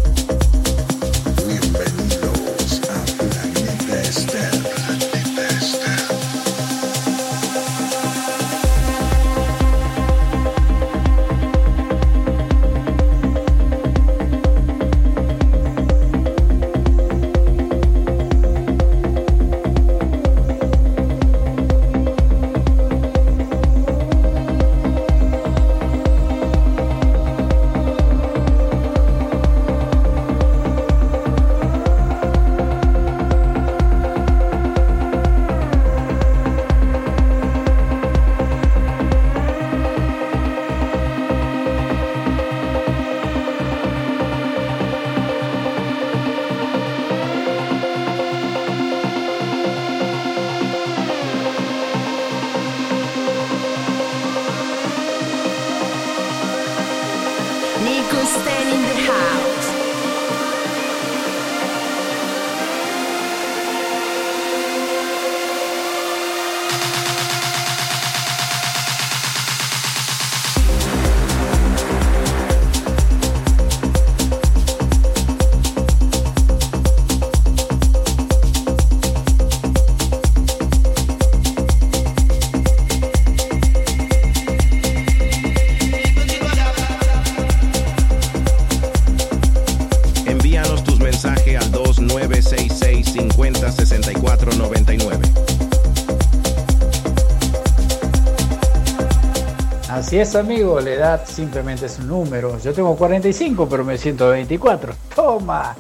Así 100.36 100.40
es, 100.50 100.52
amigo, 100.52 100.82
la 100.82 100.90
edad 100.90 101.26
simplemente 101.26 101.86
es 101.86 101.98
un 102.00 102.08
número. 102.10 102.60
Yo 102.60 102.74
tengo 102.74 102.94
45, 102.98 103.70
pero 103.70 103.86
me 103.86 103.98
siento 103.98 104.26
de 104.26 104.34
24. 104.34 104.94
Toma. 105.16 105.76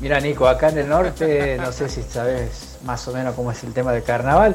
Mira, 0.00 0.18
Nico, 0.18 0.48
acá 0.48 0.70
en 0.70 0.78
el 0.78 0.88
norte, 0.88 1.56
no 1.58 1.70
sé 1.70 1.88
si 1.88 2.02
sabes 2.02 2.78
más 2.84 3.06
o 3.06 3.12
menos 3.12 3.34
cómo 3.36 3.52
es 3.52 3.62
el 3.62 3.72
tema 3.72 3.92
del 3.92 4.02
carnaval, 4.02 4.54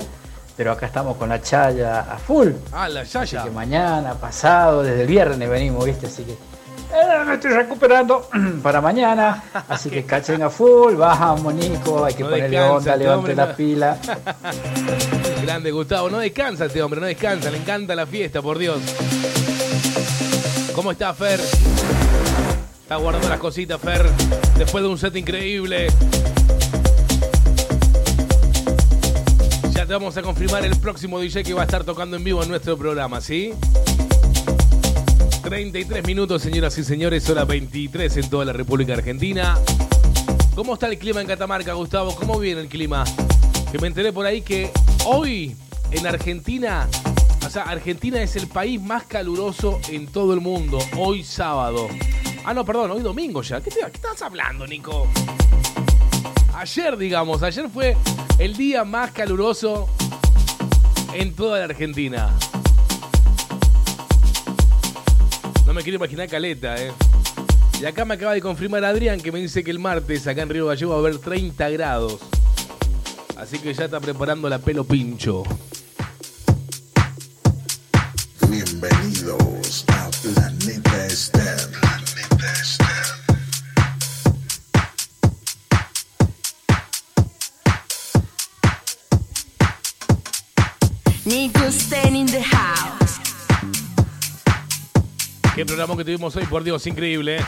pero 0.57 0.73
acá 0.73 0.87
estamos 0.87 1.15
con 1.15 1.29
la 1.29 1.41
chaya 1.41 2.01
a 2.01 2.17
full. 2.17 2.49
Ah, 2.73 2.89
la 2.89 3.01
Así 3.01 3.37
que 3.37 3.49
mañana, 3.49 4.15
pasado, 4.15 4.83
desde 4.83 5.03
el 5.03 5.07
viernes 5.07 5.49
venimos, 5.49 5.85
¿viste? 5.85 6.07
Así 6.07 6.23
que 6.23 6.33
eh, 6.33 7.23
me 7.25 7.35
estoy 7.35 7.51
recuperando 7.51 8.27
para 8.61 8.81
mañana. 8.81 9.43
Así 9.69 9.89
que 9.89 10.03
cachen 10.03 10.43
a 10.43 10.49
full, 10.49 10.95
bajamos, 10.95 11.53
Nico, 11.53 12.03
hay 12.03 12.13
que 12.13 12.23
No 12.23 12.29
ponerle 12.29 12.57
descansa 12.57 12.75
onda, 12.75 12.91
este 12.93 13.03
levante 13.05 13.35
la 13.35 13.45
no. 13.45 13.55
pila. 13.55 13.97
Grande 15.43 15.71
Gustavo, 15.71 16.09
no 16.09 16.17
descansa 16.19 16.65
este 16.65 16.83
hombre, 16.83 16.99
no 16.99 17.07
descansa, 17.07 17.49
le 17.49 17.57
encanta 17.57 17.95
la 17.95 18.05
fiesta, 18.05 18.41
por 18.41 18.57
Dios. 18.57 18.79
¿Cómo 20.79 20.93
está 20.93 21.13
Fer? 21.13 21.41
Está 22.83 22.95
guardando 22.95 23.27
las 23.27 23.39
cositas, 23.39 23.81
Fer, 23.81 24.09
después 24.57 24.81
de 24.81 24.89
un 24.89 24.97
set 24.97 25.13
increíble. 25.17 25.87
Ya 29.73 29.85
te 29.85 29.91
vamos 29.91 30.15
a 30.15 30.21
confirmar 30.21 30.63
el 30.63 30.77
próximo 30.77 31.19
DJ 31.19 31.43
que 31.43 31.53
va 31.53 31.63
a 31.63 31.65
estar 31.65 31.83
tocando 31.83 32.15
en 32.15 32.23
vivo 32.23 32.41
en 32.43 32.47
nuestro 32.47 32.77
programa, 32.77 33.19
¿sí? 33.19 33.51
33 35.43 36.07
minutos, 36.07 36.41
señoras 36.41 36.77
y 36.77 36.85
señores, 36.85 37.29
hora 37.29 37.43
23 37.43 38.15
en 38.15 38.29
toda 38.29 38.45
la 38.45 38.53
República 38.53 38.93
Argentina. 38.93 39.57
¿Cómo 40.55 40.75
está 40.75 40.87
el 40.87 40.97
clima 40.97 41.19
en 41.19 41.27
Catamarca, 41.27 41.73
Gustavo? 41.73 42.15
¿Cómo 42.15 42.39
viene 42.39 42.61
el 42.61 42.69
clima? 42.69 43.03
Que 43.69 43.79
me 43.79 43.87
enteré 43.87 44.13
por 44.13 44.25
ahí 44.25 44.43
que 44.43 44.71
hoy 45.05 45.57
en 45.91 46.07
Argentina, 46.07 46.87
o 47.49 47.51
sea, 47.51 47.63
Argentina 47.63 48.21
es 48.21 48.35
el 48.35 48.45
país 48.45 48.79
más 48.79 49.05
caluroso 49.05 49.81
en 49.89 50.05
todo 50.05 50.35
el 50.35 50.39
mundo, 50.39 50.77
hoy 50.95 51.23
sábado. 51.23 51.87
Ah, 52.45 52.53
no, 52.53 52.63
perdón, 52.63 52.91
hoy 52.91 53.01
domingo 53.01 53.41
ya. 53.41 53.59
¿Qué, 53.59 53.71
estás 53.91 54.21
hablando, 54.21 54.67
Nico? 54.67 55.07
Ayer, 56.53 56.95
digamos, 56.95 57.41
ayer 57.41 57.67
fue 57.67 57.97
el 58.37 58.55
día 58.55 58.83
más 58.83 59.09
caluroso 59.13 59.89
en 61.11 61.33
toda 61.33 61.57
la 61.57 61.65
Argentina. 61.65 62.29
No 65.65 65.73
me 65.73 65.81
quiero 65.81 65.95
imaginar 65.95 66.29
caleta, 66.29 66.79
eh. 66.79 66.91
Y 67.81 67.85
acá 67.85 68.05
me 68.05 68.13
acaba 68.13 68.33
de 68.33 68.41
confirmar 68.41 68.85
Adrián 68.85 69.19
que 69.19 69.31
me 69.31 69.39
dice 69.39 69.63
que 69.63 69.71
el 69.71 69.79
martes 69.79 70.27
acá 70.27 70.43
en 70.43 70.49
Río 70.49 70.67
Gallego 70.67 70.91
va 70.91 70.97
a 70.97 70.99
haber 70.99 71.17
30 71.17 71.67
grados. 71.71 72.19
Así 73.37 73.57
que 73.57 73.73
ya 73.73 73.85
está 73.85 73.99
preparando 73.99 74.47
la 74.49 74.59
pelo 74.59 74.83
pincho. 74.83 75.41
Bienvenidos 80.21 80.43
a 80.43 80.49
Planeta 80.59 81.05
Esther. 81.05 81.57
Planeta 81.79 82.51
Esther. 82.61 83.05
Nico 91.25 91.59
in 92.13 92.25
the 92.25 92.43
house. 92.43 93.19
Qué 95.55 95.65
programa 95.65 95.95
que 95.95 96.03
tuvimos 96.03 96.35
hoy, 96.35 96.45
por 96.47 96.63
Dios, 96.63 96.85
increíble. 96.87 97.37
eh. 97.37 97.45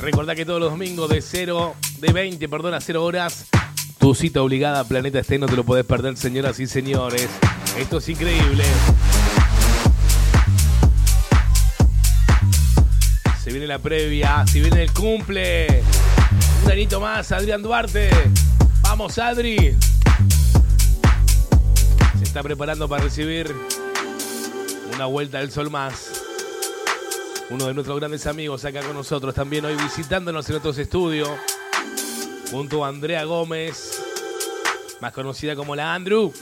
Recordá 0.00 0.34
que 0.34 0.44
todos 0.44 0.60
los 0.60 0.70
domingos 0.70 1.08
de 1.08 1.22
0, 1.22 1.74
de 1.98 2.12
20, 2.12 2.46
perdón, 2.48 2.74
a 2.74 2.80
0 2.80 3.02
horas, 3.02 3.46
tu 3.98 4.14
cita 4.14 4.42
obligada 4.42 4.80
a 4.80 4.84
Planeta 4.84 5.20
Este 5.20 5.38
no 5.38 5.46
te 5.46 5.56
lo 5.56 5.64
podés 5.64 5.86
perder, 5.86 6.16
señoras 6.18 6.60
y 6.60 6.66
señores. 6.66 7.28
Esto 7.78 7.98
es 7.98 8.08
increíble. 8.10 8.64
Se 13.48 13.54
viene 13.54 13.66
la 13.66 13.78
previa, 13.78 14.46
se 14.46 14.60
viene 14.60 14.82
el 14.82 14.92
cumple. 14.92 15.82
Un 16.66 16.70
anito 16.70 17.00
más, 17.00 17.32
Adrián 17.32 17.62
Duarte. 17.62 18.10
Vamos, 18.82 19.16
Adri. 19.18 19.74
Se 22.18 22.24
está 22.24 22.42
preparando 22.42 22.86
para 22.90 23.04
recibir 23.04 23.50
una 24.94 25.06
vuelta 25.06 25.38
del 25.38 25.50
sol 25.50 25.70
más. 25.70 26.24
Uno 27.48 27.68
de 27.68 27.72
nuestros 27.72 27.98
grandes 27.98 28.26
amigos 28.26 28.66
acá 28.66 28.82
con 28.82 28.92
nosotros 28.92 29.34
también 29.34 29.64
hoy 29.64 29.76
visitándonos 29.76 30.46
en 30.50 30.52
nuestros 30.52 30.76
estudios. 30.76 31.30
Junto 32.50 32.84
a 32.84 32.88
Andrea 32.88 33.24
Gómez, 33.24 33.98
más 35.00 35.14
conocida 35.14 35.56
como 35.56 35.74
la 35.74 35.94
Andrew. 35.94 36.34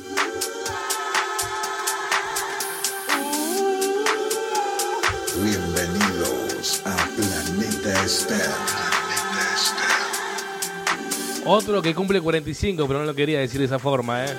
Otro 11.49 11.81
que 11.81 11.95
cumple 11.95 12.21
45, 12.21 12.89
pero 12.89 12.99
no 12.99 13.05
lo 13.05 13.15
quería 13.15 13.39
decir 13.39 13.61
de 13.61 13.67
esa 13.67 13.79
forma, 13.79 14.25
¿eh? 14.25 14.37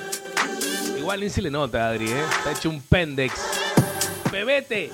Igual 0.99 1.21
ni 1.21 1.29
se 1.29 1.41
le 1.41 1.49
nota, 1.49 1.87
Adri, 1.87 2.11
¿eh? 2.11 2.21
Está 2.37 2.51
hecho 2.51 2.69
un 2.69 2.81
pendex. 2.81 3.33
¡Bebete! 4.29 4.91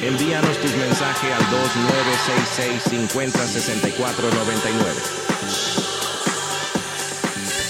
Envíanos 0.00 0.56
tus 0.58 0.70
mensajes 0.76 1.32
al 1.32 1.50
2966 1.50 2.92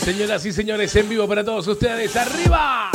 Señoras 0.05 0.45
y 0.45 0.53
señores, 0.53 0.95
en 0.97 1.09
vivo 1.09 1.27
para 1.27 1.43
todos 1.43 1.67
ustedes. 1.67 2.15
¡Arriba! 2.15 2.91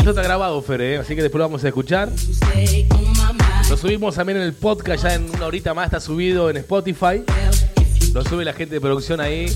Esto 0.00 0.10
está 0.10 0.22
grabado, 0.22 0.60
Fer, 0.62 0.80
¿eh? 0.80 0.96
así 0.96 1.14
que 1.14 1.20
después 1.20 1.38
lo 1.38 1.44
vamos 1.44 1.62
a 1.62 1.68
escuchar. 1.68 2.08
Lo 3.68 3.76
subimos 3.76 4.14
también 4.14 4.38
en 4.38 4.44
el 4.44 4.54
podcast, 4.54 5.04
ya 5.04 5.14
en 5.14 5.28
una 5.28 5.44
horita 5.46 5.74
más 5.74 5.84
está 5.86 6.00
subido 6.00 6.48
en 6.48 6.56
Spotify. 6.56 7.22
Lo 8.14 8.24
sube 8.24 8.44
la 8.44 8.54
gente 8.54 8.74
de 8.76 8.80
producción 8.80 9.20
ahí. 9.20 9.46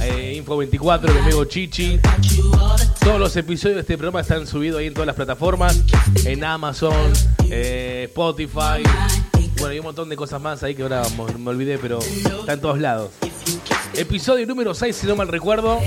eh, 0.00 0.40
Info24, 0.42 1.12
mi 1.12 1.18
amigo 1.18 1.44
Chichi. 1.44 1.98
Todos 3.00 3.18
los 3.18 3.34
episodios 3.36 3.74
de 3.74 3.80
este 3.80 3.98
programa 3.98 4.20
están 4.20 4.46
subidos 4.46 4.78
ahí 4.78 4.86
en 4.86 4.94
todas 4.94 5.08
las 5.08 5.16
plataformas. 5.16 5.82
En 6.24 6.44
Amazon, 6.44 7.12
eh, 7.50 8.04
Spotify. 8.08 8.82
Bueno, 9.58 9.74
y 9.74 9.78
un 9.80 9.86
montón 9.86 10.08
de 10.08 10.14
cosas 10.14 10.40
más 10.40 10.62
ahí 10.62 10.76
que 10.76 10.82
ahora 10.82 11.02
me 11.36 11.50
olvidé, 11.50 11.78
pero 11.78 11.98
está 11.98 12.52
en 12.52 12.60
todos 12.60 12.78
lados. 12.78 13.10
Episodio 13.94 14.46
número 14.46 14.72
6, 14.72 14.94
si 14.94 15.06
no 15.08 15.16
mal 15.16 15.26
recuerdo. 15.26 15.80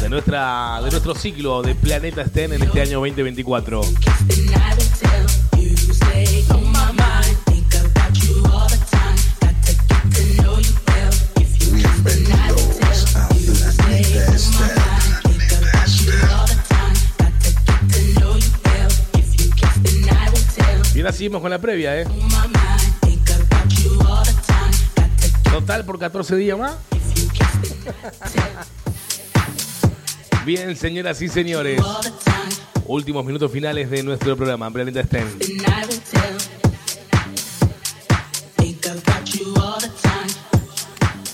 De, 0.00 0.08
nuestra, 0.08 0.80
de 0.82 0.90
nuestro 0.90 1.14
ciclo 1.14 1.62
de 1.62 1.74
Planeta 1.74 2.24
Sten 2.24 2.52
en 2.52 2.62
este 2.62 2.80
año 2.80 3.00
2024. 3.00 3.80
Bienvenidos 11.72 13.16
a 13.16 13.28
Planeta 13.28 14.34
Esther. 14.34 14.78
Y 20.94 21.00
ahora 21.00 21.12
seguimos 21.12 21.40
con 21.40 21.50
la 21.50 21.60
previa, 21.60 22.00
¿eh? 22.00 22.06
Total 25.52 25.84
por 25.84 25.98
14 25.98 26.36
días 26.36 26.58
más. 26.58 26.76
Bien, 30.44 30.74
señoras 30.76 31.20
y 31.22 31.28
señores. 31.28 31.80
Últimos 32.86 33.24
minutos 33.24 33.50
finales 33.52 33.90
de 33.90 34.02
nuestro 34.02 34.36
programa, 34.36 34.70
Planeta 34.70 35.02
STEM. 35.02 35.28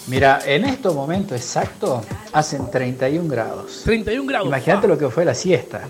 Mira, 0.07 0.41
en 0.44 0.65
estos 0.65 0.94
momentos 0.94 1.36
exactos 1.39 2.05
hacen 2.33 2.70
31 2.70 3.28
grados. 3.28 3.83
31 3.84 4.26
grados. 4.26 4.49
Imagínate 4.49 4.89
lo 4.89 4.99
que 4.99 5.08
fue 5.08 5.24
la 5.24 5.34
siesta. 5.34 5.89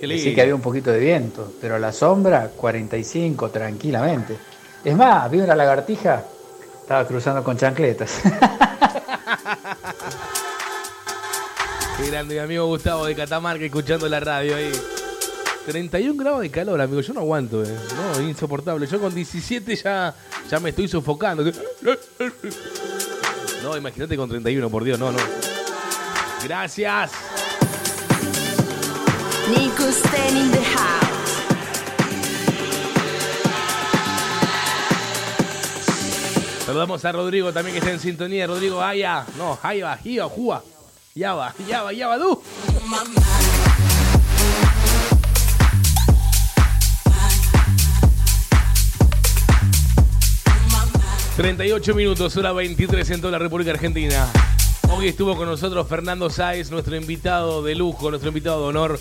Sí 0.00 0.34
que 0.34 0.42
había 0.42 0.54
un 0.54 0.60
poquito 0.60 0.90
de 0.90 0.98
viento, 0.98 1.52
pero 1.60 1.78
la 1.78 1.92
sombra 1.92 2.50
45 2.56 3.50
tranquilamente. 3.50 4.36
Es 4.84 4.94
más, 4.94 5.30
vi 5.30 5.38
una 5.40 5.54
lagartija, 5.56 6.22
estaba 6.82 7.06
cruzando 7.06 7.42
con 7.42 7.56
chancletas. 7.56 8.20
Qué 11.96 12.10
grande, 12.10 12.34
mi 12.34 12.40
amigo 12.40 12.66
Gustavo 12.66 13.06
de 13.06 13.14
Catamarca 13.14 13.64
escuchando 13.64 14.06
la 14.08 14.20
radio 14.20 14.56
ahí. 14.56 14.70
31 15.66 16.14
grados 16.22 16.42
de 16.42 16.50
calor, 16.50 16.80
amigo. 16.80 17.00
Yo 17.00 17.14
no 17.14 17.20
aguanto, 17.20 17.64
eh. 17.64 17.74
No, 17.96 18.20
insoportable. 18.22 18.86
Yo 18.86 19.00
con 19.00 19.14
17 19.14 19.74
ya, 19.76 20.14
ya 20.50 20.60
me 20.60 20.70
estoy 20.70 20.88
sofocando. 20.88 21.42
No, 23.62 23.76
imagínate 23.76 24.16
con 24.16 24.28
31, 24.28 24.68
por 24.70 24.84
Dios, 24.84 24.98
no, 24.98 25.10
no. 25.10 25.18
Gracias. 26.44 27.10
Nico 29.48 29.84
in 29.84 30.52
the 30.52 30.64
house. 30.64 31.06
Saludamos 36.66 37.04
a 37.04 37.12
Rodrigo 37.12 37.52
también 37.52 37.74
que 37.74 37.78
está 37.78 37.90
en 37.90 38.00
sintonía. 38.00 38.46
Rodrigo 38.46 38.82
Aya. 38.82 39.24
No, 39.38 39.58
Aya, 39.62 39.96
Gia, 39.96 40.24
Jua. 40.24 40.62
Ya 41.16 41.32
va, 41.32 41.54
ya 41.66 41.82
va, 41.82 41.94
ya 41.94 42.08
va, 42.08 42.18
du. 42.18 42.42
38 51.36 51.94
minutos, 51.94 52.36
hora 52.36 52.52
23 52.52 53.10
en 53.12 53.20
toda 53.22 53.32
la 53.32 53.38
República 53.38 53.70
Argentina. 53.70 54.30
Hoy 54.90 55.08
estuvo 55.08 55.34
con 55.38 55.48
nosotros 55.48 55.88
Fernando 55.88 56.28
Sáez, 56.28 56.70
nuestro 56.70 56.96
invitado 56.96 57.62
de 57.62 57.74
lujo, 57.74 58.10
nuestro 58.10 58.28
invitado 58.28 58.60
de 58.60 58.68
honor, 58.68 59.00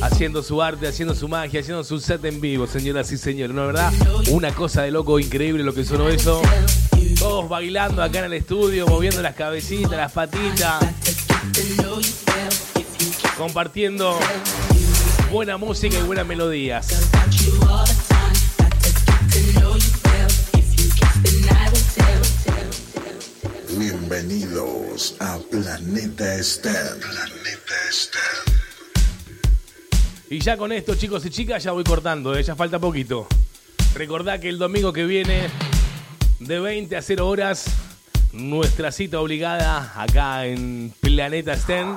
haciendo 0.00 0.44
su 0.44 0.62
arte, 0.62 0.86
haciendo 0.86 1.16
su 1.16 1.26
magia, 1.26 1.58
haciendo 1.58 1.82
su 1.82 1.98
set 1.98 2.24
en 2.24 2.40
vivo, 2.40 2.68
señoras 2.68 3.10
y 3.10 3.18
señores. 3.18 3.56
¿No 3.56 3.62
es 3.62 3.74
verdad? 3.74 3.92
Una 4.30 4.54
cosa 4.54 4.82
de 4.82 4.92
loco 4.92 5.18
increíble 5.18 5.64
lo 5.64 5.74
que 5.74 5.84
sonó 5.84 6.08
eso. 6.08 6.40
Todos 7.18 7.48
bailando 7.48 8.00
acá 8.00 8.20
en 8.20 8.26
el 8.26 8.34
estudio, 8.34 8.86
moviendo 8.86 9.20
las 9.22 9.34
cabecitas, 9.34 9.90
las 9.90 10.12
patitas. 10.12 11.27
Compartiendo 13.36 14.18
buena 15.30 15.56
música 15.56 15.96
y 15.98 16.02
buenas 16.02 16.26
melodías. 16.26 16.88
Bienvenidos 23.78 25.14
a 25.20 25.38
Planeta 25.50 26.34
Esther. 26.34 26.98
Planeta 26.98 27.74
Esther. 27.88 28.22
Y 30.30 30.40
ya 30.40 30.56
con 30.56 30.72
esto, 30.72 30.96
chicos 30.96 31.24
y 31.24 31.30
chicas, 31.30 31.62
ya 31.62 31.72
voy 31.72 31.84
cortando, 31.84 32.36
¿eh? 32.36 32.42
ya 32.42 32.56
falta 32.56 32.78
poquito. 32.78 33.28
Recordá 33.94 34.40
que 34.40 34.48
el 34.48 34.58
domingo 34.58 34.92
que 34.92 35.04
viene, 35.04 35.48
de 36.40 36.60
20 36.60 36.96
a 36.96 37.02
0 37.02 37.28
horas, 37.28 37.66
nuestra 38.32 38.92
cita 38.92 39.20
obligada 39.20 39.92
acá 39.96 40.46
en 40.46 40.92
Planeta 41.00 41.56
Sten, 41.56 41.96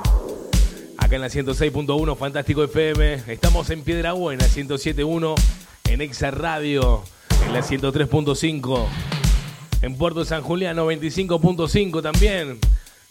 acá 0.98 1.16
en 1.16 1.22
la 1.22 1.28
106.1 1.28 2.18
Fantástico 2.18 2.64
FM. 2.64 3.24
Estamos 3.28 3.70
en 3.70 3.84
Piedra 3.84 4.14
Buena, 4.14 4.46
107.1, 4.46 5.36
en 5.90 6.02
Exa 6.02 6.32
Radio, 6.32 7.04
en 7.46 7.54
la 7.54 7.62
103.5, 7.62 8.86
en 9.82 9.96
Puerto 9.98 10.26
San 10.26 10.42
Julián, 10.42 10.78
95.5 10.78 12.02
también. 12.02 12.60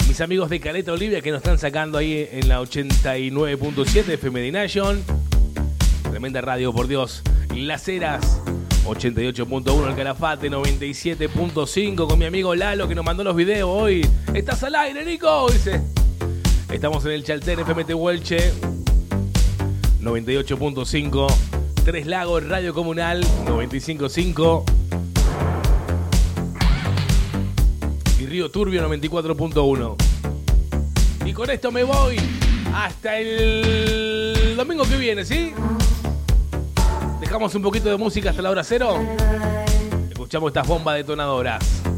Mis 0.09 0.21
amigos 0.21 0.51
de 0.51 0.59
Caleta 0.59 0.93
Olivia 0.93 1.21
que 1.21 1.31
nos 1.31 1.39
están 1.39 1.59
sacando 1.59 1.99
ahí 1.99 2.29
en 2.33 2.49
la 2.49 2.61
89.7 2.61 4.09
FM 4.09 4.41
de 4.41 4.53
Nation. 4.53 5.03
Tremenda 6.11 6.41
radio, 6.41 6.73
por 6.73 6.89
Dios. 6.89 7.23
Las 7.55 7.87
Heras, 7.87 8.41
88.1 8.85 9.89
el 9.89 9.95
Calafate, 9.95 10.51
97.5 10.51 12.07
con 12.09 12.19
mi 12.19 12.25
amigo 12.25 12.55
Lalo 12.55 12.89
que 12.89 12.95
nos 12.95 13.05
mandó 13.05 13.23
los 13.23 13.37
videos 13.37 13.69
hoy. 13.71 14.07
¿Estás 14.35 14.63
al 14.63 14.75
aire, 14.75 15.05
Nico? 15.05 15.49
Dice. 15.51 15.81
Estamos 16.73 17.05
en 17.05 17.13
el 17.13 17.25
Chaltén 17.25 17.59
FMT 17.61 17.95
Huelche, 17.95 18.53
98.5. 20.01 21.33
Tres 21.85 22.07
Lagos 22.07 22.47
Radio 22.47 22.73
Comunal, 22.75 23.25
95.5. 23.47 24.65
Y 28.21 28.27
Río 28.27 28.51
Turbio, 28.51 28.89
94.1. 28.89 29.97
Y 31.25 31.33
con 31.33 31.51
esto 31.51 31.71
me 31.73 31.85
voy. 31.85 32.17
hasta 32.75 33.19
el 33.19 34.55
domingo 34.57 34.85
que 34.85 34.97
viene, 34.97 35.25
¿sí? 35.25 35.53
Dejamos 37.21 37.55
un 37.55 37.63
poquito 37.63 37.89
de 37.91 37.97
música 37.97 38.31
hasta 38.31 38.43
la 38.43 38.51
hora 38.51 38.65
cero. 38.65 38.99
Escuchamos 40.11 40.49
estas 40.51 40.67
bombas 40.67 40.97
detonadoras. 40.97 41.90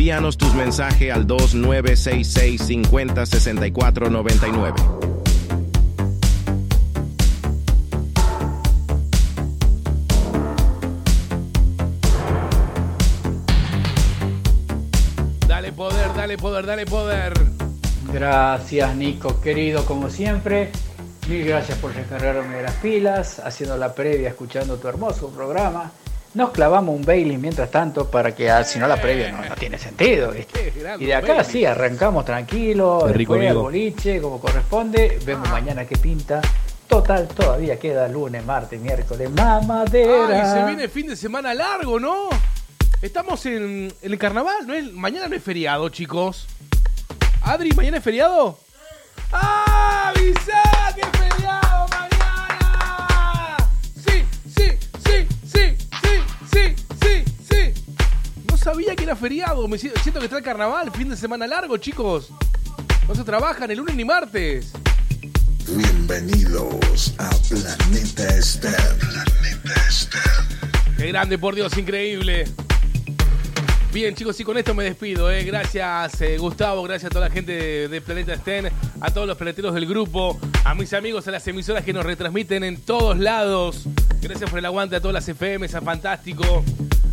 Envíanos 0.00 0.38
tus 0.38 0.54
mensajes 0.54 1.12
al 1.12 1.26
2966 1.26 2.62
50 2.62 3.26
64 3.26 4.08
99. 4.08 4.74
Dale 15.46 15.72
poder, 15.72 16.14
dale 16.16 16.38
poder, 16.38 16.64
dale 16.64 16.86
poder. 16.86 17.34
Gracias, 18.10 18.96
Nico, 18.96 19.38
querido, 19.42 19.84
como 19.84 20.08
siempre. 20.08 20.70
Mil 21.28 21.44
gracias 21.44 21.76
por 21.76 21.94
recargarme 21.94 22.62
las 22.62 22.74
pilas, 22.76 23.38
haciendo 23.38 23.76
la 23.76 23.94
previa, 23.94 24.30
escuchando 24.30 24.78
tu 24.78 24.88
hermoso 24.88 25.28
programa. 25.28 25.92
Nos 26.32 26.52
clavamos 26.52 26.94
un 26.94 27.02
Bailey 27.04 27.36
mientras 27.36 27.70
tanto 27.70 28.08
para 28.08 28.34
que 28.34 28.48
ah, 28.48 28.62
si 28.62 28.78
no 28.78 28.86
la 28.86 29.00
previa 29.00 29.32
no 29.32 29.42
tiene 29.60 29.78
sentido. 29.78 30.32
¿viste? 30.32 30.72
Y 30.98 31.04
de 31.04 31.14
acá 31.14 31.44
sí, 31.44 31.64
arrancamos 31.64 32.24
tranquilo, 32.24 33.06
rico, 33.06 33.34
después 33.34 33.40
al 33.42 33.46
amigo. 33.48 33.62
boliche, 33.62 34.20
como 34.20 34.40
corresponde. 34.40 35.20
Vemos 35.24 35.48
mañana 35.50 35.84
qué 35.84 35.96
pinta. 35.96 36.40
Total, 36.88 37.28
todavía 37.28 37.78
queda 37.78 38.08
lunes, 38.08 38.44
martes, 38.44 38.80
miércoles, 38.80 39.30
mamadera. 39.30 40.54
Ay, 40.54 40.60
se 40.60 40.66
viene 40.66 40.88
fin 40.88 41.06
de 41.06 41.14
semana 41.14 41.54
largo, 41.54 42.00
¿no? 42.00 42.28
Estamos 43.00 43.46
en, 43.46 43.92
en 44.02 44.12
el 44.12 44.18
carnaval, 44.18 44.66
¿no 44.66 44.74
es? 44.74 44.92
Mañana 44.92 45.28
no 45.28 45.36
es 45.36 45.42
feriado, 45.42 45.88
chicos. 45.90 46.48
Adri, 47.42 47.70
¿mañana 47.72 47.98
es 47.98 48.02
feriado? 48.04 48.58
Feriado. 59.20 59.68
Me 59.68 59.78
siento 59.78 60.00
siento 60.00 60.18
que 60.18 60.26
está 60.26 60.38
el 60.38 60.42
carnaval, 60.42 60.90
fin 60.90 61.08
de 61.08 61.16
semana 61.16 61.46
largo, 61.46 61.76
chicos. 61.76 62.30
No 63.06 63.14
se 63.14 63.22
trabaja 63.22 63.66
ni 63.66 63.74
lunes 63.74 63.94
ni 63.94 64.04
martes. 64.04 64.72
Bienvenidos 65.68 67.14
a 67.18 67.30
Planeta 67.48 68.42
STEM. 68.42 68.72
Planeta 68.98 69.90
STEM. 69.90 70.96
Qué 70.96 71.06
grande, 71.08 71.38
por 71.38 71.54
Dios, 71.54 71.76
increíble. 71.76 72.46
Bien, 73.92 74.14
chicos, 74.14 74.38
y 74.40 74.44
con 74.44 74.56
esto 74.56 74.74
me 74.74 74.84
despido. 74.84 75.30
¿eh? 75.30 75.44
Gracias, 75.44 76.20
eh, 76.22 76.38
Gustavo. 76.38 76.82
Gracias 76.84 77.10
a 77.10 77.12
toda 77.12 77.28
la 77.28 77.34
gente 77.34 77.52
de, 77.52 77.88
de 77.88 78.00
Planeta 78.00 78.34
STEM, 78.36 78.70
a 79.00 79.10
todos 79.10 79.26
los 79.26 79.36
planeteros 79.36 79.74
del 79.74 79.86
grupo, 79.86 80.40
a 80.64 80.74
mis 80.74 80.92
amigos, 80.94 81.28
a 81.28 81.30
las 81.30 81.46
emisoras 81.46 81.84
que 81.84 81.92
nos 81.92 82.06
retransmiten 82.06 82.64
en 82.64 82.80
todos 82.80 83.18
lados. 83.18 83.84
Gracias 84.22 84.48
por 84.48 84.58
el 84.58 84.66
aguante 84.66 84.96
a 84.96 85.00
todas 85.00 85.14
las 85.14 85.28
FM, 85.28 85.66
a 85.66 85.80
Fantástico, 85.80 86.64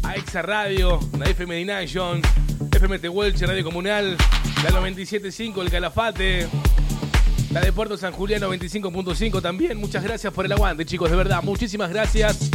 a 0.08 0.16
Exa 0.16 0.42
Radio, 0.42 1.00
a 1.20 1.30
FM 1.30 1.66
Nation, 1.66 2.22
FM 2.72 3.00
Tehuelche, 3.00 3.46
Radio 3.46 3.64
Comunal, 3.64 4.16
la 4.64 4.70
97.5, 4.70 5.62
el 5.62 5.70
Calafate. 5.70 6.48
La 7.52 7.62
de 7.62 7.74
Puerto 7.74 7.98
San 7.98 8.14
Julián 8.14 8.42
95.5 8.42 9.42
también. 9.42 9.78
Muchas 9.78 10.04
gracias 10.04 10.34
por 10.34 10.46
el 10.46 10.52
aguante, 10.52 10.86
chicos, 10.86 11.10
de 11.10 11.18
verdad. 11.18 11.44
Muchísimas 11.44 11.90
gracias. 11.90 12.52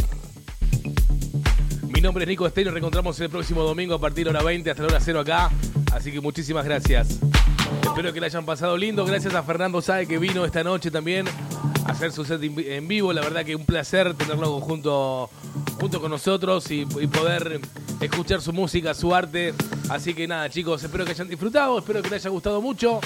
Mi 1.83 2.01
nombre 2.01 2.23
es 2.23 2.27
Nico 2.27 2.47
Estén 2.47 2.63
y 2.63 2.65
nos 2.65 2.73
reencontramos 2.73 3.19
el 3.19 3.29
próximo 3.29 3.63
domingo 3.63 3.95
a 3.95 3.99
partir 3.99 4.25
de 4.25 4.31
hora 4.31 4.43
20 4.43 4.71
hasta 4.71 4.83
la 4.83 4.89
hora 4.89 4.99
0 4.99 5.19
acá. 5.19 5.51
Así 5.93 6.11
que 6.11 6.21
muchísimas 6.21 6.65
gracias. 6.65 7.19
Espero 7.83 8.13
que 8.13 8.19
la 8.19 8.27
hayan 8.27 8.45
pasado 8.45 8.77
lindo. 8.77 9.05
Gracias 9.05 9.33
a 9.35 9.43
Fernando 9.43 9.81
Sae 9.81 10.07
que 10.07 10.17
vino 10.17 10.45
esta 10.45 10.63
noche 10.63 10.89
también 10.89 11.25
hacer 11.85 12.11
su 12.11 12.25
set 12.25 12.41
en 12.41 12.87
vivo. 12.87 13.13
La 13.13 13.21
verdad 13.21 13.45
que 13.45 13.55
un 13.55 13.65
placer 13.65 14.13
tenerlo 14.13 14.59
junto, 14.59 15.29
con 15.77 16.11
nosotros 16.11 16.69
y, 16.71 16.85
poder 16.85 17.61
escuchar 17.99 18.41
su 18.41 18.53
música, 18.53 18.93
su 18.93 19.13
arte. 19.13 19.53
Así 19.89 20.13
que 20.13 20.27
nada, 20.27 20.49
chicos, 20.49 20.83
espero 20.83 21.05
que 21.05 21.11
hayan 21.11 21.27
disfrutado. 21.27 21.77
Espero 21.79 22.01
que 22.01 22.09
les 22.09 22.21
haya 22.21 22.29
gustado 22.29 22.61
mucho. 22.61 22.99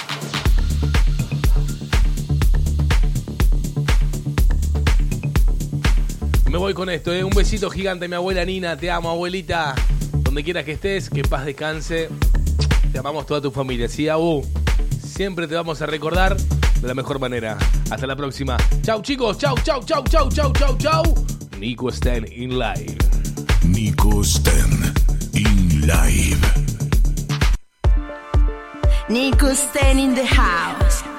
Me 6.50 6.58
voy 6.58 6.74
con 6.74 6.90
esto, 6.90 7.14
¿eh? 7.14 7.24
Un 7.24 7.32
besito 7.32 7.70
gigante 7.70 8.06
a 8.06 8.08
mi 8.08 8.16
abuela 8.16 8.44
Nina. 8.46 8.78
Te 8.78 8.90
amo, 8.90 9.10
abuelita. 9.10 9.76
Donde 10.14 10.44
quieras 10.44 10.64
que 10.64 10.74
estés, 10.74 11.10
que 11.10 11.24
paz 11.24 11.46
descanse. 11.46 12.10
Te 12.92 13.00
amamos 13.00 13.26
toda 13.26 13.42
tu 13.42 13.52
familia. 13.52 13.88
Sí, 13.90 14.08
Abu. 14.08 14.44
Siempre 15.04 15.48
te 15.48 15.56
vamos 15.56 15.82
a 15.82 15.86
recordar 15.86 16.38
de 16.82 16.88
la 16.88 16.94
mejor 16.94 17.20
manera. 17.20 17.58
Hasta 17.90 18.08
la 18.08 18.16
próxima. 18.16 18.58
Chau, 18.84 19.02
chicos. 19.02 19.38
Chau, 19.38 19.56
chau, 19.64 19.82
chau, 19.84 20.04
chau, 20.04 20.30
chau, 20.30 20.52
chau, 20.54 20.78
chau. 20.78 21.04
Nico 21.60 21.90
Stan 21.90 22.26
in 22.32 22.58
live. 22.58 22.98
Nico 23.64 24.24
Sten 24.24 24.94
in 25.34 25.88
live. 25.88 26.38
Nico 29.10 29.54
Stan 29.54 29.98
in 29.98 30.14
the 30.14 30.26
house. 30.26 31.17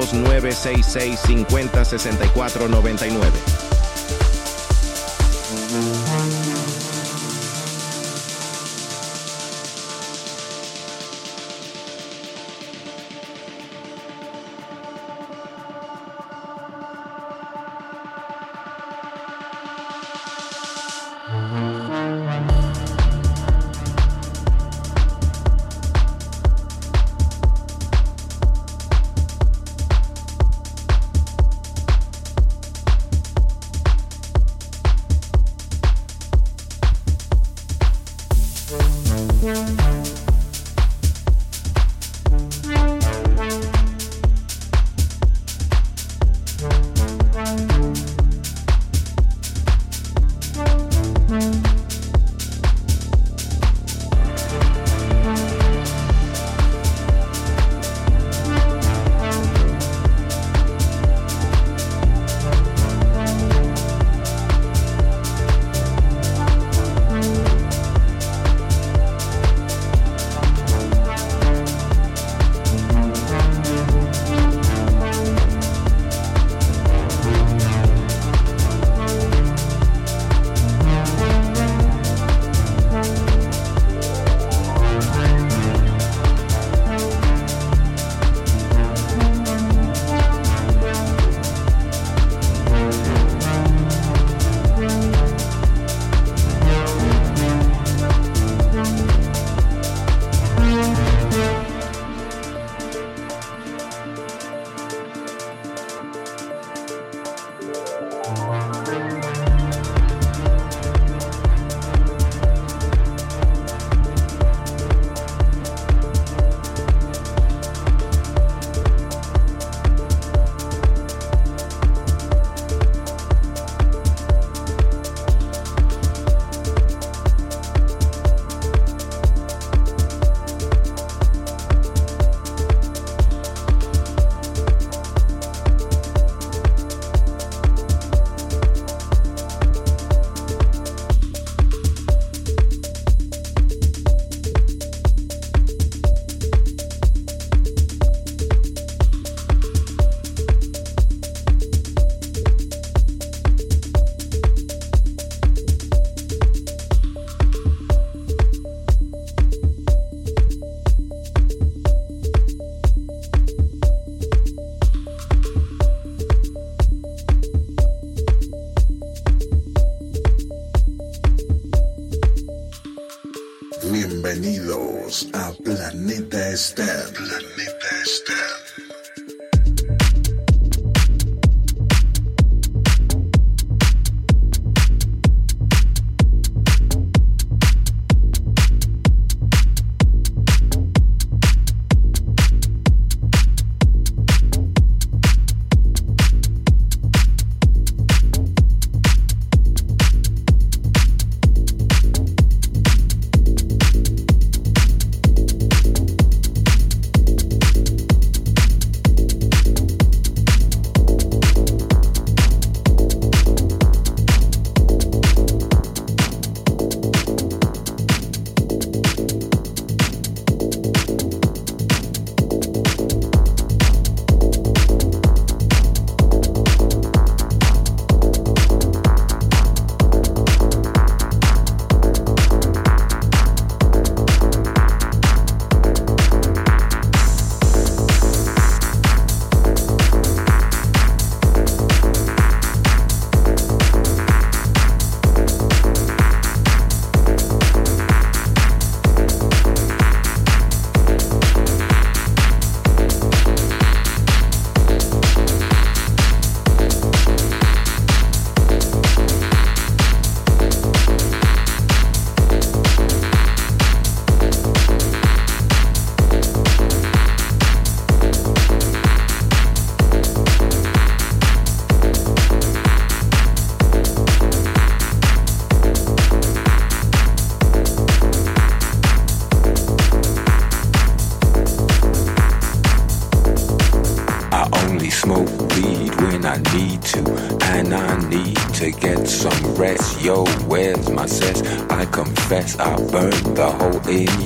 22966 0.00 1.44
506499 1.48 3.53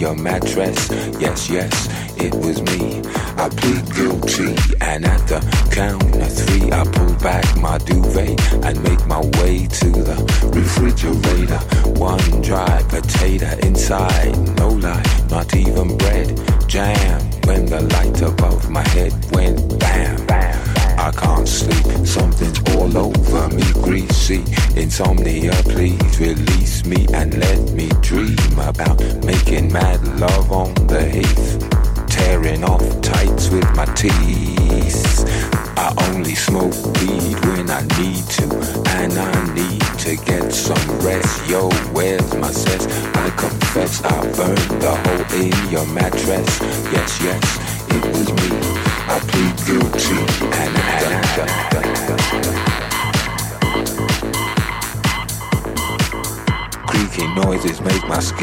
your 0.09 0.17
mattress. 0.23 0.48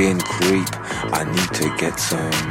I 0.07 1.23
need 1.23 1.51
to 1.55 1.75
get 1.77 1.99
some. 1.99 2.45